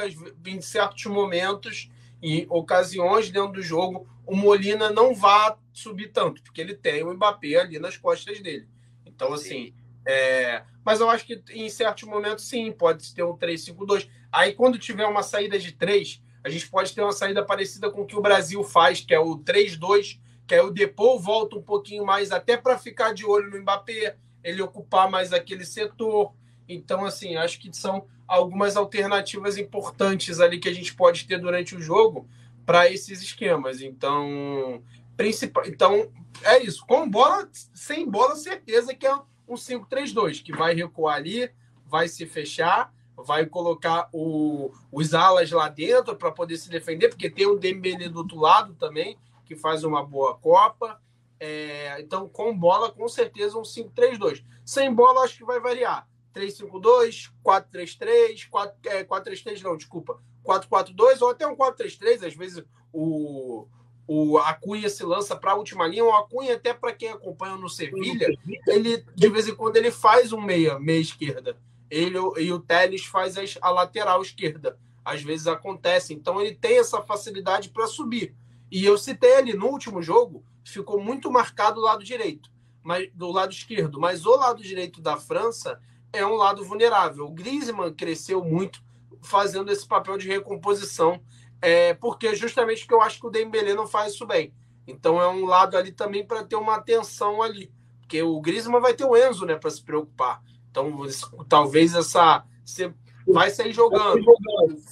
em 0.45 0.61
certos 0.61 1.05
momentos 1.05 1.91
e 2.21 2.47
ocasiões 2.49 3.29
dentro 3.29 3.53
do 3.53 3.61
jogo, 3.61 4.07
o 4.25 4.35
Molina 4.35 4.89
não 4.89 5.13
vá 5.13 5.57
subir 5.71 6.11
tanto, 6.11 6.41
porque 6.43 6.61
ele 6.61 6.75
tem 6.75 7.03
o 7.03 7.13
Mbappé 7.13 7.55
ali 7.55 7.79
nas 7.79 7.97
costas 7.97 8.39
dele. 8.39 8.67
Então, 9.05 9.33
assim, 9.33 9.73
é, 10.05 10.63
mas 10.83 10.99
eu 10.99 11.09
acho 11.09 11.25
que 11.25 11.41
em 11.51 11.69
certos 11.69 12.03
momentos, 12.03 12.47
sim, 12.47 12.71
pode 12.71 13.13
ter 13.13 13.23
um 13.23 13.37
3-5-2. 13.37 14.07
Aí, 14.31 14.53
quando 14.53 14.77
tiver 14.77 15.05
uma 15.05 15.23
saída 15.23 15.57
de 15.57 15.71
3, 15.71 16.21
a 16.43 16.49
gente 16.49 16.69
pode 16.69 16.93
ter 16.93 17.01
uma 17.01 17.13
saída 17.13 17.43
parecida 17.43 17.89
com 17.89 18.01
o 18.01 18.05
que 18.05 18.15
o 18.15 18.21
Brasil 18.21 18.63
faz, 18.63 19.01
que 19.01 19.13
é 19.13 19.19
o 19.19 19.37
3-2, 19.37 20.19
que 20.45 20.55
aí 20.55 20.61
o 20.61 20.71
Depou 20.71 21.19
volta 21.19 21.55
um 21.55 21.61
pouquinho 21.61 22.05
mais, 22.05 22.31
até 22.31 22.57
para 22.57 22.77
ficar 22.77 23.13
de 23.13 23.25
olho 23.25 23.49
no 23.49 23.61
Mbappé, 23.61 24.17
ele 24.43 24.61
ocupar 24.61 25.09
mais 25.09 25.31
aquele 25.31 25.65
setor. 25.65 26.33
Então, 26.67 27.05
assim, 27.05 27.35
acho 27.37 27.59
que 27.59 27.73
são 27.75 28.07
algumas 28.27 28.75
alternativas 28.75 29.57
importantes 29.57 30.39
ali 30.39 30.59
que 30.59 30.67
a 30.67 30.73
gente 30.73 30.93
pode 30.95 31.25
ter 31.25 31.39
durante 31.39 31.75
o 31.75 31.81
jogo 31.81 32.27
para 32.65 32.89
esses 32.89 33.21
esquemas. 33.21 33.81
Então, 33.81 34.83
principal, 35.15 35.65
então 35.65 36.11
é 36.43 36.61
isso. 36.61 36.85
Com 36.85 37.09
bola, 37.09 37.47
sem 37.73 38.09
bola, 38.09 38.35
certeza 38.35 38.93
que 38.93 39.05
é 39.05 39.15
um 39.47 39.55
5-3-2, 39.55 40.43
que 40.43 40.51
vai 40.51 40.73
recuar 40.73 41.15
ali, 41.15 41.51
vai 41.85 42.07
se 42.07 42.25
fechar, 42.25 42.93
vai 43.15 43.45
colocar 43.45 44.09
o, 44.11 44.71
os 44.91 45.13
alas 45.13 45.51
lá 45.51 45.69
dentro 45.69 46.15
para 46.15 46.31
poder 46.31 46.57
se 46.57 46.69
defender, 46.69 47.09
porque 47.09 47.29
tem 47.29 47.45
o 47.45 47.57
Dembele 47.57 48.09
do 48.09 48.19
outro 48.19 48.39
lado 48.39 48.73
também, 48.75 49.17
que 49.45 49.55
faz 49.55 49.83
uma 49.83 50.03
boa 50.03 50.35
Copa. 50.35 50.99
É, 51.39 51.99
então, 51.99 52.27
com 52.29 52.57
bola, 52.57 52.91
com 52.91 53.07
certeza, 53.07 53.57
um 53.57 53.63
5-3-2. 53.63 54.43
Sem 54.65 54.93
bola, 54.93 55.23
acho 55.23 55.37
que 55.37 55.43
vai 55.43 55.59
variar. 55.59 56.07
3-5-2, 56.33 57.31
4-3-3, 57.45 58.49
4-3-3, 58.49 59.61
não, 59.61 59.77
desculpa, 59.77 60.19
4-4-2 60.43 61.21
ou 61.21 61.29
até 61.29 61.47
um 61.47 61.55
4-3-3. 61.55 62.27
Às 62.27 62.35
vezes 62.35 62.63
o, 62.91 63.67
o 64.07 64.37
Acunha 64.37 64.89
se 64.89 65.03
lança 65.03 65.35
para 65.35 65.51
a 65.51 65.55
última 65.55 65.87
linha, 65.87 66.05
o 66.05 66.13
Acunha, 66.13 66.55
até 66.55 66.73
para 66.73 66.93
quem 66.93 67.09
acompanha 67.09 67.55
no 67.55 67.69
Sevilha, 67.69 68.27
ele 68.67 69.05
de 69.15 69.29
vez 69.29 69.47
em 69.47 69.55
quando 69.55 69.77
ele 69.77 69.91
faz 69.91 70.33
um 70.33 70.41
meia, 70.41 70.79
meia 70.79 70.99
esquerda. 70.99 71.57
Ele 71.89 72.17
e 72.37 72.51
o 72.51 72.59
Teles 72.59 73.05
faz 73.05 73.35
a 73.61 73.69
lateral 73.69 74.21
esquerda. 74.21 74.77
Às 75.05 75.21
vezes 75.21 75.47
acontece. 75.47 76.13
Então 76.13 76.41
ele 76.41 76.55
tem 76.55 76.79
essa 76.79 77.01
facilidade 77.01 77.69
para 77.69 77.87
subir. 77.87 78.35
E 78.71 78.83
eu 78.83 78.97
citei 78.97 79.35
ali 79.35 79.53
no 79.53 79.67
último 79.67 80.01
jogo, 80.01 80.43
ficou 80.65 80.99
muito 80.99 81.29
marcado 81.29 81.79
o 81.79 81.83
lado 81.83 82.03
direito, 82.03 82.49
mas 82.81 83.07
do 83.13 83.31
lado 83.31 83.51
esquerdo, 83.51 83.99
mas 83.99 84.25
o 84.25 84.35
lado 84.35 84.63
direito 84.63 84.99
da 84.99 85.15
França 85.15 85.79
é 86.11 86.25
um 86.25 86.33
lado 86.33 86.63
vulnerável. 86.65 87.25
O 87.25 87.31
Griezmann 87.31 87.93
cresceu 87.93 88.43
muito 88.43 88.82
fazendo 89.23 89.71
esse 89.71 89.87
papel 89.87 90.17
de 90.17 90.27
recomposição 90.27 91.21
é, 91.63 91.93
porque 91.93 92.35
justamente 92.35 92.85
que 92.85 92.93
eu 92.93 93.01
acho 93.01 93.21
que 93.21 93.25
o 93.25 93.29
Dembélé 93.29 93.73
não 93.73 93.87
faz 93.87 94.13
isso 94.13 94.27
bem. 94.27 94.53
Então 94.85 95.21
é 95.21 95.29
um 95.29 95.45
lado 95.45 95.77
ali 95.77 95.93
também 95.93 96.27
para 96.27 96.43
ter 96.43 96.57
uma 96.57 96.75
atenção 96.75 97.41
ali, 97.41 97.71
porque 98.01 98.21
o 98.21 98.41
Griezmann 98.41 98.81
vai 98.81 98.93
ter 98.93 99.05
o 99.05 99.15
Enzo, 99.15 99.45
né, 99.45 99.55
para 99.55 99.69
se 99.69 99.81
preocupar. 99.81 100.43
Então 100.69 100.99
talvez 101.47 101.95
essa 101.95 102.43
você 102.65 102.93
vai 103.25 103.49
sair 103.49 103.71
jogando, 103.71 104.25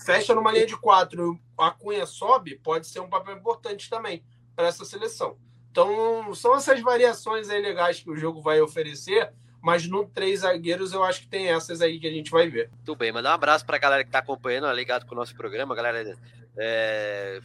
fecha 0.05 0.33
numa 0.33 0.53
linha 0.53 0.65
de 0.65 0.77
quatro, 0.77 1.37
a 1.57 1.71
Cunha 1.71 2.05
sobe, 2.05 2.55
pode 2.55 2.87
ser 2.87 3.01
um 3.01 3.09
papel 3.09 3.35
importante 3.35 3.89
também 3.89 4.23
para 4.55 4.67
essa 4.67 4.85
seleção. 4.85 5.35
Então 5.69 6.33
são 6.33 6.55
essas 6.55 6.79
variações 6.79 7.49
legais 7.49 7.99
que 7.99 8.09
o 8.09 8.15
jogo 8.15 8.41
vai 8.41 8.61
oferecer 8.61 9.33
mas 9.61 9.88
no 9.88 10.05
três 10.05 10.39
zagueiros 10.39 10.91
eu 10.91 11.03
acho 11.03 11.21
que 11.21 11.27
tem 11.27 11.49
essas 11.49 11.81
aí 11.81 11.99
que 11.99 12.07
a 12.07 12.11
gente 12.11 12.31
vai 12.31 12.49
ver. 12.49 12.69
Tudo 12.83 12.97
bem, 12.97 13.11
mandar 13.11 13.31
um 13.31 13.35
abraço 13.35 13.65
para 13.65 13.77
a 13.77 13.79
galera 13.79 14.03
que 14.03 14.09
está 14.09 14.19
acompanhando, 14.19 14.71
ligado 14.73 15.05
com 15.05 15.13
o 15.13 15.17
nosso 15.17 15.35
programa, 15.35 15.75
galera 15.75 16.17
é, 16.57 17.39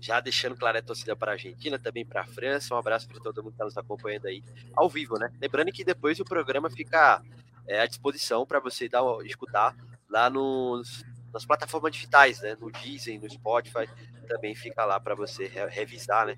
já 0.00 0.20
deixando 0.20 0.56
clara 0.56 0.80
a 0.80 0.82
torcida 0.82 1.14
para 1.14 1.32
a 1.32 1.34
Argentina, 1.34 1.78
também 1.78 2.04
para 2.04 2.22
a 2.22 2.26
França. 2.26 2.74
Um 2.74 2.78
abraço 2.78 3.08
para 3.08 3.20
todo 3.20 3.42
mundo 3.42 3.52
que 3.52 3.54
está 3.54 3.64
nos 3.64 3.76
acompanhando 3.76 4.26
aí 4.26 4.42
ao 4.74 4.88
vivo, 4.88 5.18
né? 5.18 5.30
Lembrando 5.40 5.72
que 5.72 5.84
depois 5.84 6.18
o 6.18 6.24
programa 6.24 6.68
fica 6.70 7.22
é, 7.66 7.80
à 7.80 7.86
disposição 7.86 8.46
para 8.46 8.58
você 8.58 8.88
dar, 8.88 9.02
escutar 9.24 9.76
lá 10.08 10.28
nos, 10.28 11.04
nas 11.32 11.44
plataformas 11.44 11.92
digitais, 11.92 12.40
né? 12.40 12.56
No 12.60 12.70
Disney, 12.70 13.18
no 13.18 13.30
Spotify, 13.30 13.88
também 14.28 14.54
fica 14.54 14.84
lá 14.84 14.98
para 14.98 15.14
você 15.14 15.46
revisar, 15.68 16.26
né? 16.26 16.36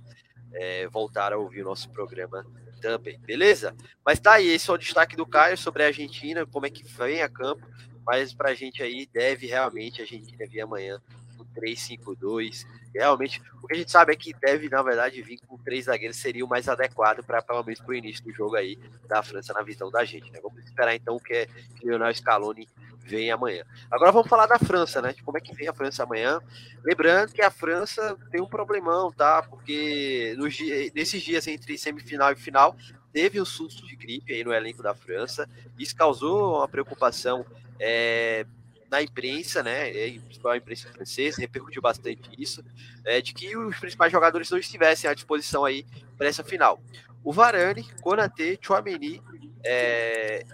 É, 0.52 0.86
voltar 0.88 1.32
a 1.32 1.38
ouvir 1.38 1.62
o 1.62 1.64
nosso 1.64 1.90
programa 1.90 2.46
também, 2.84 3.18
beleza? 3.20 3.74
Mas 4.04 4.20
tá 4.20 4.34
aí, 4.34 4.48
esse 4.48 4.68
é 4.68 4.72
o 4.72 4.76
destaque 4.76 5.16
do 5.16 5.26
Caio 5.26 5.56
sobre 5.56 5.82
a 5.82 5.86
Argentina, 5.86 6.44
como 6.44 6.66
é 6.66 6.70
que 6.70 6.84
vem 6.84 7.22
a 7.22 7.28
campo, 7.28 7.66
mas 8.04 8.34
pra 8.34 8.52
gente 8.52 8.82
aí 8.82 9.08
deve 9.10 9.46
realmente 9.46 10.00
a 10.00 10.04
Argentina 10.04 10.46
vir 10.46 10.60
amanhã 10.60 11.00
com 11.38 11.44
3-5-2. 11.58 12.66
Realmente, 12.94 13.42
o 13.62 13.66
que 13.66 13.74
a 13.74 13.78
gente 13.78 13.90
sabe 13.90 14.12
é 14.12 14.16
que 14.16 14.34
deve, 14.34 14.68
na 14.68 14.82
verdade, 14.82 15.22
vir 15.22 15.38
com 15.46 15.56
três 15.56 15.86
zagueiros 15.86 16.18
seria 16.18 16.44
o 16.44 16.48
mais 16.48 16.68
adequado 16.68 17.24
para 17.24 17.40
pelo 17.40 17.64
menos 17.64 17.80
o 17.80 17.94
início 17.94 18.22
do 18.22 18.32
jogo 18.32 18.54
aí 18.54 18.78
da 19.08 19.22
França 19.22 19.54
na 19.54 19.62
visão 19.62 19.90
da 19.90 20.04
gente. 20.04 20.30
Né? 20.30 20.38
Vamos 20.42 20.62
esperar 20.62 20.94
então 20.94 21.16
o 21.16 21.20
que 21.20 21.32
é 21.32 21.48
Lionel 21.82 22.14
Scaloni 22.14 22.68
vem 23.04 23.30
amanhã. 23.30 23.64
Agora 23.90 24.10
vamos 24.10 24.28
falar 24.28 24.46
da 24.46 24.58
França, 24.58 25.00
né? 25.02 25.14
Como 25.24 25.36
é 25.36 25.40
que 25.40 25.54
vem 25.54 25.68
a 25.68 25.72
França 25.72 26.02
amanhã? 26.02 26.40
Lembrando 26.82 27.32
que 27.32 27.42
a 27.42 27.50
França 27.50 28.16
tem 28.30 28.40
um 28.40 28.46
problemão, 28.46 29.12
tá? 29.12 29.42
Porque 29.42 30.34
nos, 30.38 30.56
nesses 30.94 31.22
dias 31.22 31.46
entre 31.46 31.76
semifinal 31.76 32.32
e 32.32 32.36
final 32.36 32.76
teve 33.12 33.40
um 33.40 33.44
susto 33.44 33.86
de 33.86 33.94
gripe 33.94 34.32
aí 34.32 34.42
no 34.42 34.52
elenco 34.52 34.82
da 34.82 34.94
França. 34.94 35.48
Isso 35.78 35.94
causou 35.94 36.56
uma 36.56 36.68
preocupação 36.68 37.44
é, 37.78 38.46
na 38.90 39.02
imprensa, 39.02 39.62
né? 39.62 39.90
A 40.44 40.56
imprensa 40.56 40.88
francesa 40.88 41.40
repercutiu 41.40 41.82
bastante 41.82 42.30
isso, 42.38 42.64
é, 43.04 43.20
de 43.20 43.34
que 43.34 43.56
os 43.56 43.78
principais 43.78 44.10
jogadores 44.10 44.50
não 44.50 44.58
estivessem 44.58 45.08
à 45.08 45.14
disposição 45.14 45.64
aí 45.64 45.86
para 46.16 46.28
essa 46.28 46.42
final. 46.42 46.80
O 47.22 47.32
Varane, 47.32 47.84
Konaté, 48.02 48.58
Chouameni 48.60 49.22
é, 49.64 50.44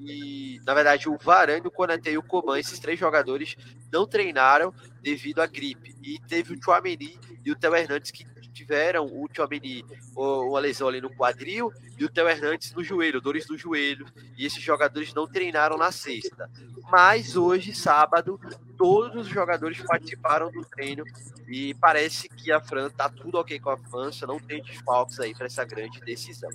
e, 0.00 0.60
na 0.64 0.74
verdade, 0.74 1.08
o 1.08 1.16
Varane, 1.16 1.66
o 1.66 1.70
Konaté 1.70 2.12
e 2.12 2.18
o 2.18 2.22
Coman, 2.22 2.58
esses 2.58 2.78
três 2.78 2.98
jogadores 2.98 3.56
não 3.92 4.06
treinaram 4.06 4.72
devido 5.02 5.40
à 5.40 5.46
gripe. 5.46 5.96
E 6.02 6.18
teve 6.20 6.54
o 6.54 6.62
Chouameni 6.62 7.18
e 7.44 7.50
o 7.50 7.56
Theo 7.56 7.74
Hernandes 7.74 8.10
que 8.10 8.24
tiveram 8.52 9.06
o 9.06 9.28
Chouameni 9.34 9.84
uma 10.16 10.60
lesão 10.60 10.88
ali 10.88 11.00
no 11.00 11.14
quadril 11.14 11.72
e 11.96 12.04
o 12.04 12.08
Theo 12.08 12.28
Hernandes 12.28 12.72
no 12.72 12.82
joelho, 12.82 13.20
dores 13.20 13.48
no 13.48 13.58
joelho. 13.58 14.06
E 14.36 14.46
esses 14.46 14.62
jogadores 14.62 15.12
não 15.12 15.26
treinaram 15.26 15.76
na 15.76 15.90
sexta. 15.90 16.48
Mas 16.90 17.36
hoje, 17.36 17.74
sábado, 17.74 18.40
todos 18.76 19.26
os 19.26 19.28
jogadores 19.28 19.80
participaram 19.82 20.50
do 20.50 20.64
treino 20.64 21.04
e 21.46 21.74
parece 21.74 22.28
que 22.28 22.50
a 22.50 22.60
França 22.60 22.94
tá 22.96 23.08
tudo 23.08 23.38
ok 23.38 23.58
com 23.58 23.70
a 23.70 23.76
França, 23.76 24.26
não 24.26 24.38
tem 24.38 24.62
desfalques 24.62 25.20
aí 25.20 25.34
para 25.34 25.46
essa 25.46 25.64
grande 25.64 26.00
decisão. 26.00 26.50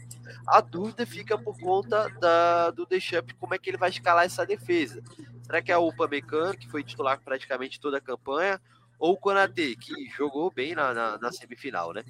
A 0.47 0.61
dúvida 0.61 1.05
fica 1.05 1.37
por 1.37 1.59
conta 1.59 2.09
da, 2.19 2.71
do 2.71 2.85
Deschamps, 2.85 3.35
como 3.39 3.53
é 3.53 3.57
que 3.57 3.69
ele 3.69 3.77
vai 3.77 3.89
escalar 3.89 4.25
essa 4.25 4.45
defesa. 4.45 5.03
Será 5.43 5.61
que 5.61 5.71
é 5.71 5.77
o 5.77 5.87
Upamecano, 5.87 6.57
que 6.57 6.69
foi 6.69 6.83
titular 6.83 7.19
praticamente 7.19 7.79
toda 7.79 7.97
a 7.97 8.01
campanha, 8.01 8.59
ou 8.97 9.13
o 9.13 9.17
Konaté, 9.17 9.75
que 9.75 10.09
jogou 10.15 10.49
bem 10.49 10.73
na, 10.73 10.93
na, 10.93 11.17
na, 11.17 11.31
semifinal, 11.31 11.91
né? 11.91 12.03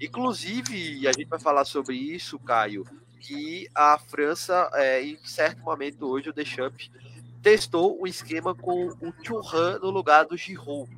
Inclusive, 0.00 1.06
a 1.06 1.12
gente 1.12 1.28
vai 1.28 1.38
falar 1.38 1.64
sobre 1.64 1.96
isso, 1.96 2.38
Caio, 2.40 2.84
que 3.20 3.68
a 3.74 3.96
França, 3.98 4.68
é, 4.74 5.02
em 5.02 5.16
certo 5.24 5.62
momento 5.62 6.06
hoje, 6.06 6.30
o 6.30 6.32
Deschamps 6.32 6.90
testou 7.44 8.00
um 8.00 8.06
esquema 8.06 8.54
com 8.54 8.86
o 8.86 9.12
Thuram 9.12 9.78
no 9.80 9.90
lugar 9.90 10.24
do 10.24 10.34
Giroud. 10.34 10.90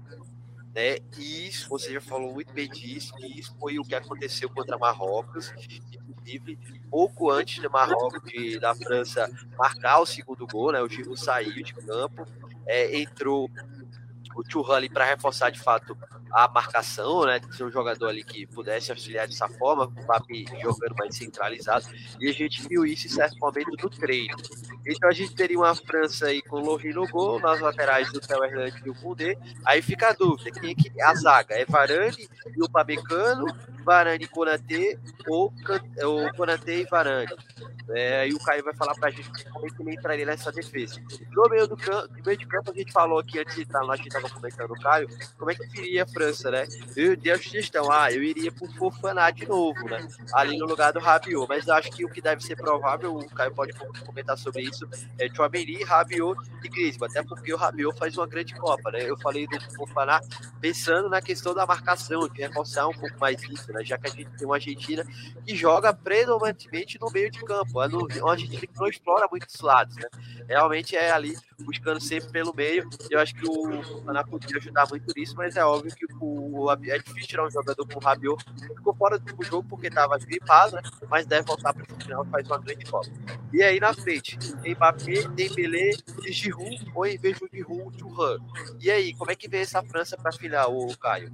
Né? 0.73 0.99
E 1.19 1.49
isso, 1.49 1.69
você 1.69 1.93
já 1.93 2.01
falou 2.01 2.33
muito 2.33 2.53
bem 2.53 2.69
disso, 2.69 3.13
que 3.17 3.41
isso 3.41 3.57
foi 3.59 3.79
o 3.81 3.83
que 3.83 3.95
aconteceu 3.95 4.49
contra 4.49 4.79
Marrocos, 4.79 5.53
inclusive 5.93 6.57
pouco 6.89 7.31
antes 7.31 7.61
de 7.61 7.69
Marrocos, 7.69 8.23
de, 8.31 8.61
da 8.61 8.75
França 8.75 9.29
marcar 9.59 9.99
o 9.99 10.07
segundo 10.07 10.47
gol, 10.47 10.71
né? 10.71 10.81
o 10.81 10.89
Giroud 10.89 11.19
saiu 11.19 11.53
de 11.65 11.75
campo, 11.75 12.25
é, 12.65 12.97
entrou 13.01 13.51
o 14.37 14.43
Churran 14.49 14.77
ali 14.77 14.89
para 14.89 15.05
reforçar 15.05 15.51
de 15.51 15.59
fato 15.59 15.97
a 16.31 16.47
marcação, 16.49 17.25
né? 17.25 17.41
Ser 17.53 17.65
um 17.65 17.71
jogador 17.71 18.09
ali 18.09 18.23
que 18.23 18.47
pudesse 18.47 18.91
auxiliar 18.91 19.27
dessa 19.27 19.49
forma, 19.49 19.91
com 19.91 20.03
o 20.03 20.07
Papi 20.07 20.45
jogando 20.61 20.95
mais 20.97 21.17
centralizado. 21.17 21.87
E 22.21 22.29
a 22.29 22.33
gente 22.33 22.69
viu 22.69 22.85
isso 22.85 23.07
em 23.07 23.11
certo 23.11 23.39
momento 23.39 23.71
do 23.71 23.89
treino. 23.89 24.37
Então 24.87 25.09
a 25.09 25.13
gente 25.13 25.35
teria 25.35 25.59
uma 25.59 25.75
França 25.75 26.27
aí 26.27 26.41
com 26.43 26.61
Lohri 26.61 26.93
no 26.93 27.07
gol, 27.09 27.41
nas 27.41 27.61
laterais 27.61 28.11
do 28.13 28.21
Theo 28.21 28.45
Hernandes 28.45 28.81
e 28.85 28.91
o 28.91 28.95
Koundé. 28.95 29.37
Aí 29.65 29.83
fica 29.83 30.11
a 30.11 30.13
dúvida, 30.13 30.51
quem 30.51 30.71
é 30.71 30.75
que 30.75 31.03
a 31.03 31.15
zaga? 31.15 31.55
É 31.55 31.65
Varane 31.65 32.29
e 32.57 32.63
o 32.63 32.71
Pamecano, 32.71 33.47
Varane 33.85 34.25
e 34.25 34.29
Konaté 34.29 34.99
ou, 35.29 35.53
ou 36.03 36.35
Konaté 36.35 36.79
e 36.79 36.85
Varane? 36.85 37.35
É, 37.91 38.21
aí 38.21 38.33
o 38.33 38.39
Caio 38.39 38.65
vai 38.65 38.75
falar 38.75 38.95
pra 38.95 39.11
gente 39.11 39.31
como 39.51 39.67
é 39.67 39.71
que 39.71 39.83
ele 39.83 39.95
entraria 39.95 40.27
nessa 40.27 40.51
defesa. 40.51 41.01
No 41.31 41.49
meio 41.49 41.69
do 41.69 41.77
campo, 41.77 42.09
no 42.17 42.25
meio 42.25 42.37
de 42.37 42.47
campo, 42.47 42.73
a 42.73 42.75
gente 42.75 42.93
falou 42.93 43.19
aqui 43.19 43.39
antes 43.39 43.55
de 43.55 43.63
estar 43.63 43.81
lá, 43.83 43.95
a 43.95 43.97
gente 43.97 44.09
estava 44.09 44.29
comentando 44.29 44.73
o 44.73 44.81
Caio, 44.81 45.09
como 45.39 45.51
é 45.51 45.55
que 45.55 45.67
viria 45.69 46.03
a 46.03 46.07
França, 46.07 46.51
né? 46.51 46.67
Eu 46.97 47.17
dei 47.17 47.33
a 47.33 47.39
sugestão, 47.39 47.91
ah, 47.91 48.13
eu 48.13 48.23
iria 48.23 48.51
pro 48.51 48.67
Fofaná 48.73 49.31
de 49.31 49.47
novo, 49.47 49.89
né? 49.89 50.07
Ali 50.35 50.59
no 50.59 50.67
lugar 50.67 50.93
do 50.93 50.99
Rabiot, 50.99 51.47
mas 51.49 51.69
eu 51.69 51.75
acho 51.75 51.91
que 51.93 52.05
o 52.05 52.09
que 52.09 52.21
deve 52.21 52.43
ser 52.43 52.57
provável, 52.57 53.15
o 53.15 53.31
Caio 53.31 53.55
pode 53.55 53.73
comentar 54.05 54.37
sobre 54.37 54.63
isso, 54.63 54.76
é 55.19 55.29
Chouameni, 55.35 55.83
Rabiot 55.83 56.41
e 56.63 56.69
Griezmann, 56.69 57.09
até 57.11 57.23
porque 57.23 57.53
o 57.53 57.57
Rabiot 57.57 57.97
faz 57.99 58.17
uma 58.17 58.27
grande 58.27 58.55
Copa, 58.55 58.91
né? 58.91 59.03
Eu 59.03 59.17
falei 59.19 59.47
do 59.47 59.61
Fofaná 59.75 60.21
pensando 60.61 61.09
na 61.09 61.21
questão 61.21 61.55
da 61.55 61.67
marcação, 61.67 62.29
de 62.29 62.41
reforçar 62.41 62.89
um 62.89 62.93
pouco 62.93 63.19
mais 63.19 63.43
isso, 63.43 63.73
né? 63.73 63.85
Já 63.85 63.99
que 63.99 64.09
a 64.09 64.11
gente 64.11 64.31
tem 64.37 64.47
uma 64.47 64.57
Argentina 64.57 65.05
que 65.45 65.55
joga 65.55 65.93
predominantemente 65.93 66.99
no 67.01 67.11
meio 67.11 67.31
de 67.31 67.41
campo, 67.45 67.83
é 67.83 67.87
uma 67.87 68.33
Argentina 68.33 68.61
que 68.61 68.79
não 68.79 68.89
explora 68.89 69.29
muitos 69.31 69.61
lados, 69.61 69.97
né? 69.97 70.09
Realmente 70.49 70.97
é 70.97 71.11
ali 71.11 71.35
buscando 71.61 72.01
sempre 72.01 72.31
pelo 72.31 72.55
meio. 72.55 72.89
Eu 73.11 73.21
acho 73.21 73.35
que 73.35 73.49
o 73.49 73.83
Fofaná 73.83 74.25
podia 74.25 74.57
ajudar 74.57 74.87
muito 74.89 75.13
nisso, 75.17 75.35
mas 75.37 75.57
é 75.57 75.65
óbvio 75.65 75.95
que 75.95 76.07
o, 76.21 76.71
é 76.71 76.99
difícil 76.99 77.29
tirar 77.29 77.47
um 77.47 77.51
jogador 77.51 77.87
com 77.87 77.99
o 77.99 78.03
Rabiot. 78.03 78.45
Ficou 78.77 78.95
fora 78.95 79.19
do 79.19 79.45
jogo 79.45 79.67
porque 79.69 79.89
estava 79.89 80.19
gripado, 80.19 80.77
né? 80.77 80.83
mas 81.09 81.27
deve 81.27 81.47
voltar 81.47 81.73
para 81.73 81.83
o 81.83 82.03
final 82.03 82.25
faz 82.27 82.47
uma 82.47 82.59
grande 82.59 82.85
Copa. 82.87 83.11
E 83.53 83.63
aí 83.63 83.81
na 83.81 83.93
frente, 83.95 84.39
Mbappé, 84.65 85.29
Dembélé 85.29 85.91
e 86.27 86.33
Giroud, 86.33 86.93
ou 86.95 87.07
em 87.07 87.19
vez 87.19 87.39
do 87.39 87.49
Giroud, 87.53 87.97
Thuram. 87.97 88.39
E 88.81 88.91
aí, 88.91 89.15
como 89.15 89.31
é 89.31 89.37
que 89.37 89.49
vem 89.49 89.61
essa 89.61 89.83
França 89.83 90.17
para 90.17 90.33
final, 90.33 90.77
o 90.77 90.97
Caio? 90.97 91.33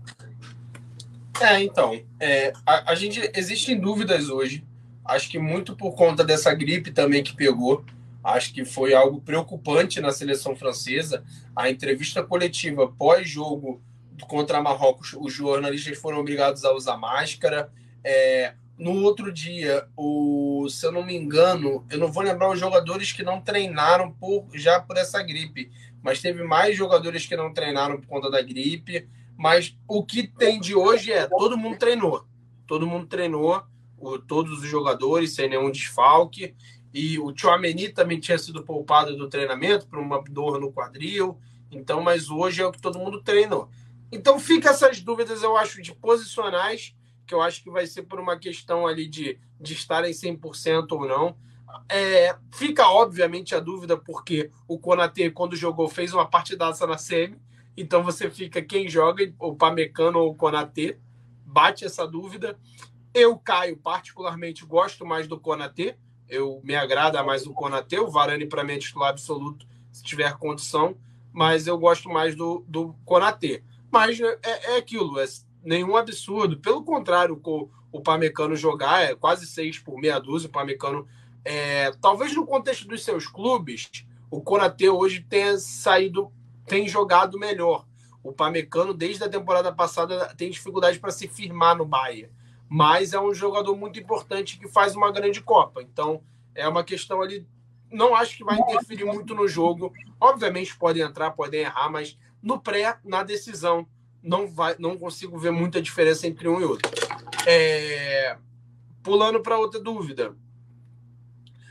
É, 1.40 1.60
então, 1.60 2.00
é, 2.20 2.52
a, 2.64 2.92
a 2.92 2.94
gente 2.94 3.30
existem 3.34 3.80
dúvidas 3.80 4.28
hoje. 4.28 4.64
Acho 5.04 5.28
que 5.28 5.38
muito 5.38 5.74
por 5.74 5.94
conta 5.94 6.22
dessa 6.22 6.54
gripe 6.54 6.92
também 6.92 7.22
que 7.22 7.34
pegou. 7.34 7.84
Acho 8.22 8.52
que 8.52 8.64
foi 8.64 8.94
algo 8.94 9.20
preocupante 9.20 10.00
na 10.00 10.12
seleção 10.12 10.54
francesa. 10.54 11.24
A 11.56 11.68
entrevista 11.68 12.22
coletiva 12.22 12.86
pós-jogo 12.86 13.82
contra 14.28 14.62
Marrocos, 14.62 15.14
os 15.18 15.32
jornalistas 15.32 15.98
foram 15.98 16.18
obrigados 16.18 16.64
a 16.64 16.72
usar 16.72 16.96
máscara. 16.96 17.72
É, 18.04 18.54
no 18.78 19.02
outro 19.02 19.32
dia, 19.32 19.86
o, 19.96 20.66
se 20.68 20.86
eu 20.86 20.92
não 20.92 21.04
me 21.04 21.14
engano, 21.14 21.84
eu 21.90 21.98
não 21.98 22.10
vou 22.10 22.22
lembrar 22.22 22.50
os 22.50 22.58
jogadores 22.58 23.12
que 23.12 23.22
não 23.22 23.40
treinaram 23.40 24.12
por, 24.12 24.46
já 24.54 24.80
por 24.80 24.96
essa 24.96 25.22
gripe, 25.22 25.70
mas 26.02 26.20
teve 26.20 26.42
mais 26.42 26.76
jogadores 26.76 27.26
que 27.26 27.36
não 27.36 27.52
treinaram 27.52 28.00
por 28.00 28.06
conta 28.06 28.30
da 28.30 28.42
gripe. 28.42 29.08
Mas 29.36 29.76
o 29.88 30.04
que 30.04 30.26
tem 30.26 30.60
de 30.60 30.74
hoje 30.74 31.12
é 31.12 31.26
todo 31.26 31.56
mundo 31.56 31.78
treinou. 31.78 32.24
Todo 32.66 32.86
mundo 32.86 33.06
treinou, 33.06 33.62
o, 33.98 34.18
todos 34.18 34.60
os 34.60 34.68
jogadores, 34.68 35.34
sem 35.34 35.48
nenhum 35.48 35.70
desfalque. 35.70 36.54
E 36.93 37.19
o 37.19 37.32
Chouameni 37.35 37.89
também 37.89 38.20
tinha 38.20 38.39
sido 38.39 38.62
poupado 38.62 39.16
do 39.16 39.28
treinamento 39.28 39.86
por 39.86 39.98
uma 39.98 40.23
dor 40.23 40.60
no 40.60 40.73
quadril. 40.73 41.39
Então, 41.70 42.02
mas 42.02 42.28
hoje 42.28 42.60
é 42.60 42.66
o 42.66 42.73
que 42.73 42.81
todo 42.81 42.98
mundo 42.98 43.23
treinou. 43.23 43.70
Então 44.10 44.39
fica 44.39 44.70
essas 44.70 45.01
dúvidas, 45.01 45.43
eu 45.43 45.56
acho, 45.56 45.81
de 45.81 45.94
posicionais, 45.94 46.94
que 47.27 47.35
eu 47.35 47.40
acho 47.40 47.62
que 47.62 47.70
vai 47.70 47.86
ser 47.86 48.02
por 48.02 48.20
uma 48.20 48.39
questão 48.39 48.86
ali 48.86 49.09
de, 49.09 49.39
de 49.59 49.73
estarem 49.73 50.12
100% 50.12 50.93
ou 50.93 51.09
não. 51.09 51.36
É, 51.89 52.36
fica, 52.52 52.86
obviamente, 52.89 53.55
a 53.55 53.60
dúvida, 53.60 53.97
porque 53.97 54.51
o 54.69 54.78
Konate, 54.78 55.31
quando 55.31 55.56
jogou, 55.56 55.89
fez 55.89 56.12
uma 56.12 56.28
partidaça 56.28 56.86
na 56.86 56.98
semi. 56.98 57.40
Então 57.74 58.02
você 58.02 58.28
fica 58.28 58.60
quem 58.60 58.86
joga, 58.86 59.32
o 59.39 59.56
Pamecano 59.56 60.19
ou 60.19 60.32
o 60.32 60.35
Konate. 60.35 60.98
Bate 61.47 61.86
essa 61.86 62.06
dúvida. 62.06 62.59
Eu, 63.14 63.39
Caio, 63.39 63.78
particularmente, 63.78 64.66
gosto 64.66 65.06
mais 65.06 65.27
do 65.27 65.40
Konate 65.40 65.97
eu 66.28 66.60
me 66.64 66.74
agrada 66.74 67.22
mais 67.22 67.46
o 67.46 67.52
Konate, 67.52 67.98
o 67.98 68.10
Varane 68.10 68.46
para 68.46 68.64
mim 68.64 68.74
é 68.74 68.78
titular 68.78 69.10
absoluto 69.10 69.66
se 69.90 70.02
tiver 70.02 70.36
condição, 70.38 70.96
mas 71.32 71.66
eu 71.66 71.78
gosto 71.78 72.08
mais 72.08 72.34
do, 72.34 72.64
do 72.66 72.94
Konate. 73.04 73.62
Mas 73.90 74.18
é, 74.18 74.38
é 74.42 74.76
aquilo, 74.78 75.20
é 75.20 75.26
nenhum 75.62 75.96
absurdo. 75.96 76.58
Pelo 76.58 76.82
contrário, 76.82 77.38
o, 77.44 77.68
o 77.92 78.00
Pamecano 78.00 78.56
jogar 78.56 79.02
é 79.02 79.14
quase 79.14 79.46
seis 79.46 79.78
por 79.78 79.98
meia 79.98 80.18
dúzia. 80.18 80.48
O 80.48 80.52
Pamecano, 80.52 81.06
é, 81.44 81.92
talvez 82.00 82.34
no 82.34 82.46
contexto 82.46 82.88
dos 82.88 83.04
seus 83.04 83.26
clubes, 83.26 83.90
o 84.30 84.40
Konate 84.40 84.88
hoje 84.88 85.20
tenha 85.28 85.58
saído, 85.58 86.32
tem 86.66 86.88
jogado 86.88 87.38
melhor. 87.38 87.86
O 88.22 88.32
Pamecano, 88.32 88.94
desde 88.94 89.24
a 89.24 89.28
temporada 89.28 89.70
passada, 89.72 90.34
tem 90.36 90.50
dificuldade 90.50 90.98
para 90.98 91.10
se 91.10 91.28
firmar 91.28 91.76
no 91.76 91.84
Bahia 91.84 92.30
mas 92.72 93.12
é 93.12 93.20
um 93.20 93.34
jogador 93.34 93.76
muito 93.76 94.00
importante 94.00 94.58
que 94.58 94.66
faz 94.66 94.96
uma 94.96 95.12
grande 95.12 95.42
Copa. 95.42 95.82
Então, 95.82 96.22
é 96.54 96.66
uma 96.66 96.82
questão 96.82 97.20
ali. 97.20 97.46
Não 97.90 98.16
acho 98.16 98.34
que 98.34 98.44
vai 98.44 98.58
interferir 98.58 99.04
muito 99.04 99.34
no 99.34 99.46
jogo. 99.46 99.92
Obviamente, 100.18 100.74
podem 100.78 101.02
entrar, 101.02 101.32
podem 101.32 101.60
errar, 101.60 101.90
mas 101.90 102.18
no 102.42 102.58
pré, 102.58 102.96
na 103.04 103.22
decisão, 103.22 103.86
não, 104.22 104.48
vai, 104.48 104.74
não 104.78 104.96
consigo 104.96 105.38
ver 105.38 105.50
muita 105.50 105.82
diferença 105.82 106.26
entre 106.26 106.48
um 106.48 106.62
e 106.62 106.64
outro. 106.64 106.90
É... 107.46 108.38
Pulando 109.02 109.40
para 109.40 109.58
outra 109.58 109.78
dúvida. 109.78 110.34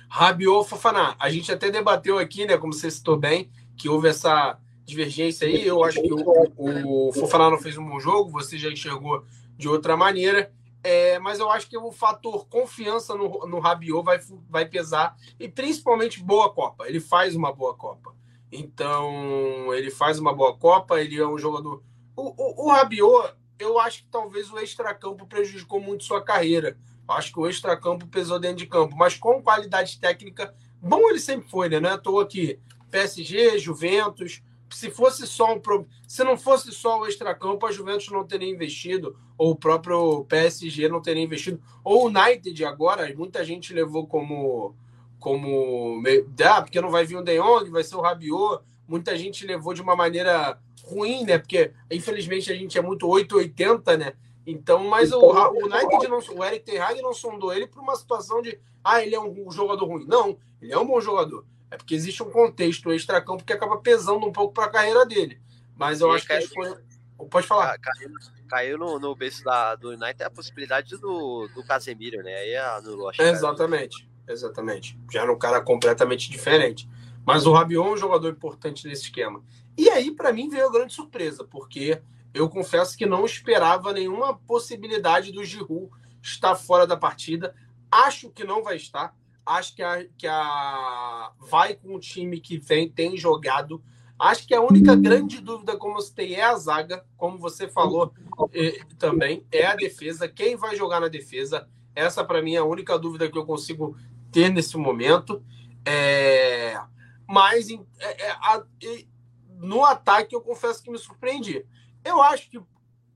Rabiot 0.07 0.69
Fofaná. 0.69 1.15
A 1.17 1.31
gente 1.31 1.51
até 1.51 1.71
debateu 1.71 2.19
aqui, 2.19 2.45
né, 2.45 2.59
como 2.59 2.73
você 2.73 2.91
citou 2.91 3.17
bem, 3.17 3.49
que 3.75 3.89
houve 3.89 4.07
essa 4.07 4.59
divergência 4.85 5.47
aí. 5.47 5.65
Eu 5.65 5.83
acho 5.83 5.99
que 5.99 6.13
o, 6.13 7.07
o 7.07 7.11
Fofaná 7.11 7.49
não 7.49 7.57
fez 7.57 7.75
um 7.75 7.89
bom 7.89 7.99
jogo, 7.99 8.29
você 8.29 8.55
já 8.55 8.69
enxergou 8.69 9.25
de 9.57 9.67
outra 9.67 9.97
maneira. 9.97 10.53
É, 10.83 11.19
mas 11.19 11.39
eu 11.39 11.49
acho 11.51 11.69
que 11.69 11.77
o 11.77 11.91
fator 11.91 12.47
confiança 12.47 13.15
no, 13.15 13.45
no 13.45 13.59
Rabiot 13.59 14.03
vai, 14.03 14.19
vai 14.49 14.65
pesar, 14.65 15.15
e 15.39 15.47
principalmente 15.47 16.23
boa 16.23 16.51
Copa. 16.51 16.87
Ele 16.87 16.99
faz 16.99 17.35
uma 17.35 17.53
boa 17.53 17.75
Copa. 17.75 18.15
Então, 18.51 19.73
ele 19.73 19.91
faz 19.91 20.19
uma 20.19 20.33
boa 20.33 20.57
Copa, 20.57 20.99
ele 20.99 21.17
é 21.17 21.27
um 21.27 21.37
jogador. 21.37 21.83
O, 22.15 22.33
o, 22.35 22.65
o 22.65 22.71
Rabiot, 22.71 23.33
eu 23.59 23.79
acho 23.79 24.03
que 24.03 24.09
talvez 24.09 24.51
o 24.51 24.59
extracampo 24.59 25.25
prejudicou 25.27 25.79
muito 25.79 26.03
sua 26.03 26.21
carreira. 26.21 26.77
Acho 27.07 27.33
que 27.33 27.39
o 27.39 27.47
extracampo 27.47 28.07
pesou 28.07 28.39
dentro 28.39 28.57
de 28.57 28.67
campo, 28.67 28.95
mas 28.95 29.15
com 29.17 29.41
qualidade 29.41 29.99
técnica, 29.99 30.53
bom 30.81 31.09
ele 31.09 31.19
sempre 31.19 31.49
foi, 31.49 31.69
né? 31.69 31.79
Não 31.79 31.89
é 31.89 31.93
à 31.93 31.97
toa 31.97 32.27
PSG, 32.89 33.59
Juventus, 33.59 34.41
se 34.71 34.89
fosse 34.89 35.27
só 35.27 35.53
um 35.53 35.61
se 36.07 36.23
não 36.23 36.37
fosse 36.37 36.71
só 36.71 36.99
o 36.99 37.07
extracampo, 37.07 37.65
a 37.65 37.71
Juventus 37.71 38.09
não 38.09 38.25
teria 38.25 38.49
investido, 38.49 39.17
ou 39.37 39.51
o 39.51 39.55
próprio 39.55 40.25
PSG 40.25 40.87
não 40.87 41.01
teria 41.01 41.23
investido, 41.23 41.61
ou 41.83 42.03
o 42.03 42.07
United 42.07 42.65
agora, 42.65 43.13
muita 43.15 43.43
gente 43.43 43.73
levou 43.73 44.07
como 44.07 44.75
como 45.19 46.01
ah, 46.43 46.61
porque 46.61 46.81
não 46.81 46.89
vai 46.89 47.05
vir 47.05 47.17
o 47.17 47.23
De 47.23 47.39
Jong, 47.39 47.69
vai 47.69 47.83
ser 47.83 47.95
o 47.95 48.01
Rabiot, 48.01 48.63
muita 48.87 49.15
gente 49.15 49.45
levou 49.45 49.73
de 49.73 49.81
uma 49.81 49.95
maneira 49.95 50.59
ruim, 50.83 51.23
né? 51.23 51.37
Porque 51.37 51.71
infelizmente 51.91 52.51
a 52.51 52.55
gente 52.55 52.77
é 52.77 52.81
muito 52.81 53.07
880, 53.07 53.97
né? 53.97 54.13
Então, 54.45 54.83
mas 54.89 55.11
o, 55.11 55.19
o 55.19 55.65
United 55.65 56.07
não, 56.07 56.19
o 56.35 56.43
Eric 56.43 56.65
Ten 56.65 56.79
Hag 56.79 57.01
não 57.01 57.13
sondou 57.13 57.53
ele 57.53 57.67
para 57.67 57.81
uma 57.81 57.95
situação 57.95 58.41
de 58.41 58.59
ah, 58.83 59.01
ele 59.01 59.13
é 59.13 59.19
um 59.19 59.51
jogador 59.51 59.85
ruim. 59.85 60.05
Não, 60.07 60.37
ele 60.61 60.73
é 60.73 60.77
um 60.77 60.85
bom 60.85 60.99
jogador. 60.99 61.45
É 61.71 61.77
porque 61.77 61.95
existe 61.95 62.21
um 62.21 62.29
contexto 62.29 62.91
extra-campo 62.91 63.43
que 63.43 63.53
acaba 63.53 63.77
pesando 63.77 64.27
um 64.27 64.31
pouco 64.31 64.53
para 64.53 64.65
a 64.65 64.69
carreira 64.69 65.05
dele. 65.05 65.41
Mas 65.75 66.01
eu 66.01 66.11
e 66.11 66.15
acho 66.15 66.27
que 66.27 66.33
a 66.33 66.39
escolha. 66.39 66.79
Pode 67.29 67.47
falar. 67.47 67.77
Caiu, 67.79 68.11
caiu 68.47 68.77
no, 68.77 68.99
no 68.99 69.15
berço 69.15 69.43
da, 69.43 69.75
do 69.75 69.91
United 69.91 70.23
a 70.23 70.29
possibilidade 70.29 70.97
do, 70.97 71.47
do 71.55 71.63
Casemiro, 71.63 72.21
né? 72.21 72.35
Aí 72.35 72.55
anulou 72.57 73.09
a 73.09 73.13
Exatamente, 73.17 74.09
exatamente. 74.27 74.99
Já 75.09 75.21
era 75.21 75.31
um 75.31 75.39
cara 75.39 75.61
completamente 75.61 76.29
diferente. 76.29 76.89
Mas 77.25 77.45
o 77.45 77.53
Rabiot 77.53 77.87
é 77.87 77.91
um 77.93 77.97
jogador 77.97 78.29
importante 78.29 78.87
nesse 78.87 79.03
esquema. 79.03 79.43
E 79.77 79.89
aí, 79.89 80.11
para 80.11 80.33
mim, 80.33 80.49
veio 80.49 80.67
a 80.67 80.71
grande 80.71 80.93
surpresa, 80.93 81.43
porque 81.43 82.01
eu 82.33 82.49
confesso 82.49 82.97
que 82.97 83.05
não 83.05 83.25
esperava 83.25 83.93
nenhuma 83.93 84.37
possibilidade 84.37 85.31
do 85.31 85.43
Giroud 85.43 85.89
estar 86.21 86.55
fora 86.55 86.85
da 86.85 86.97
partida. 86.97 87.55
Acho 87.91 88.29
que 88.29 88.43
não 88.43 88.63
vai 88.63 88.75
estar. 88.75 89.15
Acho 89.45 89.75
que 89.75 89.81
a, 89.81 90.05
que 90.17 90.27
a 90.27 91.31
vai 91.49 91.75
com 91.75 91.95
o 91.95 91.99
time 91.99 92.39
que 92.39 92.57
vem, 92.57 92.89
tem 92.89 93.17
jogado. 93.17 93.83
Acho 94.17 94.47
que 94.47 94.53
a 94.53 94.61
única 94.61 94.95
grande 94.95 95.41
dúvida, 95.41 95.75
como 95.75 95.95
você 95.95 96.13
tem, 96.13 96.35
é 96.35 96.43
a 96.43 96.55
zaga, 96.55 97.03
como 97.17 97.39
você 97.39 97.67
falou 97.67 98.13
também, 98.99 99.45
é 99.51 99.65
a 99.65 99.75
defesa. 99.75 100.27
Quem 100.27 100.55
vai 100.55 100.75
jogar 100.75 100.99
na 100.99 101.07
defesa? 101.07 101.67
Essa, 101.95 102.23
para 102.23 102.41
mim, 102.41 102.53
é 102.53 102.59
a 102.59 102.63
única 102.63 102.97
dúvida 102.99 103.29
que 103.29 103.37
eu 103.37 103.45
consigo 103.45 103.97
ter 104.31 104.49
nesse 104.49 104.77
momento. 104.77 105.43
É... 105.83 106.79
Mas 107.27 107.69
é, 107.69 107.77
é, 107.99 108.31
a, 108.31 108.63
no 109.57 109.83
ataque, 109.83 110.35
eu 110.35 110.41
confesso 110.41 110.83
que 110.83 110.91
me 110.91 110.97
surpreendi. 110.97 111.65
Eu 112.03 112.21
acho 112.21 112.49
que 112.49 112.59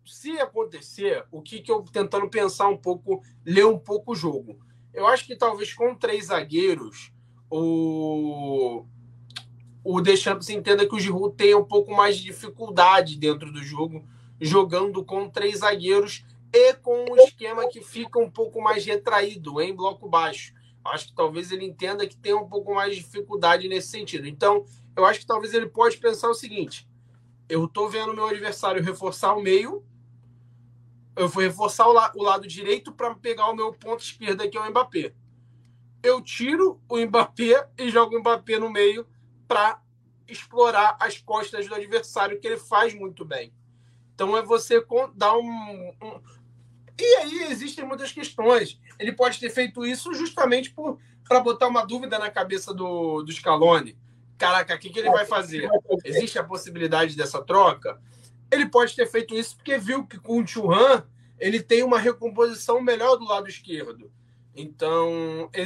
se 0.06 0.40
acontecer, 0.40 1.26
o 1.32 1.42
que, 1.42 1.62
que 1.62 1.72
eu 1.72 1.82
tentando 1.84 2.30
pensar 2.30 2.68
um 2.68 2.78
pouco, 2.78 3.22
ler 3.44 3.66
um 3.66 3.78
pouco 3.78 4.14
o 4.14 4.16
jogo. 4.16 4.60
Eu 4.96 5.06
acho 5.06 5.26
que 5.26 5.36
talvez 5.36 5.74
com 5.74 5.94
três 5.94 6.28
zagueiros, 6.28 7.12
o, 7.50 8.86
o 9.84 10.00
Deschamps 10.00 10.50
entenda 10.50 10.88
que 10.88 10.96
o 10.96 11.00
Giroud 11.00 11.36
tem 11.36 11.54
um 11.54 11.66
pouco 11.66 11.94
mais 11.94 12.18
de 12.18 12.24
dificuldade 12.24 13.18
dentro 13.18 13.52
do 13.52 13.62
jogo, 13.62 14.08
jogando 14.40 15.04
com 15.04 15.30
três 15.30 15.60
zagueiros 15.60 16.26
e 16.54 16.74
com 16.76 17.12
um 17.12 17.18
esquema 17.18 17.68
que 17.68 17.82
fica 17.82 18.18
um 18.18 18.32
pouco 18.32 18.62
mais 18.62 18.86
retraído 18.86 19.62
em 19.62 19.76
bloco 19.76 20.08
baixo. 20.08 20.54
Acho 20.86 21.08
que 21.08 21.16
talvez 21.16 21.52
ele 21.52 21.66
entenda 21.66 22.08
que 22.08 22.16
tem 22.16 22.34
um 22.34 22.48
pouco 22.48 22.74
mais 22.74 22.96
de 22.96 23.04
dificuldade 23.04 23.68
nesse 23.68 23.90
sentido. 23.90 24.28
Então, 24.28 24.64
eu 24.96 25.04
acho 25.04 25.20
que 25.20 25.26
talvez 25.26 25.54
ele 25.54 25.68
pode 25.68 25.98
pensar 25.98 26.30
o 26.30 26.34
seguinte: 26.34 26.88
eu 27.50 27.66
estou 27.66 27.90
vendo 27.90 28.14
meu 28.14 28.28
adversário 28.28 28.82
reforçar 28.82 29.36
o 29.36 29.42
meio, 29.42 29.84
eu 31.16 31.30
vou 31.30 31.44
reforçar 31.44 31.88
o, 31.88 31.94
la 31.94 32.12
o 32.16 32.24
lado 32.24 32.48
direito 32.48 32.92
para 32.92 33.14
pegar 33.16 33.48
o 33.48 33.56
meu 33.56 33.74
ponto 33.74 34.04
esquerdo, 34.04 34.50
que 34.50 34.58
é 34.58 34.62
o 34.62 34.70
Mbappé. 34.70 35.14
Eu 36.04 36.22
tiro 36.22 36.80
o 36.90 36.98
Mbappé 36.98 37.68
e 37.78 37.90
jogo 37.90 38.16
o 38.16 38.20
Mbappé 38.20 38.60
no 38.60 38.70
meio 38.70 39.08
para 39.48 39.82
explorar 40.28 40.98
as 41.00 41.18
costas 41.18 41.68
do 41.68 41.76
adversário, 41.76 42.40
que 42.40 42.48
ele 42.48 42.58
faz 42.58 42.94
muito 42.94 43.24
bem. 43.24 43.54
Então 44.14 44.38
é 44.38 44.42
você 44.42 44.84
dar 45.14 45.38
um, 45.38 45.94
um... 46.02 46.22
E 46.98 47.16
aí 47.18 47.44
existem 47.52 47.86
muitas 47.86 48.12
questões. 48.12 48.80
Ele 48.98 49.12
pode 49.12 49.40
ter 49.40 49.50
feito 49.50 49.86
isso 49.86 50.14
justamente 50.14 50.74
para 51.28 51.40
botar 51.40 51.68
uma 51.68 51.86
dúvida 51.86 52.18
na 52.18 52.30
cabeça 52.30 52.74
do, 52.74 53.22
do 53.24 53.32
Scaloni. 53.32 53.98
Caraca, 54.38 54.76
o 54.76 54.80
que, 54.80 54.90
que 54.90 55.00
ele 55.00 55.10
vai 55.10 55.26
fazer? 55.26 55.70
Existe 56.04 56.38
a 56.40 56.44
possibilidade 56.44 57.16
dessa 57.16 57.42
troca? 57.42 58.02
Ele 58.52 58.68
pode 58.68 58.96
ter 58.96 59.08
feito 59.08 59.36
isso 59.36 59.56
porque 59.56 59.78
viu 59.78 60.06
que 60.06 60.20
com 60.20 60.42
o 60.42 60.48
Churran 60.48 61.04
ele 61.40 61.62
tem 61.62 61.84
uma 61.84 62.00
recomposição 62.00 62.82
melhor 62.82 63.18
do 63.18 63.26
lado 63.26 63.50
esquerdo. 63.50 64.12
Então, 64.56 65.50
é, 65.54 65.64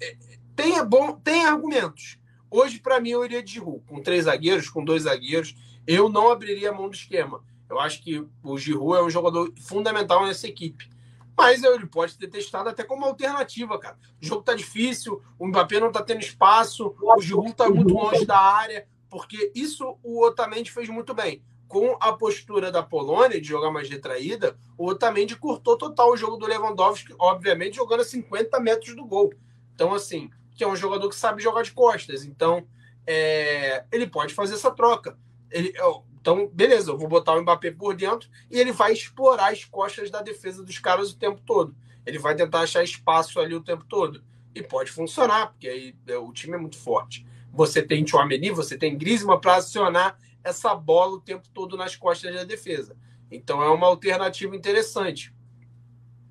é, 0.00 0.16
tem, 0.56 0.78
é 0.78 0.84
bom, 0.84 1.12
tem 1.12 1.44
argumentos. 1.44 2.18
Hoje, 2.50 2.80
para 2.80 3.00
mim, 3.00 3.10
eu 3.10 3.24
iria 3.24 3.42
de 3.42 3.52
Giroud. 3.52 3.82
Com 3.86 4.02
três 4.02 4.24
zagueiros, 4.24 4.68
com 4.68 4.84
dois 4.84 5.04
zagueiros, 5.04 5.54
eu 5.86 6.08
não 6.08 6.30
abriria 6.30 6.70
a 6.70 6.74
mão 6.74 6.88
do 6.88 6.94
esquema. 6.94 7.42
Eu 7.68 7.80
acho 7.80 8.02
que 8.02 8.22
o 8.42 8.58
Giroud 8.58 8.98
é 8.98 9.02
um 9.02 9.10
jogador 9.10 9.52
fundamental 9.58 10.26
nessa 10.26 10.46
equipe. 10.46 10.90
Mas 11.36 11.62
ele 11.62 11.86
pode 11.86 12.18
ter 12.18 12.28
testado 12.28 12.68
até 12.68 12.84
como 12.84 13.06
alternativa, 13.06 13.78
cara. 13.78 13.96
O 14.20 14.26
jogo 14.26 14.42
tá 14.42 14.54
difícil, 14.54 15.22
o 15.38 15.46
Mbappé 15.46 15.80
não 15.80 15.90
tá 15.90 16.02
tendo 16.02 16.20
espaço, 16.20 16.94
o 17.00 17.20
Giroud 17.20 17.54
tá 17.54 17.70
muito 17.70 17.94
longe 17.94 18.26
da 18.26 18.38
área, 18.38 18.86
porque 19.08 19.50
isso 19.54 19.96
o 20.02 20.22
Otamendi 20.22 20.70
fez 20.70 20.90
muito 20.90 21.14
bem. 21.14 21.42
Com 21.72 21.96
a 21.98 22.12
postura 22.12 22.70
da 22.70 22.82
Polônia 22.82 23.40
de 23.40 23.48
jogar 23.48 23.70
mais 23.70 23.88
retraída, 23.88 24.58
o 24.76 24.88
Otamendi 24.88 25.34
curtou 25.36 25.74
total 25.74 26.12
o 26.12 26.16
jogo 26.18 26.36
do 26.36 26.44
Lewandowski, 26.44 27.14
obviamente 27.18 27.76
jogando 27.76 28.00
a 28.00 28.04
50 28.04 28.60
metros 28.60 28.94
do 28.94 29.06
gol. 29.06 29.32
Então, 29.74 29.94
assim, 29.94 30.28
que 30.54 30.62
é 30.62 30.68
um 30.68 30.76
jogador 30.76 31.08
que 31.08 31.16
sabe 31.16 31.42
jogar 31.42 31.62
de 31.62 31.72
costas. 31.72 32.26
Então, 32.26 32.66
é, 33.06 33.86
ele 33.90 34.06
pode 34.06 34.34
fazer 34.34 34.52
essa 34.52 34.70
troca. 34.70 35.16
Ele, 35.50 35.72
então, 36.20 36.46
beleza, 36.52 36.90
eu 36.90 36.98
vou 36.98 37.08
botar 37.08 37.32
o 37.32 37.40
Mbappé 37.40 37.70
por 37.70 37.96
dentro 37.96 38.28
e 38.50 38.60
ele 38.60 38.70
vai 38.70 38.92
explorar 38.92 39.50
as 39.50 39.64
costas 39.64 40.10
da 40.10 40.20
defesa 40.20 40.62
dos 40.62 40.78
caras 40.78 41.10
o 41.10 41.18
tempo 41.18 41.40
todo. 41.40 41.74
Ele 42.04 42.18
vai 42.18 42.34
tentar 42.34 42.60
achar 42.60 42.84
espaço 42.84 43.40
ali 43.40 43.54
o 43.54 43.64
tempo 43.64 43.86
todo. 43.88 44.22
E 44.54 44.62
pode 44.62 44.90
funcionar, 44.90 45.52
porque 45.52 45.68
aí 45.68 45.96
é, 46.06 46.18
o 46.18 46.34
time 46.34 46.52
é 46.52 46.58
muito 46.58 46.76
forte. 46.76 47.26
Você 47.50 47.80
tem 47.80 48.06
Chouameni, 48.06 48.50
você 48.50 48.76
tem 48.76 48.98
Griezmann 48.98 49.40
para 49.40 49.56
acionar 49.56 50.18
essa 50.44 50.74
bola 50.74 51.16
o 51.16 51.20
tempo 51.20 51.48
todo 51.48 51.76
nas 51.76 51.96
costas 51.96 52.34
da 52.34 52.44
defesa. 52.44 52.96
Então 53.30 53.62
é 53.62 53.68
uma 53.70 53.86
alternativa 53.86 54.54
interessante. 54.54 55.34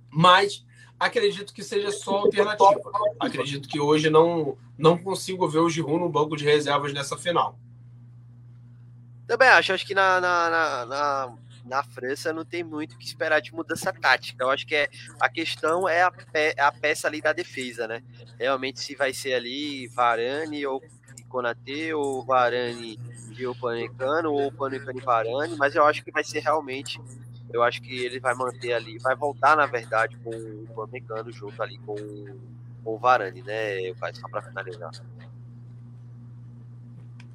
Mas 0.09 0.65
acredito 0.99 1.53
que 1.53 1.63
seja 1.63 1.91
só 1.91 2.17
alternativa. 2.17 2.79
Acredito 3.19 3.67
que 3.67 3.79
hoje 3.79 4.09
não, 4.09 4.57
não 4.77 4.97
consigo 4.97 5.47
ver 5.47 5.59
o 5.59 5.69
Giroud 5.69 5.99
no 5.99 6.09
banco 6.09 6.35
de 6.35 6.45
reservas 6.45 6.93
nessa 6.93 7.17
final. 7.17 7.57
Também 9.25 9.47
acho, 9.47 9.73
acho 9.73 9.85
que 9.85 9.95
na, 9.95 10.19
na, 10.19 10.49
na, 10.49 10.85
na, 10.85 11.37
na 11.65 11.83
França 11.83 12.33
não 12.33 12.43
tem 12.43 12.63
muito 12.63 12.95
o 12.95 12.97
que 12.97 13.05
esperar 13.05 13.39
de 13.39 13.53
mudança 13.53 13.93
tática. 13.93 14.43
Eu 14.43 14.49
acho 14.49 14.67
que 14.67 14.75
é, 14.75 14.89
a 15.19 15.29
questão 15.29 15.87
é 15.87 16.03
a, 16.03 16.11
pe, 16.11 16.53
a 16.59 16.71
peça 16.71 17.07
ali 17.07 17.21
da 17.21 17.31
defesa, 17.31 17.87
né? 17.87 18.03
Realmente 18.37 18.81
se 18.81 18.93
vai 18.93 19.13
ser 19.13 19.33
ali 19.33 19.87
Varane 19.87 20.65
ou 20.65 20.83
Konaté, 21.29 21.95
ou 21.95 22.25
Varane 22.25 22.99
o 23.47 23.55
Panecano, 23.55 24.31
ou 24.31 24.51
Panecano 24.51 24.99
e 24.99 25.01
Varane, 25.01 25.55
mas 25.57 25.75
eu 25.75 25.83
acho 25.85 26.03
que 26.03 26.11
vai 26.11 26.23
ser 26.23 26.39
realmente 26.39 26.99
eu 27.53 27.63
acho 27.63 27.81
que 27.81 28.05
ele 28.05 28.19
vai 28.19 28.33
manter 28.33 28.73
ali, 28.73 28.97
vai 28.99 29.15
voltar, 29.15 29.57
na 29.57 29.65
verdade, 29.65 30.15
com 30.23 30.29
o 30.29 30.67
Panecano 30.73 31.31
junto 31.31 31.61
ali 31.61 31.77
com, 31.79 31.95
com 32.83 32.95
o 32.95 32.97
Varane, 32.97 33.41
né? 33.41 33.93
Só 34.13 34.27
para 34.29 34.41
finalizar. 34.41 34.91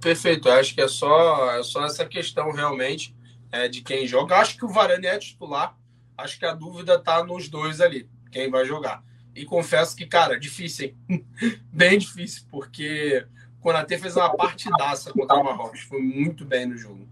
Perfeito, 0.00 0.48
eu 0.48 0.54
acho 0.54 0.74
que 0.74 0.80
é 0.80 0.88
só, 0.88 1.50
é 1.56 1.62
só 1.62 1.84
essa 1.84 2.06
questão 2.06 2.50
realmente 2.52 3.14
é, 3.50 3.68
de 3.68 3.82
quem 3.82 4.06
joga. 4.06 4.36
Acho 4.36 4.56
que 4.56 4.64
o 4.64 4.68
Varane 4.68 5.06
é 5.06 5.18
titular, 5.18 5.76
acho 6.16 6.38
que 6.38 6.46
a 6.46 6.54
dúvida 6.54 6.94
está 6.94 7.22
nos 7.24 7.48
dois 7.48 7.80
ali, 7.80 8.08
quem 8.30 8.50
vai 8.50 8.64
jogar. 8.64 9.02
E 9.34 9.44
confesso 9.44 9.94
que, 9.94 10.06
cara, 10.06 10.40
difícil, 10.40 10.94
hein? 11.08 11.26
bem 11.70 11.98
difícil, 11.98 12.44
porque 12.50 13.26
o 13.66 13.72
Konaté 13.72 13.98
fez 13.98 14.16
uma 14.16 14.34
partidaça 14.36 15.12
contra 15.12 15.36
o 15.36 15.44
Marrocos, 15.44 15.80
foi 15.80 16.00
muito 16.00 16.44
bem 16.44 16.66
no 16.66 16.76
jogo. 16.76 17.06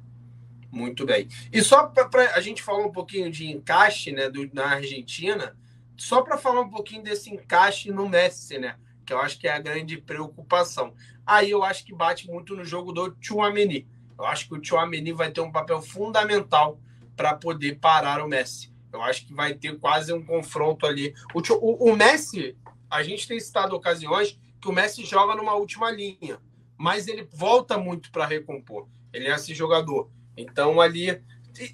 Muito 0.71 1.07
bem. 1.07 1.29
E 1.53 1.63
só 1.63 1.87
para 1.87 2.35
a 2.35 2.41
gente 2.41 2.63
falar 2.63 2.85
um 2.85 2.93
pouquinho 2.93 3.31
de 3.31 3.51
encaixe 3.51 4.13
né, 4.13 4.29
do, 4.29 4.49
na 4.53 4.67
Argentina, 4.67 5.57
só 5.97 6.23
para 6.23 6.37
falar 6.37 6.63
um 6.63 6.71
pouquinho 6.71 7.03
desse 7.03 7.31
encaixe 7.31 7.91
no 7.93 8.09
Messi, 8.09 8.59
né? 8.59 8.77
Que 9.07 9.13
eu 9.13 9.19
acho 9.21 9.39
que 9.39 9.47
é 9.47 9.53
a 9.53 9.61
grande 9.61 9.99
preocupação 9.99 10.93
aí 11.27 11.51
eu 11.51 11.63
acho 11.63 11.85
que 11.85 11.95
bate 11.95 12.29
muito 12.29 12.55
no 12.55 12.65
jogo 12.65 12.93
do 12.93 13.17
Chouameni. 13.21 13.87
Eu 14.19 14.25
acho 14.25 14.49
que 14.49 14.55
o 14.55 14.63
Chouameni 14.63 15.13
vai 15.13 15.31
ter 15.31 15.41
um 15.41 15.51
papel 15.51 15.81
fundamental 15.83 16.79
para 17.17 17.35
poder 17.35 17.79
parar 17.79 18.23
o 18.23 18.29
Messi. 18.29 18.73
Eu 18.93 19.03
acho 19.03 19.27
que 19.27 19.35
vai 19.35 19.55
ter 19.55 19.79
quase 19.79 20.13
um 20.13 20.25
confronto 20.25 20.87
ali. 20.87 21.15
O, 21.35 21.41
o, 21.55 21.91
o, 21.91 21.97
Messi, 21.97 22.57
a 22.89 23.03
gente 23.03 23.27
tem 23.27 23.41
citado 23.41 23.75
ocasiões 23.75 24.39
que 24.65 24.71
o 24.71 24.73
Messi 24.73 25.05
joga 25.05 25.35
numa 25.35 25.55
última 25.55 25.91
linha. 25.91 26.41
mas 26.77 27.07
ele 27.07 27.29
volta 27.33 27.79
muito 27.79 28.11
para 28.11 28.27
recompor. 28.27 28.89
Ele 29.13 29.29
é 29.29 29.35
esse 29.35 29.55
jogador. 29.55 30.11
Então, 30.37 30.81
ali. 30.81 31.23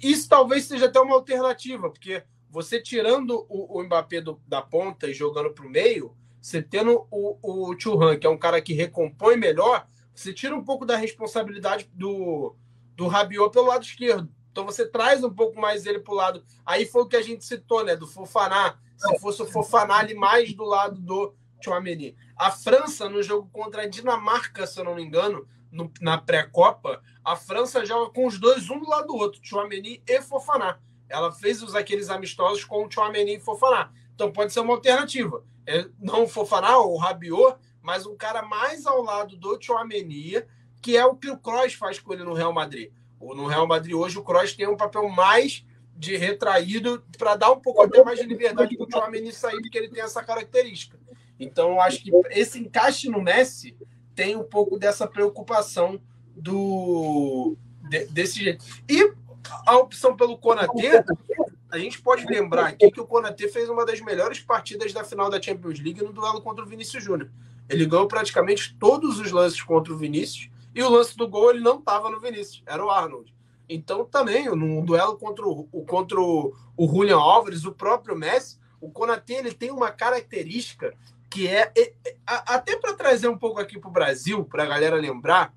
Isso 0.03 0.29
talvez 0.29 0.65
seja 0.65 0.85
até 0.85 0.99
uma 0.99 1.15
alternativa, 1.15 1.89
porque 1.89 2.21
você 2.49 2.79
tirando 2.79 3.45
o, 3.49 3.79
o 3.79 3.83
Mbappé 3.83 4.21
do, 4.21 4.39
da 4.45 4.61
ponta 4.61 5.07
e 5.09 5.13
jogando 5.13 5.51
para 5.51 5.65
o 5.65 5.69
meio, 5.69 6.15
você 6.39 6.61
tendo 6.61 7.07
o, 7.09 7.37
o 7.41 7.79
Churran, 7.79 8.19
que 8.19 8.27
é 8.27 8.29
um 8.29 8.37
cara 8.37 8.61
que 8.61 8.73
recompõe 8.73 9.37
melhor, 9.37 9.87
você 10.13 10.31
tira 10.31 10.55
um 10.55 10.63
pouco 10.63 10.85
da 10.85 10.95
responsabilidade 10.97 11.89
do, 11.93 12.55
do 12.95 13.07
Rabiot 13.07 13.51
pelo 13.51 13.67
lado 13.67 13.83
esquerdo. 13.83 14.29
Então 14.51 14.65
você 14.65 14.85
traz 14.85 15.23
um 15.23 15.33
pouco 15.33 15.59
mais 15.59 15.87
ele 15.87 15.99
para 15.99 16.13
o 16.13 16.17
lado. 16.17 16.43
Aí 16.63 16.85
foi 16.85 17.01
o 17.01 17.07
que 17.07 17.15
a 17.15 17.23
gente 17.23 17.43
citou, 17.43 17.83
né? 17.83 17.95
Do 17.95 18.05
Fofaná. 18.05 18.77
Se 18.97 19.17
fosse 19.19 19.41
o 19.41 19.47
Fofaná 19.47 19.95
ali 19.95 20.13
mais 20.13 20.53
do 20.53 20.63
lado 20.63 21.01
do 21.01 21.33
Chouameni. 21.61 22.15
A 22.35 22.51
França, 22.51 23.09
no 23.09 23.21
jogo 23.21 23.49
contra 23.51 23.83
a 23.83 23.87
Dinamarca, 23.87 24.65
se 24.65 24.79
eu 24.79 24.83
não 24.83 24.95
me 24.95 25.03
engano, 25.03 25.47
no, 25.71 25.91
na 26.01 26.17
pré-copa, 26.17 27.01
a 27.23 27.35
França 27.35 27.85
joga 27.85 28.11
com 28.11 28.27
os 28.27 28.37
dois, 28.37 28.69
um 28.69 28.79
do 28.79 28.89
lado 28.89 29.07
do 29.07 29.15
outro, 29.15 29.39
Chouameni 29.43 30.03
e 30.07 30.21
Fofaná. 30.21 30.79
Ela 31.07 31.31
fez 31.31 31.61
os, 31.63 31.75
aqueles 31.75 32.09
amistosos 32.09 32.63
com 32.63 32.85
o 32.85 32.91
Chouameni 32.91 33.35
e 33.35 33.39
Fofaná. 33.39 33.91
Então 34.13 34.31
pode 34.31 34.53
ser 34.53 34.59
uma 34.59 34.73
alternativa. 34.73 35.43
É, 35.65 35.87
não 35.99 36.23
o 36.23 36.27
Fofaná 36.27 36.77
ou 36.77 36.93
o 36.93 36.97
Rabiot, 36.97 37.57
mas 37.81 38.05
um 38.05 38.15
cara 38.15 38.41
mais 38.41 38.85
ao 38.85 39.01
lado 39.01 39.37
do 39.37 39.57
Chouameni, 39.61 40.43
que 40.81 40.97
é 40.97 41.05
o 41.05 41.15
que 41.15 41.29
o 41.29 41.37
Kroos 41.37 41.73
faz 41.73 41.99
com 41.99 42.13
ele 42.13 42.23
no 42.23 42.33
Real 42.33 42.53
Madrid. 42.53 42.91
No 43.19 43.45
Real 43.47 43.67
Madrid 43.67 43.95
hoje 43.95 44.17
o 44.17 44.23
Kroos 44.23 44.53
tem 44.53 44.67
um 44.67 44.77
papel 44.77 45.07
mais 45.09 45.65
de 45.95 46.17
retraído 46.17 47.03
para 47.17 47.35
dar 47.35 47.51
um 47.51 47.59
pouco 47.59 47.83
até 47.83 48.03
mais 48.03 48.19
de 48.19 48.25
liberdade 48.25 48.75
para 48.75 48.87
o 48.87 48.91
Chouameni 48.91 49.31
sair, 49.31 49.61
porque 49.61 49.77
ele 49.77 49.89
tem 49.89 50.01
essa 50.01 50.23
característica. 50.23 50.99
Então, 51.41 51.71
eu 51.71 51.81
acho 51.81 52.03
que 52.03 52.11
esse 52.29 52.59
encaixe 52.59 53.09
no 53.09 53.19
Messi 53.19 53.75
tem 54.13 54.35
um 54.35 54.43
pouco 54.43 54.77
dessa 54.77 55.07
preocupação 55.07 55.99
do 56.35 57.57
de, 57.89 58.05
desse 58.05 58.43
jeito. 58.43 58.63
E 58.87 59.11
a 59.65 59.75
opção 59.77 60.15
pelo 60.15 60.37
Konaté, 60.37 61.03
a 61.71 61.79
gente 61.79 61.99
pode 61.99 62.25
lembrar 62.25 62.67
aqui 62.67 62.91
que 62.91 63.01
o 63.01 63.07
Konaté 63.07 63.47
fez 63.47 63.67
uma 63.69 63.83
das 63.85 63.99
melhores 64.01 64.39
partidas 64.39 64.93
da 64.93 65.03
final 65.03 65.31
da 65.31 65.41
Champions 65.41 65.79
League 65.79 66.03
no 66.03 66.13
duelo 66.13 66.41
contra 66.41 66.63
o 66.63 66.67
Vinícius 66.67 67.03
Júnior. 67.03 67.31
Ele 67.67 67.87
ganhou 67.87 68.07
praticamente 68.07 68.75
todos 68.79 69.19
os 69.19 69.31
lances 69.31 69.61
contra 69.61 69.91
o 69.91 69.97
Vinícius 69.97 70.51
e 70.75 70.83
o 70.83 70.89
lance 70.89 71.17
do 71.17 71.27
gol 71.27 71.49
ele 71.49 71.61
não 71.61 71.79
estava 71.79 72.09
no 72.09 72.19
Vinícius, 72.19 72.61
era 72.67 72.85
o 72.85 72.89
Arnold. 72.91 73.33
Então 73.67 74.05
também 74.05 74.47
no 74.49 74.85
duelo 74.85 75.17
contra 75.17 75.47
o, 75.47 75.65
contra 75.85 76.19
o, 76.19 76.53
o 76.77 76.87
Julian 76.87 77.17
Álvares, 77.17 77.65
o 77.65 77.71
próprio 77.71 78.15
Messi, 78.15 78.59
o 78.79 78.91
Konaté 78.91 79.35
ele 79.35 79.53
tem 79.53 79.71
uma 79.71 79.91
característica 79.91 80.93
que 81.31 81.47
é, 81.47 81.71
é, 81.77 81.93
até 82.27 82.75
para 82.75 82.93
trazer 82.93 83.29
um 83.29 83.37
pouco 83.37 83.61
aqui 83.61 83.79
para 83.79 83.89
o 83.89 83.93
Brasil, 83.93 84.43
para 84.43 84.63
a 84.63 84.67
galera 84.67 84.97
lembrar, 84.97 85.53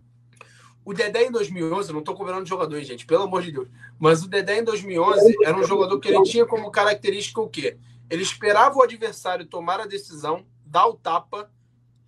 o 0.84 0.94
Dedé 0.94 1.24
em 1.24 1.32
2011, 1.32 1.92
não 1.92 1.98
estou 1.98 2.14
cobrando 2.14 2.46
jogador, 2.46 2.80
gente, 2.82 3.04
pelo 3.04 3.24
amor 3.24 3.42
de 3.42 3.50
Deus, 3.50 3.68
mas 3.98 4.22
o 4.22 4.28
Dedé 4.28 4.60
em 4.60 4.64
2011 4.64 5.34
era 5.44 5.58
um 5.58 5.64
jogador 5.64 5.98
que 5.98 6.08
ele 6.08 6.22
tinha 6.22 6.46
como 6.46 6.70
característica 6.70 7.40
o 7.40 7.48
quê? 7.48 7.76
Ele 8.08 8.22
esperava 8.22 8.76
o 8.76 8.82
adversário 8.82 9.46
tomar 9.46 9.80
a 9.80 9.86
decisão, 9.86 10.46
dar 10.64 10.86
o 10.86 10.94
tapa 10.94 11.50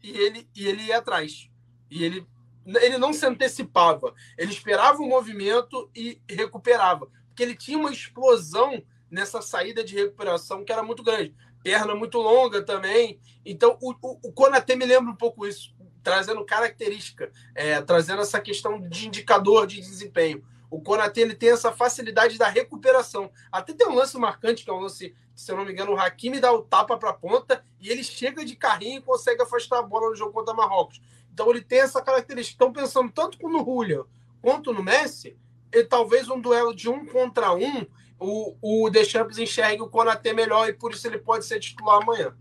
e 0.00 0.10
ele, 0.10 0.48
e 0.54 0.68
ele 0.68 0.84
ia 0.84 0.98
atrás. 0.98 1.50
E 1.90 2.04
ele, 2.04 2.24
ele 2.66 2.98
não 2.98 3.12
se 3.12 3.26
antecipava, 3.26 4.14
ele 4.38 4.52
esperava 4.52 5.02
o 5.02 5.08
movimento 5.08 5.90
e 5.92 6.20
recuperava, 6.28 7.08
porque 7.28 7.42
ele 7.42 7.56
tinha 7.56 7.78
uma 7.78 7.90
explosão 7.90 8.80
nessa 9.10 9.42
saída 9.42 9.82
de 9.82 9.96
recuperação 9.96 10.64
que 10.64 10.72
era 10.72 10.82
muito 10.82 11.02
grande. 11.02 11.34
Perna 11.66 11.96
muito 11.96 12.18
longa 12.18 12.62
também. 12.62 13.18
Então, 13.44 13.76
o, 13.82 13.92
o, 14.00 14.20
o 14.22 14.76
me 14.76 14.86
lembra 14.86 15.10
um 15.10 15.16
pouco 15.16 15.44
isso 15.44 15.74
trazendo 16.00 16.44
característica, 16.44 17.32
é, 17.56 17.82
trazendo 17.82 18.22
essa 18.22 18.40
questão 18.40 18.80
de 18.80 19.08
indicador 19.08 19.66
de 19.66 19.80
desempenho. 19.80 20.44
O 20.70 20.80
Konaté 20.80 21.22
ele 21.22 21.34
tem 21.34 21.50
essa 21.50 21.72
facilidade 21.72 22.38
da 22.38 22.46
recuperação. 22.46 23.32
Até 23.50 23.72
tem 23.72 23.88
um 23.88 23.96
lance 23.96 24.16
marcante, 24.16 24.62
que 24.62 24.70
é 24.70 24.72
um 24.72 24.78
lance, 24.78 25.12
se 25.34 25.50
eu 25.50 25.56
não 25.56 25.64
me 25.64 25.72
engano, 25.72 25.94
o 25.94 25.98
Hakimi 25.98 26.38
dá 26.38 26.52
o 26.52 26.62
tapa 26.62 26.96
para 26.96 27.10
a 27.10 27.14
ponta 27.14 27.64
e 27.80 27.90
ele 27.90 28.04
chega 28.04 28.44
de 28.44 28.54
carrinho 28.54 28.98
e 29.00 29.02
consegue 29.02 29.42
afastar 29.42 29.80
a 29.80 29.82
bola 29.82 30.10
no 30.10 30.14
jogo 30.14 30.32
contra 30.32 30.54
Marrocos. 30.54 31.02
Então 31.34 31.50
ele 31.50 31.62
tem 31.62 31.80
essa 31.80 32.00
característica. 32.00 32.54
Estão 32.54 32.72
pensando 32.72 33.10
tanto 33.10 33.36
no 33.48 33.64
Julian 33.64 34.04
quanto 34.40 34.72
no 34.72 34.84
Messi, 34.84 35.36
e 35.72 35.82
talvez 35.82 36.28
um 36.28 36.40
duelo 36.40 36.72
de 36.72 36.88
um 36.88 37.04
contra 37.06 37.52
um, 37.52 37.84
o, 38.18 38.56
o 38.60 38.90
Deschamps 38.90 39.38
enxergue 39.38 39.82
o 39.82 39.88
Konaté 39.88 40.32
melhor 40.32 40.68
e 40.68 40.72
por 40.72 40.92
isso 40.92 41.06
ele 41.06 41.18
pode 41.18 41.44
ser 41.44 41.60
titular 41.60 42.02
amanhã 42.02 42.34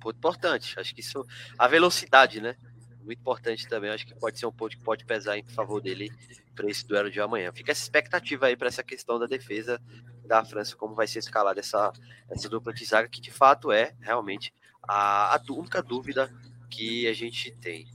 ponto 0.00 0.16
importante. 0.16 0.80
Acho 0.80 0.94
que 0.94 1.00
isso. 1.00 1.24
A 1.56 1.68
velocidade, 1.68 2.40
né? 2.40 2.56
Muito 3.04 3.20
importante 3.20 3.68
também. 3.68 3.90
Acho 3.90 4.06
que 4.06 4.14
pode 4.14 4.38
ser 4.38 4.46
um 4.46 4.52
ponto 4.52 4.76
que 4.76 4.82
pode 4.82 5.04
pesar 5.04 5.38
em 5.38 5.44
favor 5.44 5.80
dele 5.80 6.10
para 6.56 6.68
esse 6.68 6.86
duelo 6.86 7.10
de 7.10 7.20
amanhã. 7.20 7.52
Fica 7.52 7.70
essa 7.70 7.82
expectativa 7.82 8.46
aí 8.46 8.56
para 8.56 8.68
essa 8.68 8.82
questão 8.82 9.18
da 9.18 9.26
defesa 9.26 9.80
da 10.26 10.44
França, 10.44 10.76
como 10.76 10.94
vai 10.94 11.06
ser 11.06 11.18
escalada 11.18 11.60
essa, 11.60 11.92
essa 12.30 12.48
dupla 12.48 12.72
de 12.72 12.84
zaga, 12.84 13.08
que 13.08 13.20
de 13.20 13.32
fato 13.32 13.72
é 13.72 13.94
realmente 14.00 14.54
a, 14.82 15.34
a 15.34 15.40
única 15.50 15.82
dúvida 15.82 16.32
que 16.68 17.06
a 17.08 17.12
gente 17.12 17.50
tem. 17.60 17.86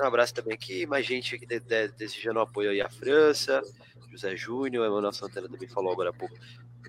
Um 0.00 0.04
abraço 0.04 0.32
também 0.32 0.54
aqui, 0.54 0.86
mais 0.86 1.04
gente 1.04 1.34
aqui 1.34 1.44
de, 1.44 1.60
de, 1.60 1.88
desejando 1.88 2.40
apoio 2.40 2.70
aí 2.70 2.80
à 2.80 2.88
França, 2.88 3.62
José 4.12 4.36
Júnior, 4.36 4.86
Emanuel 4.86 5.12
Santana 5.12 5.48
também 5.48 5.68
falou 5.68 5.92
agora 5.92 6.10
há 6.10 6.12
pouco 6.12 6.34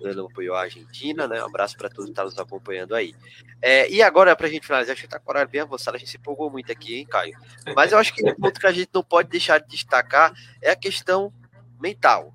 dando 0.00 0.26
apoio 0.26 0.54
à 0.54 0.62
Argentina, 0.62 1.26
né? 1.26 1.42
Um 1.42 1.46
abraço 1.46 1.76
para 1.76 1.88
todos 1.88 2.06
que 2.06 2.10
estão 2.10 2.24
nos 2.24 2.38
acompanhando 2.38 2.94
aí. 2.94 3.14
É, 3.62 3.88
e 3.90 4.02
agora, 4.02 4.34
para 4.36 4.46
a 4.46 4.50
gente 4.50 4.66
finalizar, 4.66 4.92
acho 4.92 5.02
que 5.02 5.06
está 5.06 5.18
com 5.18 5.30
a 5.30 5.36
hora 5.36 5.46
bem 5.46 5.60
avançada, 5.60 5.96
a 5.96 6.00
gente 6.00 6.10
se 6.10 6.16
empolgou 6.16 6.50
muito 6.50 6.70
aqui, 6.70 6.96
hein, 6.96 7.06
Caio? 7.06 7.36
Mas 7.74 7.92
eu 7.92 7.98
acho 7.98 8.12
que 8.12 8.22
o 8.22 8.36
ponto 8.36 8.60
que 8.60 8.66
a 8.66 8.72
gente 8.72 8.90
não 8.92 9.02
pode 9.02 9.28
deixar 9.30 9.58
de 9.58 9.68
destacar 9.68 10.32
é 10.60 10.70
a 10.70 10.76
questão 10.76 11.32
mental, 11.80 12.34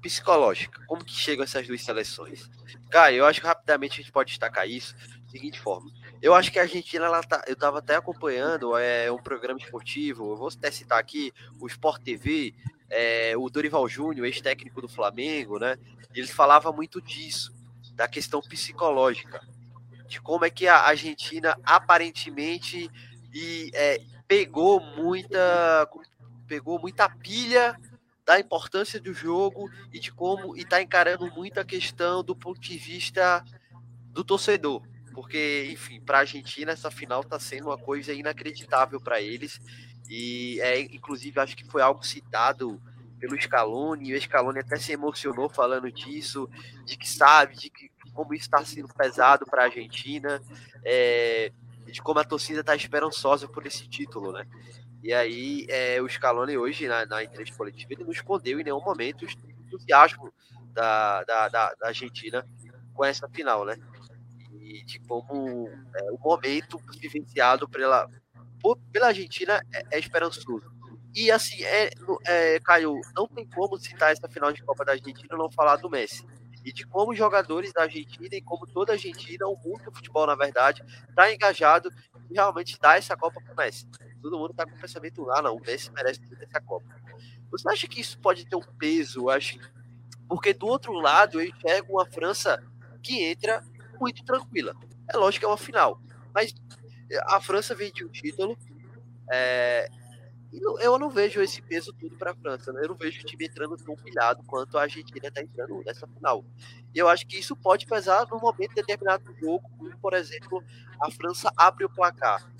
psicológica. 0.00 0.82
Como 0.86 1.04
que 1.04 1.12
chegam 1.12 1.44
essas 1.44 1.66
duas 1.66 1.82
seleções? 1.82 2.50
Caio, 2.90 3.18
eu 3.18 3.26
acho 3.26 3.40
que 3.40 3.46
rapidamente 3.46 3.94
a 3.94 4.02
gente 4.02 4.12
pode 4.12 4.30
destacar 4.30 4.68
isso 4.68 4.94
da 4.96 5.30
seguinte 5.30 5.60
forma. 5.60 5.90
Eu 6.20 6.34
acho 6.34 6.50
que 6.50 6.58
a 6.58 6.62
Argentina, 6.62 7.04
ela 7.04 7.22
tá, 7.22 7.44
eu 7.46 7.52
estava 7.52 7.78
até 7.78 7.94
acompanhando 7.94 8.76
é, 8.76 9.10
um 9.10 9.18
programa 9.18 9.58
esportivo, 9.58 10.32
eu 10.32 10.36
vou 10.36 10.48
até 10.48 10.70
citar 10.70 10.98
aqui 10.98 11.32
o 11.60 11.66
Sport 11.66 12.02
TV, 12.02 12.54
é, 12.90 13.36
o 13.36 13.48
Dorival 13.48 13.88
Júnior, 13.88 14.26
ex-técnico 14.26 14.80
do 14.80 14.88
Flamengo, 14.88 15.58
né? 15.58 15.76
Ele 16.14 16.26
falava 16.26 16.72
muito 16.72 17.00
disso, 17.00 17.52
da 17.94 18.08
questão 18.08 18.40
psicológica, 18.40 19.40
de 20.06 20.20
como 20.20 20.44
é 20.44 20.50
que 20.50 20.66
a 20.66 20.86
Argentina 20.86 21.58
aparentemente 21.64 22.90
e, 23.32 23.70
é, 23.74 24.00
pegou 24.26 24.80
muita 24.80 25.88
pegou 26.46 26.78
muita 26.78 27.08
pilha 27.10 27.76
da 28.24 28.40
importância 28.40 28.98
do 28.98 29.12
jogo 29.12 29.70
e 29.92 29.98
de 29.98 30.10
como 30.10 30.56
está 30.56 30.80
encarando 30.80 31.30
muito 31.32 31.60
a 31.60 31.64
questão 31.64 32.24
do 32.24 32.34
ponto 32.34 32.58
de 32.58 32.76
vista 32.78 33.44
do 34.12 34.24
torcedor, 34.24 34.82
porque 35.18 35.68
enfim, 35.72 36.00
para 36.00 36.18
a 36.18 36.20
Argentina 36.20 36.70
essa 36.70 36.92
final 36.92 37.22
está 37.22 37.40
sendo 37.40 37.66
uma 37.66 37.76
coisa 37.76 38.12
inacreditável 38.12 39.00
para 39.00 39.20
eles 39.20 39.60
e 40.08 40.60
é 40.60 40.80
inclusive 40.80 41.40
acho 41.40 41.56
que 41.56 41.64
foi 41.64 41.82
algo 41.82 42.06
citado 42.06 42.80
pelo 43.18 43.36
Scaloni, 43.36 44.14
o 44.14 44.22
Scaloni 44.22 44.60
até 44.60 44.76
se 44.76 44.92
emocionou 44.92 45.48
falando 45.48 45.90
disso, 45.90 46.48
de 46.84 46.96
que 46.96 47.08
sabe, 47.08 47.56
de 47.56 47.68
que 47.68 47.90
como 48.14 48.32
isso 48.32 48.44
está 48.44 48.64
sendo 48.64 48.94
pesado 48.94 49.44
para 49.44 49.62
a 49.62 49.64
Argentina, 49.64 50.40
é, 50.84 51.50
de 51.84 52.00
como 52.00 52.20
a 52.20 52.24
torcida 52.24 52.60
está 52.60 52.76
esperançosa 52.76 53.48
por 53.48 53.66
esse 53.66 53.88
título, 53.88 54.30
né? 54.30 54.46
E 55.02 55.12
aí 55.12 55.66
é, 55.68 56.00
o 56.00 56.08
Scaloni 56.08 56.56
hoje, 56.56 56.86
na, 56.86 57.04
na, 57.06 57.24
entrevista 57.24 57.58
coletiva, 57.58 57.92
ele 57.92 58.04
não 58.04 58.12
escondeu 58.12 58.60
em 58.60 58.62
nenhum 58.62 58.80
momento 58.80 59.26
o 59.26 59.62
entusiasmo 59.64 60.32
da, 60.72 61.24
da, 61.24 61.48
da, 61.48 61.74
da 61.74 61.88
Argentina 61.88 62.46
com 62.94 63.04
essa 63.04 63.28
final, 63.28 63.64
né? 63.64 63.76
E 64.60 64.84
de 64.84 64.98
como 65.00 65.68
é, 65.68 66.10
o 66.12 66.18
momento 66.18 66.78
vivenciado 67.00 67.68
pela, 67.68 68.08
pela 68.92 69.08
Argentina 69.08 69.62
é, 69.72 69.96
é 69.96 69.98
esperançoso 69.98 70.78
e 71.14 71.32
assim, 71.32 71.62
é, 71.64 71.90
é, 72.26 72.60
Caio, 72.60 73.00
não 73.16 73.26
tem 73.26 73.44
como 73.44 73.76
citar 73.76 74.12
essa 74.12 74.28
final 74.28 74.52
de 74.52 74.62
Copa 74.62 74.84
da 74.84 74.92
Argentina 74.92 75.28
e 75.32 75.36
não 75.36 75.50
falar 75.50 75.74
do 75.74 75.90
Messi. 75.90 76.24
E 76.64 76.72
de 76.72 76.86
como 76.86 77.12
os 77.12 77.18
jogadores 77.18 77.72
da 77.72 77.82
Argentina 77.82 78.36
e 78.36 78.42
como 78.42 78.66
toda 78.66 78.92
a 78.92 78.94
Argentina, 78.94 79.46
o 79.46 79.56
mundo 79.56 79.82
do 79.84 79.92
futebol, 79.92 80.26
na 80.26 80.34
verdade, 80.34 80.84
está 81.08 81.32
engajado 81.32 81.90
em 82.30 82.34
realmente 82.34 82.78
dar 82.78 82.98
essa 82.98 83.16
Copa 83.16 83.40
para 83.40 83.52
o 83.52 83.56
Messi. 83.56 83.86
Todo 84.22 84.38
mundo 84.38 84.50
está 84.50 84.64
com 84.64 84.76
o 84.76 84.80
pensamento, 84.80 85.30
ah, 85.32 85.42
não, 85.42 85.56
o 85.56 85.60
Messi 85.60 85.90
merece 85.92 86.20
ter 86.20 86.44
essa 86.44 86.60
Copa. 86.60 86.86
Você 87.50 87.68
acha 87.68 87.88
que 87.88 88.00
isso 88.00 88.18
pode 88.20 88.46
ter 88.46 88.54
um 88.54 88.62
peso? 88.78 89.30
Acho, 89.30 89.58
porque 90.28 90.52
do 90.52 90.66
outro 90.66 90.92
lado 90.92 91.40
eu 91.40 91.48
enxergo 91.48 91.94
uma 91.94 92.06
França 92.06 92.62
que 93.02 93.24
entra 93.24 93.64
muito 94.00 94.24
tranquila. 94.24 94.74
É 95.12 95.16
lógico 95.16 95.40
que 95.40 95.46
é 95.46 95.48
uma 95.48 95.56
final, 95.56 96.00
mas 96.34 96.54
a 97.24 97.40
França 97.40 97.74
vem 97.74 97.92
de 97.92 98.04
um 98.04 98.08
título, 98.08 98.56
é, 99.30 99.88
eu 100.80 100.98
não 100.98 101.10
vejo 101.10 101.42
esse 101.42 101.60
peso 101.60 101.92
tudo 101.92 102.16
para 102.16 102.30
a 102.30 102.34
França. 102.34 102.72
Né? 102.72 102.80
Eu 102.82 102.88
não 102.88 102.96
vejo 102.96 103.20
o 103.20 103.24
time 103.24 103.46
entrando 103.46 103.76
tão 103.76 103.94
pilhado 103.96 104.42
quanto 104.44 104.78
a 104.78 104.82
Argentina 104.82 105.28
está 105.28 105.42
entrando 105.42 105.82
nessa 105.84 106.06
final. 106.06 106.44
E 106.94 106.98
eu 106.98 107.08
acho 107.08 107.26
que 107.26 107.38
isso 107.38 107.54
pode 107.54 107.86
pesar 107.86 108.26
no 108.30 108.38
momento 108.38 108.74
determinado 108.74 109.24
do 109.24 109.38
jogo, 109.38 109.68
como, 109.76 109.96
por 109.98 110.14
exemplo, 110.14 110.62
a 111.02 111.10
França 111.10 111.52
abre 111.56 111.84
o 111.84 111.90
placar. 111.90 112.50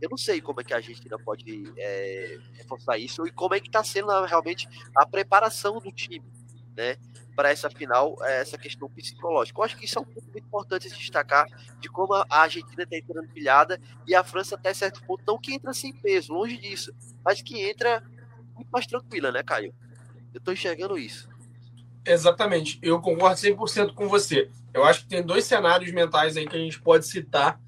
Eu 0.00 0.10
não 0.10 0.16
sei 0.16 0.40
como 0.40 0.60
é 0.60 0.64
que 0.64 0.72
a 0.72 0.76
Argentina 0.76 1.18
pode 1.18 1.72
é, 1.76 2.38
reforçar 2.54 2.98
isso 2.98 3.26
e 3.26 3.32
como 3.32 3.54
é 3.54 3.60
que 3.60 3.68
está 3.68 3.82
sendo 3.82 4.08
realmente 4.24 4.68
a 4.96 5.04
preparação 5.04 5.80
do 5.80 5.90
time, 5.90 6.24
né? 6.78 6.96
Para 7.34 7.50
essa 7.50 7.68
final, 7.68 8.16
é, 8.22 8.40
essa 8.40 8.56
questão 8.56 8.88
psicológica. 8.88 9.58
Eu 9.58 9.64
acho 9.64 9.76
que 9.76 9.84
isso 9.84 9.98
é 9.98 10.02
um 10.02 10.04
ponto 10.04 10.24
muito 10.30 10.46
importante 10.46 10.88
de 10.88 10.96
destacar 10.96 11.46
de 11.80 11.88
como 11.88 12.14
a 12.14 12.26
Argentina 12.30 12.84
está 12.84 12.96
entrando 12.96 13.28
pilhada 13.28 13.80
e 14.06 14.14
a 14.14 14.22
França 14.22 14.54
até 14.54 14.72
certo 14.72 15.02
ponto 15.04 15.22
não 15.26 15.38
que 15.38 15.52
entra 15.52 15.74
sem 15.74 15.92
peso, 15.92 16.32
longe 16.32 16.56
disso, 16.56 16.92
mas 17.24 17.42
que 17.42 17.60
entra 17.60 18.02
muito 18.54 18.68
mais 18.70 18.86
tranquila, 18.86 19.32
né, 19.32 19.42
Caio? 19.42 19.74
Eu 20.32 20.38
estou 20.38 20.54
enxergando 20.54 20.96
isso. 20.96 21.28
Exatamente, 22.04 22.78
eu 22.80 23.00
concordo 23.00 23.36
100% 23.36 23.92
com 23.92 24.08
você. 24.08 24.50
Eu 24.72 24.84
acho 24.84 25.02
que 25.02 25.08
tem 25.08 25.22
dois 25.22 25.44
cenários 25.44 25.92
mentais 25.92 26.36
aí 26.36 26.46
que 26.46 26.56
a 26.56 26.60
gente 26.60 26.80
pode 26.80 27.06
citar 27.06 27.60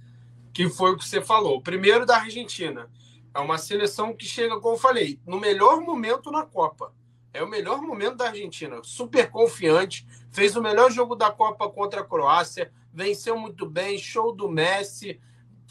que 0.53 0.69
foi 0.69 0.93
o 0.93 0.97
que 0.97 1.07
você 1.07 1.21
falou. 1.21 1.57
O 1.57 1.63
primeiro 1.63 2.07
da 2.07 2.17
Argentina. 2.17 2.89
É 3.33 3.39
uma 3.39 3.59
seleção 3.59 4.13
que 4.13 4.27
chega, 4.27 4.59
como 4.59 4.75
eu 4.75 4.79
falei, 4.79 5.21
no 5.25 5.39
melhor 5.39 5.81
momento 5.81 6.33
na 6.33 6.45
Copa. 6.45 6.93
É 7.33 7.43
o 7.43 7.49
melhor 7.49 7.81
momento 7.81 8.17
da 8.17 8.29
Argentina. 8.29 8.81
Super 8.83 9.31
confiante. 9.31 10.07
Fez 10.31 10.57
o 10.57 10.63
melhor 10.63 10.91
jogo 10.91 11.15
da 11.15 11.31
Copa 11.31 11.69
contra 11.69 12.01
a 12.01 12.05
Croácia. 12.05 12.73
Venceu 12.93 13.39
muito 13.39 13.67
bem. 13.67 13.99
Show 13.99 14.33
do 14.35 14.49
Messi. 14.49 15.21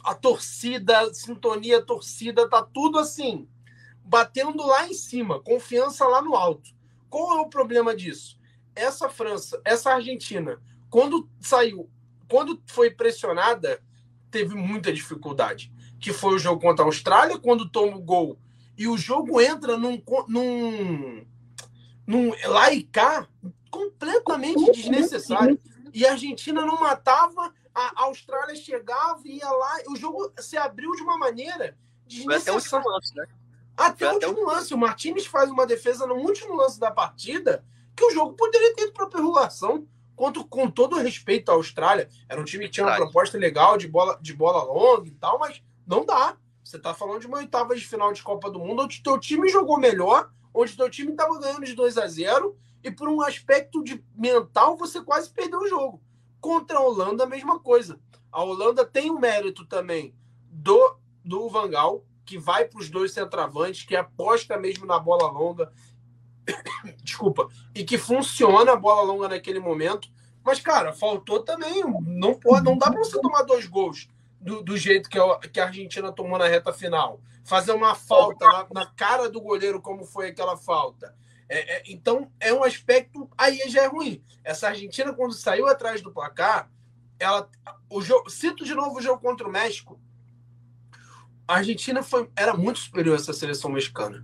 A 0.03 0.15
torcida, 0.15 1.13
sintonia, 1.13 1.81
torcida, 1.81 2.49
tá 2.49 2.63
tudo 2.63 2.97
assim. 2.97 3.47
Batendo 4.03 4.65
lá 4.65 4.87
em 4.87 4.93
cima. 4.93 5.41
Confiança 5.41 6.07
lá 6.07 6.21
no 6.21 6.35
alto. 6.35 6.71
Qual 7.09 7.37
é 7.37 7.41
o 7.41 7.49
problema 7.49 7.95
disso? 7.95 8.39
Essa 8.75 9.09
França, 9.09 9.61
essa 9.65 9.91
Argentina, 9.91 10.61
quando 10.89 11.29
saiu, 11.41 11.89
quando 12.29 12.61
foi 12.67 12.91
pressionada, 12.91 13.83
teve 14.31 14.55
muita 14.55 14.93
dificuldade. 14.93 15.73
Que 15.99 16.13
foi 16.13 16.35
o 16.35 16.39
jogo 16.39 16.61
contra 16.61 16.85
a 16.85 16.87
Austrália, 16.87 17.37
quando 17.37 17.69
toma 17.69 17.97
o 17.97 18.01
gol 18.01 18.39
e 18.79 18.87
o 18.87 18.97
jogo 18.97 19.41
entra 19.41 19.77
num, 19.77 20.01
num, 20.29 21.25
num 22.09 22.33
lá 22.47 22.73
e 22.73 22.81
cá 22.81 23.27
completamente 23.69 24.71
desnecessário. 24.71 25.59
E 25.93 26.07
a 26.07 26.13
Argentina 26.13 26.65
não 26.65 26.79
matava, 26.79 27.53
a 27.73 28.03
Austrália 28.03 28.55
chegava 28.55 29.21
e 29.25 29.37
ia 29.37 29.51
lá, 29.51 29.77
o 29.87 29.95
jogo 29.95 30.33
se 30.39 30.57
abriu 30.57 30.91
de 30.95 31.03
uma 31.03 31.19
maneira 31.19 31.77
desnecessária. 32.07 32.41
Até 32.41 32.51
o 32.51 32.55
último 32.55 32.91
lance, 32.91 33.15
né? 33.15 33.27
Até 33.77 34.09
o 34.09 34.13
último 34.13 34.47
lance. 34.47 34.73
O 34.73 34.77
Martinez 34.77 35.27
faz 35.27 35.51
uma 35.51 35.67
defesa 35.67 36.07
no 36.07 36.15
último 36.15 36.55
lance 36.55 36.79
da 36.79 36.89
partida 36.89 37.63
que 37.95 38.03
o 38.03 38.11
jogo 38.11 38.33
poderia 38.33 38.73
ter 38.73 38.85
ido 38.85 38.93
para 38.93 39.05
prorrogação 39.05 39.87
quanto 40.15 40.43
com 40.43 40.69
todo 40.69 40.97
respeito 40.97 41.49
à 41.49 41.53
Austrália, 41.53 42.09
era 42.27 42.41
um 42.41 42.43
time 42.43 42.65
que 42.65 42.71
tinha 42.71 42.85
uma 42.85 42.95
proposta 42.95 43.37
legal 43.37 43.77
de 43.77 43.87
bola, 43.87 44.19
de 44.21 44.33
bola 44.33 44.63
longa 44.63 45.07
e 45.07 45.11
tal, 45.11 45.39
mas 45.39 45.63
não 45.87 46.05
dá. 46.05 46.35
Você 46.61 46.75
está 46.75 46.93
falando 46.93 47.21
de 47.21 47.27
uma 47.27 47.37
oitava 47.37 47.73
de 47.73 47.87
final 47.87 48.11
de 48.11 48.21
Copa 48.21 48.49
do 48.49 48.59
Mundo, 48.59 48.83
onde 48.83 49.01
teu 49.01 49.17
time 49.17 49.47
jogou 49.47 49.79
melhor, 49.79 50.29
onde 50.53 50.75
teu 50.75 50.89
time 50.89 51.11
estava 51.11 51.39
ganhando 51.39 51.65
de 51.65 51.73
2 51.73 51.97
a 51.97 52.07
0 52.07 52.57
e 52.83 52.91
por 52.91 53.09
um 53.09 53.21
aspecto 53.21 53.83
de 53.83 54.03
mental 54.15 54.77
você 54.77 55.01
quase 55.01 55.29
perdeu 55.29 55.59
o 55.59 55.67
jogo. 55.67 56.01
Contra 56.39 56.77
a 56.77 56.81
Holanda, 56.81 57.23
a 57.23 57.27
mesma 57.27 57.59
coisa. 57.59 57.99
A 58.31 58.43
Holanda 58.43 58.85
tem 58.85 59.09
o 59.09 59.15
um 59.15 59.19
mérito 59.19 59.65
também 59.65 60.13
do, 60.49 60.97
do 61.23 61.49
Vangal, 61.49 62.05
que 62.25 62.37
vai 62.37 62.65
para 62.65 62.79
os 62.79 62.89
dois 62.89 63.11
centravantes, 63.11 63.85
que 63.85 63.95
aposta 63.95 64.57
mesmo 64.57 64.85
na 64.85 64.99
bola 64.99 65.29
longa, 65.31 65.71
desculpa, 67.03 67.47
e 67.73 67.83
que 67.83 67.97
funciona 67.97 68.73
a 68.73 68.77
bola 68.77 69.01
longa 69.01 69.27
naquele 69.27 69.59
momento. 69.59 70.09
Mas, 70.43 70.59
cara, 70.59 70.93
faltou 70.93 71.43
também. 71.43 71.83
Não 72.01 72.33
pode, 72.35 72.63
não 72.63 72.77
dá 72.77 72.89
para 72.89 72.99
você 72.99 73.19
tomar 73.19 73.43
dois 73.43 73.65
gols 73.65 74.07
do, 74.39 74.61
do 74.61 74.77
jeito 74.77 75.09
que 75.09 75.19
a, 75.19 75.39
que 75.39 75.59
a 75.59 75.65
Argentina 75.65 76.11
tomou 76.11 76.37
na 76.37 76.47
reta 76.47 76.71
final. 76.71 77.19
Fazer 77.49 77.71
uma 77.71 77.95
falta 77.95 78.45
na, 78.45 78.67
na 78.71 78.85
cara 78.85 79.27
do 79.27 79.41
goleiro, 79.41 79.81
como 79.81 80.05
foi 80.05 80.27
aquela 80.27 80.55
falta. 80.55 81.15
É, 81.49 81.77
é, 81.77 81.83
então, 81.87 82.31
é 82.39 82.53
um 82.53 82.63
aspecto. 82.63 83.27
Aí 83.35 83.57
já 83.67 83.85
é 83.85 83.87
ruim. 83.87 84.23
Essa 84.43 84.67
Argentina, 84.67 85.11
quando 85.11 85.33
saiu 85.33 85.67
atrás 85.67 85.99
do 85.99 86.11
placar, 86.11 86.69
ela. 87.17 87.49
O 87.89 88.03
jogo, 88.03 88.29
cito 88.29 88.63
de 88.63 88.75
novo 88.75 88.99
o 88.99 89.01
jogo 89.01 89.19
contra 89.19 89.47
o 89.47 89.51
México. 89.51 89.99
A 91.47 91.55
Argentina 91.55 92.03
foi, 92.03 92.29
era 92.35 92.55
muito 92.55 92.77
superior 92.77 93.17
a 93.17 93.19
essa 93.19 93.33
seleção 93.33 93.71
mexicana. 93.71 94.23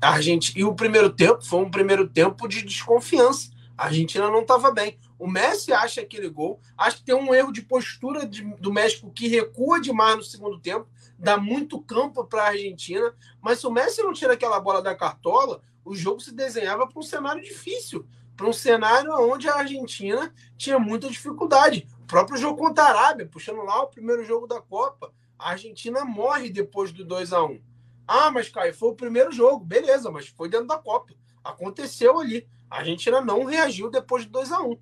A 0.00 0.14
Argentina, 0.14 0.58
e 0.58 0.64
o 0.64 0.74
primeiro 0.74 1.10
tempo 1.10 1.40
foi 1.44 1.60
um 1.60 1.70
primeiro 1.70 2.08
tempo 2.08 2.48
de 2.48 2.62
desconfiança. 2.62 3.52
A 3.76 3.84
Argentina 3.84 4.28
não 4.28 4.40
estava 4.40 4.72
bem. 4.72 4.98
O 5.16 5.28
Messi 5.28 5.72
acha 5.72 6.00
aquele 6.00 6.28
gol. 6.28 6.60
Acho 6.76 6.96
que 6.96 7.04
tem 7.04 7.14
um 7.14 7.32
erro 7.32 7.52
de 7.52 7.62
postura 7.62 8.26
de, 8.26 8.42
do 8.56 8.72
México 8.72 9.12
que 9.12 9.28
recua 9.28 9.80
demais 9.80 10.16
no 10.16 10.24
segundo 10.24 10.58
tempo, 10.58 10.88
dá 11.18 11.36
muito 11.36 11.80
campo 11.80 12.24
para 12.24 12.44
a 12.44 12.48
Argentina. 12.48 13.14
Mas 13.40 13.60
se 13.60 13.66
o 13.66 13.70
Messi 13.70 14.02
não 14.02 14.12
tira 14.12 14.34
aquela 14.34 14.60
bola 14.60 14.80
da 14.80 14.94
cartola, 14.94 15.62
o 15.84 15.94
jogo 15.94 16.20
se 16.20 16.32
desenhava 16.32 16.86
para 16.86 16.98
um 16.98 17.02
cenário 17.02 17.42
difícil 17.42 18.06
para 18.36 18.46
um 18.46 18.52
cenário 18.52 19.12
onde 19.14 19.48
a 19.48 19.56
Argentina 19.56 20.32
tinha 20.56 20.78
muita 20.78 21.08
dificuldade. 21.08 21.88
O 22.00 22.06
próprio 22.06 22.38
jogo 22.38 22.56
contra 22.56 22.84
a 22.84 22.88
Arábia, 22.88 23.26
puxando 23.26 23.64
lá 23.64 23.82
o 23.82 23.88
primeiro 23.88 24.24
jogo 24.24 24.46
da 24.46 24.60
Copa, 24.60 25.12
a 25.36 25.50
Argentina 25.50 26.04
morre 26.04 26.48
depois 26.48 26.92
do 26.92 27.04
2 27.04 27.32
a 27.32 27.42
1 27.42 27.60
ah, 28.08 28.30
mas 28.30 28.48
Caio, 28.48 28.74
foi 28.74 28.88
o 28.88 28.94
primeiro 28.94 29.30
jogo. 29.30 29.62
Beleza, 29.62 30.10
mas 30.10 30.28
foi 30.28 30.48
dentro 30.48 30.66
da 30.66 30.78
Copa. 30.78 31.12
Aconteceu 31.44 32.18
ali. 32.18 32.48
A 32.70 32.78
Argentina 32.78 33.20
não 33.20 33.44
reagiu 33.44 33.90
depois 33.90 34.24
de 34.24 34.30
2 34.30 34.50
a 34.50 34.62
1 34.62 34.78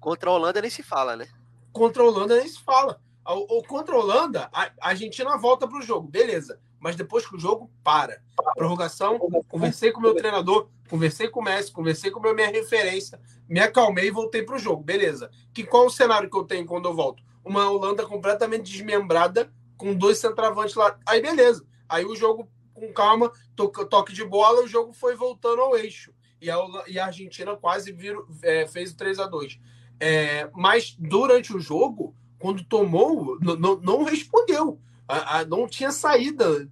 Contra 0.00 0.30
a 0.30 0.32
Holanda 0.32 0.60
nem 0.60 0.70
se 0.70 0.82
fala, 0.82 1.14
né? 1.14 1.28
Contra 1.72 2.02
a 2.02 2.06
Holanda 2.06 2.36
nem 2.36 2.48
se 2.48 2.60
fala. 2.60 3.00
O, 3.26 3.62
contra 3.62 3.94
a 3.94 3.98
Holanda, 3.98 4.48
a, 4.52 4.70
Argentina 4.80 5.36
volta 5.36 5.68
para 5.68 5.78
o 5.78 5.82
jogo, 5.82 6.08
beleza. 6.08 6.60
Mas 6.78 6.96
depois 6.96 7.26
que 7.26 7.36
o 7.36 7.38
jogo 7.38 7.70
para. 7.84 8.22
Prorrogação, 8.54 9.18
conversei 9.48 9.92
com 9.92 10.00
o 10.00 10.02
meu 10.02 10.14
treinador, 10.14 10.68
conversei 10.88 11.28
com 11.28 11.40
o 11.40 11.44
Messi, 11.44 11.70
conversei 11.70 12.10
com 12.10 12.26
a 12.26 12.34
minha 12.34 12.48
referência, 12.48 13.20
me 13.46 13.60
acalmei 13.60 14.06
e 14.06 14.10
voltei 14.10 14.42
para 14.42 14.56
o 14.56 14.58
jogo, 14.58 14.82
beleza. 14.82 15.30
Que 15.52 15.62
qual 15.62 15.86
o 15.86 15.90
cenário 15.90 16.30
que 16.30 16.36
eu 16.36 16.44
tenho 16.44 16.66
quando 16.66 16.88
eu 16.88 16.94
volto? 16.94 17.22
Uma 17.44 17.70
Holanda 17.70 18.06
completamente 18.06 18.70
desmembrada, 18.72 19.52
com 19.76 19.94
dois 19.94 20.18
centravantes 20.18 20.74
lá. 20.74 20.98
Aí 21.06 21.20
beleza. 21.20 21.66
Aí 21.86 22.04
o 22.04 22.16
jogo, 22.16 22.48
com 22.72 22.90
calma, 22.92 23.30
toque 23.54 24.12
de 24.14 24.24
bola, 24.24 24.62
o 24.62 24.68
jogo 24.68 24.92
foi 24.92 25.14
voltando 25.14 25.60
ao 25.60 25.76
eixo. 25.76 26.14
E 26.40 26.50
a, 26.50 26.56
e 26.86 26.98
a 26.98 27.06
Argentina 27.06 27.54
quase 27.56 27.92
virou, 27.92 28.26
é, 28.42 28.66
fez 28.66 28.92
o 28.92 28.96
3 28.96 29.18
a 29.18 29.26
2 29.26 29.60
é, 30.00 30.48
Mas 30.54 30.96
durante 30.98 31.54
o 31.54 31.60
jogo, 31.60 32.14
quando 32.40 32.64
tomou, 32.64 33.38
não 33.82 34.02
respondeu. 34.02 34.80
A, 35.06 35.38
a, 35.38 35.44
não 35.44 35.68
tinha 35.68 35.92
saída. 35.92 36.68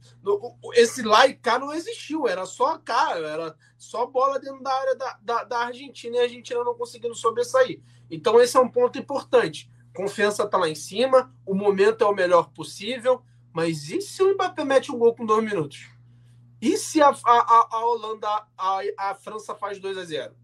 Esse 0.75 1.03
lá 1.03 1.27
e 1.27 1.35
cá 1.35 1.59
não 1.59 1.75
existiu, 1.75 2.27
era 2.27 2.47
só 2.47 2.79
cá, 2.79 3.19
era 3.19 3.55
só 3.77 4.07
bola 4.07 4.39
dentro 4.39 4.63
da 4.63 4.73
área 4.73 4.97
da, 4.97 5.19
da, 5.21 5.45
da, 5.45 5.59
Argentina 5.59 6.17
e 6.17 6.21
a 6.21 6.23
Argentina 6.23 6.65
não 6.65 6.75
conseguindo 6.75 7.15
sobressair. 7.15 7.83
Então, 8.11 8.41
esse 8.41 8.57
é 8.57 8.61
um 8.61 8.69
ponto 8.69 8.99
importante. 8.99 9.71
Confiança 9.95 10.45
está 10.45 10.57
lá 10.57 10.69
em 10.69 10.75
cima, 10.75 11.35
o 11.45 11.55
momento 11.55 12.03
é 12.03 12.07
o 12.07 12.15
melhor 12.15 12.51
possível. 12.51 13.23
Mas 13.53 13.91
e 13.91 14.01
se 14.01 14.23
o 14.23 14.33
Mbappé 14.35 14.65
mete 14.65 14.91
um 14.91 14.99
gol 14.99 15.15
com 15.15 15.27
dois 15.27 15.45
minutos? 15.45 15.91
E 16.63 16.77
se 16.77 17.03
a, 17.03 17.09
a, 17.09 17.69
a 17.71 17.85
Holanda, 17.85 18.29
a, 18.57 18.81
a 18.97 19.15
França 19.15 19.55
faz 19.55 19.79
2 19.79 19.99
a 19.99 20.05
0 20.05 20.35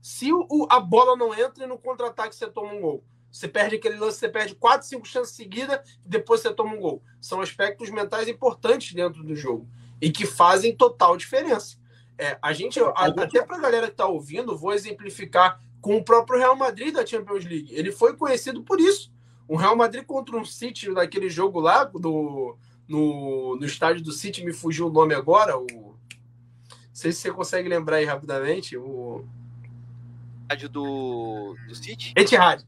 Se 0.00 0.32
o, 0.32 0.66
a 0.70 0.78
bola 0.78 1.16
não 1.16 1.34
entra 1.34 1.64
e 1.64 1.66
no 1.66 1.78
contra-ataque 1.78 2.36
você 2.36 2.46
toma 2.46 2.72
um 2.72 2.80
gol. 2.80 3.04
Você 3.30 3.46
perde 3.46 3.76
aquele 3.76 3.96
lance, 3.96 4.18
você 4.18 4.28
perde 4.28 4.54
4, 4.54 4.86
5 4.86 5.06
chances 5.06 5.34
seguidas 5.34 5.80
e 6.04 6.08
depois 6.08 6.40
você 6.40 6.52
toma 6.52 6.74
um 6.74 6.80
gol. 6.80 7.02
São 7.20 7.40
aspectos 7.40 7.90
mentais 7.90 8.28
importantes 8.28 8.94
dentro 8.94 9.22
do 9.22 9.36
jogo 9.36 9.68
e 10.00 10.10
que 10.10 10.26
fazem 10.26 10.74
total 10.74 11.16
diferença. 11.16 11.76
É, 12.16 12.36
a 12.42 12.52
gente, 12.52 12.80
até 12.96 13.42
para 13.42 13.56
a 13.56 13.60
galera 13.60 13.86
que 13.86 13.92
está 13.92 14.06
ouvindo, 14.06 14.56
vou 14.56 14.72
exemplificar 14.72 15.60
com 15.80 15.96
o 15.96 16.04
próprio 16.04 16.38
Real 16.38 16.56
Madrid 16.56 16.92
da 16.92 17.06
Champions 17.06 17.44
League. 17.44 17.72
Ele 17.72 17.92
foi 17.92 18.16
conhecido 18.16 18.62
por 18.62 18.80
isso. 18.80 19.12
O 19.46 19.56
Real 19.56 19.76
Madrid 19.76 20.04
contra 20.04 20.36
um 20.36 20.44
City 20.44 20.90
naquele 20.90 21.30
jogo 21.30 21.60
lá 21.60 21.84
do, 21.84 22.56
no, 22.88 23.56
no 23.56 23.64
estádio 23.64 24.02
do 24.02 24.12
City, 24.12 24.44
me 24.44 24.52
fugiu 24.52 24.88
o 24.88 24.92
nome 24.92 25.14
agora. 25.14 25.56
O, 25.56 25.66
não 25.66 25.96
sei 26.92 27.12
se 27.12 27.20
você 27.20 27.30
consegue 27.30 27.68
lembrar 27.68 27.96
aí 27.96 28.04
rapidamente. 28.04 28.76
O 28.76 29.24
estádio 30.42 30.68
do, 30.68 31.56
do 31.68 31.74
City? 31.74 32.12
Etihad. 32.16 32.64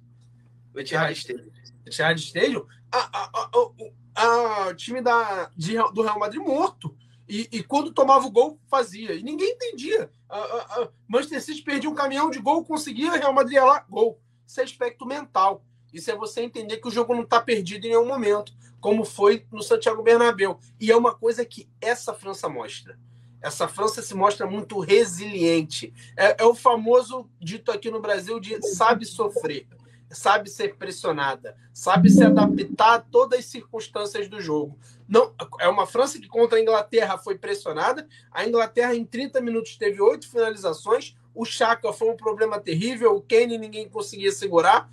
O 0.74 0.80
Etihad 0.80 1.12
Stadium. 1.16 1.50
Etihad 1.86 2.18
Stadium. 2.18 2.66
A, 2.92 4.74
time 4.76 5.00
da, 5.00 5.50
de, 5.56 5.74
do 5.92 6.02
Real 6.02 6.18
Madrid 6.18 6.40
morto. 6.40 6.94
E, 7.28 7.48
e, 7.52 7.62
quando 7.62 7.92
tomava 7.92 8.26
o 8.26 8.30
gol, 8.30 8.58
fazia. 8.68 9.14
E 9.14 9.22
ninguém 9.22 9.52
entendia. 9.52 10.10
A, 10.28 10.36
a, 10.38 10.82
a 10.82 10.88
Manchester 11.06 11.40
City 11.40 11.62
perdia 11.62 11.88
um 11.88 11.94
caminhão 11.94 12.28
de 12.28 12.40
gol, 12.40 12.64
conseguia, 12.64 13.12
Real 13.12 13.32
Madrid 13.32 13.54
ia 13.54 13.64
lá, 13.64 13.86
gol. 13.88 14.20
Isso 14.44 14.60
é 14.60 14.64
aspecto 14.64 15.06
mental. 15.06 15.64
Isso 15.92 16.10
é 16.10 16.16
você 16.16 16.42
entender 16.42 16.78
que 16.78 16.88
o 16.88 16.90
jogo 16.90 17.14
não 17.14 17.22
está 17.22 17.40
perdido 17.40 17.86
em 17.86 17.90
nenhum 17.90 18.06
momento, 18.06 18.52
como 18.80 19.04
foi 19.04 19.46
no 19.52 19.62
Santiago 19.62 20.02
Bernabéu. 20.02 20.58
E 20.80 20.90
é 20.90 20.96
uma 20.96 21.14
coisa 21.14 21.44
que 21.44 21.68
essa 21.80 22.12
França 22.12 22.48
mostra. 22.48 22.98
Essa 23.40 23.66
França 23.68 24.02
se 24.02 24.14
mostra 24.14 24.46
muito 24.46 24.80
resiliente. 24.80 25.94
É, 26.16 26.42
é 26.42 26.44
o 26.44 26.54
famoso 26.54 27.30
dito 27.40 27.70
aqui 27.70 27.90
no 27.90 28.00
Brasil 28.00 28.38
de 28.38 28.60
sabe 28.74 29.06
sofrer. 29.06 29.66
Sabe 30.10 30.50
ser 30.50 30.76
pressionada, 30.76 31.56
sabe 31.72 32.10
se 32.10 32.22
adaptar 32.22 32.94
a 32.94 33.00
todas 33.00 33.38
as 33.38 33.46
circunstâncias 33.46 34.28
do 34.28 34.40
jogo. 34.40 34.78
Não, 35.08 35.34
é 35.58 35.68
uma 35.68 35.86
França 35.86 36.18
que 36.18 36.28
contra 36.28 36.58
a 36.58 36.60
Inglaterra 36.60 37.16
foi 37.16 37.38
pressionada. 37.38 38.06
A 38.30 38.46
Inglaterra 38.46 38.94
em 38.94 39.04
30 39.04 39.40
minutos 39.40 39.76
teve 39.76 40.00
oito 40.00 40.28
finalizações. 40.28 41.16
O 41.34 41.44
Chaka 41.44 41.92
foi 41.92 42.10
um 42.10 42.16
problema 42.16 42.60
terrível. 42.60 43.14
O 43.14 43.22
Kane 43.22 43.56
ninguém 43.56 43.88
conseguia 43.88 44.32
segurar. 44.32 44.90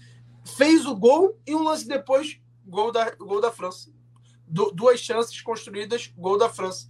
Fez 0.56 0.86
o 0.86 0.96
gol 0.96 1.38
e 1.46 1.56
um 1.56 1.64
lance 1.64 1.88
depois, 1.88 2.40
gol 2.66 2.92
da, 2.92 3.12
gol 3.16 3.42
da 3.42 3.52
França. 3.52 3.92
Du 4.48 4.72
duas 4.72 5.00
chances 5.00 5.42
construídas, 5.42 6.14
gol 6.16 6.38
da 6.38 6.48
França. 6.48 6.90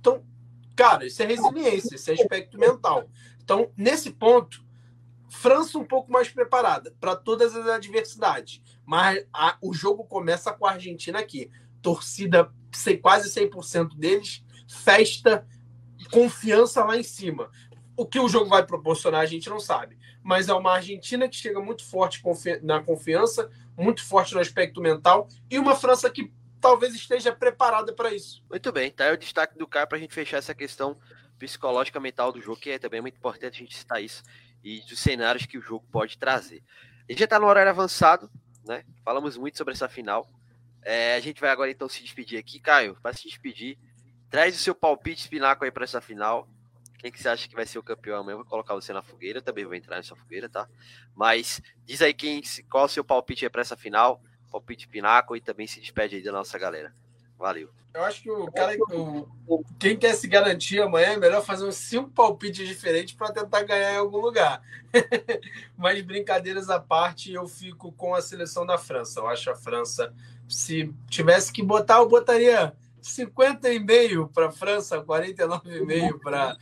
Então, 0.00 0.24
cara, 0.74 1.06
isso 1.06 1.22
é 1.22 1.26
resiliência, 1.26 1.94
isso 1.94 2.10
é 2.10 2.14
aspecto 2.14 2.58
mental. 2.58 3.08
Então, 3.42 3.70
nesse 3.76 4.10
ponto, 4.10 4.65
França 5.28 5.78
um 5.78 5.84
pouco 5.84 6.10
mais 6.10 6.28
preparada 6.28 6.94
para 7.00 7.16
todas 7.16 7.54
as 7.56 7.66
adversidades. 7.66 8.62
Mas 8.84 9.24
a, 9.32 9.56
o 9.60 9.72
jogo 9.74 10.04
começa 10.04 10.52
com 10.52 10.66
a 10.66 10.72
Argentina 10.72 11.18
aqui. 11.18 11.50
Torcida, 11.82 12.50
quase 13.00 13.28
100% 13.28 13.96
deles, 13.96 14.44
festa, 14.68 15.46
confiança 16.10 16.84
lá 16.84 16.96
em 16.96 17.02
cima. 17.02 17.50
O 17.96 18.06
que 18.06 18.18
o 18.18 18.28
jogo 18.28 18.50
vai 18.50 18.64
proporcionar 18.64 19.20
a 19.20 19.26
gente 19.26 19.48
não 19.48 19.60
sabe. 19.60 19.98
Mas 20.22 20.48
é 20.48 20.54
uma 20.54 20.72
Argentina 20.72 21.28
que 21.28 21.36
chega 21.36 21.60
muito 21.60 21.84
forte 21.84 22.22
na 22.62 22.82
confiança, 22.82 23.50
muito 23.76 24.04
forte 24.04 24.34
no 24.34 24.40
aspecto 24.40 24.80
mental, 24.80 25.28
e 25.50 25.58
uma 25.58 25.74
França 25.74 26.10
que 26.10 26.32
talvez 26.60 26.94
esteja 26.94 27.32
preparada 27.32 27.92
para 27.92 28.12
isso. 28.12 28.44
Muito 28.50 28.72
bem, 28.72 28.90
tá 28.90 29.04
aí 29.04 29.14
o 29.14 29.18
destaque 29.18 29.56
do 29.56 29.66
Caio 29.66 29.86
para 29.86 29.98
a 29.98 30.00
gente 30.00 30.12
fechar 30.12 30.38
essa 30.38 30.54
questão 30.54 30.98
psicológica 31.38 32.00
mental 32.00 32.32
do 32.32 32.40
jogo, 32.40 32.58
que 32.58 32.70
é 32.70 32.78
também 32.78 33.00
muito 33.00 33.16
importante 33.16 33.56
a 33.56 33.58
gente 33.58 33.76
citar 33.76 34.02
isso 34.02 34.22
e 34.66 34.80
dos 34.80 34.98
cenários 34.98 35.46
que 35.46 35.56
o 35.56 35.62
jogo 35.62 35.86
pode 35.92 36.18
trazer. 36.18 36.60
A 37.08 37.12
gente 37.12 37.20
já 37.20 37.24
está 37.24 37.38
no 37.38 37.46
horário 37.46 37.70
avançado, 37.70 38.28
né? 38.64 38.84
Falamos 39.04 39.36
muito 39.36 39.56
sobre 39.56 39.72
essa 39.72 39.88
final. 39.88 40.28
É, 40.82 41.14
a 41.14 41.20
gente 41.20 41.40
vai 41.40 41.50
agora 41.50 41.70
então 41.70 41.88
se 41.88 42.02
despedir 42.02 42.36
aqui. 42.36 42.58
Caio, 42.58 42.96
para 43.00 43.16
se 43.16 43.28
despedir, 43.28 43.78
traz 44.28 44.56
o 44.56 44.58
seu 44.58 44.74
palpite 44.74 45.20
espinaco 45.20 45.64
aí 45.64 45.70
para 45.70 45.84
essa 45.84 46.00
final. 46.00 46.48
Quem 46.98 47.12
que 47.12 47.22
você 47.22 47.28
acha 47.28 47.48
que 47.48 47.54
vai 47.54 47.64
ser 47.64 47.78
o 47.78 47.82
campeão 47.82 48.18
amanhã? 48.18 48.38
Vou 48.38 48.44
colocar 48.44 48.74
você 48.74 48.92
na 48.92 49.02
fogueira, 49.02 49.40
também 49.40 49.64
vou 49.64 49.74
entrar 49.74 49.98
nessa 49.98 50.16
fogueira, 50.16 50.48
tá? 50.48 50.68
Mas 51.14 51.62
diz 51.84 52.02
aí 52.02 52.12
quem, 52.12 52.42
qual 52.68 52.86
o 52.86 52.88
seu 52.88 53.04
palpite 53.04 53.44
aí 53.44 53.50
para 53.50 53.60
essa 53.60 53.76
final, 53.76 54.20
palpite 54.50 54.88
pinaco 54.88 55.36
e 55.36 55.40
também 55.40 55.68
se 55.68 55.78
despede 55.78 56.16
aí 56.16 56.22
da 56.24 56.32
nossa 56.32 56.58
galera. 56.58 56.92
Valeu. 57.38 57.70
Eu 57.96 58.04
acho 58.04 58.22
que 58.22 58.30
o 58.30 58.52
cara, 58.52 58.76
o, 58.92 59.64
quem 59.78 59.96
quer 59.96 60.14
se 60.14 60.28
garantir 60.28 60.82
amanhã, 60.82 61.12
é 61.12 61.16
melhor 61.16 61.42
fazer 61.42 61.64
uns 61.64 61.76
cinco 61.76 62.10
palpites 62.10 62.68
diferentes 62.68 63.14
para 63.14 63.32
tentar 63.32 63.62
ganhar 63.62 63.94
em 63.94 63.96
algum 63.96 64.18
lugar. 64.18 64.60
Mas 65.76 66.02
brincadeiras 66.02 66.68
à 66.68 66.78
parte, 66.78 67.32
eu 67.32 67.48
fico 67.48 67.90
com 67.92 68.14
a 68.14 68.20
seleção 68.20 68.66
da 68.66 68.76
França. 68.76 69.20
Eu 69.20 69.28
acho 69.28 69.50
a 69.50 69.56
França, 69.56 70.12
se 70.46 70.92
tivesse 71.08 71.50
que 71.50 71.62
botar, 71.62 71.96
eu 71.96 72.08
botaria 72.08 72.74
50,5 73.02 74.30
para 74.30 74.48
a 74.48 74.52
França, 74.52 75.02
49,5 75.02 76.20
para 76.20 76.58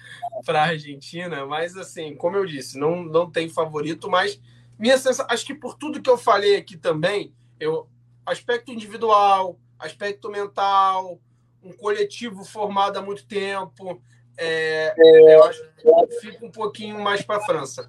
a 0.47 0.63
Argentina. 0.63 1.45
Mas, 1.47 1.77
assim, 1.77 2.15
como 2.15 2.37
eu 2.37 2.47
disse, 2.47 2.79
não, 2.79 3.03
não 3.03 3.29
tem 3.29 3.49
favorito. 3.49 4.09
Mas 4.09 4.41
minha 4.79 4.97
sensação, 4.97 5.27
acho 5.29 5.45
que 5.45 5.55
por 5.55 5.75
tudo 5.75 6.01
que 6.01 6.11
eu 6.11 6.17
falei 6.17 6.55
aqui 6.55 6.77
também, 6.77 7.35
eu, 7.59 7.89
aspecto 8.25 8.71
individual, 8.71 9.59
aspecto 9.79 10.31
mental, 10.31 11.21
um 11.63 11.73
coletivo 11.73 12.45
formado 12.45 12.99
há 12.99 13.03
muito 13.03 13.27
tempo. 13.27 14.03
É, 14.37 14.95
é, 14.99 15.37
eu 15.37 15.45
acho 15.45 15.63
que 15.63 16.21
fica 16.21 16.45
um 16.45 16.51
pouquinho 16.51 17.01
mais 17.01 17.23
para 17.23 17.37
a 17.37 17.45
França. 17.45 17.89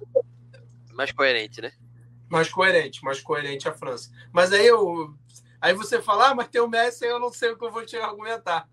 Mais 0.92 1.12
coerente, 1.12 1.60
né? 1.60 1.72
Mais 2.28 2.48
coerente, 2.48 3.04
mais 3.04 3.20
coerente 3.20 3.68
a 3.68 3.72
França. 3.72 4.10
Mas 4.32 4.52
aí 4.52 4.66
eu. 4.66 5.14
Aí 5.60 5.72
você 5.74 6.00
fala, 6.00 6.30
ah, 6.30 6.34
mas 6.34 6.48
tem 6.48 6.60
o 6.60 6.68
Messi, 6.68 7.04
eu 7.04 7.18
não 7.18 7.32
sei 7.32 7.50
o 7.50 7.58
que 7.58 7.64
eu 7.64 7.72
vou 7.72 7.84
te 7.84 7.96
argumentar. 7.96 8.68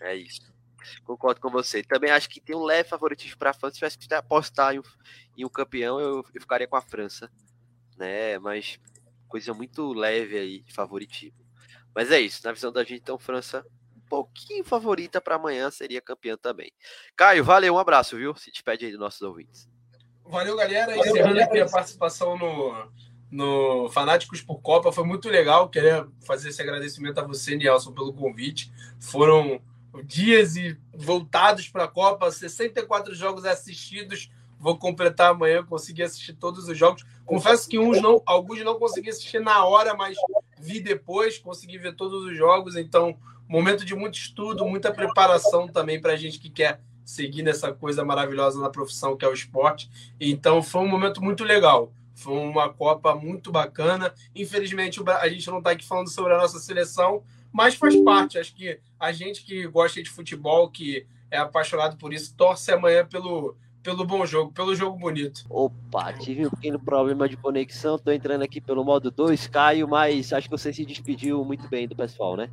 É 0.00 0.14
isso. 0.14 0.52
Concordo 1.04 1.40
com 1.40 1.50
você. 1.50 1.82
Também 1.82 2.10
acho 2.10 2.28
que 2.28 2.40
tem 2.40 2.54
um 2.54 2.64
leve 2.64 2.88
favoritismo 2.88 3.38
para 3.38 3.50
a 3.50 3.54
França. 3.54 3.72
Se 3.72 3.78
tivesse 3.78 3.98
que 3.98 4.14
apostar 4.14 4.74
em 4.74 4.78
um, 4.78 4.82
em 5.36 5.44
um 5.44 5.48
campeão, 5.48 6.00
eu, 6.00 6.24
eu, 6.34 6.40
ficaria 6.40 6.66
com 6.66 6.76
a 6.76 6.82
França. 6.82 7.30
Né? 7.96 8.38
Mas 8.38 8.78
coisa 9.26 9.52
muito 9.52 9.92
leve 9.92 10.38
aí 10.38 10.60
de 10.60 10.72
favoritismo. 10.72 11.44
Mas 11.94 12.10
é 12.10 12.20
isso, 12.20 12.40
na 12.44 12.52
visão 12.52 12.72
da 12.72 12.82
gente, 12.82 13.00
então, 13.00 13.18
França 13.18 13.64
um 13.96 14.08
pouquinho 14.08 14.64
favorita 14.64 15.20
para 15.20 15.34
amanhã, 15.34 15.70
seria 15.70 16.00
campeã 16.00 16.36
também. 16.36 16.70
Caio, 17.16 17.42
valeu, 17.42 17.74
um 17.74 17.78
abraço, 17.78 18.16
viu? 18.16 18.36
Se 18.36 18.50
despede 18.52 18.84
aí 18.84 18.90
dos 18.92 19.00
nossos 19.00 19.20
ouvintes. 19.22 19.68
Valeu, 20.24 20.56
galera. 20.56 20.96
Encerrando 20.96 21.40
aqui 21.40 21.58
a 21.58 21.68
participação 21.68 22.38
no, 22.38 22.92
no 23.30 23.88
Fanáticos 23.90 24.40
por 24.40 24.60
Copa, 24.60 24.92
foi 24.92 25.04
muito 25.04 25.28
legal. 25.28 25.68
Queria 25.68 26.06
fazer 26.24 26.50
esse 26.50 26.62
agradecimento 26.62 27.18
a 27.18 27.24
você, 27.24 27.56
Nelson, 27.56 27.92
pelo 27.92 28.12
convite. 28.12 28.72
Foram 29.00 29.60
dias 30.04 30.54
e 30.56 30.78
voltados 30.94 31.68
para 31.68 31.84
a 31.84 31.88
Copa, 31.88 32.30
64 32.30 33.14
jogos 33.14 33.44
assistidos 33.44 34.30
Vou 34.58 34.78
completar 34.78 35.30
amanhã, 35.30 35.64
consegui 35.64 36.02
assistir 36.02 36.32
todos 36.34 36.68
os 36.68 36.76
jogos. 36.76 37.04
Confesso 37.26 37.68
que 37.68 37.76
uns 37.76 38.00
não, 38.00 38.22
alguns 38.24 38.64
não 38.64 38.78
consegui 38.78 39.10
assistir 39.10 39.40
na 39.40 39.64
hora, 39.64 39.94
mas 39.94 40.16
vi 40.58 40.80
depois, 40.80 41.38
consegui 41.38 41.76
ver 41.76 41.96
todos 41.96 42.24
os 42.24 42.36
jogos. 42.36 42.76
Então, 42.76 43.18
momento 43.48 43.84
de 43.84 43.96
muito 43.96 44.14
estudo, 44.14 44.64
muita 44.64 44.92
preparação 44.92 45.66
também 45.66 46.00
para 46.00 46.12
a 46.12 46.16
gente 46.16 46.38
que 46.38 46.48
quer 46.48 46.80
seguir 47.04 47.42
nessa 47.42 47.72
coisa 47.72 48.04
maravilhosa 48.04 48.60
na 48.60 48.70
profissão 48.70 49.16
que 49.16 49.24
é 49.24 49.28
o 49.28 49.32
esporte. 49.32 49.90
Então, 50.20 50.62
foi 50.62 50.82
um 50.82 50.88
momento 50.88 51.22
muito 51.22 51.42
legal. 51.42 51.92
Foi 52.14 52.34
uma 52.34 52.72
Copa 52.72 53.14
muito 53.14 53.50
bacana. 53.50 54.14
Infelizmente, 54.34 55.00
a 55.20 55.28
gente 55.28 55.48
não 55.48 55.58
está 55.58 55.72
aqui 55.72 55.84
falando 55.84 56.08
sobre 56.08 56.32
a 56.32 56.38
nossa 56.38 56.60
seleção, 56.60 57.24
mas 57.52 57.74
faz 57.74 57.96
parte. 58.02 58.38
Acho 58.38 58.54
que 58.54 58.78
a 58.98 59.10
gente 59.10 59.42
que 59.42 59.66
gosta 59.66 60.02
de 60.02 60.08
futebol, 60.08 60.70
que 60.70 61.06
é 61.30 61.38
apaixonado 61.38 61.96
por 61.96 62.12
isso, 62.12 62.34
torce 62.36 62.70
amanhã 62.70 63.04
pelo 63.04 63.56
pelo 63.86 64.04
bom 64.04 64.26
jogo, 64.26 64.50
pelo 64.50 64.74
jogo 64.74 64.98
bonito. 64.98 65.44
Opa, 65.48 66.12
tive 66.12 66.44
um 66.44 66.50
pequeno 66.50 66.76
problema 66.76 67.28
de 67.28 67.36
conexão, 67.36 67.96
tô 67.96 68.10
entrando 68.10 68.42
aqui 68.42 68.60
pelo 68.60 68.84
modo 68.84 69.12
2, 69.12 69.46
Caio, 69.46 69.86
mas 69.86 70.32
acho 70.32 70.48
que 70.48 70.58
você 70.58 70.72
se 70.72 70.84
despediu 70.84 71.44
muito 71.44 71.68
bem 71.68 71.86
do 71.86 71.94
pessoal, 71.94 72.36
né? 72.36 72.50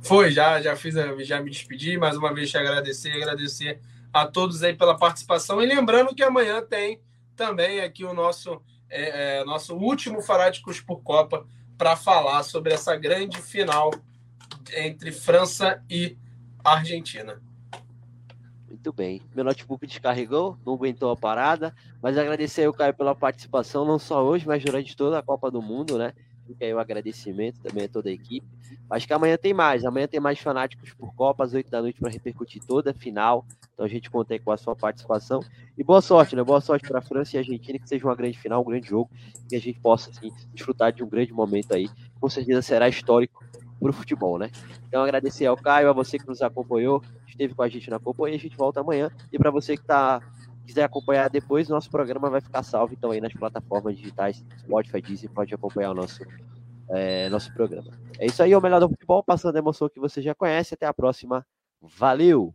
Foi, 0.00 0.30
já, 0.30 0.62
já 0.62 0.76
fiz, 0.76 0.94
já 1.26 1.42
me 1.42 1.50
despedi, 1.50 1.98
mais 1.98 2.16
uma 2.16 2.32
vez 2.32 2.52
te 2.52 2.56
agradecer, 2.56 3.10
agradecer 3.10 3.80
a 4.12 4.28
todos 4.28 4.62
aí 4.62 4.72
pela 4.72 4.96
participação 4.96 5.60
e 5.60 5.66
lembrando 5.66 6.14
que 6.14 6.22
amanhã 6.22 6.62
tem 6.62 7.00
também 7.34 7.80
aqui 7.80 8.04
o 8.04 8.14
nosso 8.14 8.62
é, 8.88 9.40
é, 9.40 9.44
nosso 9.44 9.74
último 9.74 10.22
Fanáticos 10.22 10.80
por 10.80 11.02
Copa 11.02 11.44
para 11.76 11.96
falar 11.96 12.44
sobre 12.44 12.72
essa 12.72 12.94
grande 12.94 13.42
final 13.42 13.90
entre 14.72 15.10
França 15.10 15.82
e 15.90 16.16
Argentina. 16.62 17.42
Muito 18.74 18.92
bem. 18.92 19.22
Meu 19.32 19.44
notebook 19.44 19.86
descarregou, 19.86 20.58
não 20.66 20.74
aguentou 20.74 21.08
a 21.12 21.16
parada, 21.16 21.72
mas 22.02 22.18
agradecer 22.18 22.64
ao 22.64 22.72
Caio 22.72 22.92
pela 22.92 23.14
participação, 23.14 23.84
não 23.84 24.00
só 24.00 24.24
hoje, 24.24 24.48
mas 24.48 24.64
durante 24.64 24.96
toda 24.96 25.16
a 25.16 25.22
Copa 25.22 25.48
do 25.48 25.62
Mundo, 25.62 25.96
né? 25.96 26.12
Fica 26.44 26.64
aí 26.64 26.74
o 26.74 26.80
agradecimento 26.80 27.60
também 27.60 27.84
a 27.84 27.88
toda 27.88 28.08
a 28.10 28.12
equipe. 28.12 28.44
Acho 28.90 29.06
que 29.06 29.12
amanhã 29.12 29.36
tem 29.36 29.54
mais. 29.54 29.84
Amanhã 29.84 30.08
tem 30.08 30.18
mais 30.18 30.40
fanáticos 30.40 30.92
por 30.92 31.14
Copa, 31.14 31.44
às 31.44 31.54
8 31.54 31.70
da 31.70 31.80
noite, 31.80 32.00
para 32.00 32.10
repercutir 32.10 32.62
toda 32.66 32.90
a 32.90 32.94
final. 32.94 33.46
Então 33.72 33.86
a 33.86 33.88
gente 33.88 34.10
conta 34.10 34.34
aí 34.34 34.40
com 34.40 34.50
a 34.50 34.56
sua 34.56 34.74
participação. 34.74 35.40
E 35.78 35.84
boa 35.84 36.02
sorte, 36.02 36.34
né? 36.34 36.42
Boa 36.42 36.60
sorte 36.60 36.88
para 36.88 36.98
a 36.98 37.02
França 37.02 37.36
e 37.36 37.38
a 37.38 37.40
Argentina, 37.42 37.78
que 37.78 37.88
seja 37.88 38.04
uma 38.04 38.16
grande 38.16 38.36
final, 38.36 38.60
um 38.60 38.64
grande 38.64 38.88
jogo, 38.88 39.08
que 39.48 39.54
a 39.54 39.60
gente 39.60 39.78
possa 39.78 40.10
assim, 40.10 40.32
desfrutar 40.52 40.92
de 40.92 41.04
um 41.04 41.08
grande 41.08 41.32
momento 41.32 41.72
aí. 41.72 41.88
Com 42.20 42.28
certeza 42.28 42.60
será 42.60 42.88
histórico 42.88 43.44
para 43.84 43.90
o 43.90 43.94
futebol, 43.94 44.38
né? 44.38 44.50
Então 44.88 45.02
agradecer 45.02 45.44
ao 45.44 45.56
Caio, 45.56 45.90
a 45.90 45.92
você 45.92 46.18
que 46.18 46.26
nos 46.26 46.40
acompanhou, 46.40 47.02
esteve 47.26 47.54
com 47.54 47.62
a 47.62 47.68
gente 47.68 47.90
na 47.90 47.98
companhia, 47.98 48.36
a 48.36 48.40
gente 48.40 48.56
volta 48.56 48.80
amanhã. 48.80 49.10
E 49.30 49.38
para 49.38 49.50
você 49.50 49.76
que 49.76 49.84
tá 49.84 50.22
quiser 50.64 50.84
acompanhar 50.84 51.28
depois, 51.28 51.68
nosso 51.68 51.90
programa 51.90 52.30
vai 52.30 52.40
ficar 52.40 52.62
salvo 52.62 52.94
então 52.94 53.10
aí 53.10 53.20
nas 53.20 53.34
plataformas 53.34 53.94
digitais, 53.94 54.42
Spotify, 54.60 55.02
Disney, 55.02 55.28
pode 55.28 55.54
acompanhar 55.54 55.90
o 55.90 55.94
nosso 55.94 56.24
é, 56.88 57.28
nosso 57.28 57.52
programa. 57.52 57.90
É 58.18 58.26
isso 58.26 58.42
aí, 58.42 58.54
o 58.54 58.60
melhor 58.60 58.80
do 58.80 58.88
futebol, 58.88 59.22
passando 59.22 59.56
a 59.56 59.58
emoção 59.58 59.88
que 59.88 60.00
você 60.00 60.22
já 60.22 60.34
conhece. 60.34 60.74
Até 60.74 60.86
a 60.86 60.94
próxima. 60.94 61.46
Valeu! 61.80 62.52